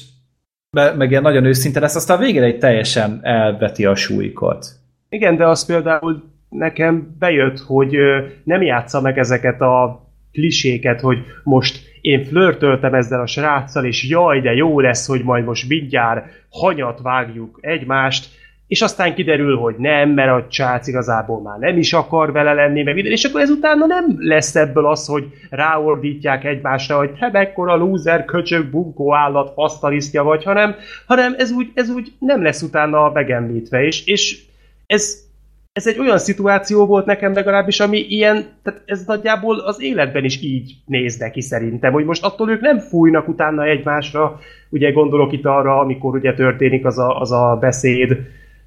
[0.76, 4.66] me- meg ilyen nagyon őszinte lesz, aztán a végére egy teljesen elveti a súlykot.
[5.08, 7.96] Igen, de az például nekem bejött, hogy
[8.44, 14.40] nem játsza meg ezeket a kliséket, hogy most én flörtöltem ezzel a sráccal, és jaj,
[14.40, 18.38] de jó lesz, hogy majd most mindjárt hanyat vágjuk egymást,
[18.70, 22.82] és aztán kiderül, hogy nem, mert a csác igazából már nem is akar vele lenni,
[22.82, 27.76] meg minden, és akkor ezután nem lesz ebből az, hogy ráordítják egymásra, hogy te mekkora
[27.76, 30.74] lúzer, köcsög, bunkó állat, fasztalisztja vagy, hanem,
[31.06, 34.38] hanem ez, úgy, ez úgy nem lesz utána megemlítve, és, és
[34.86, 35.29] ez,
[35.72, 40.42] ez egy olyan szituáció volt nekem legalábbis, ami ilyen, tehát ez nagyjából az életben is
[40.42, 44.38] így néz neki szerintem, hogy most attól ők nem fújnak utána egymásra,
[44.70, 48.16] ugye gondolok itt arra, amikor ugye történik az a, az a beszéd,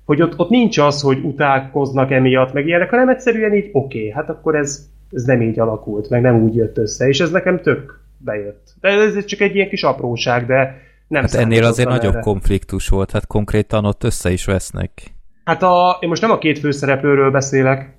[0.05, 4.11] hogy ott, ott nincs az, hogy utálkoznak emiatt, meg ilyenek, hanem egyszerűen így oké, okay,
[4.11, 7.61] hát akkor ez, ez nem így alakult, meg nem úgy jött össze, és ez nekem
[7.61, 8.73] tök bejött.
[8.81, 12.23] De ez csak egy ilyen kis apróság, de nem Hát ennél azért számítottam nagyobb erre.
[12.23, 15.13] konfliktus volt, hát konkrétan ott össze is vesznek,
[15.43, 17.97] Hát a, én most nem a két főszereplőről beszélek,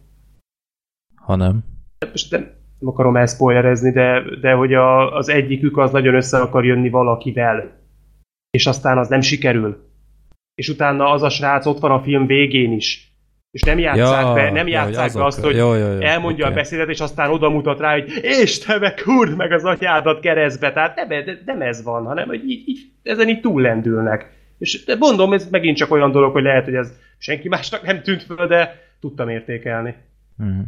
[1.15, 1.65] hanem...
[2.11, 2.41] most nem,
[2.79, 7.81] nem akarom elszpoilerezni, de, de hogy a, az egyikük az nagyon össze akar jönni valakivel,
[8.51, 9.93] és aztán az nem sikerül.
[10.55, 13.13] És utána az a srác ott van a film végén is.
[13.51, 16.45] És nem játszák be, nem ja, játszák hogy be azt, hogy jó, jó, jó, elmondja
[16.45, 16.55] oké.
[16.55, 20.21] a beszédet, és aztán oda mutat rá, hogy és te meg kurd meg az atyádat
[20.21, 20.73] keresztbe.
[20.73, 24.33] Tehát nem, nem ez van, hanem hogy így, így, ezen így túllendülnek.
[24.65, 28.03] És de mondom, ez megint csak olyan dolog, hogy lehet, hogy ez senki másnak nem
[28.03, 29.95] tűnt föl, de tudtam értékelni.
[30.37, 30.61] Mhm.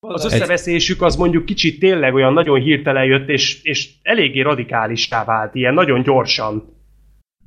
[0.00, 5.54] Az összeveszésük az mondjuk kicsit tényleg olyan nagyon hirtelen jött, és, és eléggé radikálissá vált,
[5.54, 6.76] ilyen nagyon gyorsan.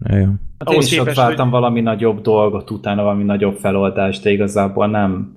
[0.09, 0.15] Jó.
[0.15, 4.31] Hát én Ahhoz is ott képest, vártam valami nagyobb dolgot utána, valami nagyobb feloldást, de
[4.31, 5.35] igazából nem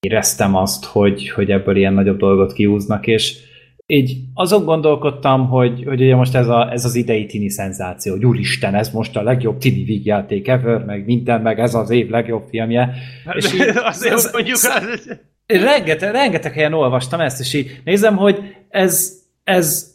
[0.00, 3.38] éreztem azt, hogy, hogy ebből ilyen nagyobb dolgot kiúznak, és
[3.86, 8.24] így azon gondolkodtam, hogy, hogy ugye most ez, a, ez az idei tini szenzáció, hogy
[8.24, 12.42] úristen, ez most a legjobb tini vígjáték ever, meg minden, meg ez az év legjobb
[12.48, 12.94] filmje.
[13.32, 18.38] És így, Azért az- mondjuk, az- rengeteg, rengeteg helyen olvastam ezt, és így nézem, hogy
[18.68, 19.12] ez,
[19.44, 19.93] ez,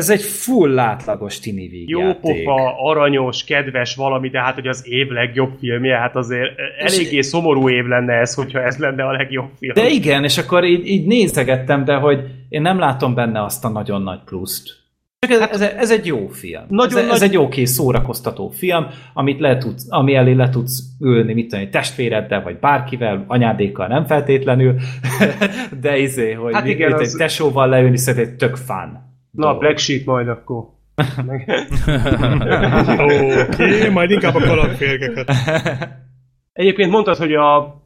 [0.00, 2.44] ez egy full átlagos tini jó vígjáték.
[2.44, 7.68] pofa, aranyos, kedves valami, de hát hogy az év legjobb filmje, hát azért eléggé szomorú
[7.68, 9.72] év lenne ez, hogyha ez lenne a legjobb film.
[9.74, 13.68] De igen, és akkor így, így nézegettem, de hogy én nem látom benne azt a
[13.68, 14.82] nagyon nagy pluszt.
[15.18, 16.62] Csak ez, ez, ez egy jó film.
[16.68, 20.82] Nagyon ez, ez nagy- egy oké szórakoztató film, amit le tudsz, ami elé le tudsz
[21.00, 24.74] ülni, mit tudom, testvéreddel, vagy bárkivel, anyádékkal nem feltétlenül,
[25.80, 29.12] de izé, hogy Hát hát igen, mit, az- egy tesóval leülni, szerintem egy tök fán.
[29.34, 30.64] Na, Black Sheep majd akkor.
[32.98, 35.32] Oké, majd inkább a kalandférgeket.
[36.52, 37.82] Egyébként mondtad, hogy a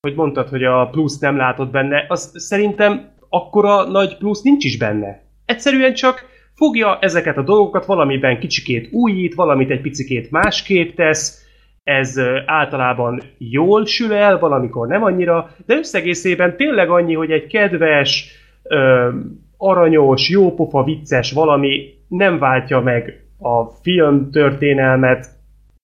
[0.00, 4.78] hogy mondtad, hogy a plusz nem látod benne, az szerintem akkora nagy plusz nincs is
[4.78, 5.22] benne.
[5.44, 11.44] Egyszerűen csak fogja ezeket a dolgokat, valamiben kicsikét újít, valamit egy picikét másképp tesz,
[11.82, 18.26] ez általában jól sül el, valamikor nem annyira, de összegészében tényleg annyi, hogy egy kedves,
[18.62, 19.08] ö,
[19.56, 25.26] aranyos, jópofa, vicces valami nem váltja meg a film történelmet,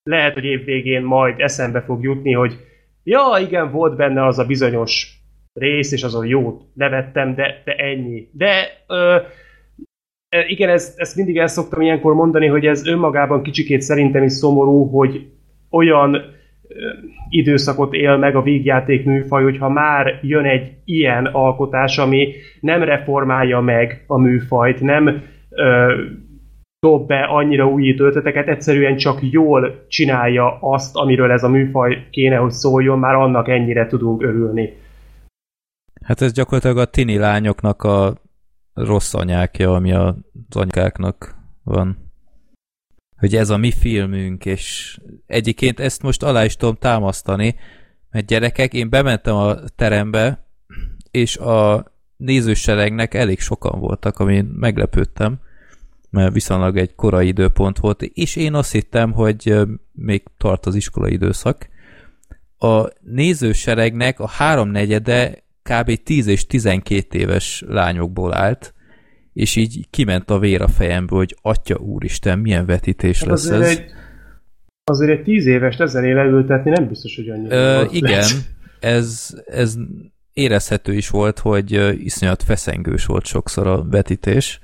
[0.02, 2.56] lehet, hogy évvégén majd eszembe fog jutni, hogy
[3.02, 5.20] ja, igen, volt benne az a bizonyos
[5.52, 8.28] rész, és azon jót nevettem, de, de ennyi.
[8.32, 9.16] De ö,
[10.46, 14.84] igen, ezt, ezt mindig el szoktam ilyenkor mondani, hogy ez önmagában kicsikét szerintem is szomorú,
[14.84, 15.30] hogy
[15.70, 16.38] olyan
[17.28, 23.60] időszakot él meg a vígjáték műfaj, hogyha már jön egy ilyen alkotás, ami nem reformálja
[23.60, 25.94] meg a műfajt, nem ö,
[26.86, 32.36] dob be annyira újító ötleteket, egyszerűen csak jól csinálja azt, amiről ez a műfaj kéne,
[32.36, 34.72] hogy szóljon, már annak ennyire tudunk örülni.
[36.04, 38.14] Hát ez gyakorlatilag a tini lányoknak a
[38.74, 40.14] rossz anyákja, ami az
[40.56, 41.34] anyukáknak
[41.64, 42.09] van.
[43.20, 47.54] Hogy ez a mi filmünk, és egyébként ezt most alá is tudom támasztani,
[48.10, 50.46] mert gyerekek, én bementem a terembe,
[51.10, 51.84] és a
[52.16, 55.40] nézőseregnek elég sokan voltak, amin meglepődtem,
[56.10, 59.56] mert viszonylag egy korai időpont volt, és én azt hittem, hogy
[59.92, 61.68] még tart az iskolai időszak.
[62.58, 66.02] A nézőseregnek a háromnegyede kb.
[66.02, 68.74] 10 és 12 éves lányokból állt,
[69.32, 73.68] és így kiment a vér a fejemből, hogy atya úristen, milyen vetítés Hát lesz ez.
[73.68, 73.84] egy,
[74.84, 77.56] azért egy tíz évest ezen leültetni nem biztos, hogy annyira.
[77.56, 78.28] Ö, igen,
[78.80, 79.76] ez, ez
[80.32, 81.72] érezhető is volt, hogy
[82.04, 84.60] iszonyat feszengős volt sokszor a vetítés,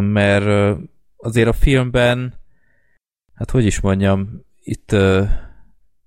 [0.00, 0.78] mert
[1.16, 2.34] azért a filmben,
[3.34, 4.96] hát hogy is mondjam, itt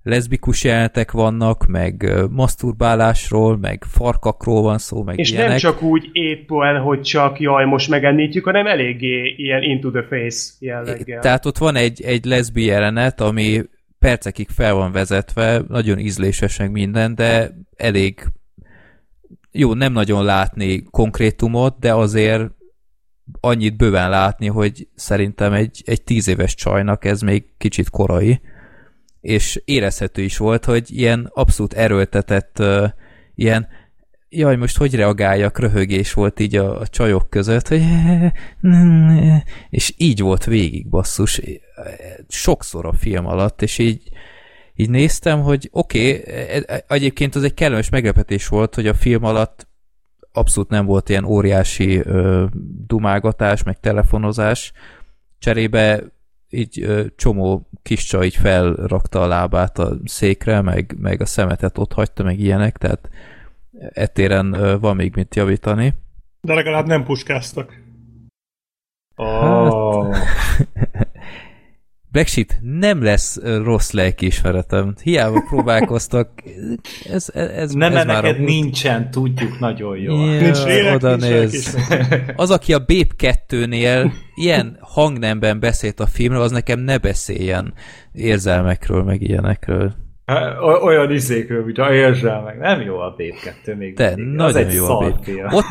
[0.04, 5.50] leszbikus jelenetek vannak, meg maszturbálásról, meg farkakról van szó, meg És ilyenek.
[5.50, 10.52] nem csak úgy éppen, hogy csak jaj, most megemlítjük, hanem eléggé ilyen into the face
[10.60, 11.22] jelleggel.
[11.22, 13.62] Tehát ott van egy, egy leszbi jelenet, ami
[14.00, 18.24] percekig fel van vezetve, nagyon ízléses meg minden, de elég
[19.52, 22.52] jó, nem nagyon látni konkrétumot, de azért
[23.40, 28.42] annyit bőven látni, hogy szerintem egy, egy tíz éves csajnak ez még kicsit korai,
[29.22, 32.90] és érezhető is volt, hogy ilyen abszolút erőltetett, uh,
[33.36, 33.68] ilyen
[34.34, 37.84] jaj, most hogy reagáljak, röhögés volt így a, a csajok között, hogy
[39.70, 41.42] és így volt végig, basszus,
[42.28, 44.10] sokszor a film alatt, és így,
[44.76, 49.68] így néztem, hogy oké, okay, egyébként az egy kellemes meglepetés volt, hogy a film alatt
[50.32, 52.46] abszolút nem volt ilyen óriási ö,
[52.88, 54.72] dumálgatás, meg telefonozás,
[55.40, 56.04] cserébe
[56.52, 61.94] így csomó kis csaj így felrakta a lábát a székre, meg, meg a szemetet ott
[61.94, 63.10] hagyta, meg ilyenek, tehát
[63.80, 65.94] ettéren ö, van még mit javítani.
[66.42, 67.80] De legalább nem puskáztak.
[69.16, 70.10] Oh.
[70.10, 70.71] Black
[72.26, 74.94] Sheep nem lesz rossz lelkiismeretem.
[75.04, 76.30] Hiába próbálkoztak.
[77.10, 78.44] Ez, ez, ez, Nem, ez már neked a...
[78.44, 80.34] nincsen, tudjuk nagyon jól.
[80.34, 81.78] Ja, Nincs lélek, oda nincs néz.
[82.36, 87.74] Az, aki a Bép 2-nél ilyen hangnemben beszélt a filmről, az nekem ne beszéljen
[88.14, 89.94] érzelmekről, meg ilyenekről.
[90.84, 92.58] Olyan izékről, mint a érzel meg.
[92.58, 94.34] Nem jó a Bép 2 még De mindig.
[94.36, 95.24] nagyon az egy jó a szar Bép.
[95.24, 95.48] film.
[95.54, 95.66] Ott,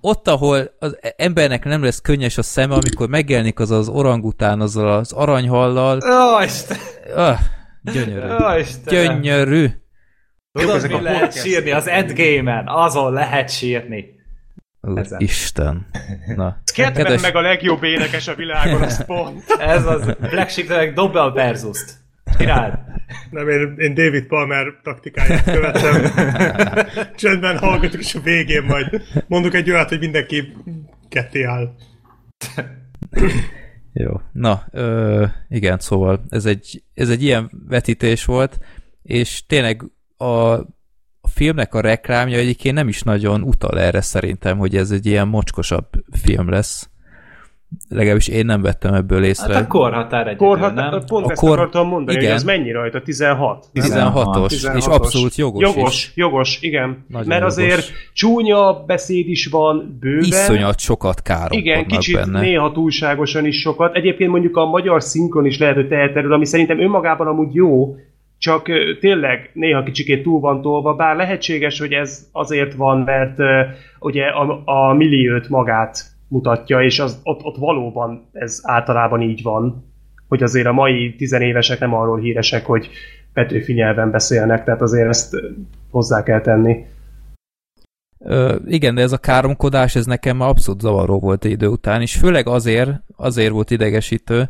[0.00, 4.88] ott, ahol az embernek nem lesz könnyes a szeme, amikor megjelenik az az orangután azzal
[4.88, 5.98] az aranyhallal.
[6.02, 6.76] Ó, Isten!
[7.14, 7.38] Ah,
[7.82, 8.26] gyönyörű.
[8.44, 9.20] Ó, Istenem!
[9.20, 9.66] Gyönyörű.
[10.52, 11.44] Tudod, ezek mi a lehet podcast.
[11.44, 11.70] sírni?
[11.70, 12.64] Az Endgame-en.
[12.66, 14.04] Azon lehet sírni.
[14.94, 15.20] Ezen.
[15.20, 15.86] Isten.
[16.36, 16.56] Na.
[16.74, 19.44] Kedves- meg a legjobb énekes a világon, az pont.
[19.58, 21.94] Ez az Black Sheep-nek Dobbel Versus-t.
[22.40, 22.78] Csináld.
[23.30, 26.02] Nem, én, én David Palmer taktikáját követem.
[27.16, 30.56] Csendben hallgatok, és a végén majd mondok egy olyat, hogy mindenki
[31.08, 31.74] ketté áll.
[33.92, 34.20] Jó.
[34.32, 38.58] Na, ö, igen, szóval ez egy, ez egy ilyen vetítés volt,
[39.02, 39.82] és tényleg
[40.16, 45.06] a, a filmnek a reklámja egyébként nem is nagyon utal erre szerintem, hogy ez egy
[45.06, 46.90] ilyen mocskosabb film lesz.
[47.88, 49.54] Legalábbis én nem vettem ebből észre.
[49.54, 51.02] Hát a korhatár egyedül, Korhat, nem?
[51.06, 52.28] pont A ezt kor- akartam mondani, igen.
[52.28, 53.02] hogy ez mennyi rajta?
[53.02, 53.66] 16?
[53.74, 54.88] 16-os, és 16-os.
[54.88, 56.12] abszolút jogos, Jogos, is.
[56.14, 57.04] jogos, igen.
[57.08, 57.56] Nagyon Mert jogos.
[57.56, 60.20] azért csúnya beszéd is van bőven.
[60.24, 62.40] Iszonyat sokat káromkodnak Igen, kicsit benne.
[62.40, 63.94] néha túlságosan is sokat.
[63.96, 67.96] Egyébként mondjuk a magyar szinkron is lehet, hogy tehet erről, ami szerintem önmagában amúgy jó,
[68.38, 68.66] csak
[69.00, 73.60] tényleg néha kicsikét túl van tolva, bár lehetséges, hogy ez azért van, mert ö,
[73.98, 79.92] ugye a, a milliót magát mutatja, és az, ott, ott valóban ez általában így van,
[80.28, 82.90] hogy azért a mai tizenévesek nem arról híresek, hogy
[83.32, 85.36] Petőfi nyelven beszélnek, tehát azért ezt
[85.90, 86.84] hozzá kell tenni.
[88.18, 92.16] Ö, igen, de ez a káromkodás, ez nekem már abszolút zavaró volt idő után, és
[92.16, 94.48] főleg azért, azért volt idegesítő,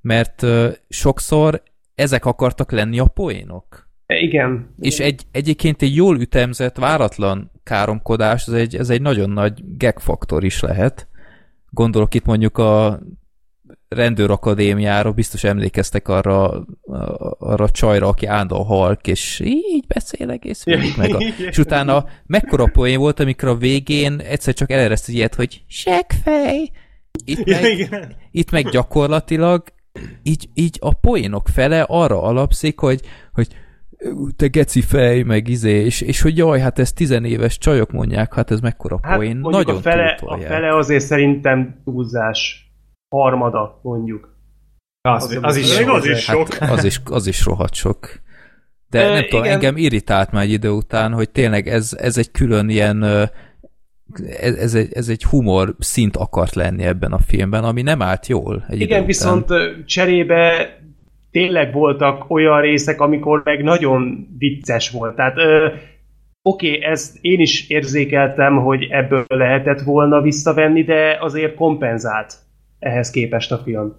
[0.00, 1.62] mert ö, sokszor
[1.94, 3.88] ezek akartak lenni a poénok.
[4.06, 4.74] E, Igen.
[4.78, 9.98] És egy, egyébként egy jól ütemzett, váratlan káromkodás, ez egy, ez egy nagyon nagy gag
[9.98, 11.08] faktor is lehet.
[11.70, 13.00] Gondolok itt mondjuk a
[13.88, 16.64] rendőrakadémiára, biztos emlékeztek arra,
[17.38, 21.14] arra a csajra, aki állandóan halk, és így beszél egész végig meg.
[21.14, 21.18] A,
[21.48, 26.70] és utána mekkora poén volt, amikor a végén egyszer csak elereszt egy ilyet, hogy seggfej.
[27.24, 27.90] Itt meg,
[28.30, 29.62] itt meg gyakorlatilag
[30.22, 33.00] így, így a poénok fele arra alapszik, hogy,
[33.32, 33.48] hogy
[34.36, 38.50] te geci fej, meg izé, és, és hogy jaj, hát ez tizenéves csajok mondják, hát
[38.50, 39.36] ez mekkora Hát poén.
[39.36, 42.70] mondjuk Nagyon a fele, a fele azért szerintem túlzás.
[43.08, 44.38] Harmada, mondjuk.
[45.00, 45.92] Az, az is Még jó.
[45.94, 46.54] az is sok.
[46.54, 48.20] Hát az is, az is rohadt sok.
[48.88, 49.54] De Ö, nem tudom, igen.
[49.54, 53.02] engem irritált már egy idő után, hogy tényleg ez, ez egy külön ilyen
[54.40, 58.26] ez, ez, egy, ez egy humor szint akart lenni ebben a filmben, ami nem állt
[58.26, 58.64] jól.
[58.68, 59.06] Egy idő Igen, után.
[59.06, 59.46] viszont
[59.86, 60.68] cserébe
[61.30, 65.16] tényleg voltak olyan részek, amikor meg nagyon vicces volt.
[65.16, 65.74] Tehát ö,
[66.42, 72.34] oké, ezt én is érzékeltem, hogy ebből lehetett volna visszavenni, de azért kompenzált
[72.78, 73.92] ehhez képest a film.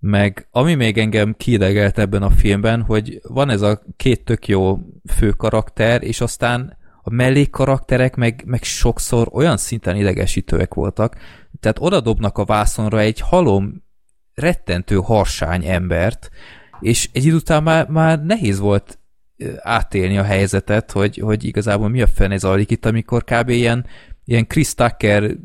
[0.00, 4.78] Meg ami még engem kiidegelt ebben a filmben, hogy van ez a két tök jó
[5.16, 11.16] fő karakter, és aztán a mellékkarakterek meg, meg sokszor olyan szinten idegesítőek voltak,
[11.60, 13.84] tehát oda dobnak a vászonra egy halom,
[14.34, 16.30] rettentő harsány embert,
[16.80, 18.98] és egy idő után már, már nehéz volt
[19.58, 23.48] átélni a helyzetet, hogy, hogy igazából mi a fene zajlik itt, amikor kb.
[23.48, 23.86] ilyen,
[24.24, 25.36] ilyen Chris Tucker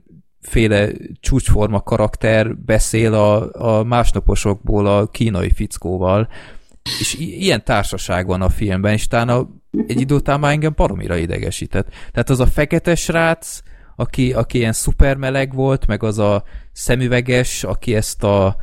[0.42, 6.30] féle csúcsforma karakter beszél a, a másnaposokból a kínai fickóval,
[7.00, 9.48] és ilyen társaság van a filmben, és utána
[9.88, 11.88] egy idő után már engem baromira idegesített.
[12.12, 13.60] Tehát az a fekete srác,
[13.96, 18.56] aki, aki ilyen szupermeleg volt, meg az a szemüveges, aki ezt a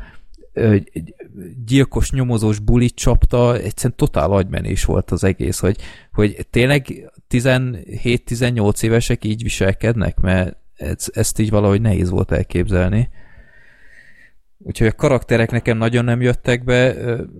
[1.65, 5.77] gyilkos nyomozós bulit csapta, egyszerűen totál agymenés volt az egész, hogy,
[6.13, 13.11] hogy tényleg 17-18 évesek így viselkednek, mert ez, ezt így valahogy nehéz volt elképzelni.
[14.59, 16.95] Úgyhogy a karakterek nekem nagyon nem jöttek be,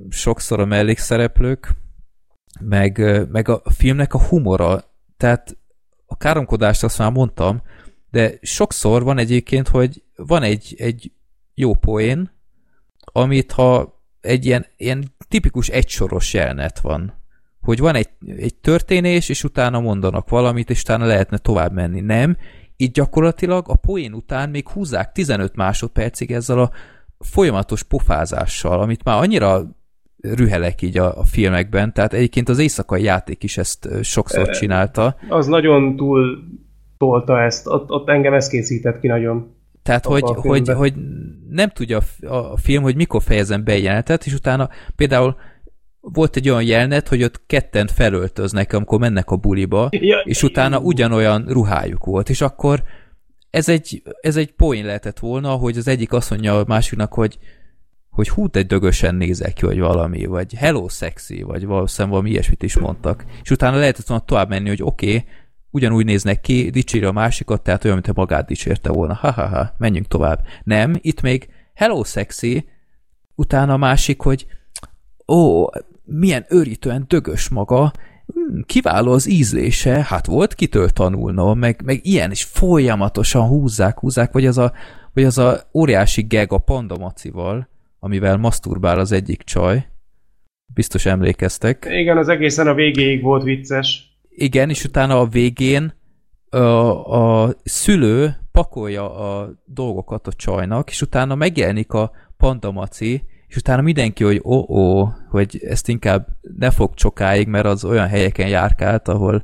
[0.09, 1.71] sokszor a mellékszereplők,
[2.61, 2.99] meg,
[3.31, 4.85] meg a filmnek a humora,
[5.17, 5.57] tehát
[6.07, 7.63] a káromkodást azt már mondtam,
[8.11, 11.13] de sokszor van egyébként, hogy van egy, egy
[11.55, 12.36] jó poén,
[13.17, 17.13] amit ha egy ilyen, ilyen tipikus egysoros jelenet van,
[17.61, 22.01] hogy van egy, egy történés, és utána mondanak valamit, és utána lehetne tovább menni.
[22.01, 22.37] Nem,
[22.77, 26.71] itt gyakorlatilag a poén után még húzzák 15 másodpercig ezzel a
[27.19, 29.63] folyamatos pofázással, amit már annyira
[30.21, 35.47] rühelek így a, a filmekben, tehát egyébként az éjszakai játék is ezt sokszor csinálta, Az
[35.47, 36.39] nagyon túl
[36.99, 39.56] tolta ezt, ott, ott engem ez készített ki nagyon.
[39.87, 40.95] Tehát, hogy, hogy, hogy
[41.49, 45.37] nem tudja a film, hogy mikor fejezem be egy jelenetet, és utána például
[46.01, 50.79] volt egy olyan jelenet, hogy ott ketten felöltöznek, amikor mennek a buliba, Ja, és utána
[50.79, 52.83] ugyanolyan ruhájuk volt, és akkor
[53.51, 57.39] ez egy, ez egy poén lehetett volna, hogy az egyik azt mondja a másiknak, hogy
[58.11, 62.63] hogy hú, te dögösen nézek ki, vagy valami, vagy hello sexy, vagy valószínűleg valami ilyesmit
[62.63, 63.25] is mondtak.
[63.43, 65.25] És utána lehetett volna tovább menni, hogy oké, okay,
[65.77, 69.15] ugyanúgy néznek ki, dicséri a másikat, tehát olyan, mintha magát dicsérte volna.
[69.15, 70.47] Ha-ha-ha, menjünk tovább.
[70.65, 72.69] Nem, itt még hello sexy,
[73.35, 74.47] utána a másik, hogy
[75.29, 75.67] ó,
[76.05, 77.93] milyen őrítően dögös maga,
[78.27, 84.33] hm, kiváló az ízlése, hát volt kitől tanulna, meg, meg ilyen is folyamatosan húzzák, húzzák,
[84.33, 84.73] vagy az a,
[85.15, 89.87] vagy az a óriási geg a pandamacival, amivel maszturbál az egyik csaj,
[90.75, 91.87] biztos emlékeztek.
[91.91, 94.16] Igen, az egészen a végéig volt vicces.
[94.39, 95.95] Igen, és utána a végén
[96.51, 103.83] a, a szülő pakolja a dolgokat a csajnak, és utána megjelenik a pandamaci, és utána
[103.83, 109.09] mindenki, hogy ó, oh, hogy ezt inkább ne fog sokáig, mert az olyan helyeken járkált,
[109.09, 109.43] ahol,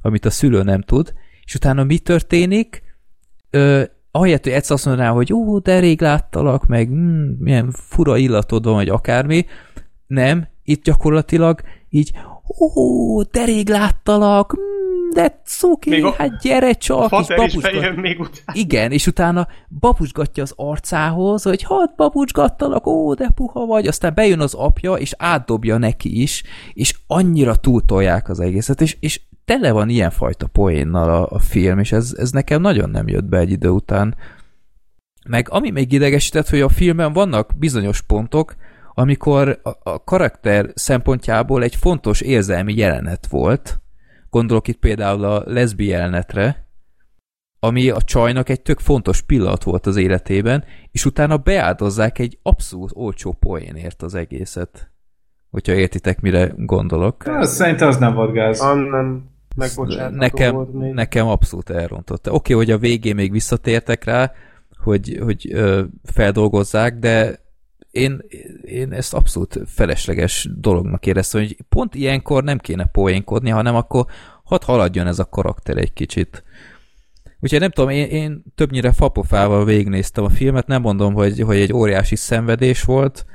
[0.00, 1.12] amit a szülő nem tud,
[1.44, 2.82] és utána mi történik?
[3.50, 8.16] Ö, ahelyett, hogy egyszer azt mondaná, hogy ó, de rég láttalak, meg mm, milyen fura
[8.16, 9.46] illatod van, vagy akármi,
[10.06, 12.12] nem, itt gyakorlatilag így,
[12.58, 17.96] ó, de rég láttalak, mm, de cuki, a, hát gyere csak, és babusgat...
[17.96, 18.52] még utána.
[18.52, 19.48] Igen, és utána
[19.80, 25.14] babusgatja az arcához, hogy hát babusgattalak, ó, de puha vagy, aztán bejön az apja, és
[25.18, 31.26] átdobja neki is, és annyira túltolják az egészet, és, és tele van ilyenfajta poénnal a,
[31.30, 34.16] a film, és ez, ez nekem nagyon nem jött be egy idő után.
[35.28, 38.54] Meg ami még idegesített, hogy a filmben vannak bizonyos pontok,
[38.94, 43.80] amikor a, a karakter szempontjából egy fontos érzelmi jelenet volt,
[44.30, 46.66] gondolok itt például a leszbi jelenetre,
[47.58, 52.90] ami a csajnak egy tök fontos pillanat volt az életében, és utána beáldozzák egy abszolút
[52.94, 54.90] olcsó poénért az egészet.
[55.50, 57.26] Hogyha értitek, mire gondolok.
[57.26, 58.60] Az, szerintem az nem volt gáz.
[58.60, 59.30] Ah, nem
[60.10, 60.92] nekem, volt még.
[60.92, 62.32] nekem abszolút elrontotta.
[62.32, 64.32] Oké, okay, hogy a végén még visszatértek rá,
[64.82, 67.41] hogy, hogy ö, feldolgozzák, de
[67.92, 68.22] én,
[68.62, 74.06] én ezt abszolút felesleges dolognak éreztem, hogy pont ilyenkor nem kéne poénkodni, hanem akkor
[74.44, 76.44] hadd haladjon ez a karakter egy kicsit.
[77.40, 81.72] Úgyhogy nem tudom, én, én többnyire fapofával végignéztem a filmet, nem mondom, hogy, hogy egy
[81.72, 83.26] óriási szenvedés volt,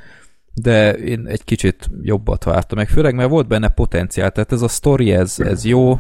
[0.54, 4.68] de én egy kicsit jobbat vártam meg, főleg mert volt benne potenciál, tehát ez a
[4.68, 5.92] story, ez, ez jó,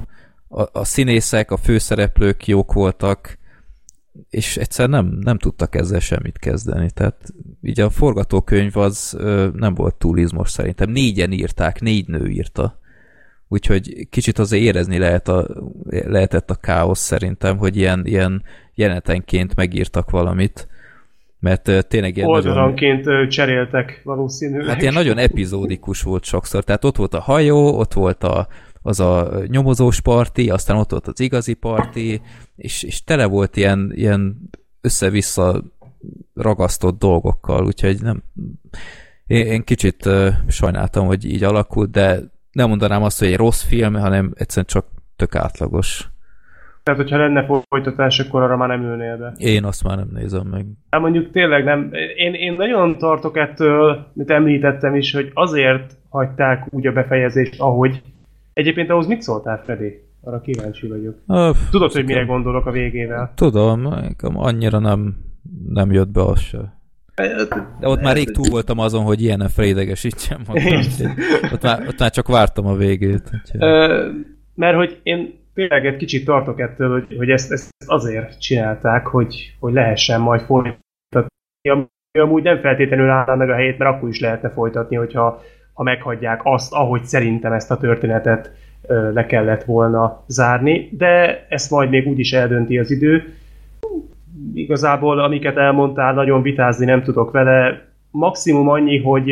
[0.47, 3.37] a, a színészek, a főszereplők jók voltak,
[4.29, 7.33] és egyszer nem, nem tudtak ezzel semmit kezdeni, tehát
[7.67, 10.89] így a forgatókönyv az ö, nem volt túl izmos szerintem.
[10.89, 12.79] Négyen írták, négy nő írta.
[13.47, 15.47] Úgyhogy kicsit azért érezni lehet a,
[15.89, 18.43] lehetett a káosz szerintem, hogy ilyen, ilyen
[18.75, 20.67] jelenetenként megírtak valamit
[21.39, 23.29] mert tényleg ilyen Oldalanként nagyon...
[23.29, 24.67] cseréltek valószínűleg.
[24.67, 28.47] Hát ilyen nagyon epizódikus volt sokszor, tehát ott volt a hajó, ott volt a,
[28.81, 32.21] az a nyomozós parti, aztán ott volt az igazi parti,
[32.55, 34.49] és, és tele volt ilyen, ilyen
[34.81, 35.63] össze-vissza
[36.33, 38.23] ragasztott dolgokkal, úgyhogy nem,
[39.27, 42.19] én, én kicsit uh, sajnáltam, hogy így alakult, de
[42.51, 44.85] nem mondanám azt, hogy egy rossz film, hanem egyszerűen csak
[45.15, 46.09] tök átlagos.
[46.83, 49.33] Tehát, hogyha lenne folytatás, akkor arra már nem ülnél be.
[49.37, 50.65] Én azt már nem nézem meg.
[50.89, 51.89] Hát mondjuk tényleg nem.
[52.15, 58.01] Én, én nagyon tartok ettől, mint említettem is, hogy azért hagyták úgy a befejezést, ahogy.
[58.53, 60.01] Egyébként ahhoz mit szóltál, Freddy?
[60.21, 61.15] Arra kíváncsi vagyok.
[61.27, 63.31] Öf, Tudod, hogy mire gondolok a végével?
[63.35, 63.87] Tudom,
[64.33, 65.15] annyira nem,
[65.67, 66.75] nem jött be az se.
[67.79, 70.79] De ott már rég túl voltam azon, hogy ilyen freidegesítsem magam.
[71.53, 73.31] Ott már, ott már csak vártam a végét.
[73.59, 74.09] Ö,
[74.55, 79.55] mert hogy én tényleg egy kicsit tartok ettől, hogy, hogy ezt, ezt azért csinálták, hogy,
[79.59, 81.89] hogy lehessen majd folytatni.
[82.19, 85.41] Amúgy nem feltétlenül állna meg a helyét, mert akkor is lehetne folytatni, hogyha
[85.73, 88.51] ha meghagyják azt, ahogy szerintem ezt a történetet
[89.13, 93.33] le kellett volna zárni, de ezt majd még úgyis eldönti az idő.
[94.53, 97.87] Igazából, amiket elmondtál, nagyon vitázni nem tudok vele.
[98.11, 99.31] Maximum annyi, hogy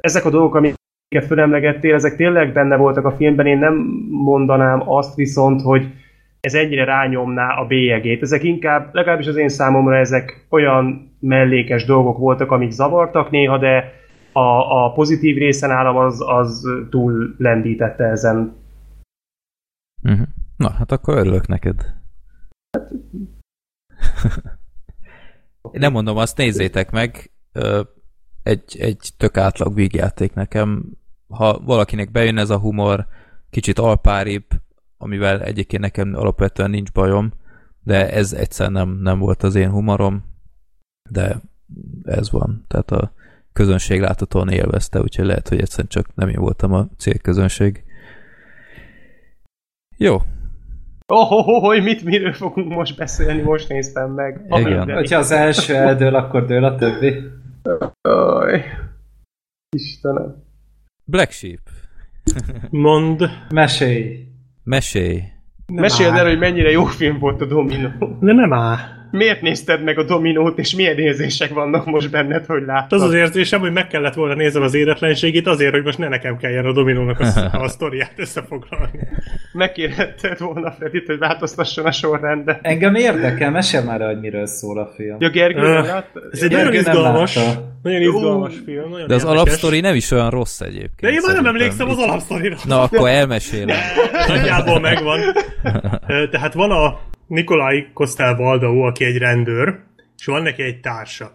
[0.00, 0.76] ezek a dolgok, amik
[1.10, 3.74] amiket fölemlegettél, ezek tényleg benne voltak a filmben, én nem
[4.10, 5.92] mondanám azt viszont, hogy
[6.40, 8.22] ez ennyire rányomná a bélyegét.
[8.22, 13.92] Ezek inkább, legalábbis az én számomra ezek olyan mellékes dolgok voltak, amik zavartak néha, de
[14.32, 18.56] a, a pozitív részen állam az, az túl lendítette ezen.
[20.02, 20.26] Uh-huh.
[20.56, 21.94] Na, hát akkor örülök neked.
[23.12, 23.37] Én
[25.72, 27.30] nem mondom, azt nézzétek meg,
[28.42, 30.84] egy, egy tök átlag vígjáték nekem.
[31.28, 33.06] Ha valakinek bejön ez a humor,
[33.50, 34.46] kicsit alpáribb,
[34.96, 37.32] amivel egyébként nekem alapvetően nincs bajom,
[37.82, 40.24] de ez egyszer nem, nem volt az én humorom,
[41.10, 41.40] de
[42.04, 42.64] ez van.
[42.68, 43.12] Tehát a
[43.52, 47.84] közönség láthatóan élvezte, úgyhogy lehet, hogy egyszerűen csak nem én voltam a célközönség.
[49.96, 50.22] Jó.
[51.12, 54.46] Oh, oh, oh, oh, mit, miről fogunk most beszélni, most néztem meg.
[54.48, 54.90] Igen.
[54.94, 57.14] Hogyha az első eldől, akkor dől a többi.
[58.00, 58.64] Aj.
[59.76, 60.44] Istenem.
[61.04, 61.60] Black Sheep.
[62.70, 63.30] Mond.
[63.50, 64.26] Mesélj.
[64.64, 65.22] Mesélj.
[65.66, 66.18] Meséld áll.
[66.18, 67.90] el, hogy mennyire jó film volt a Dominó.
[68.20, 68.97] De nem áll.
[69.10, 73.00] Miért nézted meg a Dominót, és milyen érzések vannak most benned, hogy láttad?
[73.00, 76.36] Az az érzésem, hogy meg kellett volna néznem az éretlenségét azért, hogy most ne nekem
[76.36, 78.98] kelljen a Dominónak a, a sztoriát összefoglalni.
[79.52, 82.58] Megkérhetted volna Fredit, hogy változtasson a sorrendbe.
[82.62, 85.16] Engem érdekel, mesél már hogy miről szól a film.
[85.20, 86.20] Ja, Gergő, látta?
[86.32, 87.78] Ez egy nagyon izgalmas, látta.
[87.82, 88.90] nagyon izgalmas film.
[88.90, 91.00] Nagyon De az alapsztori nem is olyan rossz egyébként.
[91.00, 92.56] De én már nem emlékszem az alapsztorira.
[92.64, 93.76] Na, akkor elmesélem.
[94.28, 95.20] Nagyjából megvan.
[96.30, 99.78] Tehát van a Nikolai Kostel Valdau, aki egy rendőr,
[100.18, 101.30] és van neki egy társa.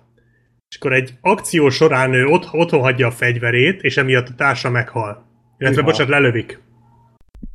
[0.70, 4.70] És akkor egy akció során ő ott, otthon hagyja a fegyverét, és emiatt a társa
[4.70, 5.26] meghal.
[5.58, 5.92] Illetve, Hűha.
[5.92, 6.62] bocsánat, lelövik.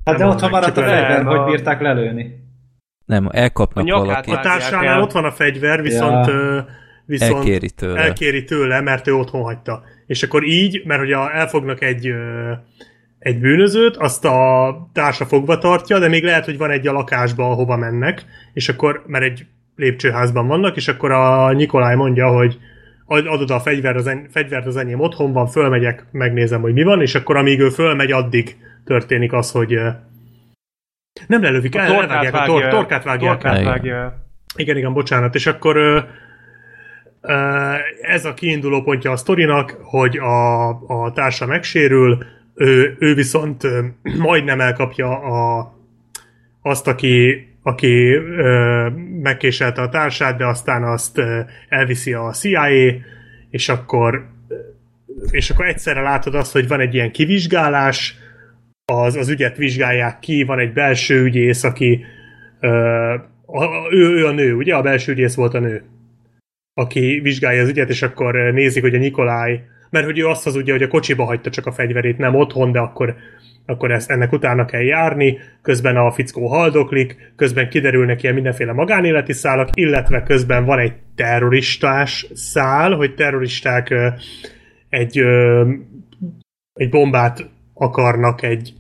[0.04, 2.46] Hát de Nem otthon mondták, maradt a fegyver, a- hogy bírták lelőni.
[3.04, 6.66] Nem, elkapnak A valakit, A társánál ott van a fegyver, viszont, Ja.
[7.06, 8.00] viszont elkéri tőle.
[8.00, 9.82] elkéri tőle, mert ő otthon hagyta.
[10.06, 12.12] És akkor így, mert hogy a, elfognak egy,
[13.18, 17.50] egy bűnözőt, azt a társa fogva tartja, de még lehet, hogy van egy a lakásba,
[17.50, 22.58] ahova mennek, és akkor, mert egy lépcsőházban vannak, és akkor a Nikolaj mondja, hogy
[23.04, 26.82] ad- adod a fegyvert az, en- fegyvert az enyém otthon van, fölmegyek, megnézem, hogy mi
[26.82, 29.78] van, és akkor amíg ő fölmegy, addig történik az, hogy
[31.26, 35.34] nem lelövik, el, elvágják a tor- torkát vágják torkát vágja igen, igen, bocsánat.
[35.34, 35.76] És akkor
[38.00, 42.24] ez a kiinduló pontja a sztorinak, hogy a, a társa megsérül,
[42.58, 43.84] ő, ő viszont ö,
[44.18, 45.72] majdnem elkapja a,
[46.62, 48.88] azt, aki, aki ö,
[49.22, 52.68] megkéselte a társát, de aztán azt ö, elviszi a CIA,
[53.50, 54.26] és akkor
[55.30, 58.16] és akkor egyszerre látod azt, hogy van egy ilyen kivizsgálás,
[58.92, 62.04] az, az ügyet vizsgálják ki, van egy belső ügyész, aki
[62.60, 62.68] ö,
[63.46, 64.74] a, ő, ő a nő, ugye?
[64.74, 65.82] A belső ügyész volt a nő,
[66.74, 70.72] aki vizsgálja az ügyet, és akkor nézik, hogy a Nikolaj, mert hogy ő azt hazudja,
[70.72, 73.14] hogy a kocsiba hagyta csak a fegyverét, nem otthon, de akkor,
[73.66, 79.32] akkor ezt, ennek utána kell járni, közben a fickó haldoklik, közben kiderülnek ilyen mindenféle magánéleti
[79.32, 83.94] szálak, illetve közben van egy terroristás szál, hogy terroristák
[84.88, 85.18] egy,
[86.72, 88.72] egy bombát akarnak egy,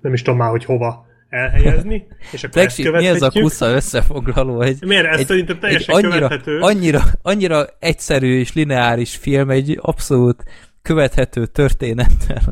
[0.00, 3.70] nem is tudom már, hogy hova elhelyezni, és akkor ezt Flagship, mi ez a kusza
[3.70, 4.60] összefoglaló?
[4.60, 5.06] Egy, Miért?
[5.06, 6.58] Ez egy, szerintem teljesen egy annyira, követhető.
[6.58, 10.42] Annyira, annyira egyszerű és lineáris film, egy abszolút
[10.82, 12.42] követhető történettel.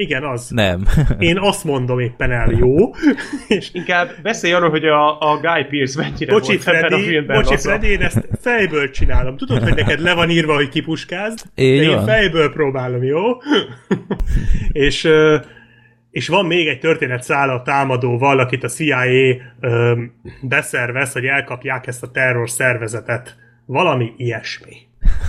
[0.00, 0.50] Igen, az.
[0.50, 0.86] Nem.
[1.18, 2.94] Én azt mondom éppen el, jó?
[3.58, 7.04] és Inkább beszélj arról, hogy a, a Guy Pearce mennyire Bocsi volt ebben a Freddy,
[7.04, 7.68] filmben bocsi laza.
[7.68, 9.36] Freddy, én ezt fejből csinálom.
[9.36, 13.20] Tudod, hogy neked le van írva, hogy kipuskázd, Így de én fejből próbálom, jó?
[14.86, 15.36] és, ö,
[16.10, 19.04] és van még egy történet száll a támadóval, akit a CIA
[19.60, 20.02] ö,
[20.42, 23.36] beszervez, hogy elkapják ezt a terror szervezetet.
[23.66, 24.76] Valami ilyesmi.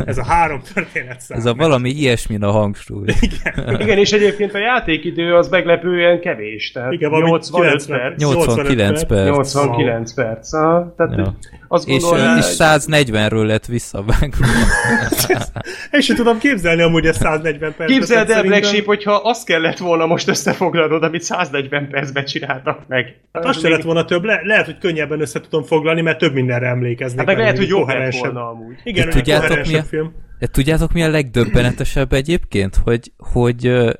[0.05, 1.37] Ez a három történet szál.
[1.37, 3.05] Ez a valami ilyesmin a hangsúly.
[3.79, 6.71] Igen, és egyébként a játékidő az meglepően kevés.
[6.71, 8.19] Tehát Igen, valami 85 90 perc.
[8.21, 9.27] 89 perc.
[9.29, 10.53] 89 perc.
[10.53, 11.35] Aha, tehát Ja.
[11.67, 14.45] azt És, gondolom, és 140-ről lett visszavágva.
[15.91, 17.95] És sem tudom képzelni amúgy ezt 140 percet.
[17.97, 18.43] Képzeld el.
[18.43, 23.15] Black Sheep, hogyha azt kellett volna most összefoglalnod, amit 140 percben csináltak meg.
[23.33, 26.33] Hát az se lett volna több, le, lehet, hogy könnyebben össze tudom foglalni, mert több
[26.33, 27.17] mindenre emlékeznék.
[27.17, 28.75] Hát meg lehet, hogy jobb lett volna amúgy.
[28.83, 29.29] Igen, hogy
[29.63, 30.13] tudjátok, mi a- film.
[30.39, 32.75] De tudjátok, mi a legdöbbenetesebb egyébként?
[32.75, 33.91] Hogy, hogy uh,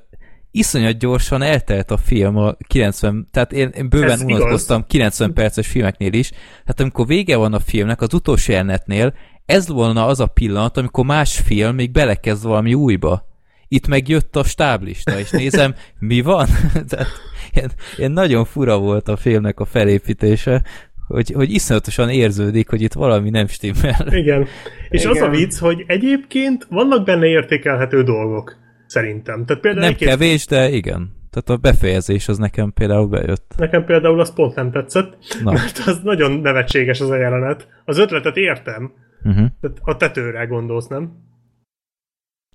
[0.51, 4.39] iszonyat gyorsan eltelt a film a 90, tehát én, én bőven Ez igaz.
[4.39, 9.13] unatkoztam 90 perces filmeknél is, tehát amikor vége van a filmnek, az utolsó jelenetnél,
[9.45, 13.29] ez volna az a pillanat, amikor más film még belekezd valami újba.
[13.67, 16.47] Itt meg jött a stáblista, és nézem, mi van?
[16.89, 17.07] Tehát
[17.53, 20.63] ilyen, ilyen nagyon fura volt a filmnek a felépítése,
[21.11, 24.07] hogy, hogy iszonyatosan érződik, hogy itt valami nem stimmel.
[24.09, 24.47] Igen.
[24.89, 25.31] És az a Igen.
[25.31, 28.55] vicc, hogy egyébként vannak benne értékelhető dolgok.
[28.87, 29.45] Szerintem.
[29.45, 31.19] Tehát például Nem kevés, de igen.
[31.29, 33.53] Tehát a befejezés az nekem például bejött.
[33.57, 35.51] Nekem például az pont nem tetszett, Na.
[35.51, 37.67] mert az nagyon nevetséges az a jelenet.
[37.85, 39.47] Az ötletet értem, Uh-huh.
[39.61, 41.11] tehát a tetőre gondolsz, nem?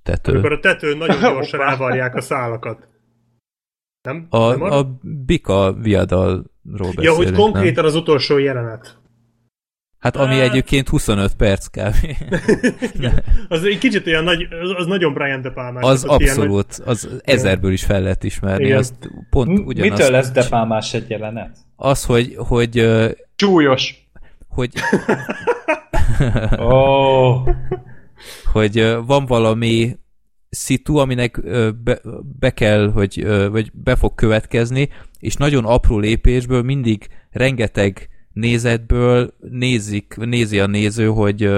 [0.03, 0.33] Tető.
[0.33, 2.89] Amikor a tetőn nagyon gyorsan elvarják a szálakat.
[4.03, 4.27] Nem?
[4.31, 7.35] A, nem a Bika viadalról beszélünk, ja, hogy nem?
[7.35, 8.99] konkrétan az utolsó jelenet.
[9.99, 11.97] Hát ami Hát- egyébként 25 perc kb.
[13.49, 15.81] Az egy kicsit olyan nagy, az, az nagyon Brian De Palma.
[15.81, 18.65] Az abszolút, az ezerből is fel lehet ismerni.
[18.65, 18.79] Igen.
[18.79, 18.95] Azt
[19.31, 19.91] pont ugyanazt.
[19.99, 21.57] Mitől lesz depálmás egy jelenet?
[21.77, 22.91] Az, hogy, hogy,
[23.37, 24.09] Csúlyos.
[24.49, 24.73] hogy,
[26.57, 27.49] oh,
[28.53, 29.97] hogy van valami
[30.57, 31.41] szitu, aminek
[31.85, 32.01] be,
[32.39, 40.17] be kell, hogy, vagy be fog következni, és nagyon apró lépésből mindig rengeteg nézetből nézik,
[40.17, 41.51] nézi a néző, hogy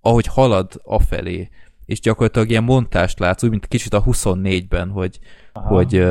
[0.00, 1.48] ahogy halad afelé,
[1.84, 5.18] és gyakorlatilag ilyen montást látsz, úgy, mint kicsit a 24-ben, hogy,
[5.52, 6.04] hogy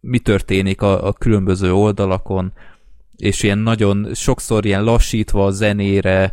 [0.00, 2.52] mi történik a, a különböző oldalakon,
[3.16, 6.32] és ilyen nagyon sokszor ilyen lassítva a zenére,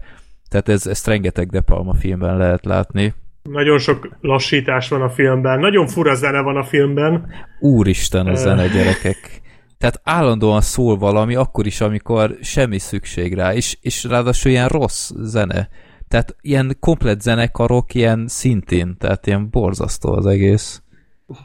[0.50, 3.14] tehát ez, ezt rengeteg De Palma filmben lehet látni.
[3.50, 7.34] Nagyon sok lassítás van a filmben, nagyon fura zene van a filmben.
[7.60, 9.42] Úristen a zene, gyerekek.
[9.78, 15.12] Tehát állandóan szól valami, akkor is, amikor semmi szükség rá, és, és ráadásul ilyen rossz
[15.16, 15.70] zene.
[16.08, 20.82] Tehát ilyen komplet zenekarok, ilyen szintén, tehát ilyen borzasztó az egész.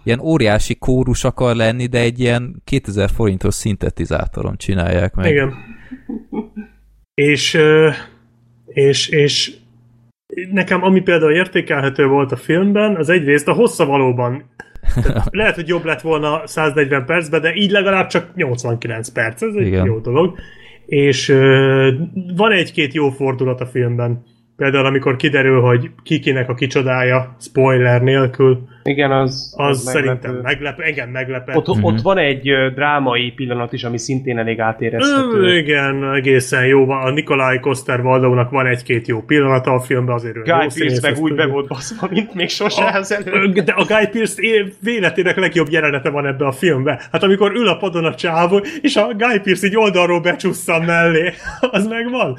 [0.04, 5.30] Ilyen óriási kórus akar lenni, de egy ilyen 2000 forintos szintetizátoron csinálják meg.
[5.30, 5.54] Igen.
[7.14, 7.58] És,
[8.66, 9.56] és, és
[10.52, 14.44] nekem ami például értékelhető volt a filmben, az egyrészt a hossza valóban.
[15.02, 19.42] Tehát lehet, hogy jobb lett volna 140 percben, de így legalább csak 89 perc.
[19.42, 19.84] Ez egy Igen.
[19.84, 20.38] jó dolog.
[20.86, 21.92] És ö,
[22.36, 24.24] van egy-két jó fordulat a filmben.
[24.58, 30.42] Például amikor kiderül, hogy kikinek a kicsodája, spoiler nélkül, Igen, az, az, az szerintem meglepő.
[30.42, 31.56] meglep, engem meglepett.
[31.56, 35.56] Ott, ott van egy drámai pillanat is, ami szintén elég Ö, átérezhető.
[35.56, 36.84] igen, egészen jó.
[36.86, 37.02] van.
[37.06, 41.10] A Nikolaj Koster Valdónak van egy-két jó pillanata a filmben, azért ő Guy jó Pearce
[41.10, 43.58] meg úgy be volt baszva, mint még sose A- ezelőtt.
[43.58, 44.42] De a Guy Pearce
[44.82, 47.00] véletének legjobb jelenete van ebbe a filmbe.
[47.12, 51.32] Hát amikor ül a padon a csávó, és a Guy Pearce így oldalról becsusszan mellé,
[51.70, 52.36] az megvan.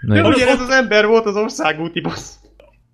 [0.00, 2.34] Na, Ugye ez az ember volt az országúti bassz.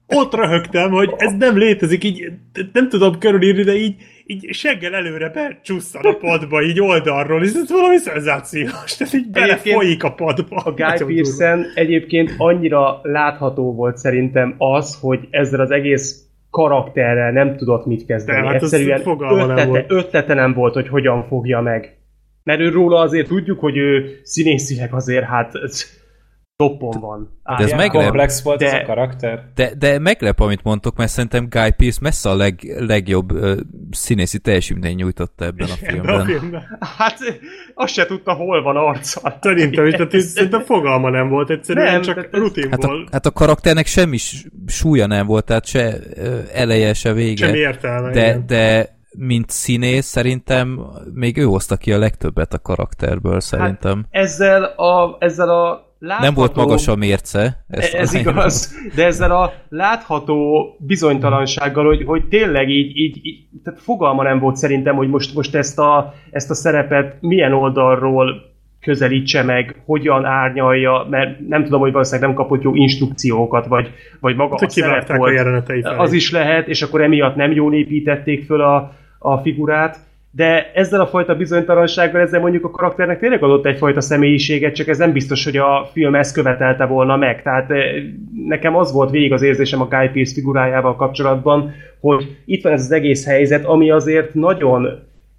[0.06, 2.32] Ott röhögtem, hogy ez nem létezik, így
[2.72, 3.94] nem tudom körülírni, de így,
[4.26, 10.04] így seggel előre becsusszan a padba, így oldalról, és ez valami szenzációs, tehát így belefolyik
[10.04, 10.56] a padba.
[10.56, 11.14] A Guy.
[11.14, 18.06] Pearce egyébként annyira látható volt szerintem az, hogy ezzel az egész karakterrel nem tudott mit
[18.06, 18.40] kezdeni.
[18.40, 19.90] De hát az Egyszerűen fogalma nem ötlete, volt.
[19.90, 21.96] ötlete nem volt, hogy hogyan fogja meg.
[22.42, 25.52] Mert ő róla azért tudjuk, hogy ő színészileg azért hát
[26.56, 27.38] toppon van.
[27.58, 28.02] De ez meglep.
[28.02, 29.44] Komplex volt De- ez a karakter.
[29.54, 33.60] De, de meglep, amit mondtok, mert szerintem Guy Pearce messze a leg, legjobb ö,
[33.90, 36.62] színészi teljesítmény nyújtotta ebben a filmben.
[36.98, 37.18] Hát
[37.74, 39.38] azt se tudta, hol van arca.
[39.40, 43.08] Szerintem is, tehát ez- szerintem fogalma nem volt, egyszerűen Nem, csak rutin Hát a, volt.
[43.12, 44.16] hát a karakternek semmi
[44.66, 47.46] súlya nem volt, tehát se ö, eleje, se vége.
[47.46, 48.10] Semmi értelme.
[48.10, 48.46] de, igen.
[48.46, 50.80] de mint színész szerintem
[51.12, 54.06] még ő hozta ki a legtöbbet a karakterből szerintem.
[54.10, 56.24] Ezzel a, ezzel a látható...
[56.24, 57.64] nem volt magas a mérce.
[57.68, 58.36] Ez, ezt ez aláírom.
[58.36, 64.38] igaz, de ezzel a látható bizonytalansággal, hogy, hogy tényleg így, így, így tehát fogalma nem
[64.38, 70.24] volt szerintem, hogy most, most ezt, a, ezt a szerepet milyen oldalról közelítse meg, hogyan
[70.24, 74.70] árnyalja, mert nem tudom, hogy valószínűleg nem kapott jó instrukciókat, vagy, vagy maga Hát, a
[74.70, 75.64] szerep a volt.
[75.64, 75.80] felé.
[75.80, 79.98] Az is lehet, és akkor emiatt nem jól építették föl a, a figurát,
[80.36, 84.98] de ezzel a fajta bizonytalansággal, ezzel mondjuk a karakternek tényleg adott egyfajta személyiséget, csak ez
[84.98, 87.42] nem biztos, hogy a film ezt követelte volna meg.
[87.42, 87.78] Tehát eh,
[88.46, 92.80] nekem az volt végig az érzésem a Guy Pearce figurájával kapcsolatban, hogy itt van ez
[92.80, 94.88] az egész helyzet, ami azért nagyon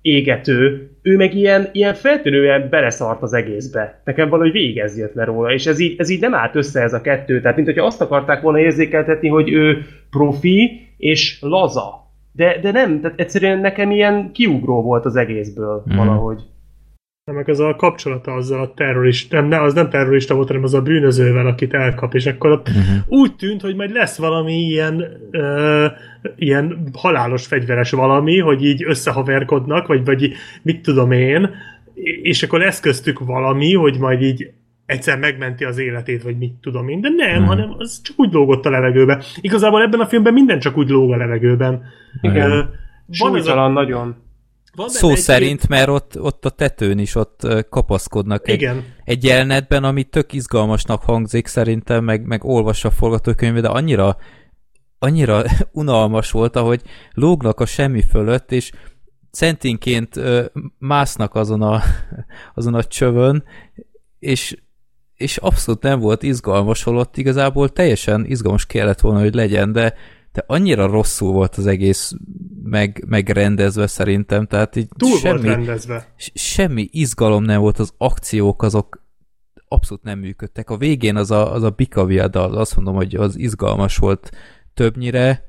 [0.01, 4.01] égető, ő meg ilyen, ilyen feltűnően beleszart az egészbe.
[4.03, 6.82] Nekem valahogy végig ez jött le róla, és ez így, ez így nem állt össze
[6.82, 7.41] ez a kettő.
[7.41, 12.05] Tehát, mint hogyha azt akarták volna érzékeltetni, hogy ő profi és laza.
[12.35, 15.97] De, de nem, tehát egyszerűen nekem ilyen kiugró volt az egészből Mhm.
[15.97, 16.43] valahogy.
[17.25, 20.64] Nem, meg az a kapcsolata azzal a terrorista, nem, ne, az nem terrorista volt, hanem
[20.64, 23.19] az a bűnözővel, akit elkap, és akkor ott uh-huh.
[23.19, 25.85] úgy tűnt, hogy majd lesz valami ilyen, ö,
[26.35, 31.49] ilyen halálos fegyveres valami, hogy így összehaverkodnak, vagy, vagy mit tudom én,
[32.22, 34.51] és akkor eszköztük valami, hogy majd így
[34.85, 37.47] egyszer megmenti az életét, vagy mit tudom én, de nem, uh-huh.
[37.47, 39.23] hanem az csak úgy lógott a levegőbe.
[39.41, 41.83] Igazából ebben a filmben minden csak úgy lóg a levegőben.
[42.22, 42.51] Igen.
[42.51, 42.64] Ö,
[43.19, 44.15] Van ez a, nagyon.
[44.75, 48.83] van Szó egy- szerint, mert ott, ott a tetőn is ott kapaszkodnak egy, Igen.
[49.03, 54.17] egy jelenetben, ami tök izgalmasnak hangzik szerintem, meg, meg olvassa a forgatókönyvet, de annyira
[54.99, 56.81] annyira unalmas volt, ahogy
[57.14, 58.72] lógnak a semmi fölött, és
[59.31, 60.19] centinként
[60.77, 61.81] másznak azon a,
[62.55, 63.43] azon a csövön,
[64.19, 64.57] és,
[65.15, 69.93] és abszolút nem volt izgalmas, holott igazából teljesen izgalmas kellett volna, hogy legyen, de,
[70.31, 72.13] de annyira rosszul volt az egész
[72.63, 76.13] meg, megrendezve szerintem, tehát így Túl semmi, volt rendezve.
[76.33, 79.03] semmi izgalom nem volt, az akciók azok
[79.67, 80.69] abszolút nem működtek.
[80.69, 84.31] A végén az a, az a Bikavia dal, azt mondom, hogy az izgalmas volt
[84.73, 85.43] többnyire,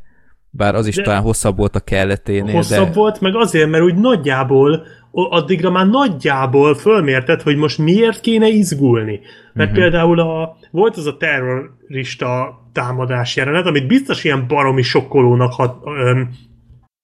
[0.51, 3.85] bár az is De- talán hosszabb volt a kelleténél, Hosszabb de volt, meg azért, mert
[3.85, 4.87] úgy nagyjából,
[5.25, 9.21] addigra már nagyjából fölmérted, hogy most miért kéne izgulni.
[9.53, 9.85] Mert uh-huh.
[9.85, 16.29] például a, volt az a terrorista támadás jelenet, amit biztos ilyen baromi sokkolónak hat, öm,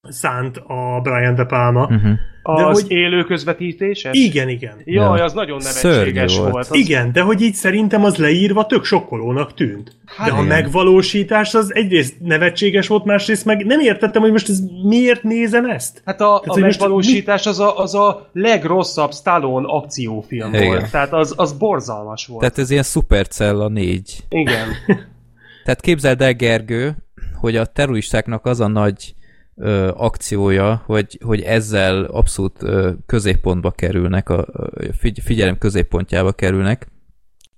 [0.08, 1.82] szánt a Brian De Palma.
[1.82, 2.12] Uh-huh.
[2.42, 4.16] Az hogy- élő közvetítéses?
[4.18, 4.74] Igen, igen.
[4.84, 5.24] Jaj, Ja.
[5.24, 6.50] az nagyon nevetséges volt.
[6.50, 6.66] volt.
[6.70, 6.76] Az...
[6.76, 9.96] Igen, de hogy így szerintem az leírva tök sokkolónak tűnt.
[10.06, 10.46] Hát de a igen.
[10.46, 16.02] megvalósítás az egyrészt nevetséges volt, másrészt meg nem értettem, hogy most ez miért nézem ezt.
[16.04, 20.66] Hát a, a hogy most megvalósítás az a, az a legrosszabb Stallone akciófilm Igen.
[20.66, 20.90] volt.
[20.90, 22.40] Tehát az, az borzalmas volt.
[22.40, 24.24] Tehát ez ilyen Supercella 4.
[24.28, 24.68] Igen.
[25.64, 26.96] Tehát képzeld el, Gergő,
[27.40, 29.14] hogy a terroristáknak az a nagy
[29.56, 36.88] ö, akciója, hogy, hogy ezzel abszolút ö, középpontba kerülnek, a, a figy- figyelem középpontjába kerülnek,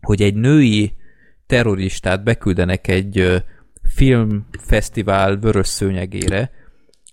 [0.01, 0.97] hogy egy női
[1.47, 3.37] terroristát beküldenek egy ö,
[3.83, 6.51] filmfesztivál vörös szőnyegére,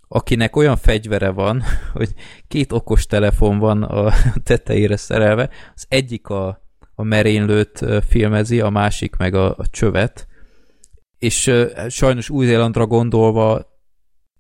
[0.08, 2.14] akinek olyan fegyvere van, hogy
[2.48, 6.62] két okos telefon van a tetejére szerelve, az egyik a,
[6.96, 10.28] a merénylőt filmezi, a másik meg a, a csövet,
[11.18, 11.52] és
[11.90, 13.71] sajnos Új-Zélandra gondolva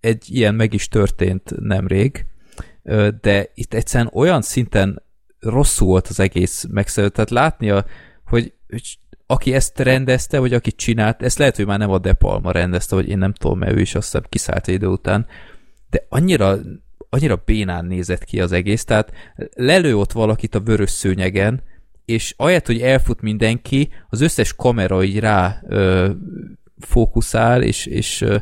[0.01, 2.25] egy ilyen meg is történt nemrég,
[3.21, 5.01] de itt egyszerűen olyan szinten
[5.39, 7.85] rosszul volt az egész megszerző, tehát látnia,
[8.25, 12.13] hogy, hogy aki ezt rendezte, vagy aki csinált, ezt lehet, hogy már nem a De
[12.13, 15.25] Palma rendezte, vagy én nem tudom, mert ő is azt hiszem kiszállt idő után,
[15.89, 16.57] de annyira,
[17.09, 19.11] annyira bénán nézett ki az egész, tehát
[19.53, 21.63] lelő ott valakit a vörös szőnyegen,
[22.05, 26.09] és ahelyett, hogy elfut mindenki, az összes kamera így rá ö,
[26.80, 28.38] fókuszál, és, és ö,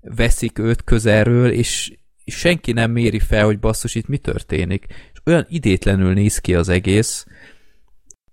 [0.00, 1.98] veszik őt közelről, és,
[2.30, 4.86] senki nem méri fel, hogy basszus, itt mi történik.
[5.12, 7.26] És olyan idétlenül néz ki az egész,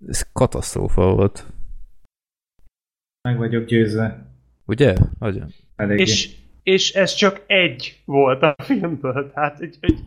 [0.07, 1.45] ez katasztrófa volt.
[3.21, 4.25] Meg vagyok győzve.
[4.65, 4.95] Ugye?
[5.19, 5.53] Nagyon.
[5.75, 6.01] Eléggé.
[6.01, 9.31] és, és ez csak egy volt a filmből.
[9.33, 9.99] Tehát egy, egy,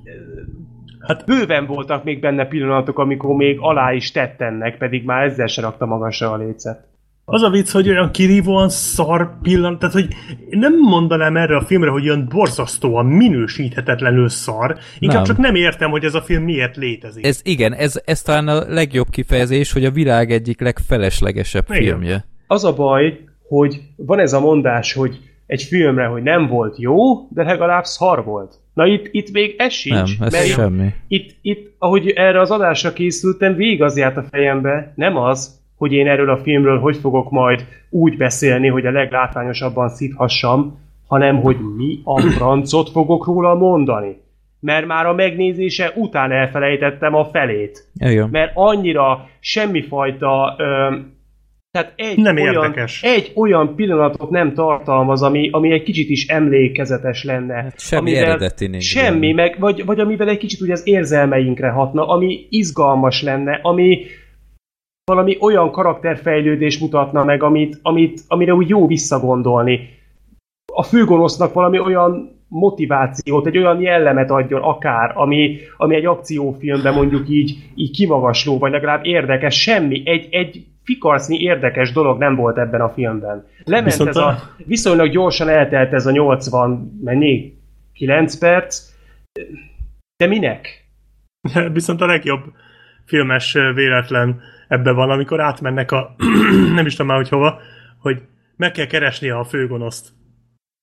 [1.01, 5.47] hát bőven voltak még benne pillanatok, amikor még alá is tett ennek, pedig már ezzel
[5.47, 6.90] se rakta magasra a lécet.
[7.33, 10.09] Az a vicc, hogy olyan kirívóan szar pillanat, tehát hogy
[10.51, 15.27] nem mondanám erre a filmre, hogy olyan borzasztóan minősíthetetlenül szar, inkább Nem.
[15.27, 17.27] csak nem értem, hogy ez a film miért létezik.
[17.27, 21.83] Ez igen, ez, ez talán a legjobb kifejezés, hogy a világ egyik legfeleslegesebb Igen.
[21.83, 22.25] filmje.
[22.47, 23.19] Az a baj,
[23.49, 28.25] hogy van ez a mondás, hogy egy filmre, hogy nem volt jó, de legalább szar
[28.25, 28.55] volt.
[28.75, 30.19] Na itt, itt még ez sincs.
[30.19, 30.89] Nem, ez mert semmi.
[31.09, 35.93] Itt, itt, ahogy erre az adásra készültem, végig az járt a fejembe, nem az, hogy
[35.93, 41.57] én erről a filmről hogy fogok majd úgy beszélni, hogy a leglátványosabban szíthassam, hanem hogy
[41.77, 44.17] mi a francot fogok róla mondani.
[44.61, 47.85] Mert már a megnézése után elfelejtettem a felét.
[47.95, 48.29] Igen.
[48.31, 50.55] Mert annyira semmifajta...
[50.59, 50.97] Ö,
[51.71, 53.03] tehát egy Nem olyan, érdekes.
[53.03, 57.55] egy olyan pillanatot nem tartalmaz, ami, ami egy kicsit is emlékezetes lenne.
[57.55, 62.09] Hát semmi eredeti nincs Semmi, meg, vagy, vagy amivel egy kicsit úgy az érzelmeinkre hatna,
[62.09, 63.99] ami izgalmas lenne, ami
[65.11, 69.89] valami olyan karakterfejlődés mutatna meg, amit, amit, amire úgy jó visszagondolni.
[70.73, 77.29] A főgonosznak valami olyan motivációt, egy olyan jellemet adjon akár, ami, ami egy akciófilmben mondjuk
[77.29, 82.81] így, így kimagasló, vagy legalább érdekes, semmi, egy, egy fikarsznyi érdekes dolog nem volt ebben
[82.81, 83.47] a filmben.
[83.65, 87.59] Lement Viszont ez a- viszonylag gyorsan eltelt ez a 80, mennyi?
[87.93, 88.91] 9 perc,
[90.17, 90.85] de minek?
[91.73, 92.41] Viszont a legjobb
[93.05, 96.15] filmes véletlen ebben van, amikor átmennek a,
[96.75, 97.61] nem is tudom már, hogy hova,
[97.99, 98.23] hogy
[98.57, 100.09] meg kell keresni a főgonoszt.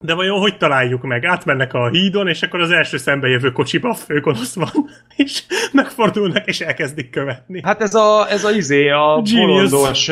[0.05, 1.25] De vajon hogy találjuk meg?
[1.25, 6.47] Átmennek a hídon, és akkor az első szembe jövő kocsiba a főgonosz van, és megfordulnak,
[6.47, 7.61] és elkezdik követni.
[7.63, 10.11] Hát ez a, ez a izé, a bolondos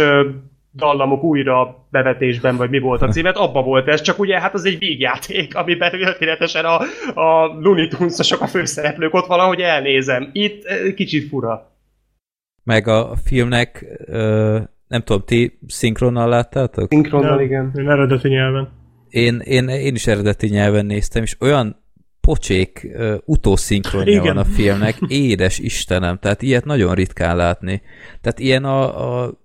[0.73, 4.65] dallamok újra bevetésben, vagy mi volt a címet, abba volt ez, csak ugye hát az
[4.65, 6.79] egy vígjáték, amiben történetesen a,
[7.21, 10.29] a Looney Tunes-osok a főszereplők ott valahogy elnézem.
[10.33, 10.63] Itt
[10.95, 11.74] kicsit fura.
[12.65, 16.91] Meg a filmnek, ö, nem tudom, ti szinkronnal láttátok?
[16.91, 17.71] Szinkronnal, igen.
[17.75, 18.69] Én eredeti nyelven.
[19.09, 21.83] Én, én, én is eredeti nyelven néztem, és olyan
[22.21, 24.23] pocsék uh, utószinkronja Igen.
[24.23, 27.81] van a filmnek, édes Istenem, tehát ilyet nagyon ritkán látni.
[28.21, 29.39] Tehát ilyen a, a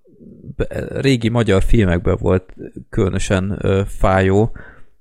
[0.89, 2.55] régi magyar filmekben volt
[2.91, 4.57] különösen uh, fájó,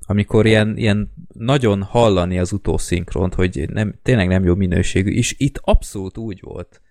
[0.08, 5.60] amikor ilyen, ilyen nagyon hallani az utószinkront, hogy nem, tényleg nem jó minőségű, és itt
[5.64, 6.82] abszolút úgy volt.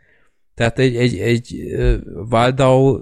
[0.59, 1.77] Tehát egy, egy, egy
[2.31, 3.01] Waldau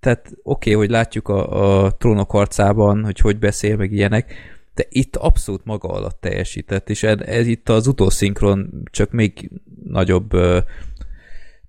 [0.00, 4.34] tehát oké, okay, hogy látjuk a, a trónok harcában, hogy hogy beszél, meg ilyenek,
[4.74, 9.50] de itt abszolút maga alatt teljesített, és ez, ez itt az utószinkron csak még
[9.84, 10.58] nagyobb ö,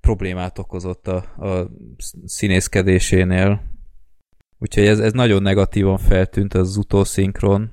[0.01, 1.15] problémát okozott a,
[1.45, 1.69] a
[2.25, 3.61] színészkedésénél.
[4.59, 7.71] Úgyhogy ez, ez nagyon negatívan feltűnt az utószinkron.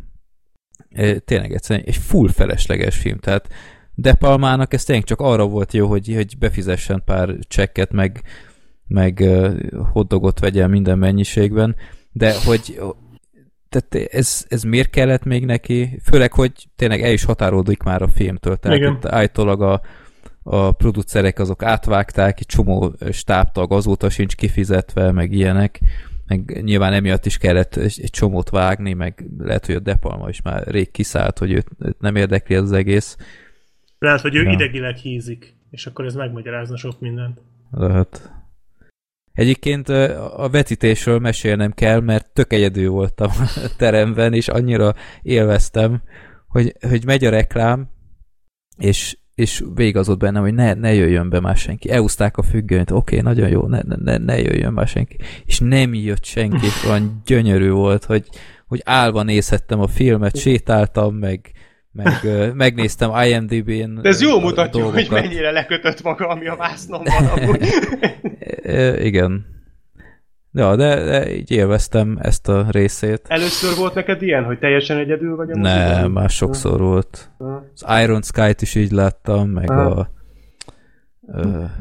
[1.25, 3.49] Tényleg egyszerűen egy full felesleges film, tehát
[3.99, 8.23] De Palmának ez tényleg csak arra volt jó, hogy, hogy befizessen pár csekket, meg,
[8.87, 9.25] meg
[9.93, 11.77] hotdogot vegyen minden mennyiségben,
[12.13, 12.81] de hogy
[13.69, 16.01] tehát ez, ez miért kellett még neki?
[16.05, 18.57] Főleg, hogy tényleg el is határodik már a filmtől.
[18.57, 18.93] Tehát Igen.
[18.93, 19.81] itt állítólag a,
[20.43, 25.81] a producerek azok átvágták, egy csomó stábtag azóta sincs kifizetve, meg ilyenek.
[26.27, 30.43] Meg nyilván emiatt is kellett egy, csomót vágni, meg lehet, hogy a De Palma is
[30.43, 33.17] már rég kiszállt, hogy őt, őt nem érdekli az egész.
[33.99, 34.51] Lehet, hogy ő Ja.
[34.51, 37.41] idegileg hízik, és akkor ez megmagyarázna sok mindent.
[37.71, 38.31] Lehet.
[39.33, 39.89] Egyébként
[40.37, 43.31] a vetítésről mesélnem kell, mert tök egyedül voltam
[43.65, 46.03] a teremben, és annyira élveztem,
[46.49, 47.89] hogy, hogy megy a reklám,
[48.77, 51.91] és, és végig az ott bennem, hogy ne, ne jöjjön be már senki.
[51.91, 55.17] Elúzták a függönyt, oké, okay, nagyon jó, ne, ne- ne, ne jöjjön már senki.
[55.45, 58.29] És nem jött senki, és olyan gyönyörű volt, hogy,
[58.67, 61.53] hogy állva nézhettem a filmet, sétáltam, meg,
[61.97, 65.21] meg ö, megnéztem IMDb-n De ez jól mutatja, hogy dolgokat.
[65.23, 67.67] mennyire lekötött maga, ami a vásznomban amúgy.
[68.63, 69.47] E, igen.
[70.53, 73.23] Ja, de, de így élveztem ezt a részét.
[73.29, 77.31] Először volt neked ilyen, hogy teljesen egyedül vagy a Nem, már sokszor volt.
[77.39, 77.65] Ha.
[77.75, 79.91] Az Iron Sky-t is így láttam, meg Aha.
[79.91, 80.11] a...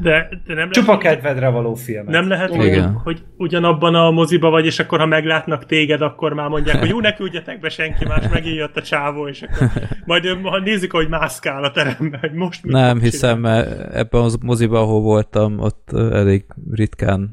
[0.02, 2.06] De, de nem Csupa lehet, kedvedre való film.
[2.06, 3.00] nem lehet hogy, Igen.
[3.04, 7.00] hogy ugyanabban a moziba vagy, és akkor ha meglátnak téged, akkor már mondják, hogy jó,
[7.00, 9.70] ne küldjetek be senki más, megint jött a csávó, és akkor
[10.04, 14.38] majd ha nézik, hogy mászkál a teremben, hogy most mit nem hiszem, mert ebben az
[14.42, 17.30] moziban, ahol voltam, ott elég ritkán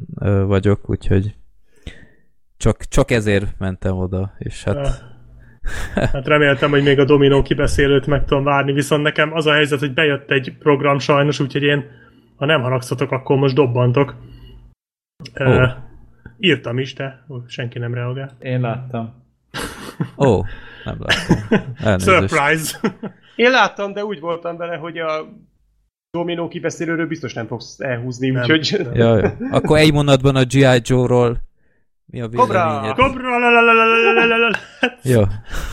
[0.47, 1.35] vagyok, úgyhogy
[2.57, 5.11] csak, csak ezért mentem oda, és hát
[5.95, 9.79] Hát reméltem, hogy még a Dominó kibeszélőt meg tudom várni, viszont nekem az a helyzet,
[9.79, 11.85] hogy bejött egy program sajnos, úgyhogy én,
[12.35, 14.15] ha nem haragszatok, akkor most dobbantok.
[15.35, 15.71] Oh.
[16.37, 18.37] Írtam is, de senki nem reagál.
[18.39, 19.23] Én láttam.
[20.17, 20.45] Ó, oh,
[20.83, 21.99] nem láttam.
[21.99, 22.79] Surprise!
[23.35, 25.25] Én láttam, de úgy voltam vele, hogy a
[26.11, 28.43] dominó kibeszélőről biztos nem fogsz elhúzni, nem.
[28.49, 28.87] úgyhogy...
[28.93, 29.37] Ja, ja.
[29.51, 30.81] Akkor egy mondatban a G.I.
[30.83, 31.37] Joe-ról
[32.05, 32.93] mi a Kobra!
[32.95, 33.37] Kobra!
[35.01, 35.21] Jó.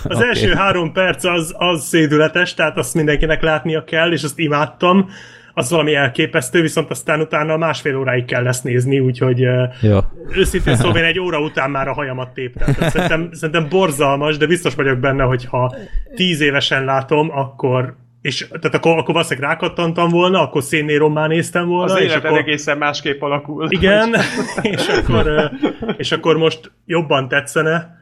[0.04, 5.10] Az első három perc az, az szédületes, tehát azt mindenkinek látnia kell, és azt imádtam.
[5.54, 9.38] Az valami elképesztő, viszont aztán utána másfél óráig kell ezt nézni, úgyhogy
[9.80, 9.98] Jó.
[10.36, 12.74] őszintén szóval én egy óra után már a hajamat téptem.
[12.88, 15.74] Szerintem, szerintem borzalmas, de biztos vagyok benne, hogy ha
[16.14, 21.92] tíz évesen látom, akkor és tehát akkor, akkor valószínűleg rákattantam volna, akkor szénnérommá néztem volna,
[21.92, 23.66] Az és akkor, egészen másképp alakul.
[23.70, 24.14] igen,
[24.62, 25.50] és akkor,
[25.96, 27.98] és akkor most jobban tetszene,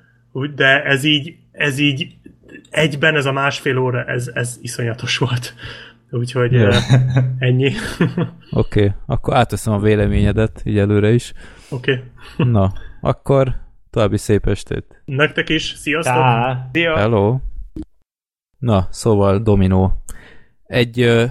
[0.55, 2.07] de ez így, ez így
[2.71, 5.55] egyben ez a másfél óra, ez, ez iszonyatos volt.
[6.11, 6.75] Úgyhogy ö,
[7.39, 7.73] ennyi.
[8.51, 8.93] Oké, okay.
[9.07, 11.33] akkor átveszem a véleményedet, így előre is.
[11.71, 11.93] Oké.
[11.93, 12.51] Okay.
[12.51, 13.55] Na, akkor
[13.91, 15.03] további szép estét.
[15.05, 16.15] Nektek is, sziasztok!
[16.15, 16.69] Tá.
[16.73, 16.97] Szia!
[16.97, 17.39] Hello.
[18.59, 19.91] Na, szóval Domino.
[20.63, 21.25] Egy uh,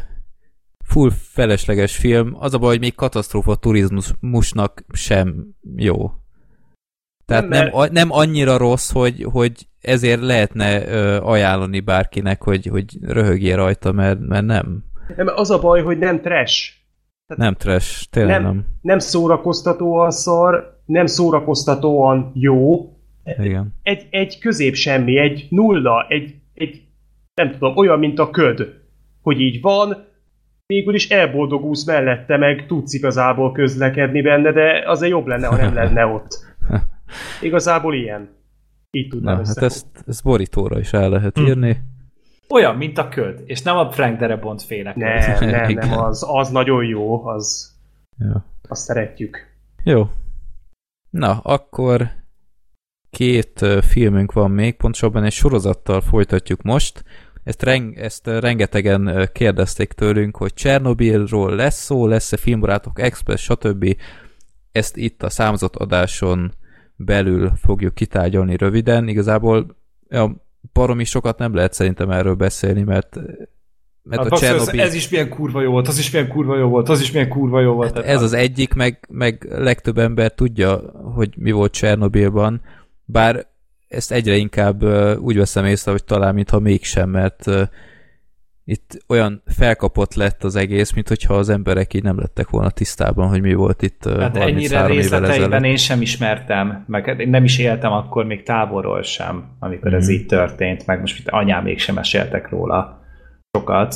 [0.84, 2.36] full felesleges film.
[2.40, 6.12] Az a baj, hogy még katasztrófa turizmusnak sem jó.
[7.28, 12.98] Tehát Nem, nem, nem annyira rossz, hogy, hogy ezért lehetne uh, ajánlani bárkinek, hogy, hogy
[13.02, 14.84] röhögjél rajta, mert, mert nem.
[15.16, 16.74] Nem, az a baj, hogy nem trash.
[17.36, 18.54] Nem trash, tényleg Nem, nem.
[18.54, 18.66] nem.
[18.82, 22.92] nem szórakoztatóan szar, nem szórakoztatóan jó.
[23.38, 23.74] Igen.
[23.84, 26.82] Egy, egy közép semmi, egy nulla, egy, egy
[27.34, 28.74] nem tudom, olyan, mint a köd.
[29.22, 30.06] Hogy így van,
[30.66, 35.74] végül is elboldogulsz mellette, meg tudsz igazából közlekedni benne, de azért jobb lenne, ha nem
[35.74, 36.46] lenne ott.
[37.42, 38.36] Igazából ilyen.
[38.92, 39.76] Így tudnám Na, hát összefogni.
[39.76, 41.82] ezt, ezt borítóra is el lehet írni.
[42.50, 45.02] Olyan, mint a köd, és nem a Frank Darabont féle köd.
[45.02, 47.76] Nem, nem, nem, az, az nagyon jó, az,
[48.20, 48.46] Ja.
[48.68, 49.38] azt szeretjük.
[49.84, 50.10] Jó.
[51.10, 52.10] Na, akkor
[53.10, 57.04] két filmünk van még, pontosabban egy sorozattal folytatjuk most.
[57.44, 63.96] Ezt, reng, ezt rengetegen kérdezték tőlünk, hogy Csernobilról lesz szó, lesz-e filmbarátok, Express, stb.
[64.72, 66.54] Ezt itt a számozott adáson
[66.98, 69.08] belül fogjuk kitárgyalni röviden.
[69.08, 69.76] Igazából
[70.10, 70.36] ja,
[70.74, 73.20] baromi sokat nem lehet szerintem erről beszélni, mert
[74.04, 74.82] mert Hát a Csernobil...
[74.82, 77.30] ez is milyen kurva jó volt, az is milyen kurva jó volt, az is milyen
[77.30, 77.96] kurva jó volt.
[77.96, 80.76] Hát ez az egyik, meg, meg legtöbb ember tudja,
[81.16, 82.62] hogy mi volt Csernobilban,
[83.06, 83.46] bár
[83.88, 84.84] ezt egyre inkább
[85.20, 87.46] úgy veszem észre, hogy talán mintha mégsem, mert
[88.70, 93.28] itt olyan felkapott lett az egész, mint hogyha az emberek így nem lettek volna tisztában,
[93.28, 97.44] hogy mi volt itt Hát ennyire 33 évvel részleteiben én sem ismertem, meg hát nem
[97.44, 100.14] is éltem akkor még távolról sem, amikor ez Mhm.
[100.14, 103.02] így történt, meg most mit anyám még sem meséltek róla
[103.58, 103.96] sokat.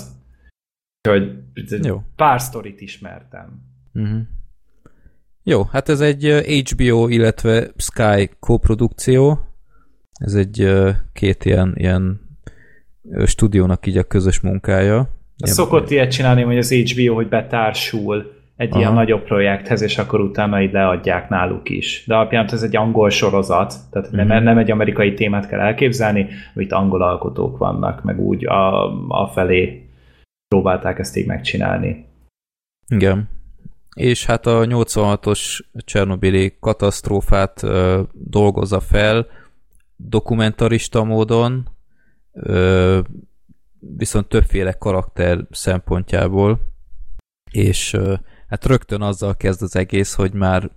[1.10, 2.02] Úgyhogy Jó.
[2.16, 3.62] pár sztorit ismertem.
[3.94, 4.20] Uh-huh.
[5.44, 6.24] Jó, hát ez egy
[6.70, 9.40] HBO, illetve Sky koprodukció.
[10.14, 10.72] Ez egy
[11.14, 12.30] két ilyen, ilyen
[13.26, 15.08] stúdiónak így a közös munkája.
[15.38, 18.80] Ilyen, szokott ilyet csinálni, hogy az HBO, hogy betársul egy Aha.
[18.80, 22.04] ilyen nagyobb projekthez, és akkor utána így leadják náluk is.
[22.08, 24.44] De alapján ez egy angol sorozat, tehát nem, Mhm.
[24.44, 29.90] nem egy amerikai témát kell elképzelni, itt angol alkotók vannak, meg úgy a, a felé
[30.48, 32.06] próbálták ezt így megcsinálni.
[32.88, 33.30] Igen.
[33.96, 39.28] És hát a 86-os Csernobili katasztrófát ö, dolgozza fel
[39.96, 41.68] dokumentarista módon,
[43.80, 46.60] viszont többféle karakter szempontjából,
[47.52, 47.98] és
[48.48, 50.72] hát rögtön azzal kezd az egész, hogy már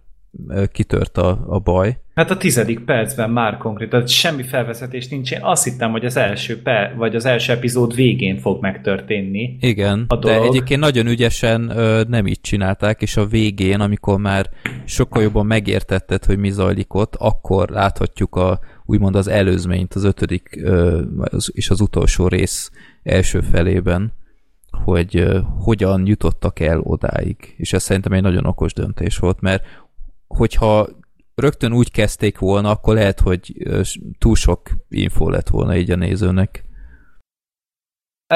[0.72, 1.98] kitört a, a baj.
[2.14, 5.32] Hát a tizedik percben már konkrét, tehát semmi felvezetés nincs.
[5.32, 9.56] Én azt hittem, hogy az első per, vagy az első epizód végén fog megtörténni.
[9.60, 10.46] Igen, A de dolog.
[10.46, 14.50] egyébként nagyon ügyesen ö, nem így csinálták, és a végén, amikor már
[14.84, 20.58] sokkal jobban megértetted, hogy mi zajlik ott, akkor láthatjuk a, úgymond az előzményt, az ötödik
[20.62, 22.70] ö, az- és az utolsó rész
[23.02, 24.12] első felében,
[24.84, 27.54] hogy ö, hogyan jutottak el odáig.
[27.56, 29.64] És ez szerintem egy nagyon okos döntés volt, mert
[30.26, 30.88] hogyha
[31.34, 33.52] rögtön úgy kezdték volna, akkor lehet, hogy
[34.18, 36.64] túl sok info lett volna így a nézőnek.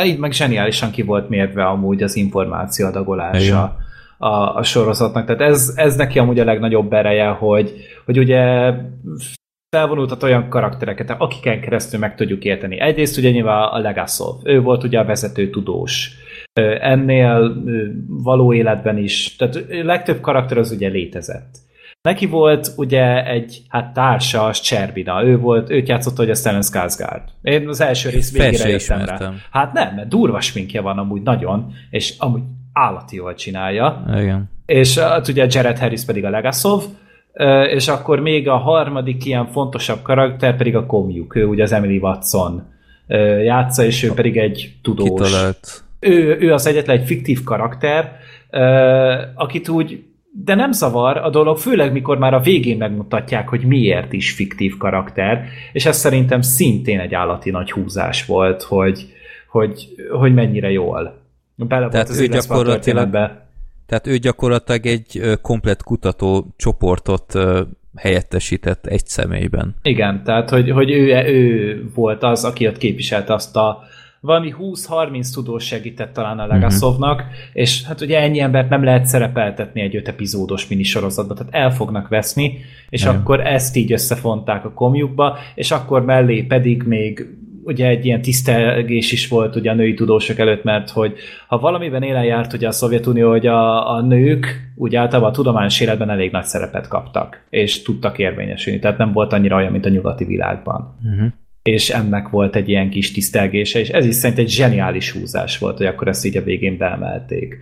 [0.04, 3.76] Így meg zseniálisan ki volt mérve amúgy az információ adagolása Igen.
[4.30, 5.26] a, a sorozatnak.
[5.26, 8.72] Tehát ez, ez neki amúgy a legnagyobb ereje, hogy, hogy ugye
[9.76, 12.80] felvonultat olyan karaktereket, akiken keresztül meg tudjuk érteni.
[12.80, 16.10] Egyrészt ugye nyilván a Legasov, ő volt ugye a vezető tudós.
[16.80, 17.62] Ennél
[18.06, 21.66] való életben is, tehát legtöbb karakter az ugye létezett.
[22.08, 25.24] Neki volt ugye egy hát társa, az Cserbina.
[25.24, 27.22] Ő volt, őt játszotta, hogy a Stellan Skarsgård.
[27.42, 29.32] Én az első rész végére jöttem rá.
[29.50, 32.40] Hát nem, mert durva sminkje van amúgy nagyon, és amúgy
[32.72, 34.04] állati jól csinálja.
[34.16, 34.50] Igen.
[34.66, 36.82] És hát ugye Jared Harris pedig a Legasov,
[37.70, 41.36] és akkor még a harmadik ilyen fontosabb karakter pedig a komjuk.
[41.36, 42.62] Ő ugye az Emily Watson
[43.44, 45.28] játsza, és ő pedig egy tudós.
[45.28, 45.82] Kitalált.
[46.00, 48.16] Ő, ő az egyetlen egy fiktív karakter,
[49.34, 54.12] akit úgy de nem zavar a dolog, főleg mikor már a végén megmutatják, hogy miért
[54.12, 59.12] is fiktív karakter, és ez szerintem szintén egy állati nagy húzás volt, hogy,
[59.48, 61.20] hogy, hogy mennyire jól.
[61.54, 63.46] Bele volt Tehát az ő gyakorlatilag-.
[63.86, 67.38] Tehát ő gyakorlatilag egy komplet kutató csoportot
[67.96, 69.74] helyettesített egy személyben.
[69.82, 73.82] Igen, tehát hogy, hogy ő, ő volt az, aki ott képviselte azt a
[74.20, 77.34] valami 20-30 tudós segített talán a Legasovnak, uh-huh.
[77.52, 82.08] és hát ugye ennyi embert nem lehet szerepeltetni egy öt epizódos minisorozatba, tehát el fognak
[82.08, 83.14] veszni, és Igen.
[83.14, 87.26] akkor ezt így összefonták a komjukba, és akkor mellé pedig még
[87.68, 91.14] ugye egy ilyen tisztelgés is volt ugye a női tudósok előtt, mert hogy
[91.46, 95.80] ha valamiben élen járt ugye a Szovjetunió, hogy a, a nők úgy általában a tudományos
[95.80, 99.88] életben elég nagy szerepet kaptak, és tudtak érvényesülni, tehát nem volt annyira olyan, mint a
[99.88, 101.32] nyugati világban Uh-huh.
[101.72, 105.76] És ennek volt egy ilyen kis tisztelgése, és ez is szerint egy zseniális húzás volt,
[105.76, 107.56] hogy akkor ezt így a végén beemelték.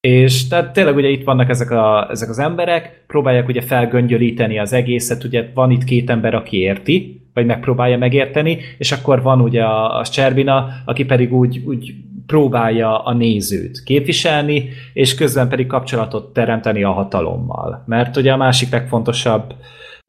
[0.00, 4.72] És tehát tényleg ugye itt vannak ezek, a, ezek az emberek, próbálják ugye felgöngyölíteni az
[4.72, 9.62] egészet, ugye van itt két ember, aki érti, vagy megpróbálja megérteni, és akkor van ugye
[9.62, 11.94] a, a Cserbina, aki pedig úgy, úgy
[12.26, 17.82] próbálja a nézőt képviselni, és közben pedig kapcsolatot teremteni a hatalommal.
[17.86, 19.54] Mert ugye a másik legfontosabb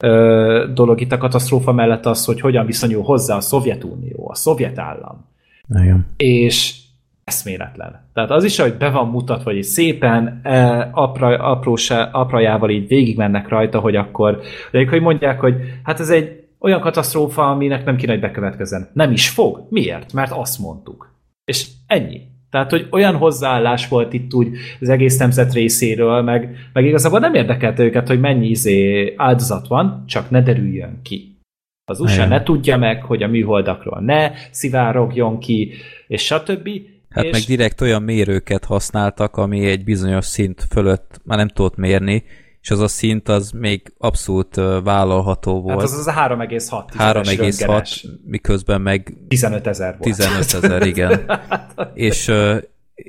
[0.02, 4.78] ö, dolog itt a katasztrófa mellett az, hogy hogyan viszonyul hozzá a Szovjetunió, a szovjet
[4.78, 5.26] állam.
[5.68, 6.06] Igen.
[6.16, 6.82] És
[7.24, 8.08] eszméletlen.
[8.12, 13.48] Tehát az is, hogy be van mutatva, hogy szépen e, apra, aprósá, aprajával így végigmennek
[13.48, 14.40] rajta, hogy akkor,
[14.70, 18.88] de hogy mondják, hogy hát ez egy olyan katasztrófa, aminek nem kéne, hogy bekövetkezzen.
[18.92, 19.66] Nem is fog.
[19.70, 20.12] Miért?
[20.12, 21.14] Mert azt mondtuk.
[21.44, 22.20] És ennyi.
[22.54, 24.48] Tehát, hogy olyan hozzáállás volt itt úgy
[24.80, 30.04] az egész nemzet részéről, meg, meg igazából nem érdekelte őket, hogy mennyi izé áldozat van,
[30.06, 31.38] csak ne derüljön ki.
[31.84, 32.28] Az USA Igen.
[32.28, 35.72] ne tudja meg, hogy a műholdakról ne szivárogjon ki,
[36.06, 36.68] és stb.
[37.10, 41.76] Hát és meg direkt olyan mérőket használtak, ami egy bizonyos szint fölött már nem tudott
[41.76, 42.24] mérni,
[42.64, 45.80] és az a szint az még abszolút vállalható volt.
[45.80, 48.06] hát az az a 3,6 3,6, röntgenes.
[48.26, 50.16] miközben meg 15 ezer volt.
[50.16, 51.40] 15 ezer, igen.
[51.94, 52.32] és,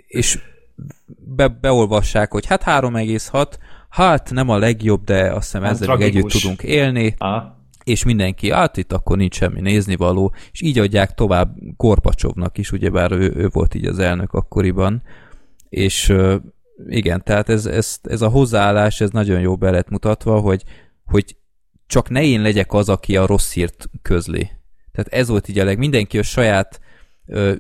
[0.08, 0.40] és
[1.36, 3.48] be, beolvassák, hogy hát 3,6,
[3.90, 7.44] hát nem a legjobb, de azt hiszem Nem ezzel együtt tudunk élni, Ah,
[7.84, 13.12] és mindenki, hát itt akkor nincs semmi néznivaló, és így adják tovább Gorbacsovnak is, ugyebár
[13.12, 15.02] ő, ő volt így az elnök akkoriban,
[15.70, 16.14] és
[16.88, 20.64] igen, tehát ez, ez, ez a hozzáállás, ez nagyon jó be lett mutatva, hogy,
[21.06, 21.36] hogy
[21.88, 24.50] csak ne én legyek az, aki a rossz hírt közli.
[24.92, 26.80] Tehát ez volt így a leg, mindenki a saját
[27.26, 27.54] ö,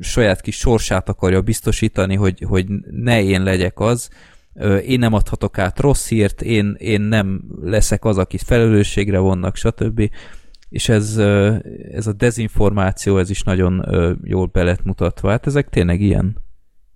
[0.00, 4.10] saját kis sorsát akarja biztosítani, hogy, hogy ne én legyek az,
[4.54, 9.56] Ö, én nem adhatok át rossz hírt, én, én nem leszek az, akit felelősségre vonnak,
[9.56, 10.10] stb.
[10.68, 11.54] És ez, ö,
[11.92, 15.30] ez a dezinformáció, ez is nagyon ö, jól be lett mutatva.
[15.30, 16.43] Hát ezek tényleg ilyen,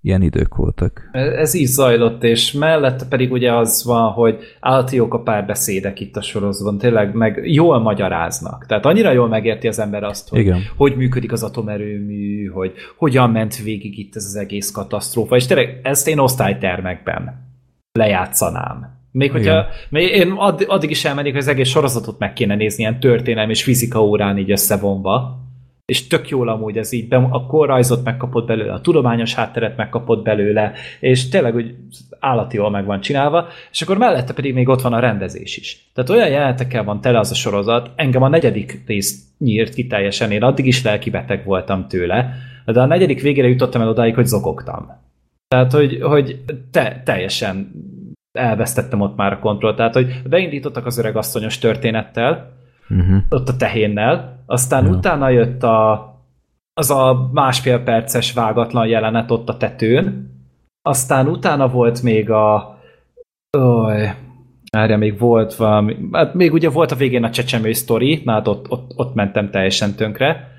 [0.08, 1.10] ilyen idők voltak.
[1.12, 6.16] Ez így zajlott, és mellette pedig ugye az van, hogy állati jók a párbeszédek itt
[6.16, 8.66] a sorozatban, tényleg meg jól magyaráznak.
[8.66, 10.60] Tehát annyira jól megérti az ember azt, hogy Igen.
[10.76, 15.80] hogy működik az atomerőmű, hogy hogyan ment végig itt ez az egész katasztrófa, és tényleg
[15.82, 17.46] ezt én osztálytermekben
[17.92, 18.96] lejátszanám.
[19.12, 22.82] Még hogyha, még én add, addig is elmennék, hogy az egész sorozatot meg kéne nézni
[22.82, 25.47] ilyen történelmi és fizika órán így összevonva,
[25.88, 30.72] és tök jól amúgy ez így, a korrajzot megkapott belőle, a tudományos hátteret megkapott belőle,
[31.00, 31.74] és tényleg úgy
[32.18, 35.90] állati jól meg van csinálva, és akkor mellette pedig még ott van a rendezés is.
[35.94, 40.30] Tehát olyan jelenetekkel van tele az a sorozat, engem a negyedik rész nyírt ki teljesen,
[40.30, 42.34] én addig is lelkibeteg voltam tőle,
[42.64, 44.86] de a negyedik végére jutottam el odáig, hogy zokogtam.
[45.48, 47.70] Tehát, hogy, hogy te, teljesen
[48.38, 49.76] elvesztettem ott már a kontrollt.
[49.76, 52.56] Tehát, hogy beindítottak az öreg asszonyos történettel,
[52.90, 53.22] Uh-huh.
[53.28, 54.90] ott a tehénnel, aztán ja.
[54.90, 56.12] utána jött a,
[56.72, 60.30] az a másfél perces vágatlan jelenet ott a tetőn,
[60.82, 62.78] aztán utána volt még a
[63.58, 64.14] Oly,
[64.70, 68.48] Várja, még volt valami, hát még ugye volt a végén a csecsemő sztori, na hát
[68.48, 70.56] ott, ott, ott mentem teljesen tönkre,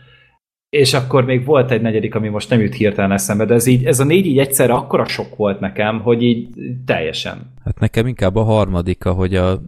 [0.69, 3.85] és akkor még volt egy negyedik, ami most nem jut hirtelen eszembe, de ez, így,
[3.85, 6.49] ez a négy így egyszerre akkora sok volt nekem, hogy így
[6.85, 7.53] teljesen.
[7.63, 9.61] Hát nekem inkább a harmadik, ahogy a,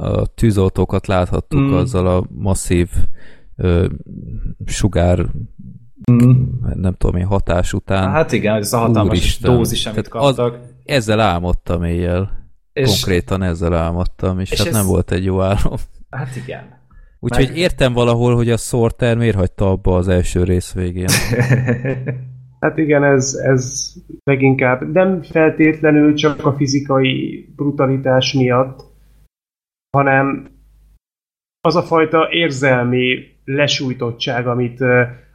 [0.00, 1.72] a tűzoltókat láthattuk Mm.
[1.72, 2.88] azzal a masszív
[3.56, 3.86] ö,
[4.64, 5.26] sugár,
[6.12, 6.42] Mm.
[6.74, 8.10] nem tudom én, hatás után.
[8.10, 9.54] Hát igen, ez a hatalmas Úristen.
[9.54, 10.58] dózis, amit Tehát az- kaptak.
[10.84, 12.36] Ezzel álmodtam éjjel.
[12.72, 15.76] és, Konkrétan ezzel álmodtam, és, és hát ez- nem volt egy jó álom.
[16.10, 16.62] Hát igen.
[17.20, 21.08] Úgyhogy Meg- értem valahol, hogy a Sorter miért hagyta abba az első rész végén.
[22.60, 23.92] Hát igen, ez, ez
[24.24, 28.84] leginkább nem feltétlenül csak a fizikai brutalitás miatt,
[29.90, 30.48] hanem
[31.60, 34.78] az a fajta érzelmi lesújtottság, amit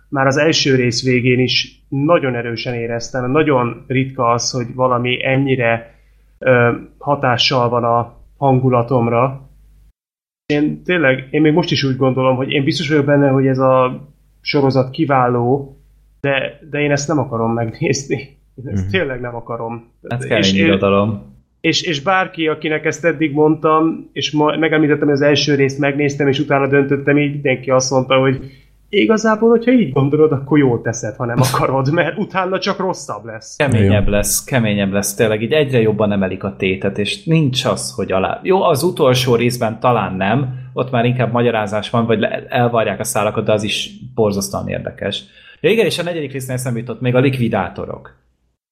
[0.09, 3.31] már az első rész végén is nagyon erősen éreztem.
[3.31, 5.95] Nagyon ritka az, hogy valami ennyire
[6.97, 9.49] hatással van a hangulatomra.
[10.45, 13.59] Én tényleg, én még most is úgy gondolom, hogy én biztos vagyok benne, hogy ez
[13.59, 14.07] a
[14.41, 15.77] sorozat kiváló,
[16.21, 18.37] de, de én ezt nem akarom megnézni.
[18.55, 18.91] Én ezt Mhm.
[18.91, 19.91] tényleg nem akarom.
[20.09, 21.32] Hát kell és, egy irodalom.
[21.63, 26.27] És, és bárki, akinek ezt eddig mondtam, és ma, megemlítettem, hogy az első részt megnéztem,
[26.27, 28.39] és utána döntöttem, így mindenki azt mondta, hogy
[28.89, 33.55] igazából, hogyha így gondolod, akkor jól teszed, ha nem akarod, mert utána csak rosszabb lesz.
[33.55, 38.11] Keményebb lesz, keményebb lesz, tényleg így egyre jobban emelik a tétet, és nincs az, hogy
[38.11, 38.39] alá...
[38.43, 43.45] Jó, az utolsó részben talán nem, ott már inkább magyarázás van, vagy elvarják a szálakat,
[43.45, 45.23] de az is borzasztóan érdekes.
[45.61, 48.21] Ja igen, és a negyedik résznél eszembe jutott még a likvidátorok.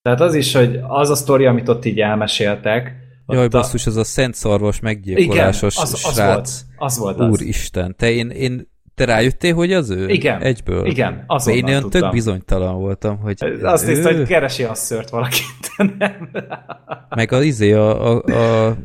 [0.01, 2.95] Tehát az is, hogy az a sztori, amit ott így elmeséltek,
[3.27, 6.25] Jaj, a- basszus, az a Szent Szarvas meggyilkolásos Igen, az, az srác.
[6.25, 6.49] volt.
[6.77, 7.29] Az volt az.
[7.29, 10.09] Úristen, te én, én te rájöttél, hogy az ő?
[10.09, 10.41] Igen.
[10.41, 10.85] Egyből.
[10.85, 15.09] Igen, azonnal én olyan tök bizonytalan voltam, hogy Azt ő, nézte, hogy keresi a szört
[15.09, 16.29] valakit, nem.
[17.15, 18.23] meg az izé a, a,
[18.67, 18.77] a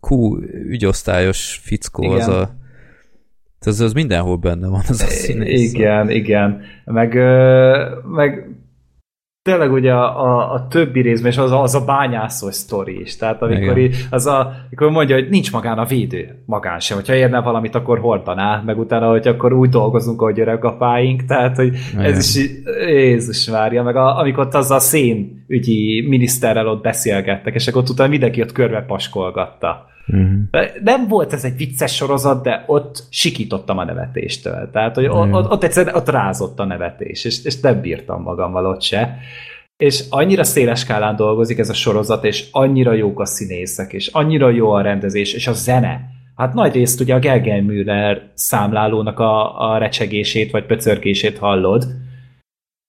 [0.00, 2.16] Q ügyosztályos fickó, Igen.
[2.16, 2.60] az a
[3.66, 5.72] az, az mindenhol benne van, az a színész.
[5.72, 6.60] Igen, igen.
[6.84, 7.14] Meg,
[8.04, 8.48] meg
[9.42, 13.16] tényleg ugye a, a, a többi részben, és az, a- az a bányászós sztori is.
[13.16, 16.96] Tehát amikor, így, az a, amikor mondja, hogy nincs magán a védő, magán sem.
[16.96, 21.24] Hogyha érne valamit, akkor hordaná, meg utána, hogy akkor úgy dolgozunk, ahogy öregapáink.
[21.24, 22.04] Tehát, hogy Igen.
[22.04, 22.50] ez is,
[22.86, 27.82] Jézus várja, meg a, amikor ott az a szén ügyi miniszterrel ott beszélgettek, és akkor
[27.90, 29.90] utána mindenki ott körbe paskolgatta.
[30.06, 30.38] Uh-huh.
[30.82, 34.70] Nem volt ez egy vicces sorozat, de ott sikítottam a nevetéstől.
[34.72, 35.32] Tehát, hogy Mm.
[35.32, 39.18] ott, ott, egyszerűen ott rázott a nevetés, és, és nem bírtam magammal ott se.
[39.76, 44.50] És annyira széles skálán dolgozik ez a sorozat, és annyira jók a színészek, és annyira
[44.50, 46.00] jó a rendezés, és a zene.
[46.36, 51.84] Hát nagy részt ugye a Gergely Müller számlálónak a, a recsegését, vagy pöcörgését hallod,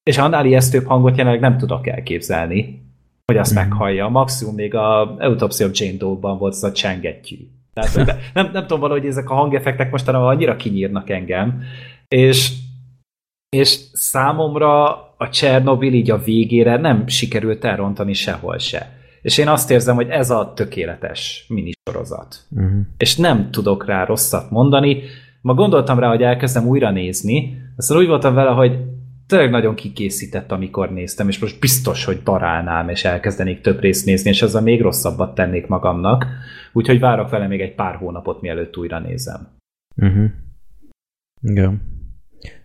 [0.03, 2.81] és annál ijesztőbb hangot jelenleg nem tudok elképzelni,
[3.25, 3.59] hogy azt Mhm.
[3.67, 4.07] meghallja.
[4.07, 7.37] Maximum még a Autopsy of Jane Doe-ban volt az a csengettyű.
[7.73, 11.61] Tehát hogy nem, nem tudom valahogy ezek a hangeffektek mostanában annyira kinyírnak engem,
[12.07, 12.53] és,
[13.49, 14.85] és számomra
[15.17, 18.97] a Csernobil így a végére nem sikerült elrontani sehol se.
[19.21, 22.79] És én azt érzem, hogy ez a tökéletes minisorozat Uh-huh.
[22.97, 25.01] és nem tudok rá rosszat mondani.
[25.41, 28.79] Ma gondoltam rá, hogy elkezdem újra nézni, aztán úgy voltam vele, hogy
[29.33, 34.29] tényleg nagyon kikészített, amikor néztem, és most biztos, hogy darálnám, és elkezdenék több részt nézni,
[34.29, 36.25] és ezzel még rosszabbat tennék magamnak.
[36.73, 39.47] Úgyhogy várok vele még egy pár hónapot, mielőtt újra nézem.
[39.95, 40.29] Uh-huh.
[41.41, 41.81] Igen.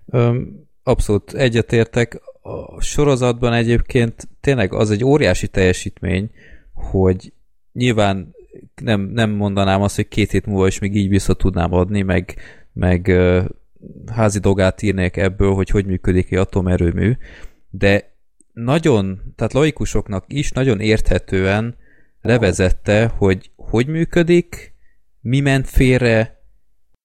[0.07, 2.21] Öm, abszolút egyetértek.
[2.43, 6.31] A sorozatban egyébként tényleg az egy óriási teljesítmény,
[6.73, 7.33] hogy
[7.73, 8.35] nyilván
[8.83, 12.35] nem, nem mondanám azt, hogy két hét múlva is még így vissza tudnám adni, meg,
[12.73, 13.13] meg
[14.13, 17.13] házi dolgát írnék ebből, hogy hogy működik egy atomerőmű,
[17.71, 18.17] de
[18.53, 21.77] nagyon, tehát laikusoknak is nagyon érthetően
[22.23, 24.75] levezette, hogy hogy működik,
[25.21, 26.37] mi ment félre,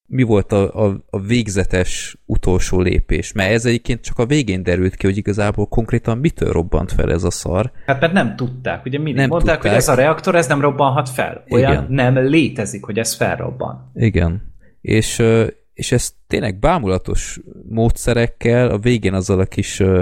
[0.05, 3.31] mi volt a, a, a végzetes utolsó lépés.
[3.31, 7.23] Mert ez egyébként csak a végén derült ki, hogy igazából konkrétan mitől robbant fel ez
[7.23, 7.71] a szar.
[7.85, 8.85] Hát mert nem tudták.
[8.85, 9.71] Ugye mindig Nem mondták, tudták.
[9.71, 11.43] hogy ez a reaktor, ez nem robbanhat fel.
[11.49, 11.85] Olyan Igen.
[11.89, 13.91] nem létezik, hogy ez felrobban.
[13.93, 14.53] Igen.
[14.81, 15.21] És,
[15.73, 20.01] és ez tényleg bámulatos módszerekkel, a végén azzal a kis ö,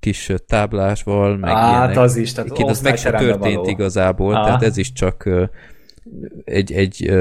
[0.00, 1.96] kis táblásval, meg Hát ilyenek.
[1.98, 3.68] az is, tehát Egyébként az meg se osztályterembe történt való.
[3.70, 4.44] igazából, Aha.
[4.44, 5.28] tehát ez is csak
[6.44, 7.12] egy, egy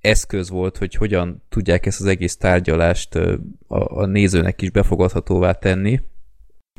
[0.00, 6.00] eszköz volt, hogy hogyan tudják ezt az egész tárgyalást a, a nézőnek is befogadhatóvá tenni.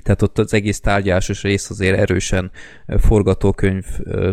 [0.03, 2.51] Tehát ott az egész tárgyalásos rész azért erősen
[2.87, 3.85] forgatókönyv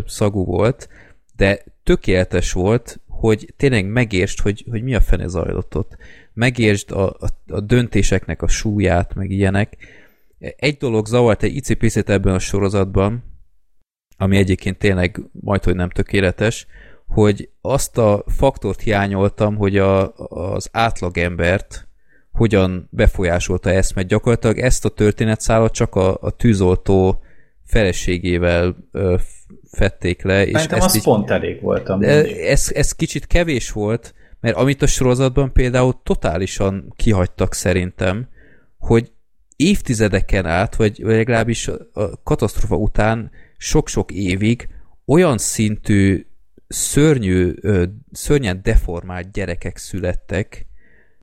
[0.05, 0.89] szagú volt,
[1.35, 5.97] de tökéletes volt, hogy tényleg megértsd, hogy, hogy mi a fene zajlott ott.
[6.33, 9.77] Megértsd a, a, a döntéseknek a súlyát, meg ilyenek.
[10.39, 13.23] Egy dolog zavart egy icipicit ebben a sorozatban,
[14.17, 16.67] ami egyébként tényleg majdhogy nem tökéletes,
[17.07, 21.87] hogy azt a faktort hiányoltam, hogy a, az átlagembert
[22.31, 27.23] hogyan befolyásolta ezt, mert gyakorlatilag ezt a történetszállat csak a, a tűzoltó
[27.69, 29.15] feleségével ö,
[29.71, 34.55] fették le, és Szerintem az így, pont elég volt ez, ez kicsit kevés volt, mert
[34.55, 38.27] amit a sorozatban például totálisan kihagytak szerintem,
[38.77, 39.11] hogy
[39.55, 44.67] évtizedeken át, vagy, vagy legalábbis a, katasztrofa után sok-sok évig
[45.05, 46.25] olyan szintű
[46.67, 47.53] szörnyű,
[48.11, 50.65] szörnyen deformált gyerekek születtek,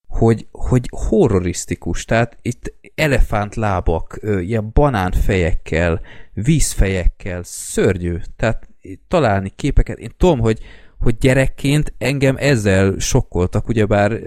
[0.07, 6.01] hogy, hogy horrorisztikus, tehát itt elefántlábak, ilyen banánfejekkel,
[6.33, 8.69] vízfejekkel, szörnyű, tehát
[9.09, 10.61] találni képeket, én tudom, hogy,
[10.99, 14.21] hogy gyerekként engem ezzel sokkoltak, ugyebár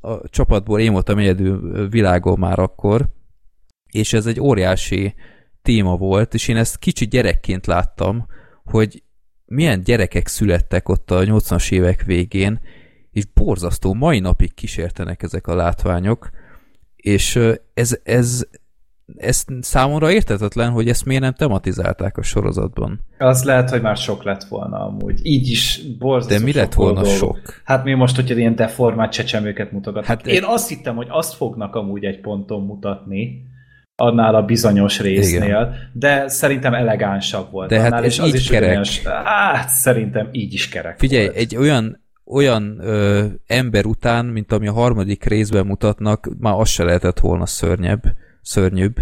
[0.00, 3.08] a csapatból én voltam egyedül világon már akkor,
[3.90, 5.14] és ez egy óriási
[5.62, 8.26] téma volt, és én ezt kicsi gyerekként láttam,
[8.64, 9.02] hogy
[9.44, 12.60] milyen gyerekek születtek ott a 80-as évek végén,
[13.12, 16.30] és borzasztó, mai napig kísértenek ezek a látványok,
[17.06, 17.38] és
[17.74, 18.44] ez, ez,
[19.16, 23.00] ez számomra értetetlen, hogy ezt miért nem tematizálták a sorozatban.
[23.18, 25.20] Az lehet, hogy már sok lett volna amúgy.
[25.22, 27.16] Így is borzasztó De mi lett volna dolgok.
[27.18, 27.60] sok?
[27.64, 30.06] Hát mi most, hogyha ilyen deformált csecsemőket mutogatnak.
[30.06, 33.42] Hát Hát Én azt hittem, hogy azt fognak amúgy egy ponton mutatni,
[34.02, 35.74] annál a bizonyos résznél, Igen.
[35.92, 37.68] de szerintem elegánsabb volt.
[37.68, 38.80] De hát annál, ez és az így is kerek.
[38.80, 41.36] ugyanolyan- Hát szerintem így is kerek Figyelj, volt.
[41.36, 46.84] egy olyan olyan ö, ember után, mint ami a harmadik részben mutatnak, már az se
[46.84, 48.02] lehetett volna szörnyebb,
[48.42, 48.96] szörnyűbb.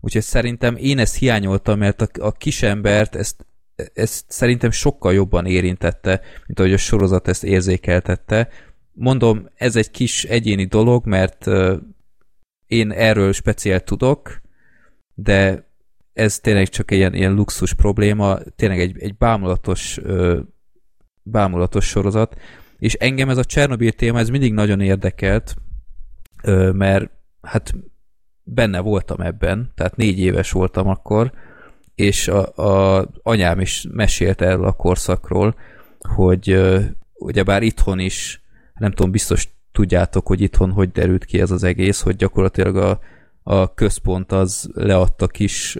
[0.00, 3.46] Úgyhogy szerintem én ezt hiányoltam, mert a, a kisembert ezt,
[3.94, 8.48] ezt szerintem sokkal jobban érintette, mint ahogy a sorozat ezt érzékeltette.
[8.92, 11.76] Mondom, ez egy kis egyéni dolog, mert ö,
[12.66, 14.40] én erről speciál tudok,
[15.14, 15.70] de
[16.12, 20.40] ez tényleg csak egy ilyen, ilyen luxus probléma, tényleg egy, egy bámulatos, ö,
[21.22, 22.36] bámulatos sorozat,
[22.82, 25.54] és engem ez a Csernobyl téma, ez mindig nagyon érdekelt,
[26.72, 27.10] mert
[27.42, 27.74] hát
[28.42, 31.32] benne voltam ebben, tehát négy éves voltam akkor,
[31.94, 35.54] és a, a anyám is mesélt erről a korszakról,
[35.98, 36.60] hogy
[37.14, 38.42] ugyebár itthon is,
[38.74, 43.00] nem tudom, biztos tudjátok, hogy itthon hogy derült ki ez az egész, hogy gyakorlatilag a,
[43.42, 45.78] a központ az leadta kis,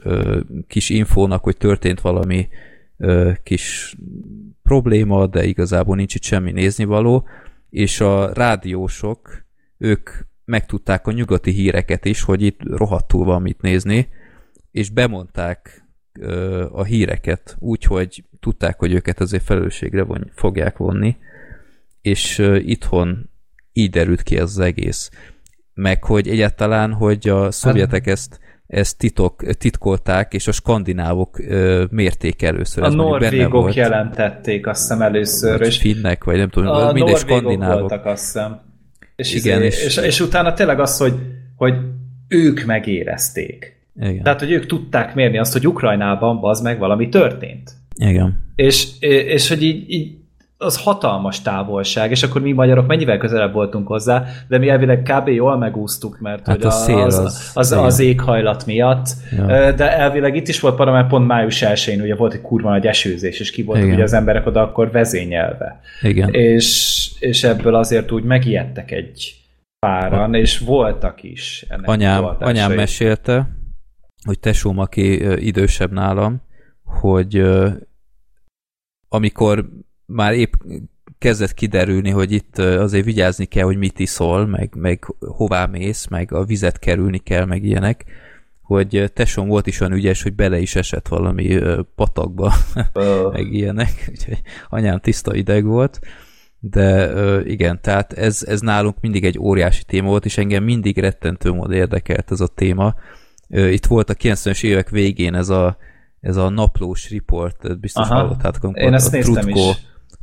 [0.67, 2.49] kis infónak, hogy történt valami
[3.43, 3.97] kis
[4.73, 7.29] probléma, de igazából nincs itt semmi néznivaló,
[7.71, 9.45] és a rádiósok,
[9.79, 10.11] ők
[10.45, 14.09] megtudták a nyugati híreket is, hogy itt rohadtul van mit nézni,
[14.71, 21.17] és bemondták ö, a híreket úgy, hogy tudták, hogy őket azért felelősségre von, fogják vonni,
[22.03, 23.31] és ö, itthon
[23.73, 25.11] így derült ki ez az egész.
[25.75, 28.41] Meg hogy egyáltalán, hogy a szovjetek ezt,
[28.73, 32.83] ezt titok, titkolták, és a skandinávok ö, mérték először.
[32.83, 33.75] A Ez norvégok volt.
[33.75, 37.79] jelentették azt hiszem először, Vagy és finnek, vagy nem tudom, a mindegy skandinávok.
[37.81, 38.61] voltak azt hiszem.
[39.17, 41.15] És, Igen, izé, és- és, és, és utána tényleg az, hogy,
[41.57, 41.75] hogy
[42.29, 43.81] ők megérezték.
[44.01, 44.23] Igen.
[44.23, 47.71] Tehát, hogy ők tudták mérni azt, hogy Ukrajnában az meg valami történt.
[47.97, 48.41] Igen.
[48.57, 50.15] És, és hogy így, így
[50.63, 55.29] az hatalmas távolság, és akkor mi magyarok mennyivel közelebb voltunk hozzá, de mi elvileg kb.
[55.29, 59.73] jól megúsztuk, mert Hát hogy a szél az, az- az, az éghajlat miatt, Ja.
[59.73, 62.87] de elvileg itt is volt para, mert pont május 1-én ugye volt egy kurva nagy
[62.87, 65.81] esőzés, és ki voltak ugye az emberek oda akkor vezényelve.
[66.03, 66.29] Igen.
[66.33, 69.35] És, és ebből azért úgy megijedtek egy
[69.87, 73.49] páran, és voltak is ennek anyám, anyám mesélte,
[74.27, 76.43] hogy tesóm, aki idősebb nálam,
[76.85, 77.43] hogy
[79.09, 79.69] amikor
[80.13, 80.53] már épp
[81.19, 86.33] kezdett kiderülni, hogy itt azért vigyázni kell, hogy mit iszol, meg, meg hová mész, meg
[86.33, 88.05] a vizet kerülni kell, meg ilyenek,
[88.63, 91.59] hogy tesóm volt is olyan ügyes, hogy bele is esett valami
[91.95, 92.53] patakba,
[93.33, 96.01] meg ilyenek, úgyhogy anyám tiszta ideg volt,
[96.61, 97.11] de
[97.45, 101.73] igen, tehát ez, ez nálunk mindig egy óriási téma volt, és engem mindig rettentő módon
[101.73, 102.95] érdekelt ez a téma.
[103.49, 105.77] Itt volt a 90-es évek végén ez a,
[106.21, 108.15] ez a naplós report, biztos Aha.
[108.15, 109.77] hallottátok, amikor Én ezt a Trutko, is.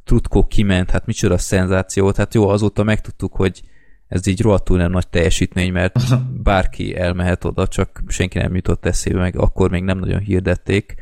[0.09, 3.61] Trutko kiment, hát micsoda szenzáció, hát jó, azóta megtudtuk, hogy
[4.07, 5.99] ez így rohadtul nem nagy teljesítmény, mert
[6.43, 10.95] bárki elmehet oda, csak senki nem jutott eszébe, meg akkor még nem nagyon hirdették,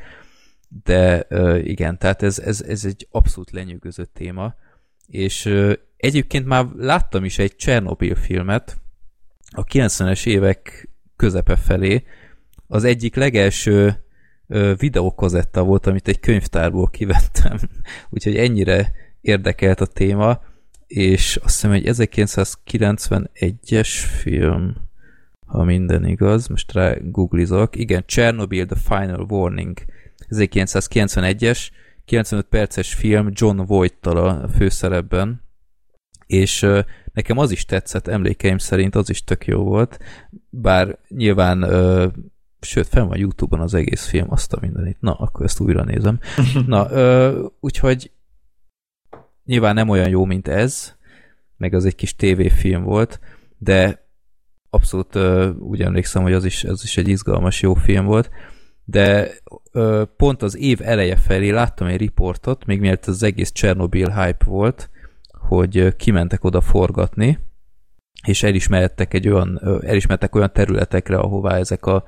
[0.84, 1.28] de
[1.64, 4.56] igen, tehát ez, ez, ez egy abszolút lenyűgöző téma,
[5.06, 5.54] és
[5.98, 8.78] egyébként már láttam is egy Csernobyl filmet
[9.50, 12.04] a 90-es évek közepe felé,
[12.68, 14.07] az egyik legelső
[14.78, 17.58] videókozetta volt, amit egy könyvtárból kivettem,
[18.10, 20.42] úgyhogy ennyire érdekelt a téma,
[20.88, 23.88] és azt hiszem egy 1991-es
[24.22, 24.76] film,
[25.46, 29.78] ha minden igaz, most rá googlizok, igen, Chernobyl The Final Warning,
[30.30, 31.70] 1991-es,
[32.06, 35.46] 95 perces film John Voight-tal a főszerepben,
[36.26, 36.66] és
[37.14, 40.00] nekem az is tetszett, emlékeim szerint az is tök jó volt,
[40.50, 41.64] bár nyilván
[42.60, 44.98] sőt, fel van Youtube-on az egész film, azt a mindenit.
[45.00, 46.20] Na, akkor ezt újra nézem.
[46.68, 48.12] Na, uh, úgyhogy
[49.46, 50.96] nyilván nem olyan jó, mint ez,
[51.58, 53.20] meg az egy kis tévéfilm volt,
[53.58, 54.06] de
[54.70, 58.30] abszolút uh, úgy emlékszem, hogy az is, az is egy izgalmas jó film volt,
[58.86, 59.30] de
[59.74, 64.46] uh, pont az év eleje felé láttam egy riportot, még mielőtt az egész Chernobyl hype
[64.46, 64.90] volt,
[65.48, 67.40] hogy kimentek oda forgatni,
[68.28, 72.04] és elismertek egy olyan, elismertek olyan területekre, ahová ezek a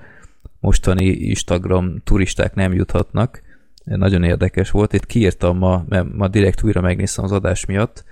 [0.59, 3.41] mostani Instagram turisták nem juthatnak.
[3.83, 4.93] Nagyon érdekes volt.
[4.93, 8.03] Itt kiírtam ma, mert ma direkt újra megnéztem az adás miatt,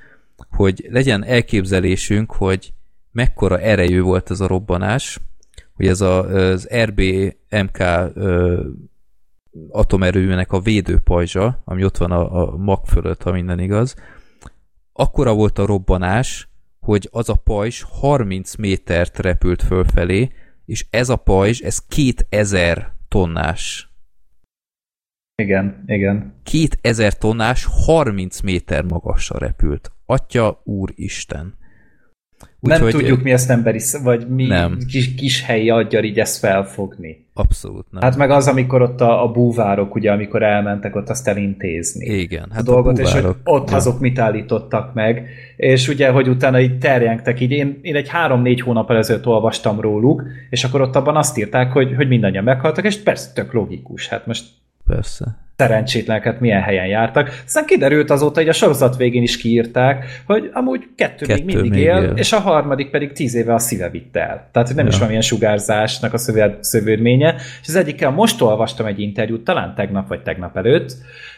[0.50, 2.74] hogy legyen elképzelésünk, hogy
[3.12, 5.20] mekkora erejű volt ez a robbanás,
[5.74, 7.84] hogy ez a, az RBMK
[9.70, 13.96] atomerőműnek a védőpajzsa, ami ott van a, a mag fölött, ha minden igaz,
[14.94, 20.32] akkora volt a robbanás, hogy az a pajzs 30 métert repült fölfelé,
[20.68, 23.90] és ez a pajzs, ez 2000 tonnás.
[25.42, 26.34] Igen, igen.
[26.44, 29.92] 2000 tonnás, 30 méter magasra repült.
[30.06, 31.58] Atya úristen.
[32.60, 34.78] Úgy, nem hogy tudjuk mi ezt emberi, vagy mi nem.
[34.88, 37.26] Kis, kis helyi aggyal így ezt felfogni.
[37.34, 38.02] Abszolút nem.
[38.02, 42.06] Hát meg az, amikor ott a, a búvárok, ugye, amikor elmentek ott azt elintézni.
[42.06, 43.76] Igen, hát a, dolgot, a és hogy ott ja.
[43.76, 48.62] azok mit állítottak meg, és ugye, hogy utána így terjengtek, így én, én egy három-négy
[48.62, 52.98] hónap előtt olvastam róluk, és akkor ott abban azt írták, hogy, hogy mindannyian meghaltak, és
[52.98, 54.44] persze tök logikus, hát most
[54.88, 57.42] Persze szerencsétleneket milyen helyen jártak.
[57.46, 61.72] Aztán kiderült azóta, hogy a sorozat végén is kiírták, hogy amúgy kettő, kettő még mindig
[61.72, 64.50] még él, él, és a harmadik pedig tíz éve a szíve vitt el.
[64.52, 64.92] Tehát nem ja.
[64.92, 66.18] is van ilyen sugárzásnak a
[66.60, 67.36] szövődménye.
[67.62, 70.96] És az egyikkel most olvastam egy interjút, talán tegnap vagy tegnap előtt,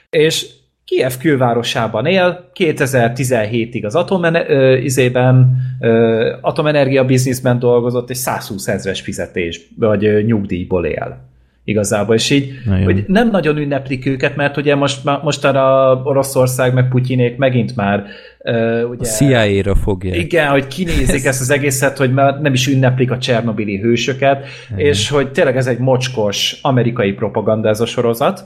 [0.10, 0.48] és
[0.86, 9.02] Kiev külvárosában él, 2017-ig az atomen- ö, izében, ö, atomenergia bizniszben dolgozott, és 120 ezres
[9.02, 11.29] fizetés, vagy ö, nyugdíjból él
[11.64, 16.74] igazából, és így, Na, hogy nem nagyon ünneplik őket, mert ugye most, most a Oroszország
[16.74, 18.06] meg Putyinék megint már
[18.40, 20.16] uh, ugye, a CIA-ra fogják.
[20.16, 24.86] Igen, hogy kinézik ezt az egészet, hogy már nem is ünneplik a Csernobili hősöket, Igen.
[24.86, 28.44] és hogy tényleg ez egy mocskos amerikai propaganda ez a sorozat,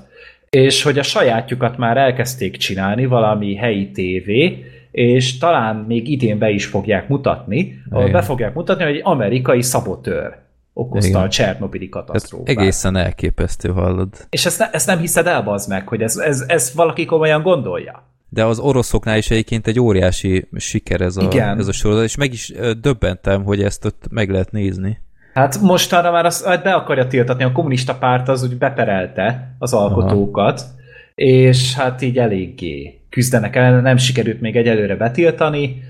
[0.50, 6.50] és hogy a sajátjukat már elkezdték csinálni, valami helyi tévé, és talán még idén be
[6.50, 10.43] is fogják mutatni, ahol be fogják mutatni, hogy egy amerikai szabotőr
[10.74, 11.22] okozta Igen.
[11.22, 12.50] a Csernobili katasztrófát.
[12.50, 14.10] Ez egészen elképesztő, hallod.
[14.30, 17.42] És ezt, ne, ezt nem hiszed el, az meg, hogy ez, ez, ez valaki komolyan
[17.42, 18.04] gondolja.
[18.30, 21.60] De az oroszoknál is egyébként egy óriási siker ez a, Igen.
[21.60, 25.02] ez a sorozat, és meg is döbbentem, hogy ezt ott meg lehet nézni.
[25.34, 29.74] Hát mostanra már azt hát be akarja tiltatni, a kommunista párt az úgy beperelte az
[29.74, 30.72] alkotókat, Aha.
[31.16, 35.84] és hát így eléggé küzdenek el, nem sikerült még egyelőre betiltani,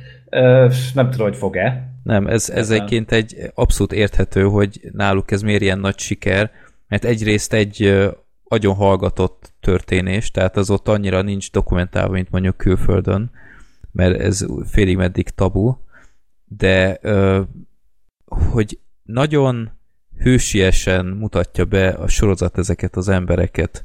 [0.94, 5.62] nem tudom, hogy fog-e, nem, ez, ez egyébként egy abszolút érthető, hogy náluk ez miért
[5.62, 6.52] ilyen nagy siker,
[6.88, 8.04] mert egyrészt egy
[8.44, 13.32] agyon hallgatott történés, tehát az ott annyira nincs dokumentálva, mint mondjuk külföldön,
[13.92, 15.76] mert ez félig meddig tabu,
[16.46, 17.00] de
[18.26, 19.72] hogy nagyon
[20.20, 23.84] hősiesen mutatja be a sorozat ezeket az embereket,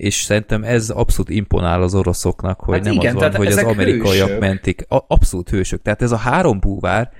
[0.00, 3.56] és szerintem ez abszolút imponál az oroszoknak, hogy hát nem igen, az van, hogy az
[3.56, 4.40] amerikaiak hősök.
[4.40, 4.84] mentik.
[4.88, 5.82] A, abszolút hősök.
[5.82, 7.10] Tehát ez a három búvár,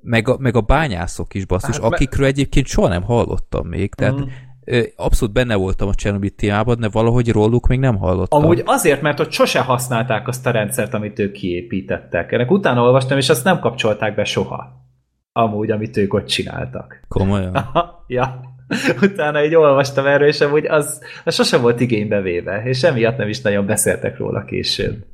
[0.00, 4.14] meg a, meg a bányászok is basszus, hát, akikről egyébként soha nem hallottam még, tehát
[4.14, 4.80] mm.
[4.96, 8.42] abszolút benne voltam a Csernobyl témában, de valahogy róluk még nem hallottam.
[8.42, 12.32] Amúgy azért, mert ott sose használták azt a rendszert, amit ők kiépítettek.
[12.32, 14.84] Ennek utána olvastam, és azt nem kapcsolták be soha.
[15.32, 17.00] Amúgy, amit ők ott csináltak.
[17.08, 17.70] Komolyan?
[18.06, 18.54] ja.
[19.02, 23.28] utána így olvastam erről, és amúgy az, az sosem volt igénybe véve, és emiatt nem
[23.28, 25.04] is nagyon beszéltek róla később.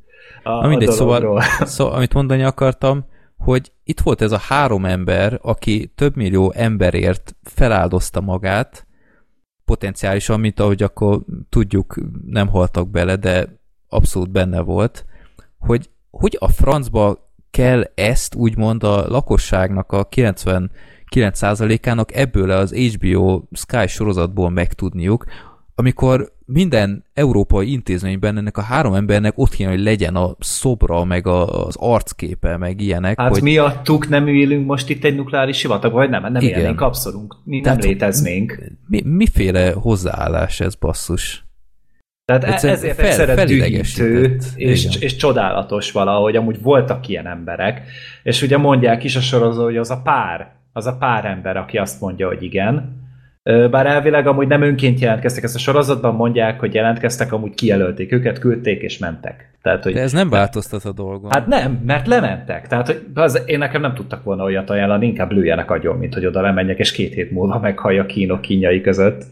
[0.42, 3.05] A, Na mindegy, a szóval, szóval, amit mondani akartam,
[3.36, 8.86] hogy itt volt ez a három ember, aki több millió emberért feláldozta magát,
[9.64, 11.94] potenciálisan, mint ahogy akkor tudjuk,
[12.26, 15.05] nem haltak bele, de abszolút benne volt,
[15.58, 20.05] hogy hogy a francba kell ezt úgymond a lakosságnak a
[21.12, 25.26] 99%-ának ebből az HBO Sky sorozatból megtudniuk,
[25.74, 31.26] amikor minden európai intézményben ennek a három embernek ott kéne, hogy legyen a szobra, meg
[31.26, 33.20] a, az arcképe, meg ilyenek.
[33.20, 33.42] Hát hogy...
[33.42, 36.32] miattuk nem ülünk most itt egy nukleáris sivatagban, vagy nem?
[36.32, 36.58] Nem Igen.
[36.58, 38.58] élnénk abszolút, mi Tehát nem léteznénk.
[38.86, 41.44] Mi, miféle hozzáállás ez basszus?
[42.24, 47.82] Tehát e- Egyszerűen ezért fel, egyszerre dühítő és, és csodálatos valahogy, amúgy voltak ilyen emberek,
[48.23, 51.78] és ugye mondják is a sorozó, hogy az a pár, az a pár ember, aki
[51.78, 53.01] azt mondja, hogy igen,
[53.70, 58.39] bár elvileg amúgy nem önként jelentkeztek ezt a sorozatban, mondják, hogy jelentkeztek, amúgy kijelölték őket,
[58.39, 59.51] küldték és mentek.
[59.62, 61.31] Tehát, hogy De ez nem változtat a dolgon.
[61.31, 62.68] Hát nem, mert lementek.
[62.68, 66.26] Tehát hogy az, én nekem nem tudtak volna olyat ajánlani, inkább lőjenek agyon, mint hogy
[66.26, 69.25] oda lemenjek, és két hét múlva meghallja kínok kínjai között.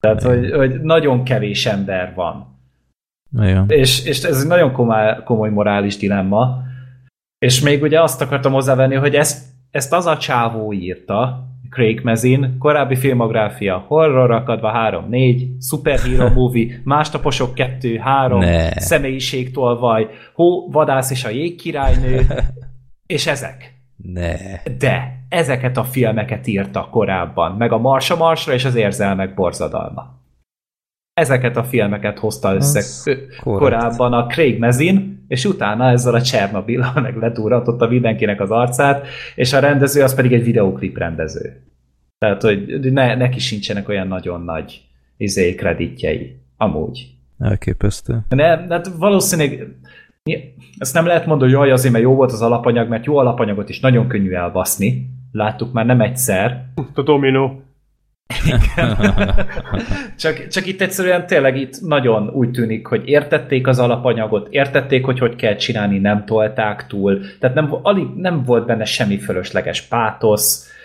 [0.00, 2.56] Tehát, hogy, hogy nagyon kevés ember van.
[3.68, 6.62] És, és ez egy nagyon komoly, komoly morális dilemma.
[7.38, 12.58] És még ugye azt akartam hozzávenni, hogy ezt, ezt az a csávó írta, Craig Mazin,
[12.58, 14.72] korábbi filmográfia, horror akadva
[15.10, 22.26] 3-4, superhero movie, másnaposok 2-3, személyiségtolvaj, hó, vadász és a jégkirálynő,
[23.06, 23.74] és ezek.
[23.96, 24.36] Ne.
[24.78, 30.17] De ezeket a filmeket írta korábban, meg a Marsa Marsra és az érzelmek borzadalma.
[31.18, 33.10] Ezeket a filmeket hozta össze az
[33.42, 39.52] korábban a Craig Mazin, és utána ezzel a Csernobyl, meg letúratotta mindenkinek az arcát, és
[39.52, 41.62] a rendező az pedig egy videoklip rendező.
[42.18, 44.82] Tehát, hogy ne, neki sincsenek olyan nagyon nagy
[45.16, 46.36] izé, kreditjei.
[46.56, 47.06] Amúgy.
[47.38, 48.24] Elképesztő.
[48.28, 49.66] Nem, hát valószínűleg
[50.78, 53.68] ezt nem lehet mondani, hogy jaj, azért, mert jó volt az alapanyag, mert jó alapanyagot
[53.68, 55.10] is nagyon könnyű elbaszni.
[55.32, 56.64] Láttuk már nem egyszer.
[56.94, 57.62] A dominó.
[60.22, 65.18] csak, csak itt egyszerűen tényleg itt nagyon úgy tűnik, hogy értették az alapanyagot, értették, hogy
[65.18, 70.76] hogy kell csinálni, nem tolták túl, tehát nem, alig, nem volt benne semmi fölösleges pátosz,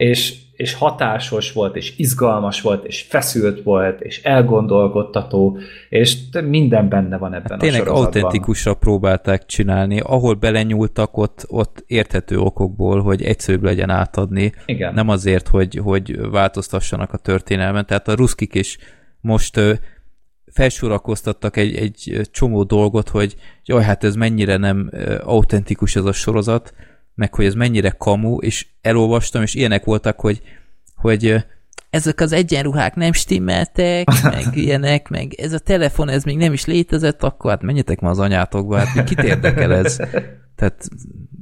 [0.00, 7.18] és, és hatásos volt, és izgalmas volt, és feszült volt, és elgondolkodtató, és minden benne
[7.18, 8.22] van ebben hát tényleg a sorozatban.
[8.22, 14.52] autentikusra próbálták csinálni, ahol belenyúltak, ott, ott érthető okokból, hogy egyszerűbb legyen átadni.
[14.66, 14.94] Igen.
[14.94, 17.86] Nem azért, hogy, hogy változtassanak a történelmen.
[17.86, 18.78] Tehát a ruszkik is
[19.20, 19.60] most
[20.52, 24.90] felsorakoztattak egy, egy csomó dolgot, hogy jaj, hát ez mennyire nem
[25.24, 26.72] autentikus ez a sorozat,
[27.14, 30.42] meg hogy ez mennyire kamu, és elolvastam, és ilyenek voltak, hogy,
[30.94, 31.44] hogy
[31.90, 36.64] ezek az egyenruhák nem stimmeltek, meg ilyenek, meg ez a telefon, ez még nem is
[36.64, 39.96] létezett, akkor hát menjetek már az anyátokba, hát kit érdekel ez?
[40.56, 40.88] Tehát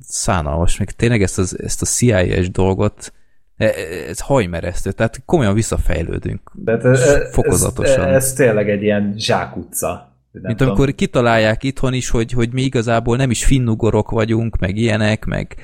[0.00, 3.12] szánalmas, meg tényleg ezt, az, ezt a CIA-es dolgot,
[3.56, 3.72] e,
[4.08, 6.50] ez hajmeresztő, tehát komolyan visszafejlődünk.
[6.54, 8.08] De ez, fokozatosan.
[8.08, 10.17] Ez, ez tényleg egy ilyen zsákutca.
[10.42, 10.72] Mint tudom.
[10.72, 15.56] amikor kitalálják itthon is, hogy, hogy mi igazából nem is finnugorok vagyunk, meg ilyenek, meg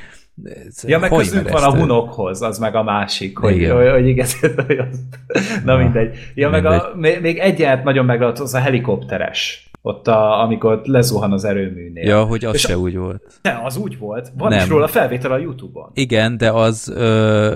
[0.87, 3.77] Ja, meg közünk van a hunokhoz, az meg a másik, hogy, igen.
[3.77, 4.41] hogy, hogy igaz,
[5.65, 6.17] na mindegy.
[6.35, 6.71] Ja, mindegy.
[6.71, 9.71] meg a, még egyet nagyon meglepett, az a helikopteres.
[9.83, 12.09] Ott, a, amikor lezuhan az erőműnél.
[12.09, 13.39] Ja, hogy az És se a, úgy volt.
[13.43, 14.33] Ne, az úgy volt.
[14.37, 14.59] Van nem.
[14.59, 15.91] is róla felvétel a Youtube-on.
[15.95, 17.55] Igen, de az, ö,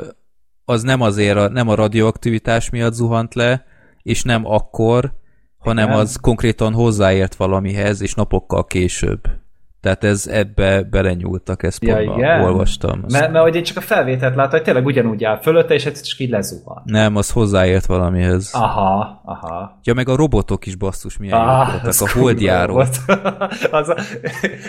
[0.64, 3.64] az nem azért, a, nem a radioaktivitás miatt zuhant le,
[4.02, 5.12] és nem akkor,
[5.58, 9.20] hanem az konkrétan hozzáért valamihez, és napokkal később.
[9.80, 12.40] Tehát ez ebbe belenyúltak, ezt ja, igen?
[12.40, 13.04] olvastam.
[13.08, 16.00] Mert, mert hogy én csak a felvételt láttam, hogy tényleg ugyanúgy áll fölötte, és ez
[16.00, 16.82] csak így lezuhan.
[16.84, 18.50] Nem, az hozzáért valamihez.
[18.52, 19.78] Aha, aha.
[19.82, 22.76] Ja, meg a robotok is basszus milyen ah, voltak, a holdjáró.
[23.70, 23.96] az a,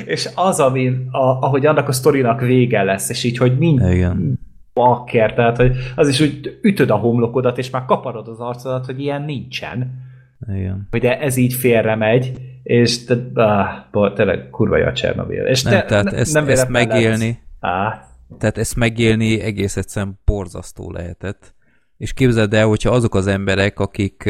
[0.06, 4.40] és az, ami, a, ahogy annak a sztorinak vége lesz, és így, hogy mind, Igen.
[4.74, 9.00] bakker, tehát hogy az is úgy ütöd a homlokodat, és már kaparod az arcodat, hogy
[9.00, 10.08] ilyen nincsen.
[10.48, 10.88] Igen.
[10.92, 12.32] Hogy ez így félre megy,
[12.64, 15.45] és te, ah, tényleg kurva jó a Csernobyl.
[15.45, 17.93] És nem, te, tehát ne, ezt, nem ezt megélni, ah.
[18.40, 21.53] tehát ezt megélni egész egyszerűen borzasztó lehetett.
[21.98, 24.30] És képzeld el, hogyha azok az emberek, akik,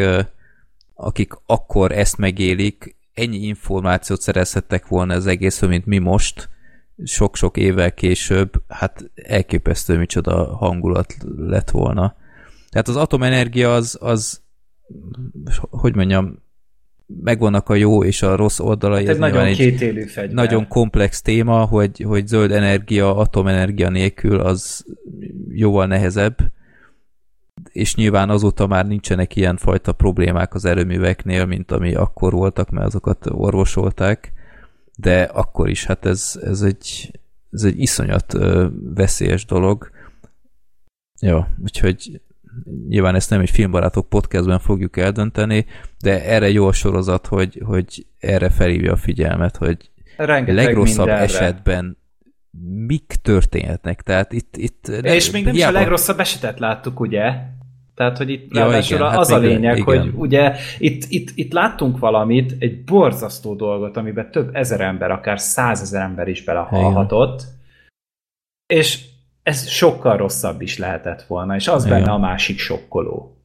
[0.94, 6.50] akik akkor ezt megélik, ennyi információt szerezhettek volna az egész, mint mi most,
[7.04, 12.16] sok-sok évvel később, hát elképesztő micsoda hangulat lett volna.
[12.70, 14.42] Tehát az atomenergia az, az
[15.69, 16.38] hogy mondjam,
[17.24, 19.06] megvannak a jó és a rossz oldalai.
[19.06, 20.34] Hát ez nagyon egy kétélű fegyver.
[20.34, 24.85] Nagyon komplex téma, hogy, hogy zöld energia, atomenergia nélkül az
[25.50, 26.38] jóval nehezebb.
[27.72, 32.85] és nyilván azóta már nincsenek ilyen fajta problémák az erőműveknél, mint ami akkor voltak, mert
[32.85, 34.34] azokat orvosolták,
[34.95, 37.19] de akkor is, hát ez, ez, egy,
[37.51, 38.38] ez egy iszonyat
[38.93, 39.90] veszélyes dolog.
[41.22, 42.22] Jó, úgyhogy
[42.88, 45.66] nyilván ezt nem egy filmbarátok podcastben fogjuk eldönteni,
[46.00, 51.24] de erre jó a sorozat, hogy, hogy erre felhívja a figyelmet, hogy Rengeteg legrosszabb mindenre.
[51.24, 51.98] esetben
[52.88, 54.02] mik történhetnek.
[54.02, 57.34] Tehát itt, itt És még nem is a legrosszabb esetet láttuk, ugye?
[57.96, 60.02] Tehát, hogy itt Ja, igen, hát az a még- lényeg, igen.
[60.02, 65.40] hogy ugye itt, itt, itt láttunk valamit, egy borzasztó dolgot, amiben több ezer ember, akár
[65.40, 67.44] százezer ember is belehalhatott,
[68.74, 69.06] és
[69.50, 72.00] ez sokkal rosszabb is lehetett volna, és az Igen.
[72.00, 73.38] benne a másik sokkoló.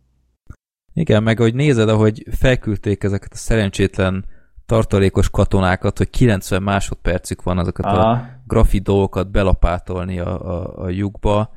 [0.92, 4.24] Igen, meg hogy nézed, ahogy felküldték ezeket a szerencsétlen
[4.66, 8.26] tartalékos katonákat, hogy 90 másodpercük van azokat a Aha.
[8.46, 11.50] grafit dolgokat belapátolni a, a, a lyukba,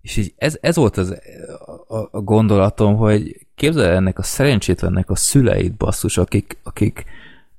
[0.00, 1.20] és így ez, ez volt az,
[1.86, 7.04] a, a gondolatom, hogy képzel el ennek a szerencsétlennek a szüleit basszus, akik, akik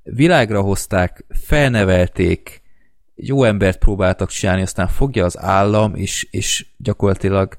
[0.04, 2.62] világra hozták, felnevelték,
[3.16, 7.56] jó embert próbáltak csinálni, aztán fogja az állam, és, és gyakorlatilag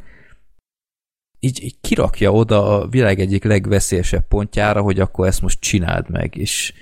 [1.41, 6.37] így, így kirakja oda a világ egyik legveszélyesebb pontjára, hogy akkor ezt most csináld meg,
[6.37, 6.73] és,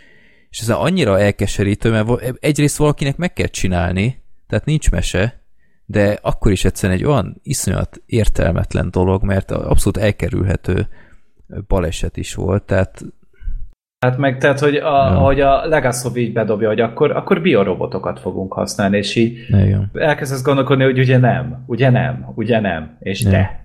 [0.51, 5.43] és ez annyira elkeserítő, mert egyrészt valakinek meg kell csinálni, tehát nincs mese,
[5.87, 10.89] de akkor is egyszerűen egy olyan iszonyat értelmetlen dolog, mert abszolút elkerülhető
[11.67, 13.05] baleset is volt, tehát
[14.05, 14.91] Hát meg, tehát, hogy a, Ja.
[14.93, 19.91] ahogy a Legasov így bedobja, hogy akkor, akkor biorobotokat fogunk használni, és így igen.
[19.95, 23.31] elkezdesz gondolkodni, hogy ugye nem, ugye nem, ugye nem, és Ja.
[23.31, 23.65] de.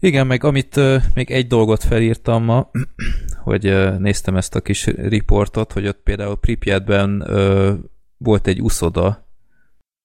[0.00, 2.70] Igen, meg amit ö, még egy dolgot felírtam ma,
[3.48, 7.72] hogy ö, néztem ezt a kis riportot, hogy ott például Pripyatben ö,
[8.16, 9.26] volt egy uszoda,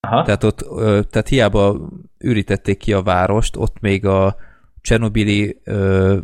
[0.08, 0.24] Aha.
[0.24, 4.36] tehát ott, ö, tehát hiába ürítették ki a várost, ott még a
[4.82, 6.18] Csernobili ö,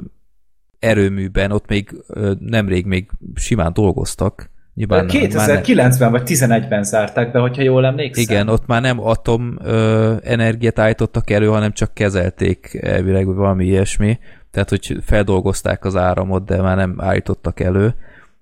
[0.84, 1.95] erőműben, ott még
[2.40, 4.52] nemrég még simán dolgoztak.
[4.74, 8.24] Nyilván már ne- 2009-ben vagy 11-ben zárták be, hogyha jól emlékszem.
[8.24, 14.20] igen, ott már nem atom ö, energiát állítottak elő, hanem csak kezelték elvileg valami ilyesmi.
[14.52, 17.95] Tehát, hogy feldolgozták az áramot, de már nem állítottak elő.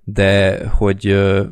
[0.03, 1.43] De, hogy ö,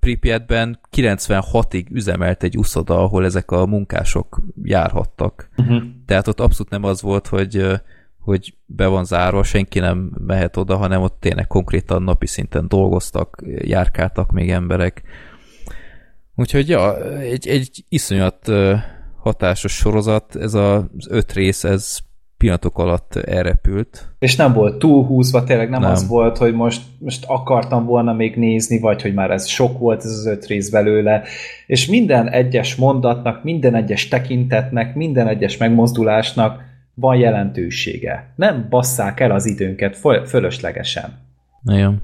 [0.00, 5.48] Pripyatben 96-ig üzemelt egy uszoda, ahol ezek a munkások járhattak.
[5.56, 5.82] Uh-huh.
[6.06, 7.80] Tehát ott abszolút nem az volt, hogy
[8.22, 13.42] hogy be van zárva, senki nem mehet oda, hanem ott tényleg konkrétan napi szinten dolgoztak,
[13.58, 15.02] járkáltak még emberek.
[16.34, 18.50] Úgyhogy ja, egy, egy iszonyat
[19.16, 21.98] hatásos sorozat, ez az öt rész, ez
[22.36, 24.14] pillanatok alatt elrepült.
[24.18, 25.80] És nem volt túlhúzva, tényleg Nem.
[25.80, 29.78] nem az volt, hogy most, most akartam volna még nézni, vagy hogy már ez sok
[29.78, 31.22] volt ez az öt rész belőle,
[31.66, 38.32] és minden egyes mondatnak, minden egyes tekintetnek, minden egyes megmozdulásnak van jelentősége.
[38.36, 41.18] Nem basszák el az időnket föl- fölöslegesen.
[41.64, 42.02] Igen.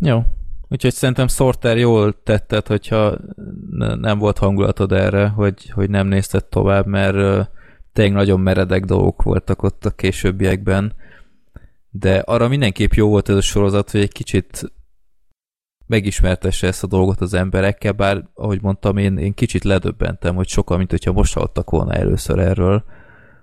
[0.00, 0.22] Jó.
[0.68, 3.18] Úgyhogy szerintem Sorter jól tetted, hogyha
[3.70, 7.50] ne- nem volt hangulatod erre, hogy, hogy nem nézted tovább, mert
[7.92, 10.94] tényleg nagyon meredek dolgok voltak ott a későbbiekben.
[11.90, 14.72] De arra mindenképp jó volt ez a sorozat, hogy egy kicsit
[15.92, 20.78] megismertesse ezt a dolgot az emberekkel, bár ahogy mondtam, én, én kicsit ledöbbentem, hogy sokan,
[20.78, 22.84] mint hogyha most hallottak volna először erről,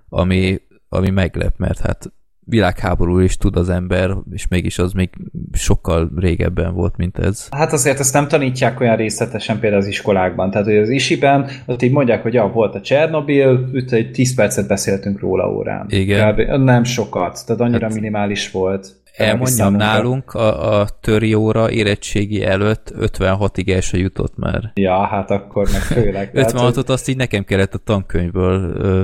[0.10, 5.10] ami, ami meglep, mert hát világháború is tud az ember, és mégis az még
[5.52, 7.48] sokkal régebben volt, mint ez.
[7.52, 10.52] Hát azért ezt nem tanítják olyan részletesen például az iskolákban.
[10.52, 14.36] Tehát, hogy az isiben, ott így mondják, hogy ja, volt a Csernobil, itt egy 10
[14.36, 15.86] percet beszéltünk róla órán.
[15.90, 16.34] Igen.
[16.34, 16.40] Kb.
[16.64, 18.99] Nem sokat, tehát annyira Hát- minimális volt.
[19.16, 24.72] Elmondjam, nálunk a, a töri óra érettségi előtt 56-ig el se jutott már.
[24.74, 26.32] Ja, hát akkor meg főleg.
[26.34, 29.04] Tehát, hogy- 56-ot azt így nekem kellett a tankönyvből ö,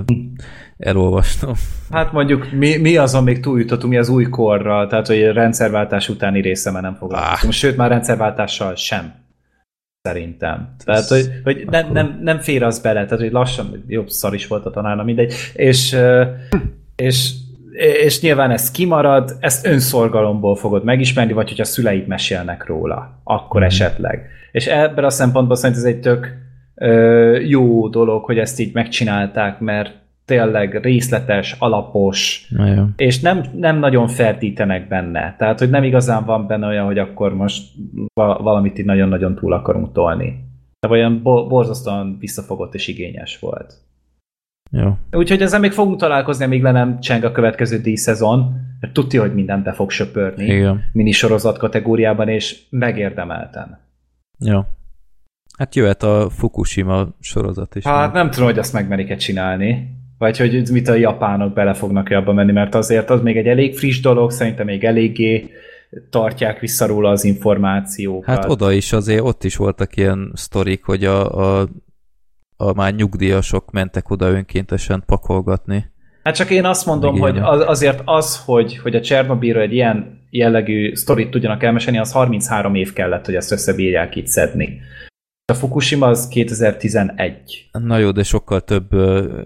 [0.77, 1.53] elolvasnom.
[1.91, 6.09] Hát mondjuk mi, mi azon még túljutottunk, mi az új korral, tehát hogy a rendszerváltás
[6.09, 7.51] utáni része már nem foglalkoztunk.
[7.53, 7.57] Ah.
[7.59, 9.13] Sőt, már rendszerváltással sem.
[10.01, 10.75] Szerintem.
[10.85, 14.47] Tehát, hogy, hogy nem, nem, nem fér az bele, tehát hogy lassan, jobb szar is
[14.47, 15.33] volt a tanárna, mindegy.
[15.53, 15.97] És,
[16.95, 17.33] és,
[17.77, 23.59] és nyilván ez kimarad, ezt önszorgalomból fogod megismerni, vagy hogy a szüleid mesélnek róla, akkor
[23.61, 23.69] Mhm.
[23.69, 24.27] esetleg.
[24.51, 26.33] És ebben a szempontból szerintem ez egy tök
[26.75, 29.93] ö, jó dolog, hogy ezt így megcsinálták, mert
[30.25, 35.35] tényleg részletes, alapos, Na és nem, nem nagyon ferdítenek benne.
[35.37, 37.63] Tehát, hogy nem igazán van benne olyan, hogy akkor most
[38.13, 40.43] va- valamit így nagyon-nagyon túl akarunk tolni.
[40.79, 43.73] De olyan bo- borzasztóan visszafogott és igényes volt.
[44.71, 44.97] Jó.
[45.11, 49.33] Úgyhogy ezzel még fogunk találkozni, amíg le nem cseng a következő díszezon, mert tudja, hogy
[49.33, 50.83] mindent be fog söpörni Igen.
[50.93, 53.79] minisorozat kategóriában, és megérdemelten.
[54.39, 54.61] Jó.
[55.57, 57.83] Hát jöhet a Fukushima sorozat is.
[57.83, 58.21] Hát nem?
[58.21, 59.93] nem tudom, hogy azt megmerik-e csinálni.
[60.17, 63.77] Vagy hogy mit a japánok bele fognak abba menni, mert azért az még egy elég
[63.77, 65.49] friss dolog, szerintem még eléggé
[66.09, 68.35] tartják vissza róla az információkat.
[68.35, 71.67] Hát oda is azért, ott is voltak ilyen sztorik, hogy a, a,
[72.57, 75.93] a már nyugdíjasok mentek oda önkéntesen pakolgatni.
[76.23, 80.21] Hát csak én azt mondom, hogy az, azért az, hogy, hogy a Csernobylra egy ilyen
[80.29, 84.79] jellegű sztorit tudjanak elmesélni, az 33 év kellett, hogy ezt összebírják itt szedni.
[85.51, 87.69] A Fukushima az 2011.
[87.71, 89.43] Na jó, de sokkal több uh,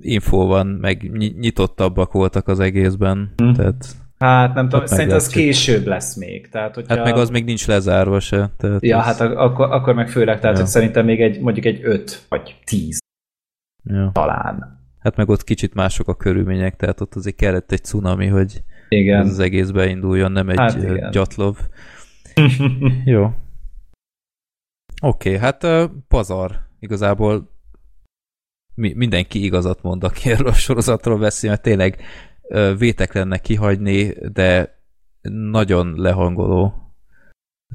[0.00, 3.32] infó van, meg nyitottabbak voltak az egészben.
[3.36, 3.52] Hmm.
[3.52, 3.86] Tehát
[4.18, 6.48] Hát nem tudom, szerintem az később lesz még.
[6.48, 6.94] Tehát, hogyha...
[6.94, 8.50] Hát meg az még nincs lezárva se.
[8.56, 9.04] Tehát ja, az...
[9.04, 10.62] hát akkor, akkor meg főleg, tehát ja.
[10.62, 12.98] hogy szerintem még egy, mondjuk egy 5 vagy 10
[13.84, 14.10] ja.
[14.12, 14.76] talán.
[14.98, 19.20] Hát meg ott kicsit mások a körülmények, tehát ott azért kellett egy cunami, hogy igen.
[19.20, 21.56] ez az egész beinduljon, nem egy hát gyatlov.
[23.04, 23.24] Jó.
[25.02, 26.66] Oké, okay, hát uh, pazar.
[26.80, 27.50] Igazából
[28.74, 32.02] mi, mindenki igazat mond, aki erről a sorozatról beszél, mert tényleg
[32.78, 34.78] vétek lenne kihagyni, de
[35.52, 36.72] nagyon lehangoló.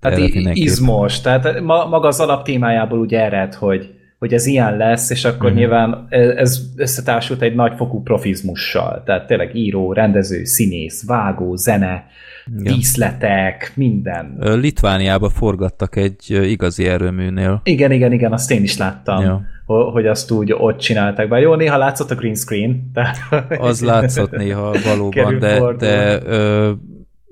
[0.01, 0.17] Hát
[0.53, 3.93] izmos, tehát maga az alaptémájából úgy ered, hogy
[4.23, 5.55] hogy ez ilyen lesz, és akkor mm.
[5.55, 9.03] nyilván ez összetársult egy nagyfokú profizmussal.
[9.05, 12.05] Tehát tényleg író, rendező, színész, vágó, zene,
[12.45, 12.73] Igen.
[12.73, 14.37] díszletek, minden.
[14.39, 17.61] Litvániába forgattak egy igazi erőműnél.
[17.63, 19.21] Igen, igen, igen, azt én is láttam.
[19.21, 21.27] Ja hogy azt úgy ott csinálták.
[21.27, 22.91] Bár jó, néha látszott a green screen.
[22.93, 23.17] Tehát...
[23.69, 26.71] Az látszott néha valóban, de, de ö,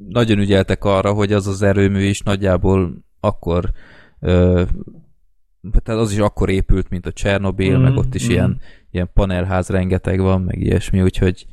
[0.10, 3.72] nagyon ügyeltek arra, hogy az az erőmű is nagyjából akkor
[4.20, 4.64] ö,
[5.84, 8.30] tehát az is akkor épült, mint a Csernobil, mm, meg ott is mm.
[8.30, 11.46] ilyen, ilyen panelház rengeteg van, meg ilyesmi, úgyhogy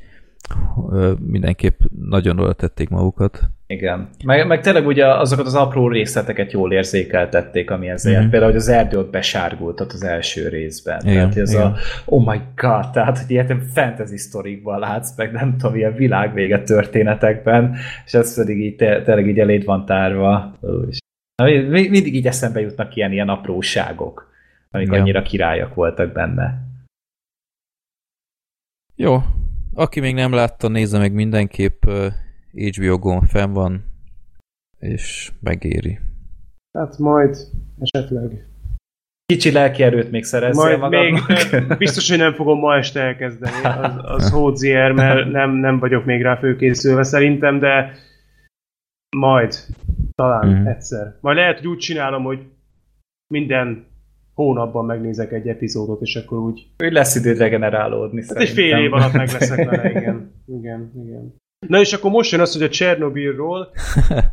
[1.18, 3.50] mindenképp nagyon oda tették magukat.
[3.66, 4.08] Igen.
[4.24, 8.28] Meg, meg tényleg ugye azokat az apró részleteket jól érzékeltették, ami ezzel mm.
[8.30, 11.00] Például, hogy az erdő ott besárgult ott az első részben.
[11.00, 11.62] Igen, tehát ez igen.
[11.62, 16.62] a oh my god, tehát hogy ilyen fantasy sztorikban látsz, meg nem tudom, ilyen világvége
[16.62, 20.58] történetekben, és ez pedig így tényleg így eléd van tárva.
[21.34, 24.30] Na, mindig így eszembe jutnak ilyen, ilyen apróságok,
[24.70, 25.00] amik ja.
[25.00, 26.66] annyira királyak voltak benne.
[28.96, 29.22] Jó.
[29.78, 31.82] Aki még nem látta, nézze meg mindenképp
[32.52, 33.84] HBO Go fenn van,
[34.78, 35.98] és megéri.
[36.78, 37.36] Hát majd
[37.78, 38.48] esetleg.
[39.26, 41.20] Kicsi lelki erőt még szerezzél Majd még
[41.78, 46.22] biztos, hogy nem fogom ma este elkezdeni, az, az Hódzier, mert nem, nem vagyok még
[46.22, 47.92] rá főkészülve szerintem, de
[49.16, 49.54] majd.
[50.14, 50.66] Talán mm.
[50.66, 51.18] egyszer.
[51.20, 52.46] Majd lehet, hogy úgy csinálom, hogy
[53.34, 53.86] minden
[54.38, 56.66] hónapban megnézek egy epizódot, és akkor úgy...
[56.84, 60.32] Úgy lesz időd regenerálódni Hát egy fél év alatt meg leszek vele, igen.
[60.46, 61.34] Igen, igen.
[61.66, 63.72] Na és akkor most jön az, hogy a Csernobilról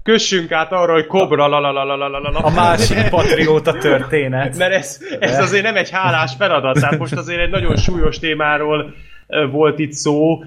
[0.04, 3.74] kössünk át arra, hogy Kobra la la la la la la la A másik patrióta
[3.74, 4.58] történet.
[4.58, 8.94] Mert ez, ez azért nem egy hálás feladat, tehát most azért egy nagyon súlyos témáról
[9.52, 10.44] volt itt szó,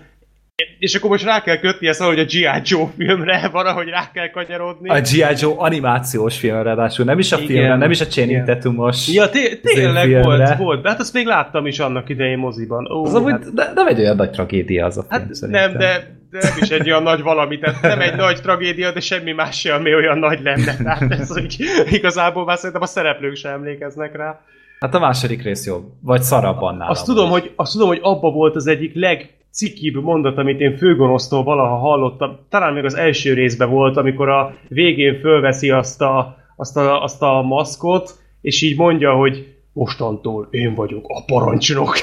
[0.78, 2.47] és akkor most rá kell kötni ezt hogy a G.I.
[2.62, 4.89] Joe filmre, valahogy rá kell kanyarodni.
[4.89, 5.25] A G.I.
[5.41, 7.49] Joe animációs filmre, ráadásul nem is a Igen.
[7.49, 11.27] filmre, nem is a Channing Tatumos Ja, té- tényleg volt, volt, de hát azt még
[11.27, 12.93] láttam is annak idején moziban.
[12.93, 13.55] Ó, az amúgy hát...
[13.55, 15.70] de, nem egy olyan nagy tragédia az a film, Hát szerintem.
[15.70, 19.01] nem, de, de nem is egy olyan nagy valami, tehát nem egy nagy tragédia, de
[19.01, 20.77] semmi más sem, ami olyan nagy lenne.
[20.77, 21.57] Tehát ez úgy,
[21.91, 24.41] igazából már szerintem a szereplők sem emlékeznek rá.
[24.81, 25.85] Hát a második rész jobb.
[26.03, 26.89] Vagy szarabb annál.
[26.91, 30.77] Azt tudom, hogy, azt tudom, hogy abba volt az egyik leg cikibb mondat, amit én
[30.77, 36.36] főgonosztól valaha hallottam, talán még az első részben volt, amikor a végén fölveszi azt a,
[36.57, 41.97] azt a, azt a maszkot, és így mondja, hogy mostantól én vagyok a parancsnok.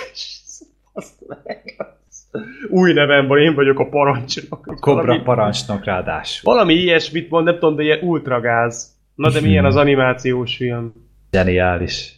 [2.67, 4.67] Új nevem van, én vagyok a parancsnok.
[4.67, 6.53] A kobra valami, parancsnok ráadásul.
[6.53, 8.93] Valami ilyesmit mond, nem tudom, de ilyen ultragáz.
[9.15, 10.93] Na de milyen az animációs film?
[11.29, 12.15] Geniális.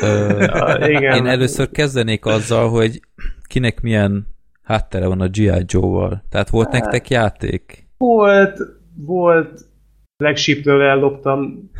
[0.00, 0.44] Ö,
[0.96, 1.16] igen.
[1.16, 3.00] Én először kezdenék azzal, hogy
[3.48, 4.26] kinek milyen
[4.62, 5.64] háttere van a G.I.
[5.66, 6.22] Joe-val.
[6.30, 7.86] Tehát volt hát, nektek játék?
[7.98, 8.58] Volt,
[8.96, 9.60] volt,
[10.16, 11.70] flagshipről elloptam.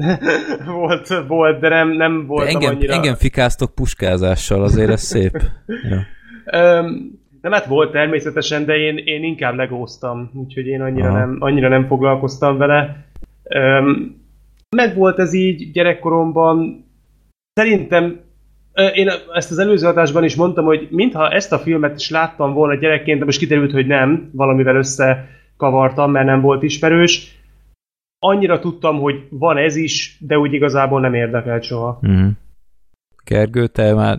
[0.80, 2.94] volt, volt, de nem, nem volt engem, annyira...
[2.94, 5.42] Engem fikáztok puskázással, azért ez szép.
[5.90, 6.00] ja.
[6.60, 11.68] Um, nem, hát volt természetesen, de én, én inkább legóztam, úgyhogy én annyira nem, annyira
[11.68, 13.06] nem foglalkoztam vele.
[13.54, 14.20] Um,
[14.76, 16.86] meg volt ez így gyerekkoromban.
[17.52, 18.20] Szerintem
[18.94, 22.74] én ezt az előző adásban is mondtam, hogy mintha ezt a filmet is láttam volna
[22.74, 27.40] gyerekként, de most kiderült, hogy nem, valamivel összekavartam, mert nem volt ismerős.
[28.18, 32.00] Annyira tudtam, hogy van ez is, de úgy igazából nem érdekelt soha.
[32.08, 32.28] Mm.
[33.24, 34.18] Gergő, te már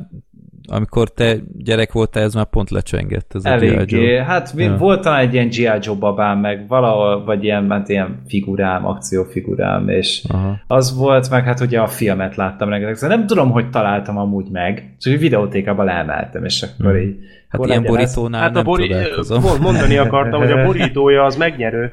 [0.73, 3.31] amikor te gyerek voltál, ez már pont lecsengett.
[3.35, 3.49] Ez a.
[3.49, 4.05] Eléggé.
[4.05, 4.23] Joe.
[4.23, 4.77] Hát mi Ja.
[4.77, 5.69] volt talán egy ilyen G.I.
[5.81, 10.59] Joe babám, meg valahol, vagy ilyen, hát ilyen figurám, akciófigurám, és Aha.
[10.67, 12.95] az volt, meg hát ugye a filmet láttam rengeteg.
[12.95, 17.15] Szóval nem tudom, hogy találtam amúgy meg, csak egy videótékában leemeltem, és akkor így...
[17.49, 18.87] Hát ilyen borítónál Hát a nem bori...
[18.87, 19.41] csodálkozom.
[19.41, 21.91] Pont mondani akartam, hogy a borítója az megnyerő.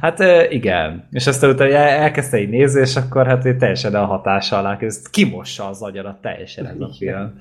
[0.00, 0.18] Hát
[0.50, 1.08] igen.
[1.10, 4.76] És aztán utána el- elkezdte így nézni, és akkor hát így teljesen a hatása alá
[4.76, 5.10] kezd.
[5.10, 7.40] Kimossa az agyadat teljesen ez a film.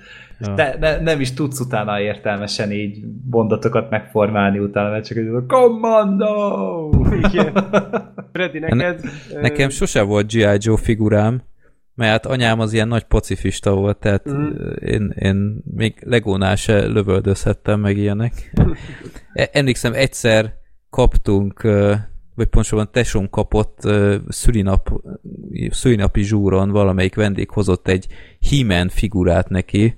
[0.55, 6.89] De, ne, nem is tudsz utána értelmesen így mondatokat megformálni utána, mert csak így Commando!
[7.31, 7.53] Igen.
[8.33, 8.99] Freddy, neked?
[9.33, 10.57] ö, Nekem sose volt G.I.
[10.57, 11.41] Joe figurám,
[11.95, 14.49] mert hát anyám az ilyen nagy pacifista volt, tehát mm.
[14.81, 18.33] én, én még legónál se lövöldözhettem meg ilyenek.
[19.33, 20.53] E- Emlékszem, egyszer
[20.89, 21.67] kaptunk,
[22.35, 25.01] vagy pontosabban tesóm kapott ö, szülinap,
[25.69, 28.07] szülinapi zsúron valamelyik vendég hozott egy
[28.49, 29.97] he figurát neki,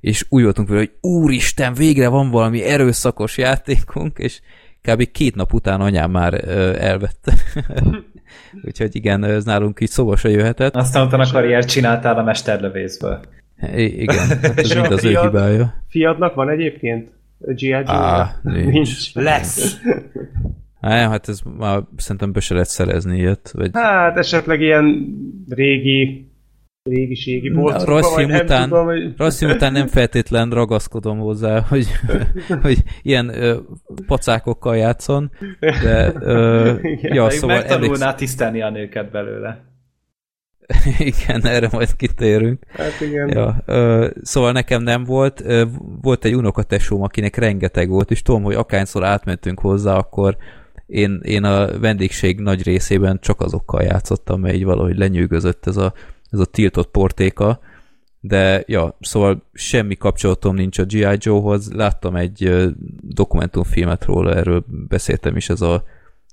[0.00, 4.40] és úgy voltunk vele, hogy úristen, végre van valami erőszakos játékunk, és
[4.82, 5.10] kb.
[5.10, 7.32] két nap után anyám már ö, elvette.
[8.66, 10.74] Úgyhogy igen, ez nálunk így szóba se jöhetett.
[10.76, 13.20] Aztán utána karriert csináltál a mesterlövészből.
[13.76, 15.24] I- igen, hát ez mind az ő fiad?
[15.24, 15.84] hibája.
[15.88, 17.08] Fiadnak van egyébként?
[17.38, 17.66] G.I.
[17.68, 17.84] Joe?
[17.86, 19.14] Á, nincs.
[19.14, 19.76] Lesz!
[20.80, 23.50] Á, hát ez már szerintem be se lehet szerezni ilyet.
[23.52, 23.70] Vagy...
[23.72, 25.06] Hát esetleg ilyen
[25.48, 26.28] régi
[26.88, 29.14] régiségi A bolcokban, rajzfilm vagy nem után, tudom, hogy...
[29.16, 31.86] rajzfilm után nem feltétlen ragaszkodom hozzá, hogy,
[32.62, 33.56] hogy ilyen ö,
[34.06, 39.64] pacákokkal játszon, de ö, Igen, ja, szóval emlékszem, megtanulnál tisztelni a nőket belőle.
[40.98, 42.62] igen, erre majd kitérünk.
[42.68, 43.28] Hát igen.
[43.28, 45.42] Ja, ö, szóval nekem nem volt.
[45.44, 45.64] Ö,
[46.02, 50.36] volt egy unokatesóm, akinek rengeteg volt, és tudom, hogy akányszor átmentünk hozzá, akkor
[50.88, 55.92] én, én a vendégség nagy részében csak azokkal játszottam, mert így valahogy lenyűgözött ez a,
[56.30, 57.60] ez a tiltott portéka.
[58.20, 61.16] De ja, szóval semmi kapcsolatom nincs a G.I.
[61.18, 61.72] Joe-hoz.
[61.72, 62.66] Láttam egy
[63.00, 65.84] dokumentumfilmet róla, erről beszéltem is, ez a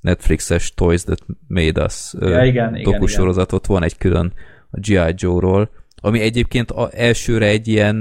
[0.01, 4.33] Netflixes Toys That Made Us Ja, igen, igen, dokusorozatot, van egy külön
[4.69, 5.13] a G.I.
[5.15, 5.69] Joe-ról,
[6.01, 7.95] ami egyébként a, elsőre egy ilyen,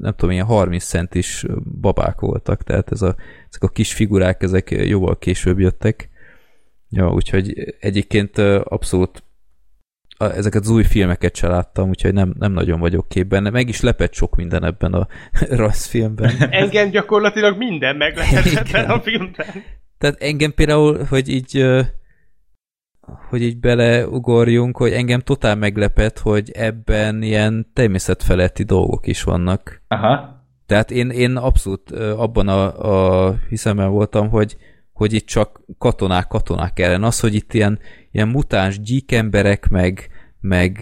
[0.00, 1.46] nem tudom, ilyen 30 centis
[1.80, 3.16] babák voltak, tehát ez a,
[3.48, 6.08] ezek a kis figurák, ezek jóval később jöttek.
[6.88, 9.22] Ja, úgyhogy egyébként abszolút
[10.30, 13.52] ezeket az új filmeket se láttam, úgyhogy nem, nem nagyon vagyok képben.
[13.52, 15.06] Meg is lepett sok minden ebben a
[15.62, 16.30] rajzfilmben.
[16.50, 18.64] Engem gyakorlatilag minden meg lehet Igen.
[18.66, 19.46] ebben a filmben.
[19.98, 21.66] Tehát engem például, hogy így
[23.28, 29.82] hogy így beleugorjunk, hogy engem totál meglepett, hogy ebben ilyen természetfeletti dolgok is vannak.
[29.88, 30.40] Aha.
[30.66, 34.56] Tehát én, én abszolút abban a, a hiszemben voltam, hogy,
[34.92, 37.02] hogy itt csak katonák, katonák ellen.
[37.02, 37.78] Az, hogy itt ilyen,
[38.10, 40.08] ilyen mutáns gyíkemberek, meg,
[40.40, 40.80] meg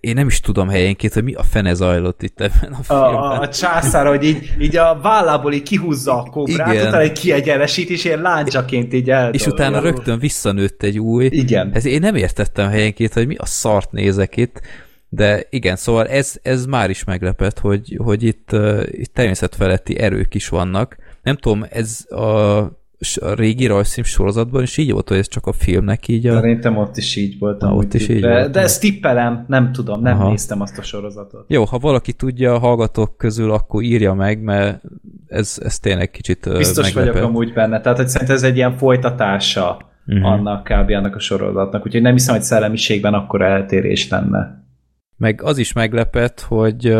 [0.00, 3.14] én nem is tudom helyenként, hogy mi a fene zajlott itt ebben a filmben.
[3.14, 6.86] a, a császár, hogy így, így a vállából így kihúzza a kobrát, Igen.
[6.86, 9.32] utána egy kiegyenesít, és ilyen láncsaként így el.
[9.32, 11.24] és utána rögtön visszanőtt egy új.
[11.24, 11.70] Igen.
[11.74, 14.60] Ez én nem értettem helyenként, hogy mi a szart nézek itt,
[15.08, 20.34] de igen, szóval ez, ez már is meglepett, hogy, hogy itt, uh, itt természetfeletti erők
[20.34, 20.96] is vannak.
[21.22, 22.79] Nem tudom, ez a,
[23.16, 26.34] a régi rajzfilm sorozatban is így volt, hogy ez csak a filmnek így a...
[26.34, 27.60] Szerintem ott is így volt.
[27.60, 28.50] Na, ott is így de, volt.
[28.50, 30.28] de ezt tippelem, nem tudom, nem Aha.
[30.30, 31.44] néztem azt a sorozatot.
[31.48, 34.82] Jó, ha valaki tudja a hallgatók közül, akkor írja meg, mert
[35.26, 37.12] ez, ez tényleg kicsit Biztos meglepett.
[37.12, 40.24] vagyok amúgy benne, tehát hogy szerintem ez egy ilyen folytatása Mhm.
[40.24, 40.90] annak kb.
[40.90, 44.64] annak a sorozatnak, úgyhogy nem hiszem, hogy szellemiségben akkor eltérés lenne.
[45.16, 46.96] Meg az is meglepett, hogy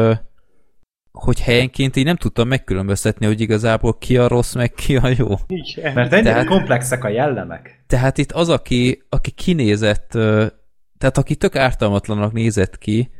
[1.12, 5.28] hogy helyenként így nem tudtam megkülönböztetni, hogy igazából ki a rossz, meg ki a jó.
[5.46, 5.92] Igen.
[5.94, 7.84] Mert ennyire Tehát- komplexek a jellemek.
[7.86, 10.08] Tehát itt az, aki, aki kinézett,
[10.98, 13.10] tehát aki tök ártalmatlanak nézett ki,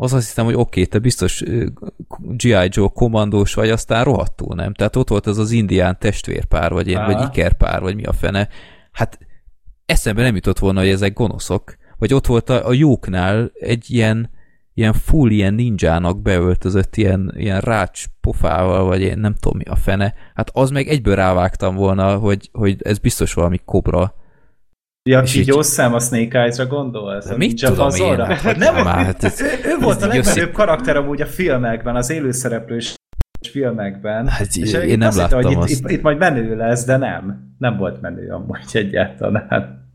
[0.00, 1.42] az azt hiszem, hogy oké, okay, te biztos
[2.18, 2.68] G.I.
[2.68, 4.74] Joe kommandós vagy, aztán rohadtul nem.
[4.74, 7.12] Tehát ott volt ez az indián testvérpár, vagy ilyen, Aha.
[7.12, 8.48] vagy ikerpár, vagy mi a fene.
[8.92, 9.18] Hát
[9.86, 11.76] eszembe nem jutott volna, hogy ezek gonoszok.
[11.98, 14.30] Vagy ott volt a, a jóknál egy ilyen,
[14.78, 19.76] ilyen full ilyen ninjának beöltözött ilyen, ilyen rács pofával, vagy én nem tudom mi a
[19.76, 20.14] fene.
[20.34, 24.14] Hát az meg egyből rávágtam volna, hogy, hogy ez biztos valami kobra.
[25.10, 27.36] Ja, És így- szem a Snake Eyes-ra gondolsz?
[27.36, 28.28] Mit tudom Puzzle-ra?
[28.30, 28.36] én?
[28.36, 32.10] Hát nem, Már, hát ez, ő, ő volt a legmenőbb karakter amúgy a filmekben, az
[32.10, 32.94] élőszereplős
[33.50, 34.28] filmekben.
[34.28, 35.70] Hát És én itt nem azt hittem, láttam hogy azt.
[35.70, 37.54] Itt, itt, itt majd menő lesz, de nem.
[37.58, 39.86] Nem volt menő amúgy egyáltalán.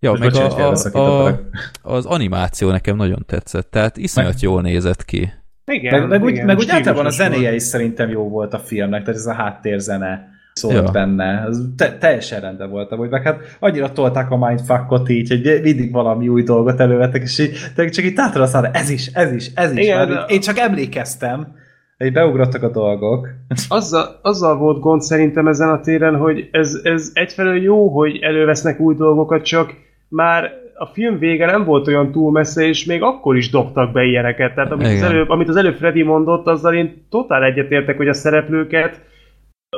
[0.00, 1.40] Ja, meg bocsánat, a, a, a,
[1.82, 5.32] az animáció nekem nagyon tetszett, tehát iszonyat jól nézett ki.
[5.66, 7.54] Igen, Meg, meg, úgy, igen, meg úgy általában a zenéje volt.
[7.54, 10.28] is szerintem jó volt a filmnek, tehát ez a háttérzene.
[10.52, 10.90] szólt Ja.
[10.90, 11.44] benne.
[11.48, 15.92] Ez te- teljesen rendben volt amúgy, meg hát annyira tolták a mindfuckot így, hogy mindig
[15.92, 17.56] valami új dolgot elővettek, és így,
[17.90, 19.84] csak így tátra aztán, ez is, ez is, ez is.
[19.84, 21.54] Igen, Már én csak emlékeztem,
[21.98, 23.28] hogy beugrottak a dolgok.
[23.68, 28.80] Azzal, azzal volt gond szerintem ezen a téren, hogy ez, ez egyfelől jó, hogy elővesznek
[28.80, 29.72] új dolgokat, csak
[30.10, 34.04] már a film vége nem volt olyan túl messze, és még akkor is dobtak be
[34.04, 34.54] ilyeneket.
[34.54, 38.12] Tehát amit az, előbb, amit az előbb Freddy mondott, azzal én totál egyetértek, hogy a
[38.12, 39.00] szereplőket,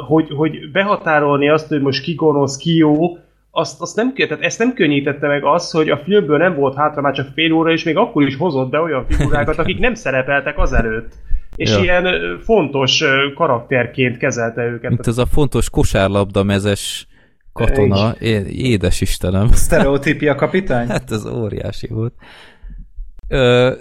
[0.06, 3.18] hogy, hogy behatárolni azt, hogy most ki gonosz, ki jó,
[3.50, 7.00] azt, azt nem, tehát ezt nem könnyítette meg az, hogy a filmből nem volt hátra
[7.00, 10.58] már csak fél óra, és még akkor is hozott be olyan figurákat, akik nem szerepeltek
[10.58, 11.12] azelőtt.
[11.56, 11.82] És Ja.
[11.82, 13.04] ilyen fontos
[13.34, 14.90] karakterként kezelte őket.
[14.90, 17.06] Mint ez a fontos kosárlabda mezes
[17.52, 18.14] katona.
[18.18, 19.48] É- édes Istenem.
[19.48, 20.89] Sztereotípia kapitány?
[20.92, 22.14] Hát ez óriási volt.
[23.28, 23.74] Ö,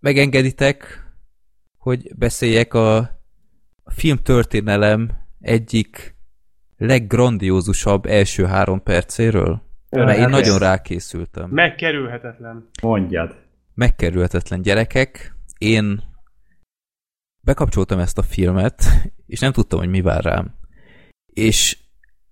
[0.00, 1.04] megengeditek,
[1.78, 2.96] hogy beszéljek a,
[3.82, 6.16] a filmtörténelem egyik
[6.76, 9.62] leggrandiózusabb első három percéről?
[9.90, 11.50] Mert én hát nagyon rákészültem.
[11.50, 12.68] Megkerülhetetlen.
[12.82, 13.36] Mondjad.
[13.74, 15.34] Megkerülhetetlen gyerekek.
[15.58, 16.02] Én
[17.40, 18.84] bekapcsoltam ezt a filmet,
[19.26, 20.54] és nem tudtam, hogy mi vár rám.
[21.26, 21.78] És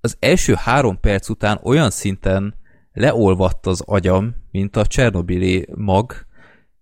[0.04, 2.54] az első három perc után olyan szinten
[2.92, 6.26] leolvadt az agyam, mint a Csernobili mag,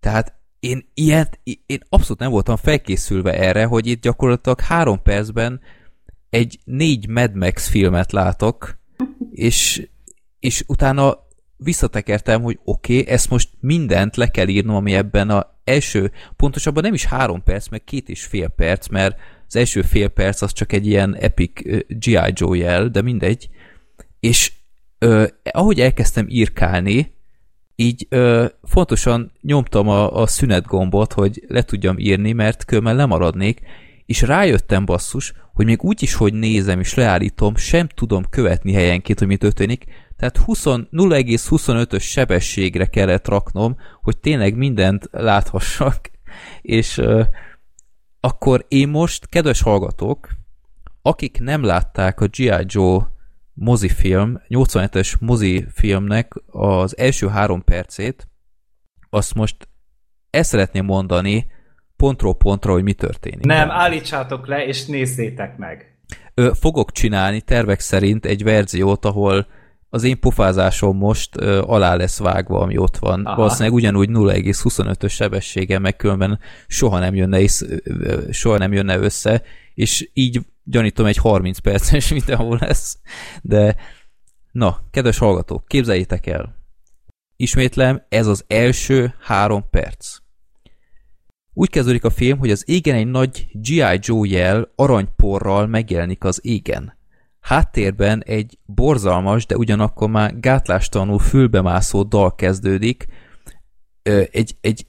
[0.01, 5.61] tehát én ilyet, én abszolút nem voltam felkészülve erre, hogy itt gyakorlatilag három percben
[6.31, 8.79] egy négy Mad Max filmet látok,
[9.31, 9.89] és,
[10.39, 11.19] és utána
[11.57, 16.83] visszatekertem, hogy oké, okay, ezt most mindent le kell írnom, ami ebben a első, pontosabban
[16.83, 19.19] nem is három perc, meg két és fél perc, mert
[19.53, 22.33] az első fél perc az csak egy ilyen epic G.I.
[22.33, 23.49] Joe jel, de mindegy.
[24.21, 24.53] És
[25.01, 27.13] uh, ahogy elkezdtem írkálni,
[27.77, 33.61] így ö, fontosan nyomtam a, a szünet gombot, hogy le tudjam írni, mert különben lemaradnék,
[34.07, 39.19] és rájöttem basszus, hogy még úgy is, hogy nézem és leállítom, sem tudom követni helyenként,
[39.19, 39.85] hogy mi történik,
[40.17, 46.11] tehát 20 0,25-ös sebességre kellett raknom, hogy tényleg mindent láthassak,
[46.63, 47.23] és ö,
[48.25, 50.29] akkor én most, kedves hallgatók,
[51.03, 52.65] akik nem látták a G.I.
[52.67, 53.09] Joe
[53.53, 58.29] mozifilm, 87-es mozifilmnek az első három percét,
[59.11, 59.69] azt most
[60.31, 61.47] ezt szeretném mondani
[61.97, 63.45] pontról pontra, hogy mi történik.
[63.45, 65.99] Nem, állítsátok le, és nézzétek meg.
[66.53, 69.47] Fogok csinálni tervek szerint egy verziót, ahol
[69.95, 73.25] az én pofázásom most ö, alá lesz vágva, ami ott van.
[73.25, 73.37] Aha.
[73.37, 78.99] Valószínűleg ugyanúgy 0,25-ös sebességgel, meg különben soha nem jönne, is, ö, ö, soha nem jönne
[78.99, 79.43] össze,
[79.75, 82.99] és így gyanítom egy 30 perces videó lesz.
[83.43, 83.77] De
[84.53, 86.57] na, kedves hallgatók, képzeljétek el.
[87.37, 90.17] Ismétlem, ez az első három perc.
[91.55, 93.99] Úgy kezdődik a film, hogy az égen egy nagy G.I.
[94.01, 97.01] Joe jel aranyporral megjelenik az égen.
[97.43, 103.07] Háttérben egy borzalmas, de ugyanakkor már gátlástalanul fülbemászó dal kezdődik,
[104.31, 104.87] egy, egy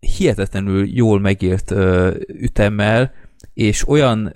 [0.00, 1.70] hihetetlenül jól megírt
[2.26, 3.12] ütemmel,
[3.54, 4.32] és olyan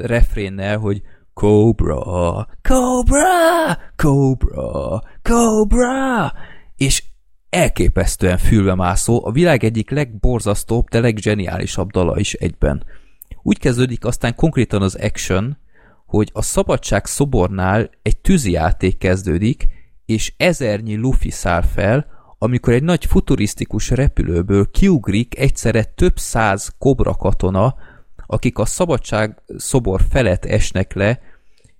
[0.00, 1.02] refrénnel, hogy
[1.34, 6.32] Cobra, Cobra, Cobra, Cobra,
[6.76, 7.04] és
[7.48, 12.84] elképesztően fülbemászó, a világ egyik legborzasztóbb, de leggeniálisabb dala is egyben.
[13.42, 15.58] Úgy kezdődik aztán konkrétan az action,
[16.08, 19.66] hogy a szabadság szobornál egy tűzijáték kezdődik,
[20.06, 22.06] és ezernyi lufi száll fel,
[22.38, 27.74] amikor egy nagy futurisztikus repülőből kiugrik egyszerre több száz kobra katona,
[28.26, 31.20] akik a szabadság szobor felett esnek le,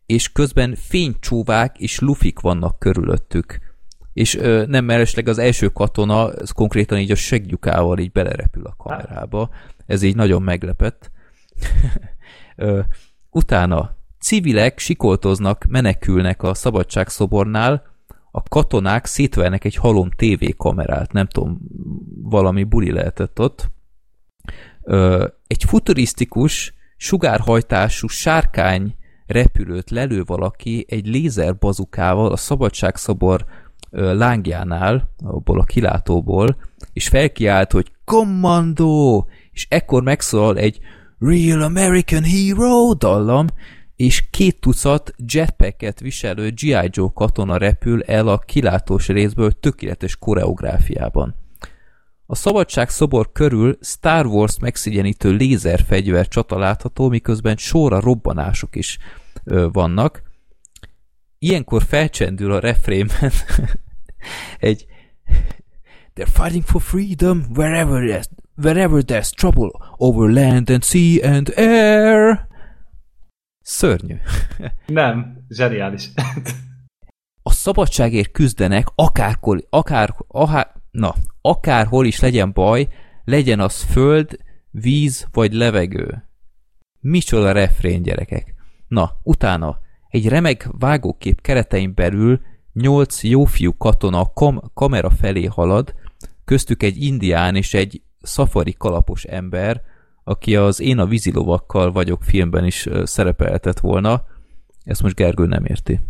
[0.07, 3.59] és közben fénycsóvák és lufik vannak körülöttük.
[4.13, 8.75] És ö, nem mellesleg az első katona, ez konkrétan így a seggyukával így belerepül a
[8.77, 9.51] kamerába.
[9.87, 11.11] Ez így nagyon meglepett.
[12.57, 12.81] ö,
[13.31, 13.98] utána
[14.29, 17.83] civilek sikoltoznak, menekülnek a szabadságszobornál,
[18.31, 21.59] a katonák szétvernek egy halom tévékamerát, nem tudom,
[22.23, 23.71] valami buli lehetett ott.
[25.47, 33.45] Egy futurisztikus, sugárhajtású sárkány repülőt lelő valaki egy lézerbazukával a szabadságszobor
[33.91, 36.57] lángjánál, abból a kilátóból,
[36.93, 40.79] és felkiált, hogy kommandó, és ekkor megszólal egy
[41.19, 43.47] Real American Hero dallam,
[43.99, 46.89] és két tucat jetpacket viselő G.I.
[46.91, 51.35] Joe katona repül el a kilátós részből tökéletes koreográfiában.
[52.27, 58.99] A szabadság szobor körül Star Wars megszigyenítő lézerfegyver csata látható, miközben sorra robbanások is
[59.45, 60.23] ö, vannak.
[61.39, 63.33] Ilyenkor felcsendül a refrémben
[64.59, 64.87] egy
[66.15, 68.29] They're fighting for freedom wherever there's,
[68.63, 72.48] wherever there's trouble over land and sea and air.
[73.69, 74.17] Szörnyű.
[74.87, 76.11] Nem, zseniális.
[77.43, 82.89] A szabadságért küzdenek, akárkor, akár, ahá, na, akárhol is legyen baj,
[83.25, 84.39] legyen az föld,
[84.71, 86.29] víz vagy levegő.
[87.01, 88.55] Micsoda refrén, gyerekek.
[88.87, 92.41] Na, utána egy remek vágókép keretein belül
[92.73, 95.95] nyolc jófiú katona a kam- kamera felé halad,
[96.45, 99.83] köztük egy indián és egy szafari kalapos ember,
[100.29, 104.25] aki az Én a vízilovakkal vagyok filmben is szerepelhetett volna.
[104.85, 106.01] Ezt most Gergő nem érti.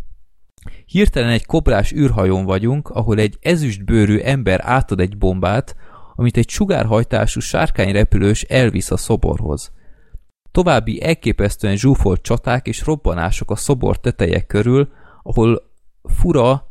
[0.86, 5.76] Hirtelen egy kobrás űrhajón vagyunk, ahol egy ezüstbőrű ember átad egy bombát,
[6.16, 9.72] amit egy sugárhajtású sárkányrepülős elvisz a szoborhoz.
[10.50, 14.88] További elképesztően zsúfolt csaták és robbanások a szobor teteje körül,
[15.22, 15.62] ahol
[16.02, 16.67] fura,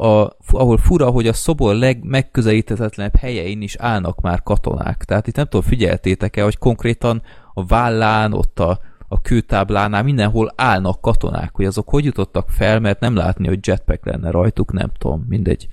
[0.00, 5.04] a, ahol fura, hogy a szobor legmegközelíthetetlenebb helyein is állnak már katonák.
[5.04, 7.22] Tehát itt nem tudom, figyeltétek-e, hogy konkrétan
[7.54, 13.00] a vállán, ott a, a kőtáblánál mindenhol állnak katonák, hogy azok hogy jutottak fel, mert
[13.00, 15.68] nem látni, hogy jetpack lenne rajtuk, nem tudom, mindegy.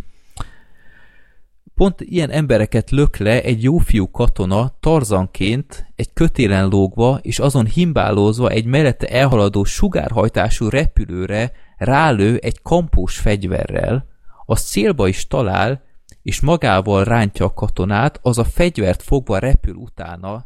[1.76, 8.50] Pont ilyen embereket lök le egy jófiú katona tarzanként egy kötélen lógva és azon himbálózva
[8.50, 14.16] egy mellette elhaladó sugárhajtású repülőre rálő egy kampós fegyverrel,
[14.50, 15.84] az célba is talál,
[16.22, 20.46] és magával rántja a katonát, az a fegyvert fogva repül utána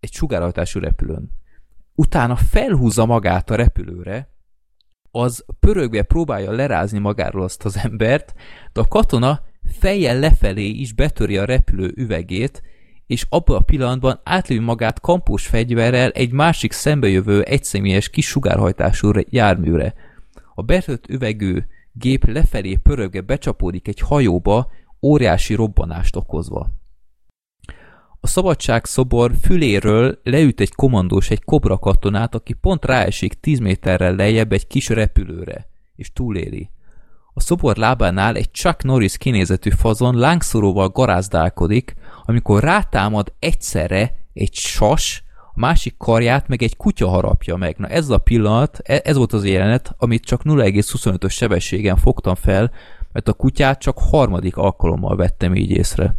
[0.00, 1.30] egy sugárhajtású repülőn.
[1.94, 4.28] Utána felhúzza magát a repülőre,
[5.10, 8.34] az pörögve próbálja lerázni magáról azt az embert,
[8.72, 9.40] de a katona
[9.78, 12.62] fejjel lefelé is betöri a repülő üvegét,
[13.06, 19.94] és abban a pillanatban átlő magát kampós fegyverrel egy másik szembejövő egyszemélyes kis sugárhajtású járműre.
[20.54, 21.62] A betört üvegű
[21.98, 24.70] gép lefelé pörögve becsapódik egy hajóba,
[25.02, 26.70] óriási robbanást okozva.
[28.20, 34.14] A szabadság szobor füléről leüt egy komandós egy kobra katonát, aki pont ráesik 10 méterrel
[34.14, 36.70] lejjebb egy kis repülőre, és túléli.
[37.34, 41.94] A szobor lábánál egy Chuck Norris kinézetű fazon lángszoróval garázdálkodik,
[42.24, 45.24] amikor rátámad egyszerre egy sas,
[45.58, 47.76] másik karját meg egy kutya harapja meg.
[47.78, 52.70] Na ez a pillanat, e- ez volt az jelenet, amit csak 0,25-ös sebességen fogtam fel,
[53.12, 56.16] mert a kutyát csak harmadik alkalommal vettem így észre.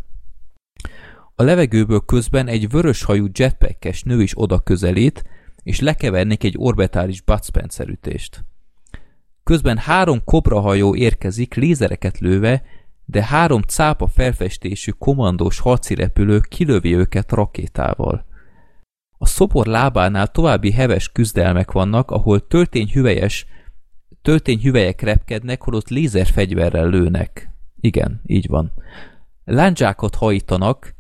[1.35, 5.23] A levegőből közben egy vöröshajú jetpackes nő is oda közelít,
[5.63, 8.45] és lekevernék egy orbitális Bud Spencer ütést.
[9.43, 12.63] Közben három kobrahajó érkezik lézereket lőve,
[13.05, 18.27] de három cápa felfestésű komandós harci repülő kilövi őket rakétával.
[19.29, 23.45] Szobor lábánál további heves küzdelmek vannak, ahol töltényhüvelyes,
[24.21, 27.49] töltényhüvelyek repkednek, holott lézerfegyverrel lőnek.
[27.79, 28.71] Igen, így van.
[29.45, 30.95] Lándzsákat hajítanak,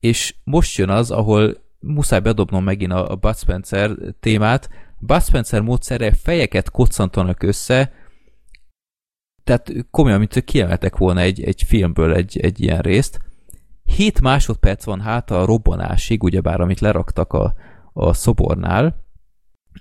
[0.00, 4.70] és most jön az, ahol muszáj bedobnom megint a, a Bud Spencer témát.
[4.98, 7.92] Bud Spencer módszerrel fejeket koccantanak össze,
[9.44, 13.18] tehát komolyan, mint hogy kiemeltek volna egy, egy filmből egy, egy ilyen részt.
[13.94, 17.54] 7 másodperc van hát a robbanásig, ugyebár amit leraktak a,
[17.92, 19.04] a szobornál,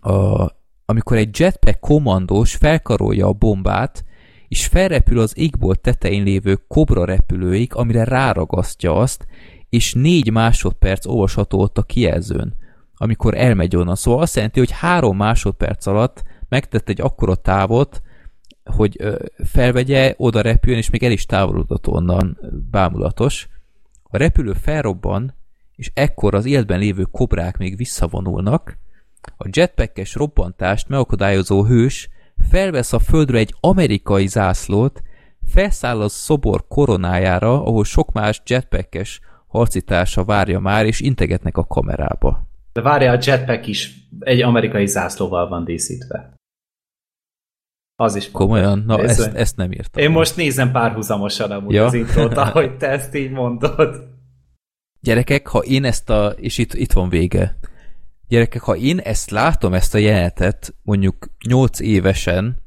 [0.02, 0.48] a,
[0.86, 4.06] amikor egy jetpack kommandós felkarolja a bombát,
[4.48, 9.26] és felrepül az égbolt tetején lévő kobra repülőig, amire ráragasztja azt,
[9.70, 12.56] és négy másodperc olvasható ott a kijelzőn,
[12.96, 13.96] amikor elmegy onnan.
[13.96, 18.02] Szóval azt jelenti, hogy három másodperc alatt megtett egy akkora távot,
[18.64, 18.98] hogy
[19.44, 22.38] felvegye, oda repüljön, és még el is távolodott onnan
[22.72, 23.48] bámulatos.
[24.14, 25.34] A repülő felrobban,
[25.76, 28.78] és ekkor az életben lévő kobrák még visszavonulnak,
[29.38, 32.10] a jetpackes robbantást megakadályozó hős
[32.50, 35.02] felvesz a földre egy amerikai zászlót,
[35.46, 42.48] felszáll a szobor koronájára, ahol sok más jetpackes harcitársa várja már, és integetnek a kamerába.
[42.74, 46.34] De várja, a jetpack is egy amerikai zászlóval van díszítve.
[47.96, 48.84] Az is Komolyan?
[48.86, 50.04] Na, Ez- ezt, ezt nem írtam.
[50.04, 51.86] Én most nézem párhuzamosan amúgy Ja.
[51.86, 54.08] az intrót, ahogy te ezt így mondod.
[55.00, 56.34] Gyerekek, ha én ezt a...
[56.36, 57.58] És itt, itt van vége.
[58.28, 62.62] Gyerekek, ha én ezt látom, ezt a jelenetet, mondjuk 8 évesen,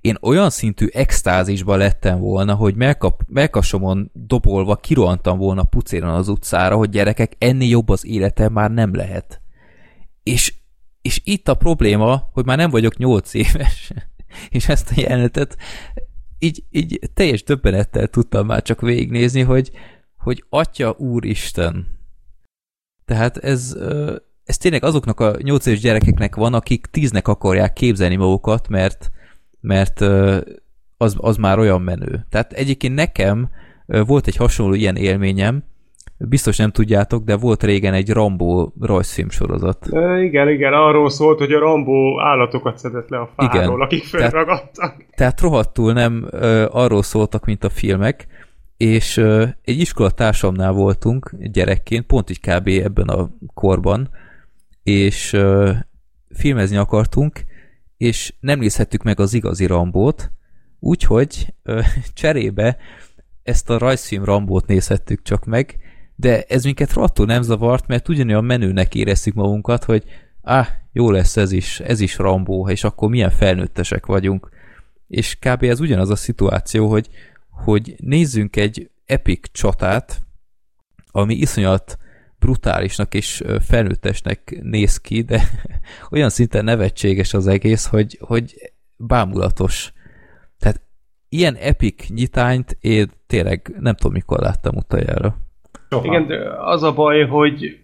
[0.00, 6.76] én olyan szintű extázisba lettem volna, hogy melkap, melkasomon dobolva kirohantam volna pucéran az utcára,
[6.76, 9.40] hogy gyerekek, ennél jobb az életem már nem lehet.
[10.22, 10.54] És,
[11.02, 13.92] és itt a probléma, hogy már nem vagyok 8 éves,
[14.48, 15.56] és ezt a jelenetet
[16.38, 19.70] így, így teljes döbbenettel tudtam már csak végignézni, hogy,
[20.16, 21.86] hogy Atya Úristen.
[23.04, 23.76] Tehát ez,
[24.44, 29.10] ez tényleg azoknak a 8 éves gyerekeknek van, akik tíznek akarják képzelni magukat, mert,
[29.60, 30.00] mert
[30.96, 32.26] az, az már olyan menő.
[32.28, 33.50] Tehát egyébként nekem
[33.86, 35.64] volt egy hasonló ilyen élményem,
[36.28, 39.88] biztos nem tudjátok, de volt régen egy Rambo rajzfilm sorozat.
[39.92, 43.80] E, igen, igen, arról szólt, hogy a Rambo állatokat szedett le a fáról, igen.
[43.80, 44.74] akik felragadtak.
[44.74, 48.26] Tehát, tehát rohadtul nem ö, arról szóltak, mint a filmek,
[48.76, 52.68] és ö, egy iskolatársamnál voltunk gyerekként, pont így kb.
[52.68, 54.10] ebben a korban,
[54.82, 55.70] és ö,
[56.34, 57.40] filmezni akartunk,
[57.96, 60.30] és nem nézhettük meg az igazi Rambót,
[60.80, 61.80] úgyhogy ö,
[62.14, 62.76] cserébe
[63.42, 65.78] ezt a rajzfilm Rambót nézhettük csak meg,
[66.22, 70.04] de ez minket rohadtul nem zavart, mert ugyanolyan menőnek éreztük magunkat, hogy
[70.40, 74.48] ah, jó lesz ez is, ez is Rambó, és akkor milyen felnőttesek vagyunk.
[75.08, 75.62] És kb.
[75.62, 77.08] ez ugyanaz a szituáció, hogy,
[77.50, 80.22] hogy nézzünk egy epic csatát,
[81.10, 81.98] ami iszonyat
[82.38, 85.42] brutálisnak és felnőttesnek néz ki, de
[86.10, 89.92] olyan szinten nevetséges az egész, hogy, hogy bámulatos.
[90.58, 90.80] Tehát
[91.28, 95.50] ilyen epic nyitányt én tényleg nem tudom, mikor láttam utoljára.
[95.92, 96.06] Soha.
[96.06, 97.80] Igen, de az a baj, hogy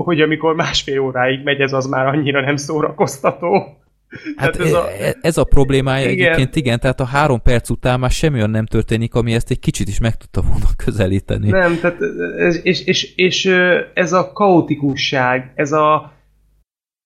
[0.00, 3.78] hogy amikor másfél óráig megy ez, az már annyira nem szórakoztató.
[4.36, 4.86] Hát ez, a...
[5.00, 6.26] E, ez a problémája igen.
[6.26, 9.58] egyébként, igen, tehát a három perc után már semmi olyan nem történik, ami ezt egy
[9.58, 11.48] kicsit is meg tudta volna közelíteni.
[11.50, 11.98] Nem, tehát
[12.38, 13.46] ez, és, és, és
[13.94, 16.12] ez a kaotikusság, ez a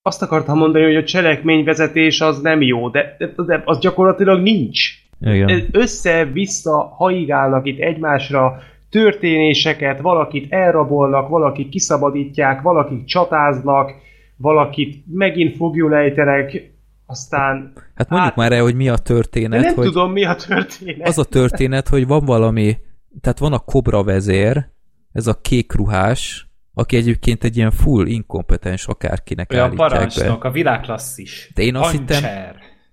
[0.02, 4.90] azt akartam mondani, hogy a cselekményvezetés az nem jó, de, de, de az gyakorlatilag nincs.
[5.20, 5.68] Igen.
[5.72, 13.90] Össze-vissza haigálnak itt egymásra, történéseket, valakit elrabolnak, valakit kiszabadítják, valakik csatáznak,
[14.36, 16.72] valakit megint fogjulejtenek,
[17.06, 17.72] aztán...
[17.94, 18.36] Hát mondjuk át...
[18.36, 19.60] már el, hogy mi a történet.
[19.60, 21.08] De nem hogy tudom, mi a történet.
[21.08, 22.76] Az a történet, hogy van valami,
[23.20, 24.68] tehát van a kobra vezér,
[25.12, 30.48] ez a kék ruhás, aki egyébként egy ilyen full inkompetens akárkinek Olyan állítják parancsnok, be.
[30.48, 31.50] a világklasszis.
[31.54, 32.24] De én azt hittem,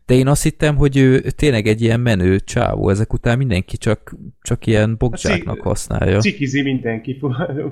[0.06, 4.16] de én azt hittem, hogy ő tényleg egy ilyen menő csávó, ezek után mindenki csak,
[4.42, 6.19] csak ilyen bogzsáknak használja.
[6.19, 7.19] Cikizi mindenki.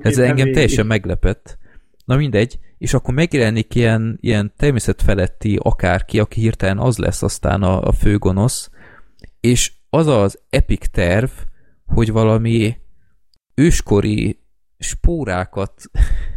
[0.02, 1.58] Ez engem teljesen meglepett.
[2.06, 7.82] Na mindegy, és akkor megjelenik ilyen, ilyen természetfeletti akárki, aki hirtelen az lesz aztán a,
[7.82, 8.70] a főgonosz,
[9.40, 11.30] és az az epic terv,
[11.86, 12.76] hogy valami
[13.56, 14.40] őskori
[14.80, 15.74] spórákat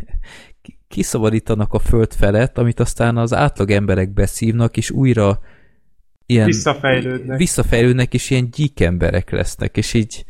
[0.88, 5.40] kiszabadítanak a föld felett, amit aztán az átlag emberek beszívnak, és újra
[6.26, 6.46] ilyen...
[6.46, 7.38] Visszafejlődnek.
[7.38, 10.24] Visszafejlődnek, és ilyen gyík emberek lesznek, és így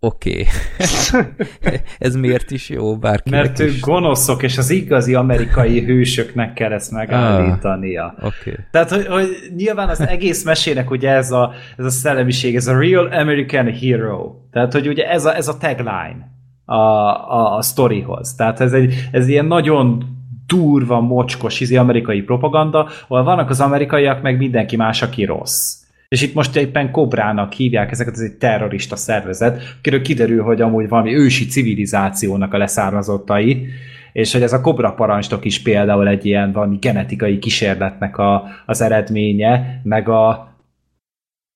[0.00, 0.30] oké.
[0.30, 1.76] Okay.
[1.98, 6.90] Ez miért is jó bárkinek Mert ők gonoszok, és az igazi amerikai hősöknek kell ezt
[6.90, 8.14] megállítania.
[8.18, 8.54] Ah, okay.
[8.70, 12.78] Tehát, hogy, hogy nyilván az egész mesének ugye ez a, ez a szellemiség, ez a
[12.78, 14.34] Real American Hero.
[14.50, 16.28] Tehát, hogy ugye ez a, ez a tagline
[16.64, 18.34] a, a, a sztorihoz.
[18.34, 20.04] Tehát ez egy ez ilyen nagyon
[20.50, 25.78] durva, mocskos izi amerikai propaganda, ahol vannak az amerikaiak, meg mindenki más, aki rossz.
[26.08, 30.88] És itt most éppen Kobrának hívják ezeket, ez egy terrorista szervezet, akiről kiderül, hogy amúgy
[30.88, 33.66] valami ősi civilizációnak a leszármazottai,
[34.12, 38.80] és hogy ez a kobra parancsnok is például egy ilyen valami genetikai kísérletnek a, az
[38.80, 40.49] eredménye, meg a,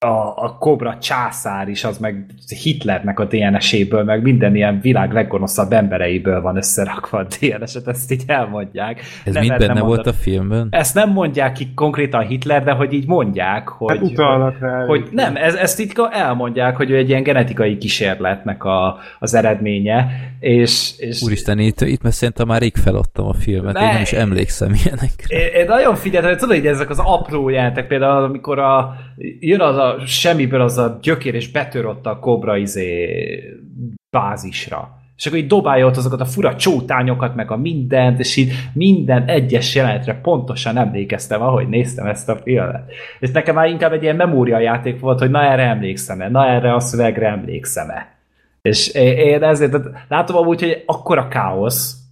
[0.04, 2.26] a, a Kobra császár is, az meg
[2.62, 8.22] Hitlernek a DNS-éből, meg minden ilyen világ leggonoszabb embereiből van összerakva a DNS-et, ezt így
[8.26, 9.00] elmondják.
[9.24, 9.86] Ez mind benne mondani.
[9.86, 10.68] volt a filmben?
[10.70, 13.96] Ezt nem mondják ki konkrétan Hitler, de hogy így mondják, hogy...
[13.96, 14.86] Hát utalnak rá.
[14.86, 20.06] Hogy nem, ez, ezt így elmondják, hogy ő egy ilyen genetikai kísérletnek a, az eredménye,
[20.40, 20.92] és...
[20.98, 24.12] és Úristen, itt, itt mert szerintem már rég feladtam a filmet, ne, én nem is
[24.12, 25.36] emlékszem ilyenekre.
[25.36, 28.96] Én, én nagyon figyeltem, hogy tudod, hogy ezek az apró jelentek, például amikor a,
[29.40, 33.08] jön az a semmiből az a gyökér, és betör ott a kobra izé
[34.10, 35.02] bázisra.
[35.16, 39.24] És akkor így dobálja ott azokat a fura csótányokat, meg a mindent, és így minden
[39.24, 42.90] egyes jelenetre pontosan emlékeztem, ahogy néztem ezt a filmet.
[43.20, 46.80] És nekem már inkább egy ilyen memóriajáték volt, hogy na erre emlékszem-e, na erre a
[46.80, 48.14] szövegre emlékszem-e.
[48.62, 49.76] És én ezért
[50.08, 52.03] látom amúgy, hogy akkora káosz,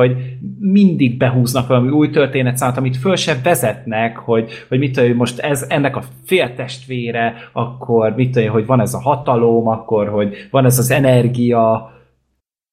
[0.00, 0.16] hogy
[0.58, 5.66] mindig behúznak valami új történetszámot, amit föl se vezetnek, hogy, hogy mit tudom, most ez
[5.68, 10.78] ennek a féltestvére, akkor mit tudom, hogy van ez a hatalom, akkor hogy van ez
[10.78, 11.92] az energia,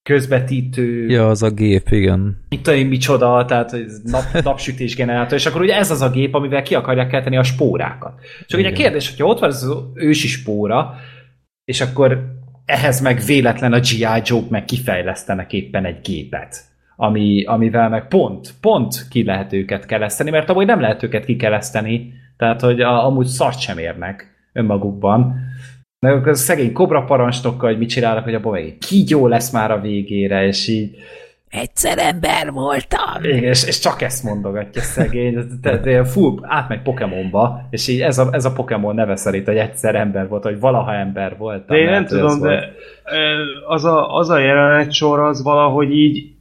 [0.08, 1.08] közvetítő.
[1.08, 2.46] Ja, az a gép, igen.
[2.50, 6.62] Itt tudom, micsoda, tehát nap, napsütés generátor, és akkor ugye ez az a gép, amivel
[6.62, 8.14] ki akarják kelteni a spórákat.
[8.46, 8.72] Csak igen.
[8.72, 10.96] ugye a kérdés, hogyha ott van az ősi spóra,
[11.66, 14.22] és akkor ehhez meg véletlen a G.I.
[14.24, 16.64] Joe meg kifejlesztenek éppen egy gépet
[17.00, 22.14] ami, amivel meg pont, pont ki lehet őket kereszteni, mert amúgy nem lehet őket kikereszteni,
[22.38, 25.36] tehát hogy a, amúgy szart sem érnek önmagukban.
[26.00, 29.80] De a szegény kobra parancsnokkal, hogy mit csinálnak, hogy a boly kígyó lesz már a
[29.80, 30.96] végére, és így
[31.50, 33.24] egyszer ember voltam.
[33.24, 38.18] Igen, és, és csak ezt mondogatja szegény, tehát ilyen full átmegy Pokémonba, és így ez
[38.18, 41.66] a, ez a Pokémon neve szerint, hogy egyszer ember volt, vagy valaha ember volt.
[41.66, 42.74] De én nem tudom, de
[43.68, 46.37] az a, az a jelenet sor az valahogy így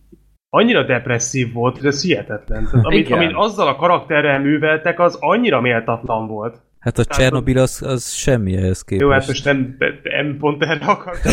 [0.50, 2.68] annyira depresszív volt, hogy ez hihetetlen.
[2.70, 6.60] Tehát, amit, amit azzal a karakterrel műveltek, az annyira méltatlan volt.
[6.78, 9.04] Hát a Tehát Csernobil az, az semmi ehhez képest.
[9.04, 11.32] Jó, hát most nem, nem pont erre akartam,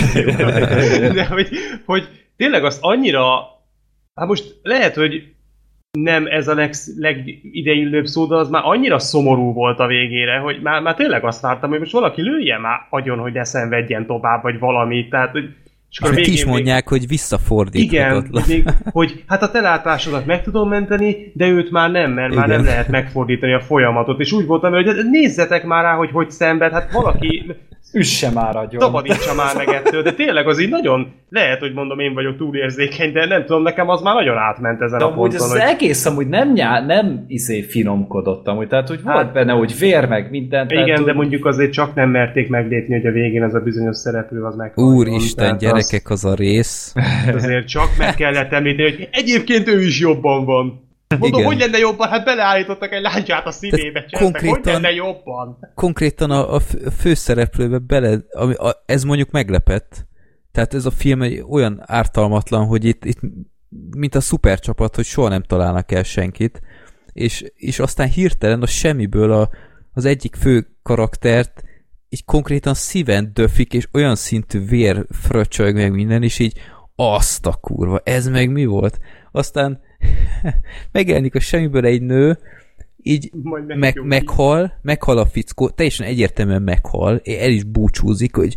[1.18, 1.50] de hogy,
[1.86, 3.24] hogy tényleg azt annyira,
[4.16, 5.34] hát most lehet, hogy
[6.00, 10.62] nem ez a leg, legidejillőbb szó, de az már annyira szomorú volt a végére, hogy
[10.62, 14.42] már, már tényleg azt vártam, hogy most valaki lője már agyon, hogy ne szenvedjen tovább,
[14.42, 15.08] vagy valami.
[15.08, 15.56] Tehát, hogy
[15.94, 17.00] és akkor végén, is mondják, még...
[17.00, 18.44] hogy visszafordíthatatlan.
[18.48, 22.32] Igen, még, hogy hát a te látásodat meg tudom menteni, de őt már nem, mert
[22.32, 22.40] Igen.
[22.40, 24.20] már nem lehet megfordítani a folyamatot.
[24.20, 27.56] És úgy voltam, hogy nézzetek már rá, hogy hogy szenved, hát valaki
[27.94, 28.82] Üsse már agyon.
[28.82, 33.12] Szabadítsa már meg ettől, de tényleg az így nagyon, lehet, hogy mondom, én vagyok túlérzékeny,
[33.12, 35.42] de nem tudom, nekem az már nagyon átment ezen de a ponton.
[35.42, 35.60] az hogy...
[35.60, 40.08] egész amúgy nem, nyá, nem izé finomkodott amúgy, tehát hogy hát, volt benne, hogy vér
[40.08, 40.68] meg minden.
[40.70, 43.98] Igen, tehát, de mondjuk azért csak nem merték meglépni, hogy a végén ez a bizonyos
[43.98, 44.78] szereplő az meg.
[44.78, 46.26] Úristen, gyerekek, az...
[46.26, 46.94] az a rész.
[47.36, 50.92] Azért csak meg kellett említeni, hogy egyébként ő is jobban van.
[51.20, 51.52] Mondom, Igen.
[51.52, 52.10] hogy lenne jobban?
[52.10, 55.58] Hát beleállítottak egy láncsát a szívébe, konkrétan, hogy lenne jobban?
[55.76, 56.60] Konkrétan a, a
[56.98, 60.06] főszereplőbe bele, ami, a, ez mondjuk meglepett.
[60.52, 63.20] Tehát ez a film egy olyan ártalmatlan, hogy itt, itt
[63.96, 66.62] mint a szupercsapat, hogy soha nem találnak el senkit,
[67.14, 69.50] és, és aztán hirtelen a semmiből a,
[69.94, 71.64] az egyik fő karaktert
[72.10, 76.60] így konkrétan szíven döfik, és olyan szintű vér fröcsög meg minden, és így
[76.96, 79.00] azt a kurva, ez meg mi volt?
[79.32, 79.82] Aztán
[80.92, 82.38] megjelenik a semmiből egy nő,
[83.04, 83.32] így
[83.68, 88.56] meg, meghal, meghal a fickó, teljesen egyértelműen meghal, el is búcsúzik, hogy,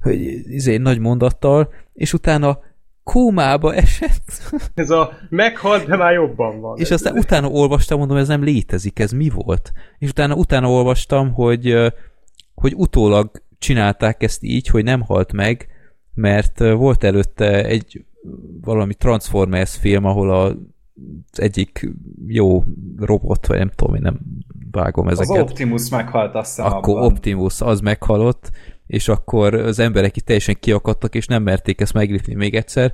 [0.00, 2.58] hogy izé, nagy mondattal, és utána
[3.02, 4.52] kómába esett.
[4.74, 6.78] Ez a meghalt, de már jobban van.
[6.78, 9.72] És aztán utána olvastam, mondom, ez nem létezik, ez mi volt?
[9.98, 11.92] És utána utána olvastam, hogy,
[12.54, 15.68] hogy utólag csinálták ezt így, hogy nem halt meg,
[16.14, 18.04] mert volt előtte egy
[18.60, 20.56] valami Transformers film, ahol a
[21.32, 21.90] egyik
[22.26, 22.64] jó
[22.96, 24.18] robot, vagy nem tudom, én nem
[24.70, 25.42] vágom ezeket.
[25.42, 27.10] Az Optimus meghalt azt Akkor abban.
[27.10, 28.50] Optimus, az meghalott,
[28.86, 32.92] és akkor az emberek itt teljesen kiakadtak, és nem merték ezt meglépni még egyszer,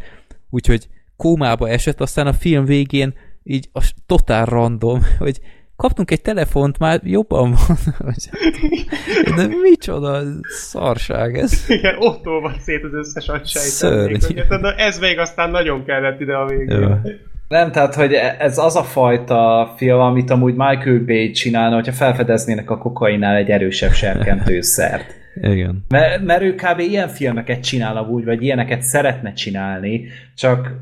[0.51, 5.41] úgyhogy kómába esett, aztán a film végén így a totál random, hogy
[5.77, 7.77] kaptunk egy telefont, már jobban van.
[9.37, 11.65] De micsoda szarság ez.
[11.69, 13.93] Igen, ott olvad szét az összes agysejt.
[14.77, 16.81] Ez még aztán nagyon kellett ide a végén.
[16.81, 17.03] Ja.
[17.55, 22.71] Nem, tehát, hogy ez az a fajta film, amit amúgy Michael Bay csinálna, hogyha felfedeznének
[22.71, 25.15] a kokainál egy erősebb serkentőszert.
[25.35, 25.85] Igen.
[25.89, 26.79] Mert, mert ő kb.
[26.79, 30.73] ilyen filmeket csinál úgy, vagy ilyeneket szeretne csinálni, csak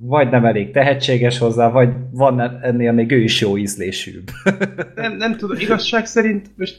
[0.00, 4.24] vagy nem elég tehetséges hozzá, vagy van ennél még ő is jó ízlésűbb.
[4.94, 6.76] nem, nem tudom, igazság szerint most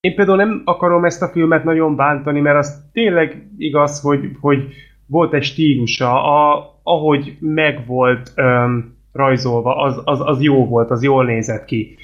[0.00, 4.58] én például nem akarom ezt a filmet nagyon bántani, mert az tényleg igaz, hogy, hogy
[5.06, 11.02] volt egy stílusa, a, ahogy meg volt öm, rajzolva, az, az, az jó volt, az
[11.02, 11.96] jól nézett ki.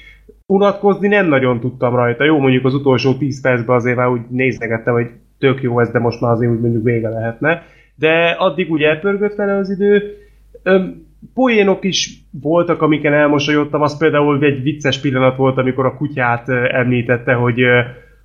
[0.45, 2.23] Unatkozni nem nagyon tudtam rajta.
[2.23, 5.99] Jó, mondjuk az utolsó 10 percben azért már úgy néznegettem, hogy tök jó ez, de
[5.99, 7.63] most már azért úgy mondjuk vége lehetne.
[7.95, 10.17] De addig úgy elpörgött vele az idő.
[10.63, 13.81] Öm, poénok is voltak, amiken elmosolyodtam.
[13.81, 17.59] Az például egy vicces pillanat volt, amikor a kutyát említette, hogy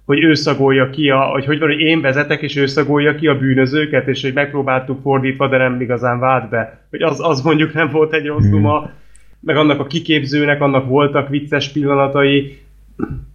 [0.05, 3.27] hogy ő szagolja ki, a, hogy, hogy van, hogy én vezetek, és ő szagolja ki
[3.27, 6.81] a bűnözőket, és hogy megpróbáltuk fordítva, de nem igazán vált be.
[6.91, 8.91] Hogy az, az mondjuk nem volt egy rossz duma,
[9.41, 12.59] meg annak a kiképzőnek, annak voltak vicces pillanatai.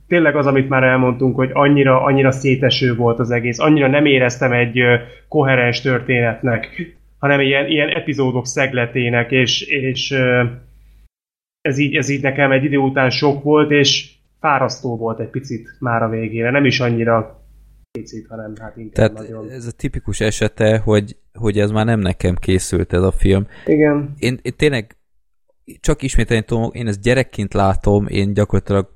[0.08, 4.52] Tényleg az, amit már elmondtunk, hogy annyira, annyira széteső volt az egész, annyira nem éreztem
[4.52, 4.80] egy
[5.28, 10.14] koherens történetnek, hanem ilyen, ilyen epizódok szegletének, és, és
[11.62, 15.76] ez így, ez így nekem egy idő után sok volt, és fárasztó volt egy picit
[15.80, 17.46] már a végére, nem is annyira
[17.92, 19.50] picit, hanem hát inkább Tehát nagyon.
[19.50, 23.48] ez a tipikus esete, hogy, hogy ez már nem nekem készült ez a film.
[23.66, 24.14] Igen.
[24.18, 24.98] Én, én tényleg
[25.80, 28.92] csak ismételni tudom, én ezt gyerekként látom, én gyakorlatilag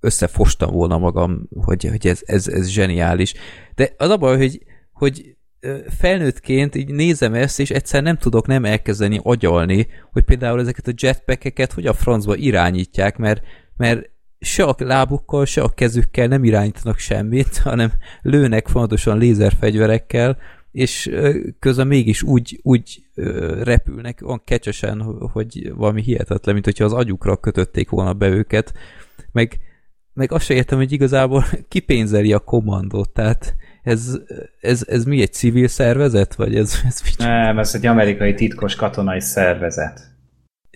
[0.00, 3.34] összefostam volna magam, hogy, hogy ez, ez, ez zseniális.
[3.74, 4.62] De az a baj, hogy,
[4.92, 5.36] hogy
[5.98, 10.92] felnőttként így nézem ezt, és egyszer nem tudok nem elkezdeni agyalni, hogy például ezeket a
[10.96, 13.42] jetpackeket hogy a francba irányítják, mert,
[13.76, 14.10] mert
[14.40, 20.38] se a lábukkal, se a kezükkel nem irányítanak semmit, hanem lőnek fontosan lézerfegyverekkel,
[20.72, 21.10] és
[21.58, 23.02] közben mégis úgy, úgy
[23.62, 25.00] repülnek, olyan kecsesen,
[25.32, 28.72] hogy valami hihetetlen, mint hogyha az agyukra kötötték volna be őket,
[29.32, 29.58] meg,
[30.12, 34.18] meg azt se értem, hogy igazából kipénzeli a kommandót, tehát ez,
[34.60, 37.18] ez, ez mi egy civil szervezet, vagy ez, ez mit?
[37.18, 40.09] Nem, ez egy amerikai titkos katonai szervezet.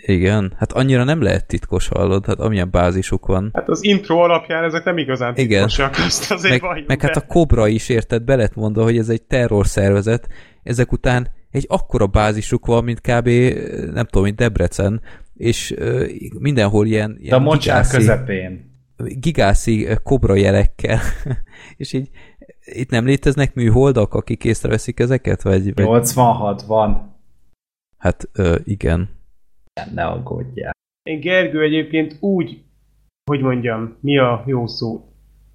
[0.07, 3.51] Igen, hát annyira nem lehet titkos, hallod, hát amilyen bázisuk van.
[3.53, 5.67] Hát az intro alapján ezek nem igazán Igen.
[5.67, 8.99] titkosak, azt azért Meg, valljuk meg hát a Cobra is érted, be lett mondva, hogy
[8.99, 10.29] ez egy terrorszervezet,
[10.63, 13.29] ezek után egy akkora bázisuk van, mint kb.
[13.93, 15.01] nem tudom, mint Debrecen,
[15.35, 16.05] és ö,
[16.39, 18.71] mindenhol ilyen, De a ilyen gigászi, közepén.
[18.97, 21.01] gigászi kobra jelekkel,
[21.77, 22.09] és így
[22.65, 25.43] itt nem léteznek műholdak, akik észreveszik ezeket?
[25.43, 27.17] Vagy, vagy 86 van.
[27.99, 29.23] hát ö, igen.
[29.95, 30.73] Ne aggódjál.
[31.03, 32.59] Én Gergő egyébként úgy,
[33.31, 35.09] hogy mondjam, mi a jó szó,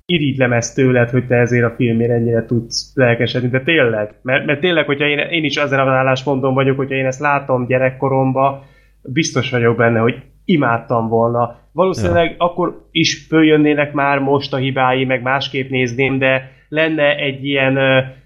[0.06, 4.59] irigylem ezt tőled, hogy te ezért a filmért ennyire tudsz lelkesedni, de tényleg, mert, mert
[4.59, 8.65] tényleg, hogyha én, én is ezen az állásponton vagyok, hogyha én ezt látom gyerekkoromba,
[9.03, 11.59] biztos vagyok benne, hogy imádtam volna.
[11.72, 12.35] Valószínűleg ja.
[12.38, 17.77] akkor is följönnének már most a hibái, meg másképp nézném, de lenne egy ilyen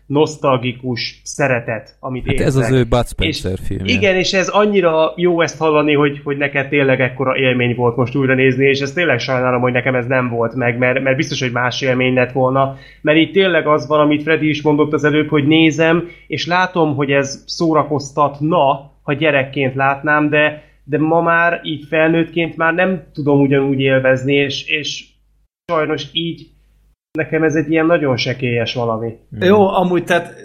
[0.06, 2.48] nosztalgikus szeretet, amit Hát érzek.
[2.48, 3.93] ez az ő Bud Spencer filmje.
[3.93, 8.15] Igen, és ez annyira jó ezt hallani, hogy, hogy neked tényleg ekkora élmény volt most
[8.15, 11.41] újra nézni, és ezt tényleg sajnálom, hogy nekem ez nem volt meg, mert, mert biztos,
[11.41, 12.77] hogy más élmény lett volna.
[13.01, 16.95] Mert itt tényleg az van, amit Freddy is mondott az előbb, hogy nézem, és látom,
[16.95, 23.40] hogy ez szórakoztatna, ha gyerekként látnám, de, de ma már így felnőttként már nem tudom
[23.41, 25.06] ugyanúgy élvezni, és, és
[25.72, 26.52] sajnos így
[27.17, 29.17] nekem ez egy ilyen nagyon sekélyes valami.
[29.35, 29.42] Mm.
[29.42, 30.35] Jó, amúgy tehát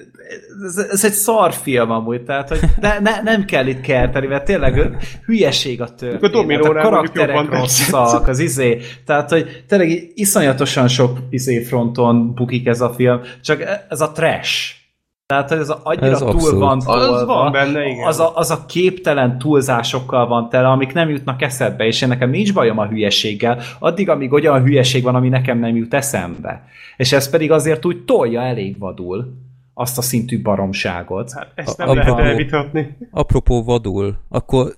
[0.65, 4.45] ez, ez egy szar film amúgy, tehát hogy ne, ne, nem kell itt kerteni, mert
[4.45, 6.65] tényleg hülyeség a történet.
[6.65, 12.81] A a karakterek rosszak, az izé, tehát hogy tényleg iszonyatosan sok izé fronton bukik ez
[12.81, 14.75] a film, csak ez a trash.
[15.33, 16.61] Tehát, hogy ez a, annyira Ez túl abszolút.
[16.61, 18.07] van Az tolva, van benne, igen.
[18.07, 22.31] Az a, az a képtelen túlzásokkal van tele, amik nem jutnak eszedbe, és én nekem
[22.31, 26.65] nincs bajom a hülyeséggel, addig, amíg olyan hülyeség van, ami nekem nem jut eszembe.
[26.97, 29.35] És ez pedig azért úgy tolja elég vadul
[29.75, 31.33] azt a szintű baromságot.
[31.33, 32.97] Hát ezt A- nem lehet apropó- elvitatni.
[33.11, 34.77] Apropó vadul, akkor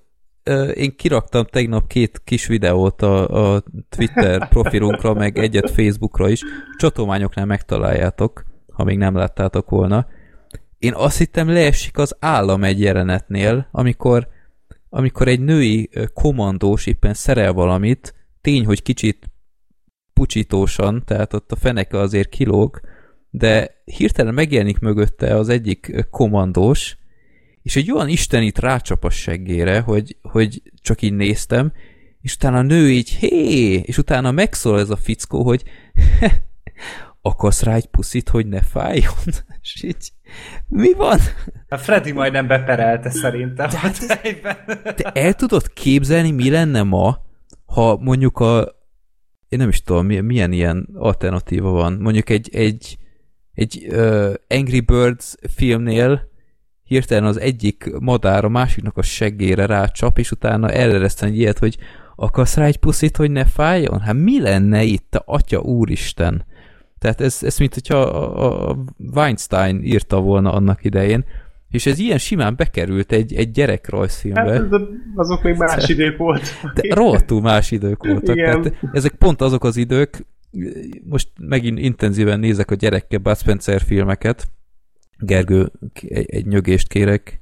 [0.74, 6.40] én kiraktam tegnap két kis videót a, a Twitter profilunkra, meg egyet Facebookra is.
[6.78, 10.06] Csatományoknál megtaláljátok, ha még nem láttátok volna.
[10.80, 14.28] Én azt hittem leesik az állam egy jelenetnél, amikor,
[14.88, 19.30] amikor egy női ö, kommandós éppen szerel valamit, tény, hogy kicsit
[20.12, 22.80] pucsítósan, tehát ott a feneke azért kilóg,
[23.30, 26.96] de hirtelen megjelenik mögötte az egyik ö, kommandós,
[27.62, 31.72] és egy olyan istenit rácsap a seggére, hogy, hogy csak így néztem,
[32.20, 35.62] és utána a nő így, hé, és utána megszól ez a fickó, hogy
[37.22, 39.14] akarsz rá egy puszit, hogy ne fájjon?
[39.62, 40.12] És így,
[40.68, 41.18] mi van?
[41.68, 43.70] A Freddy majdnem beperelte szerintem.
[43.70, 44.56] hát a tejben.
[44.82, 47.18] Te el tudod képzelni, mi lenne ma,
[47.66, 48.78] ha mondjuk a
[49.50, 51.92] én nem is tudom, milyen, ilyen alternatíva van.
[51.92, 52.98] Mondjuk egy, egy,
[53.54, 56.30] egy uh, Angry Birds filmnél
[56.82, 61.76] hirtelen az egyik madár a másiknak a seggére rácsap, és utána elereszteni ilyet, hogy
[62.16, 64.00] akarsz rá egy puszit, hogy ne fájjon?
[64.00, 66.44] Hát mi lenne itt, te atya úristen?
[67.00, 68.76] Tehát ez, ez mint hogyha a, a
[69.14, 71.24] Weinstein írta volna annak idején,
[71.70, 74.52] és ez ilyen simán bekerült egy, egy gyerekrajzfilmbe.
[74.52, 74.68] Hát
[75.14, 76.72] azok még más idők voltak.
[76.74, 78.36] De rohadtul más idők voltak.
[78.36, 78.62] Igen.
[78.62, 80.26] Tehát ezek pont azok az idők,
[81.04, 84.48] most megint intenzíven nézek a gyerekkel Bud Spencer filmeket.
[85.18, 85.72] Gergő,
[86.08, 87.40] egy, egy nyögést kérek.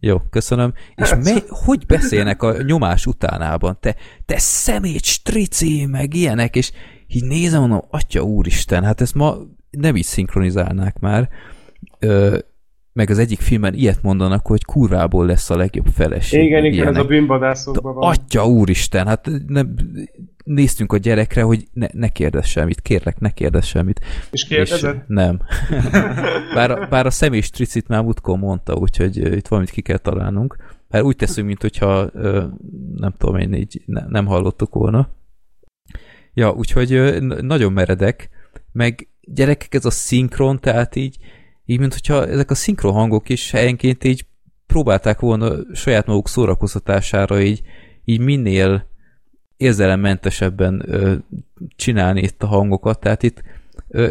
[0.00, 0.72] Jó, köszönöm.
[0.94, 3.78] És me, hogy beszélnek a nyomás utánában?
[3.80, 6.72] Te, te szemét, strici, meg ilyenek, és
[7.14, 9.36] így nézem, mondom, atya úristen, hát ezt ma
[9.70, 11.28] nem így szinkronizálnák már.
[11.98, 12.38] Ö,
[12.92, 16.44] meg az egyik filmben ilyet mondanak, hogy kurvából lesz a legjobb feleség.
[16.44, 17.02] Igen, igen, ez ilyenek.
[17.02, 18.10] a bűnvadászokban van.
[18.10, 19.74] Atya úristen, hát nem,
[20.44, 24.00] néztünk a gyerekre, hogy ne, ne kérdezz semmit, kérlek, ne kérdezz semmit.
[24.30, 24.94] És kérdezed?
[24.94, 25.40] És nem.
[26.54, 30.56] bár, a, bár a személyis tricit már múltkor mondta, úgyhogy itt valamit ki kell találnunk.
[30.88, 32.10] Bár úgy teszünk, mint hogyha
[32.96, 35.08] nem tudom én, így ne, nem hallottuk volna.
[36.34, 38.28] Ja, úgyhogy nagyon meredek,
[38.72, 41.16] meg gyerekek ez a szinkron, tehát így,
[41.64, 44.26] így mint hogyha ezek a szinkron hangok is helyenként így
[44.66, 47.62] próbálták volna saját maguk szórakoztatására így,
[48.04, 48.90] így minél
[49.56, 51.14] érzelemmentesebben ö,
[51.76, 53.42] csinálni itt a hangokat, tehát itt
[53.88, 54.10] ö,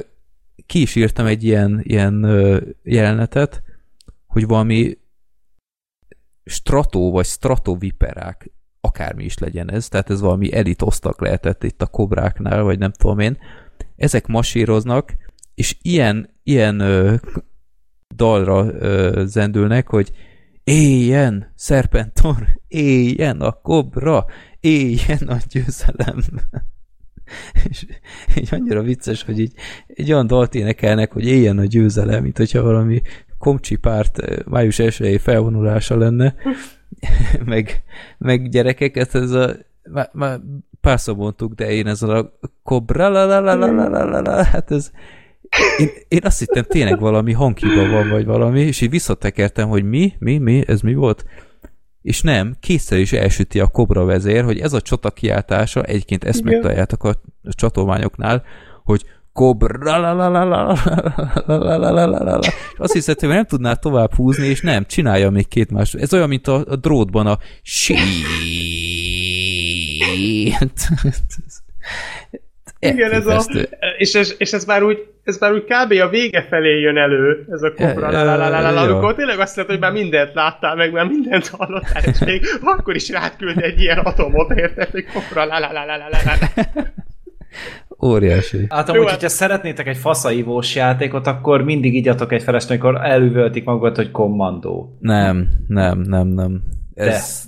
[0.66, 3.64] ki is írtam egy ilyen, ilyen ö, jelenetet,
[4.28, 4.98] hogy valami
[6.46, 8.52] strató vagy stratoviperák,
[8.82, 12.92] akármi is legyen ez, tehát ez valami elit osztak lehetett itt a kobráknál, vagy nem
[12.92, 13.38] tudom én,
[13.96, 15.16] ezek masíroznak,
[15.56, 17.16] és ilyen, ilyen ö,
[18.16, 20.12] dalra ö, zendülnek, hogy
[20.64, 24.26] éljen Serpentor, éljen a kobra,
[24.60, 26.18] éljen a győzelem.
[27.70, 27.86] és
[28.36, 29.54] így annyira vicces, hogy így
[29.88, 33.02] egy olyan dalt énekelnek, hogy éljen a győzelem, mint hogyha valami
[33.38, 36.36] komcsi párt május 1 felvonulása lenne,
[37.46, 37.84] meg,
[38.18, 39.56] meg gyerekeket, ez a
[40.12, 40.40] már,
[40.82, 44.72] párszor mondtuk, de én ez a kobra, la, la, la, la, la, la, la, hát
[44.72, 44.92] ez,
[45.78, 50.14] én, én azt hittem tényleg valami hanghiba van, vagy valami, és így visszatekertem, hogy mi,
[50.20, 51.26] mi, mi, ez mi volt?
[52.02, 56.46] És nem, kétszer is elsüti a kobra vezér, hogy ez a csata kiáltása, egyébként ezt
[56.46, 56.88] Igen.
[57.00, 57.16] a
[57.56, 58.44] csatományoknál,
[58.84, 59.98] hogy kobra,
[62.42, 65.94] és azt hiszed, hogy nem tudnál tovább húzni, és nem, csinálja még két más.
[65.94, 67.98] Ez olyan, mint a, a drótban a shit.
[72.80, 73.44] Igen, ez a,
[73.98, 75.92] és, ez, és ez már úgy ez már úgy kb.
[75.92, 78.08] a vége felé jön elő, ez a kobra,
[78.82, 82.96] amikor tényleg azt mondod, hogy már mindent láttál, meg már mindent hallottál, és még akkor
[82.96, 85.46] is rátküld egy ilyen atomot, érted, hogy kobra,
[88.06, 88.66] Óriási.
[88.70, 93.00] Hát Jó, amúgy, hát- hogyha szeretnétek egy faszaivós játékot, akkor mindig igyatok egy felest, amikor
[93.04, 94.98] elüvöltik magukat, hogy kommandó.
[95.00, 96.62] Nem, nem, nem, nem.
[96.94, 97.44] Ez,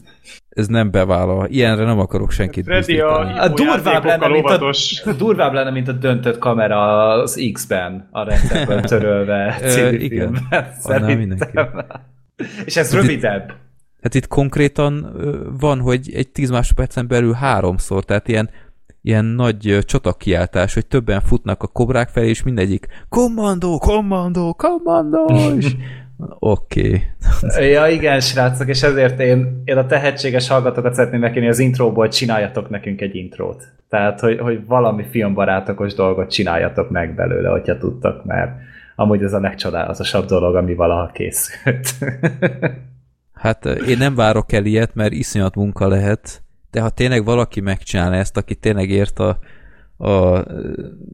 [0.50, 1.48] ez nem bevállal.
[1.50, 3.20] Ilyenre nem akarok senkit Freddy a.
[3.20, 8.82] A durvább lenne, mint a, durvább lenne, mint a döntött kamera az X-ben, a rendszerből
[8.92, 10.34] törölve című igen.
[10.34, 10.66] filmben.
[10.84, 12.12] Annál.
[12.66, 13.54] És ez rövidebb.
[14.02, 15.16] Hát itt konkrétan
[15.60, 18.50] van, hogy egy 10 másodpercen belül háromszor, tehát ilyen,
[19.06, 25.26] ilyen nagy csatakiáltás, hogy többen futnak a kobrák felé, és mindegyik kommandó, kommandó, kommandó,
[25.58, 25.66] és
[26.40, 27.02] oké.
[27.42, 27.70] Okay.
[27.70, 32.70] Ja, igen, srácok, és ezért én, én a tehetséges hallgatókat szeretném megkérni, az intróból csináljatok
[32.70, 33.64] nekünk egy intrót.
[33.90, 38.52] Tehát, hogy, hogy valami filmbarátokos dolgot csináljatok meg belőle, hogyha tudtak, mert
[38.96, 41.88] amúgy ez a legcsodálatosabb dolog, ami valaha készült.
[43.34, 46.43] Hát én nem várok el ilyet, mert iszonyat munka lehet,
[46.74, 49.40] de ha tényleg valaki megcsinálna ezt, aki tényleg ért a,
[49.98, 50.44] a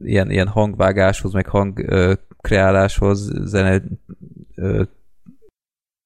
[0.02, 3.82] ilyen, ilyen hangvágáshoz, meg hangkreáláshoz, zene,
[4.54, 4.82] ö,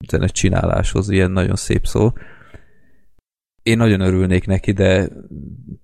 [0.09, 2.13] zene csináláshoz, ilyen nagyon szép szó.
[3.63, 5.09] Én nagyon örülnék neki, de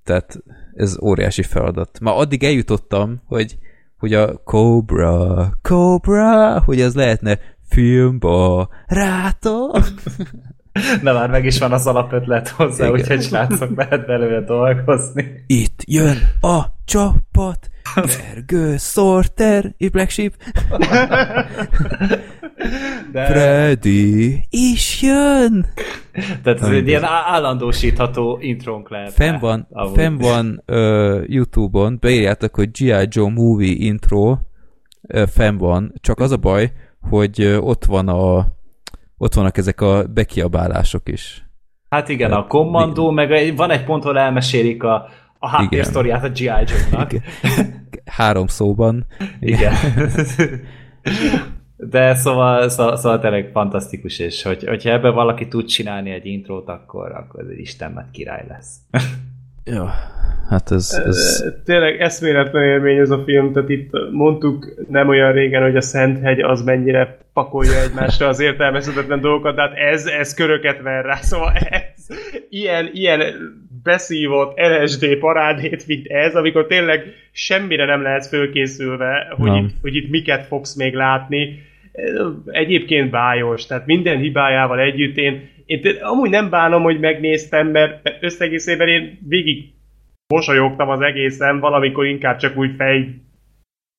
[0.05, 0.43] tehát
[0.75, 2.01] ez óriási feladat.
[2.01, 3.59] Már addig eljutottam, hogy,
[3.99, 9.79] hogy a Cobra, Cobra, hogy ez lehetne filmba, rátok.
[11.03, 13.01] Na már meg is van az alapötlet hozzá, Igen.
[13.01, 15.45] úgyhogy srácok, lehet belőle dolgozni.
[15.47, 20.33] Itt jön a csapat, Vergő, Sorter és Black Sheep,
[23.13, 25.67] De, Freddy is jön!
[26.43, 29.13] tehát ez egy ilyen állandósítható intrónk lehet.
[29.13, 29.95] Fenn van, Amúgy.
[29.95, 33.07] fenn van uh, Youtube-on, beírjátok, hogy G.I.
[33.09, 34.31] Joe Movie intro,
[35.03, 38.47] uh, fenn van, csak az a baj, hogy uh, ott van a
[39.21, 41.45] ott vannak ezek a bekiabálások is.
[41.89, 45.09] Hát igen, a kommandó, meg van egy pont, ahol elmesélik a,
[45.39, 46.45] a háttérsztoriát a G.I.
[46.45, 47.11] Joe-nak.
[48.05, 49.07] Három szóban.
[49.41, 49.75] Igen.
[51.77, 56.69] De szóval, szóval, szóval tényleg fantasztikus, és hogy, hogyha ebben valaki tud csinálni egy intrót,
[56.69, 58.77] akkor, akkor ez egy istenmet király lesz.
[59.65, 59.93] Ja,
[60.49, 65.63] hát ez, ez Tényleg eszméletlen élmény ez a film, tehát itt mondtuk nem olyan régen,
[65.63, 70.83] hogy a Szenthegy az mennyire pakolja egymásra az értelmezhetetlen dolgokat, de hát ez, ez köröket
[70.83, 72.07] ver rá, szóval ez
[72.49, 73.23] ilyen, ilyen
[73.83, 79.65] beszívott LSD parádét, mint ez, amikor tényleg semmire nem lehetsz fölkészülve, hogy, Nem.
[79.65, 81.69] itt, hogy itt miket fogsz még látni.
[82.47, 88.89] Egyébként bájos, tehát minden hibájával együtt én, én amúgy nem bánom, hogy megnéztem, mert összegészében
[88.89, 89.65] én végig
[90.35, 93.15] mosolyogtam az egészen, valamikor inkább csak úgy fej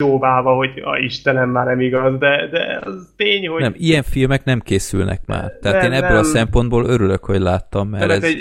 [0.04, 4.44] jóváva, hogy a Istenem már nem igaz, de, de az tény, hogy nem, ilyen filmek
[4.44, 5.52] nem készülnek már.
[5.62, 6.20] Tehát Nem, én ebből nem.
[6.20, 8.40] a szempontból örülök, hogy láttam, mert tehát ez egy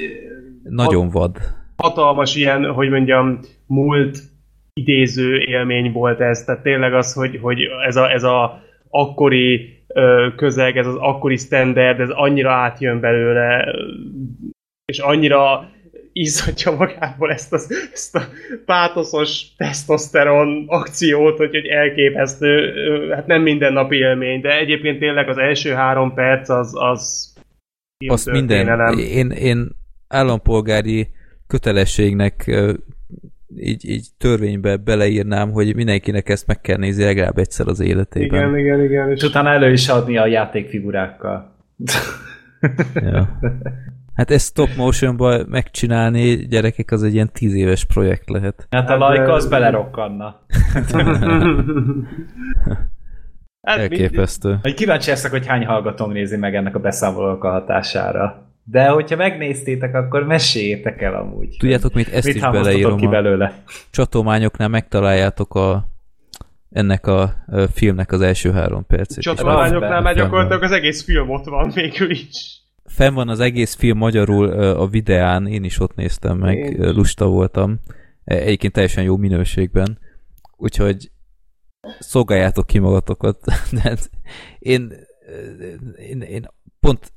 [0.63, 1.37] nagyon vad.
[1.77, 4.19] hatalmas ilyen, hogy mondjam, múlt
[4.73, 9.80] idéző élmény volt ez, tehát tényleg az, hogy, hogy ez, a, ez a akkori
[10.37, 13.75] közeg, ez az akkori standard, ez annyira átjön belőle,
[14.85, 15.71] és annyira
[16.13, 18.23] izzadja magából ezt, az, ezt a
[18.65, 22.73] pátoszos tesztoszteron akciót, hogy, hogy elképesztő,
[23.11, 27.33] hát nem mindennapi élmény, de egyébként tényleg az első három perc az, az
[28.07, 29.69] Azt minden, én, én
[30.09, 31.09] állampolgári
[31.47, 32.51] kötelességnek
[33.57, 38.41] így, így törvénybe beleírnám, hogy mindenkinek ezt meg kell nézni legalább egyszer az életében.
[38.41, 39.11] Igen, igen, igen.
[39.11, 41.57] És utána elő is adni a játékfigurákkal.
[42.95, 43.39] Ja.
[44.15, 48.67] Hát ezt stop motionban megcsinálni, gyerekek, az egy ilyen tíz éves projekt lehet.
[48.71, 50.37] Hát a lajka az belerokkanna.
[53.63, 54.59] Hát, mind- Elképesztő.
[54.63, 58.50] Hogy kíváncsi leszek, hogy hány hallgatónk nézi meg ennek a beszámolók a hatására.
[58.71, 61.57] De hogyha megnéztétek, akkor meséljétek el amúgy.
[61.59, 63.63] Tudjátok, mit ezt Mit is beleírom ki a belőle?
[63.91, 65.89] csatományoknál megtaláljátok a
[66.71, 67.35] ennek a
[67.73, 69.23] filmnek az első három percét.
[69.23, 72.63] Csatornányoknál már gyakorlatilag az egész film ott van végül is.
[72.85, 77.27] Fenn van az egész film magyarul a videán, én is ott néztem meg, Én lusta
[77.27, 77.81] voltam.
[78.25, 79.99] E- Egyébként teljesen jó minőségben.
[80.57, 81.11] Úgyhogy
[81.99, 83.45] szolgáljátok ki magatokat.
[83.73, 84.11] De hát
[84.59, 84.93] én,
[86.09, 86.47] én, én
[86.81, 87.13] pont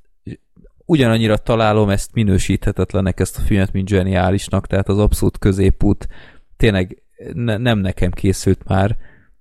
[0.86, 6.08] ugyanannyira találom ezt minősíthetetlenek ezt a filmet, mint zseniálisnak, tehát az abszolút középút
[6.58, 7.04] tényleg
[7.34, 8.98] ne, nem nekem készült már,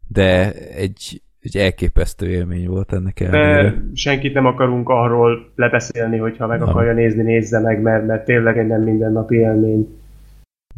[0.09, 3.63] de egy, egy elképesztő élmény volt ennek ellenére.
[3.63, 8.59] De senkit nem akarunk arról lebeszélni, hogyha meg akarja nézni, nézze meg, mert, mert tényleg
[8.59, 9.99] egy nem mindennapi élmény.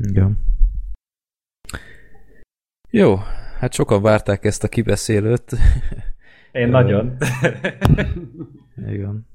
[0.09, 0.39] Igen.
[2.91, 3.17] Jó,
[3.59, 5.53] hát sokan várták ezt a kibeszélőt.
[6.53, 7.17] Én nagyon.
[8.95, 9.27] Igen.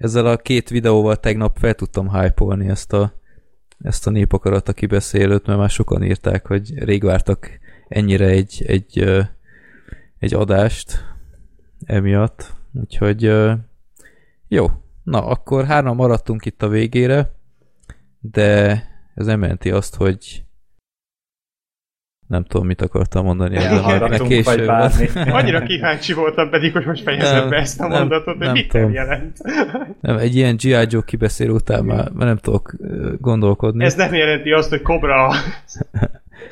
[0.00, 3.12] Ezzel a két videóval tegnap fel tudtam hype ezt a,
[3.78, 8.98] ezt a népakarata kibeszélőt, mert már sokan írták, hogy rég vártak ennyire egy, egy,
[10.18, 11.04] egy adást
[11.84, 12.52] emiatt.
[12.72, 13.32] Úgyhogy
[14.48, 14.66] jó.
[15.02, 17.34] Na, akkor hárman maradtunk itt a végére,
[18.20, 18.70] de
[19.14, 20.44] ez nem jelenti azt, hogy
[22.30, 23.56] nem tudom, mit akartam mondani.
[23.56, 25.08] ezzel, mert Hallgatunk, vagy késő bármi.
[25.14, 25.28] van.
[25.38, 28.68] Annyira kíváncsi voltam pedig, hogy most fejezem Nem, be ezt a nem, mondatot, hogy mit
[28.68, 28.92] tudom.
[28.92, 29.36] jelent.
[30.00, 30.86] Nem, egy ilyen G.I.
[30.88, 32.72] Joe kibeszélő után már, már nem tudok
[33.20, 33.84] gondolkodni.
[33.84, 35.32] Ez nem jelenti azt, hogy Cobra...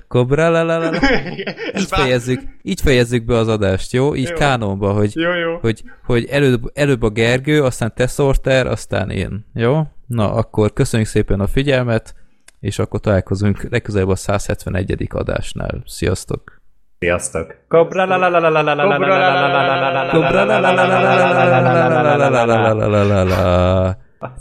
[0.08, 0.90] Cobra la la la
[1.78, 4.14] Így fejezzük, így fejezzük be az adást, jó?
[4.14, 4.34] Így Jó.
[4.34, 5.56] kánonba, hogy, Jó, jó.
[5.60, 9.82] hogy, hogy előbb, előbb a Gergő, aztán te Sorter, aztán én, jó?
[10.06, 12.14] Na, akkor köszönjük szépen a figyelmet,
[12.60, 15.06] és akkor találkozunk legközelebb a 171.
[15.10, 15.82] adásnál.
[15.86, 16.60] Sziasztok!
[16.98, 17.54] Sziasztok!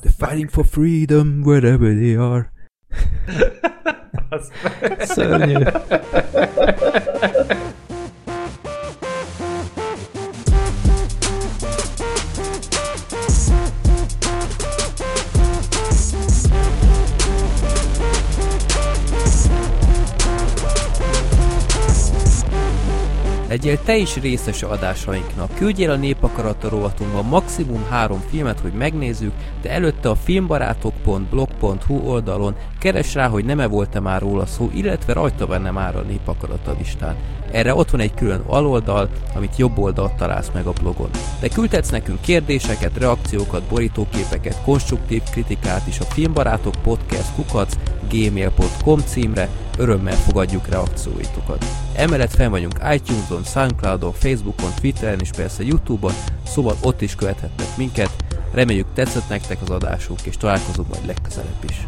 [0.01, 2.51] The fighting for freedom wherever they are.
[4.99, 5.55] Szörnyű.
[23.57, 25.55] Legyél te is részes adásainknak.
[25.55, 33.13] Küldjél a Népakarata rovatunkba maximum három filmet, hogy megnézzük, de előtte a filmbarátok.blog.hu oldalon keres
[33.13, 37.15] rá, hogy nem-e volt-e már róla szó, illetve rajta benne már a Népakarata listán.
[37.51, 41.09] Erre ott van egy külön aloldal, amit jobb oldalt találsz meg a blogon.
[41.39, 47.73] De küldhetsz nekünk kérdéseket, reakciókat, borítóképeket, konstruktív kritikát is a filmbarátok podcast kukac
[48.09, 51.65] gmail.com címre, örömmel fogadjuk reakcióitokat.
[51.95, 56.13] Emellett fenn vagyunk iTunes-on, Soundcloud-on, Facebookon, Twitteren és persze Youtube-on,
[56.45, 58.09] szóval ott is követhetnek minket.
[58.53, 61.87] Reméljük tetszett nektek az adásunk, és találkozunk majd legközelebb is.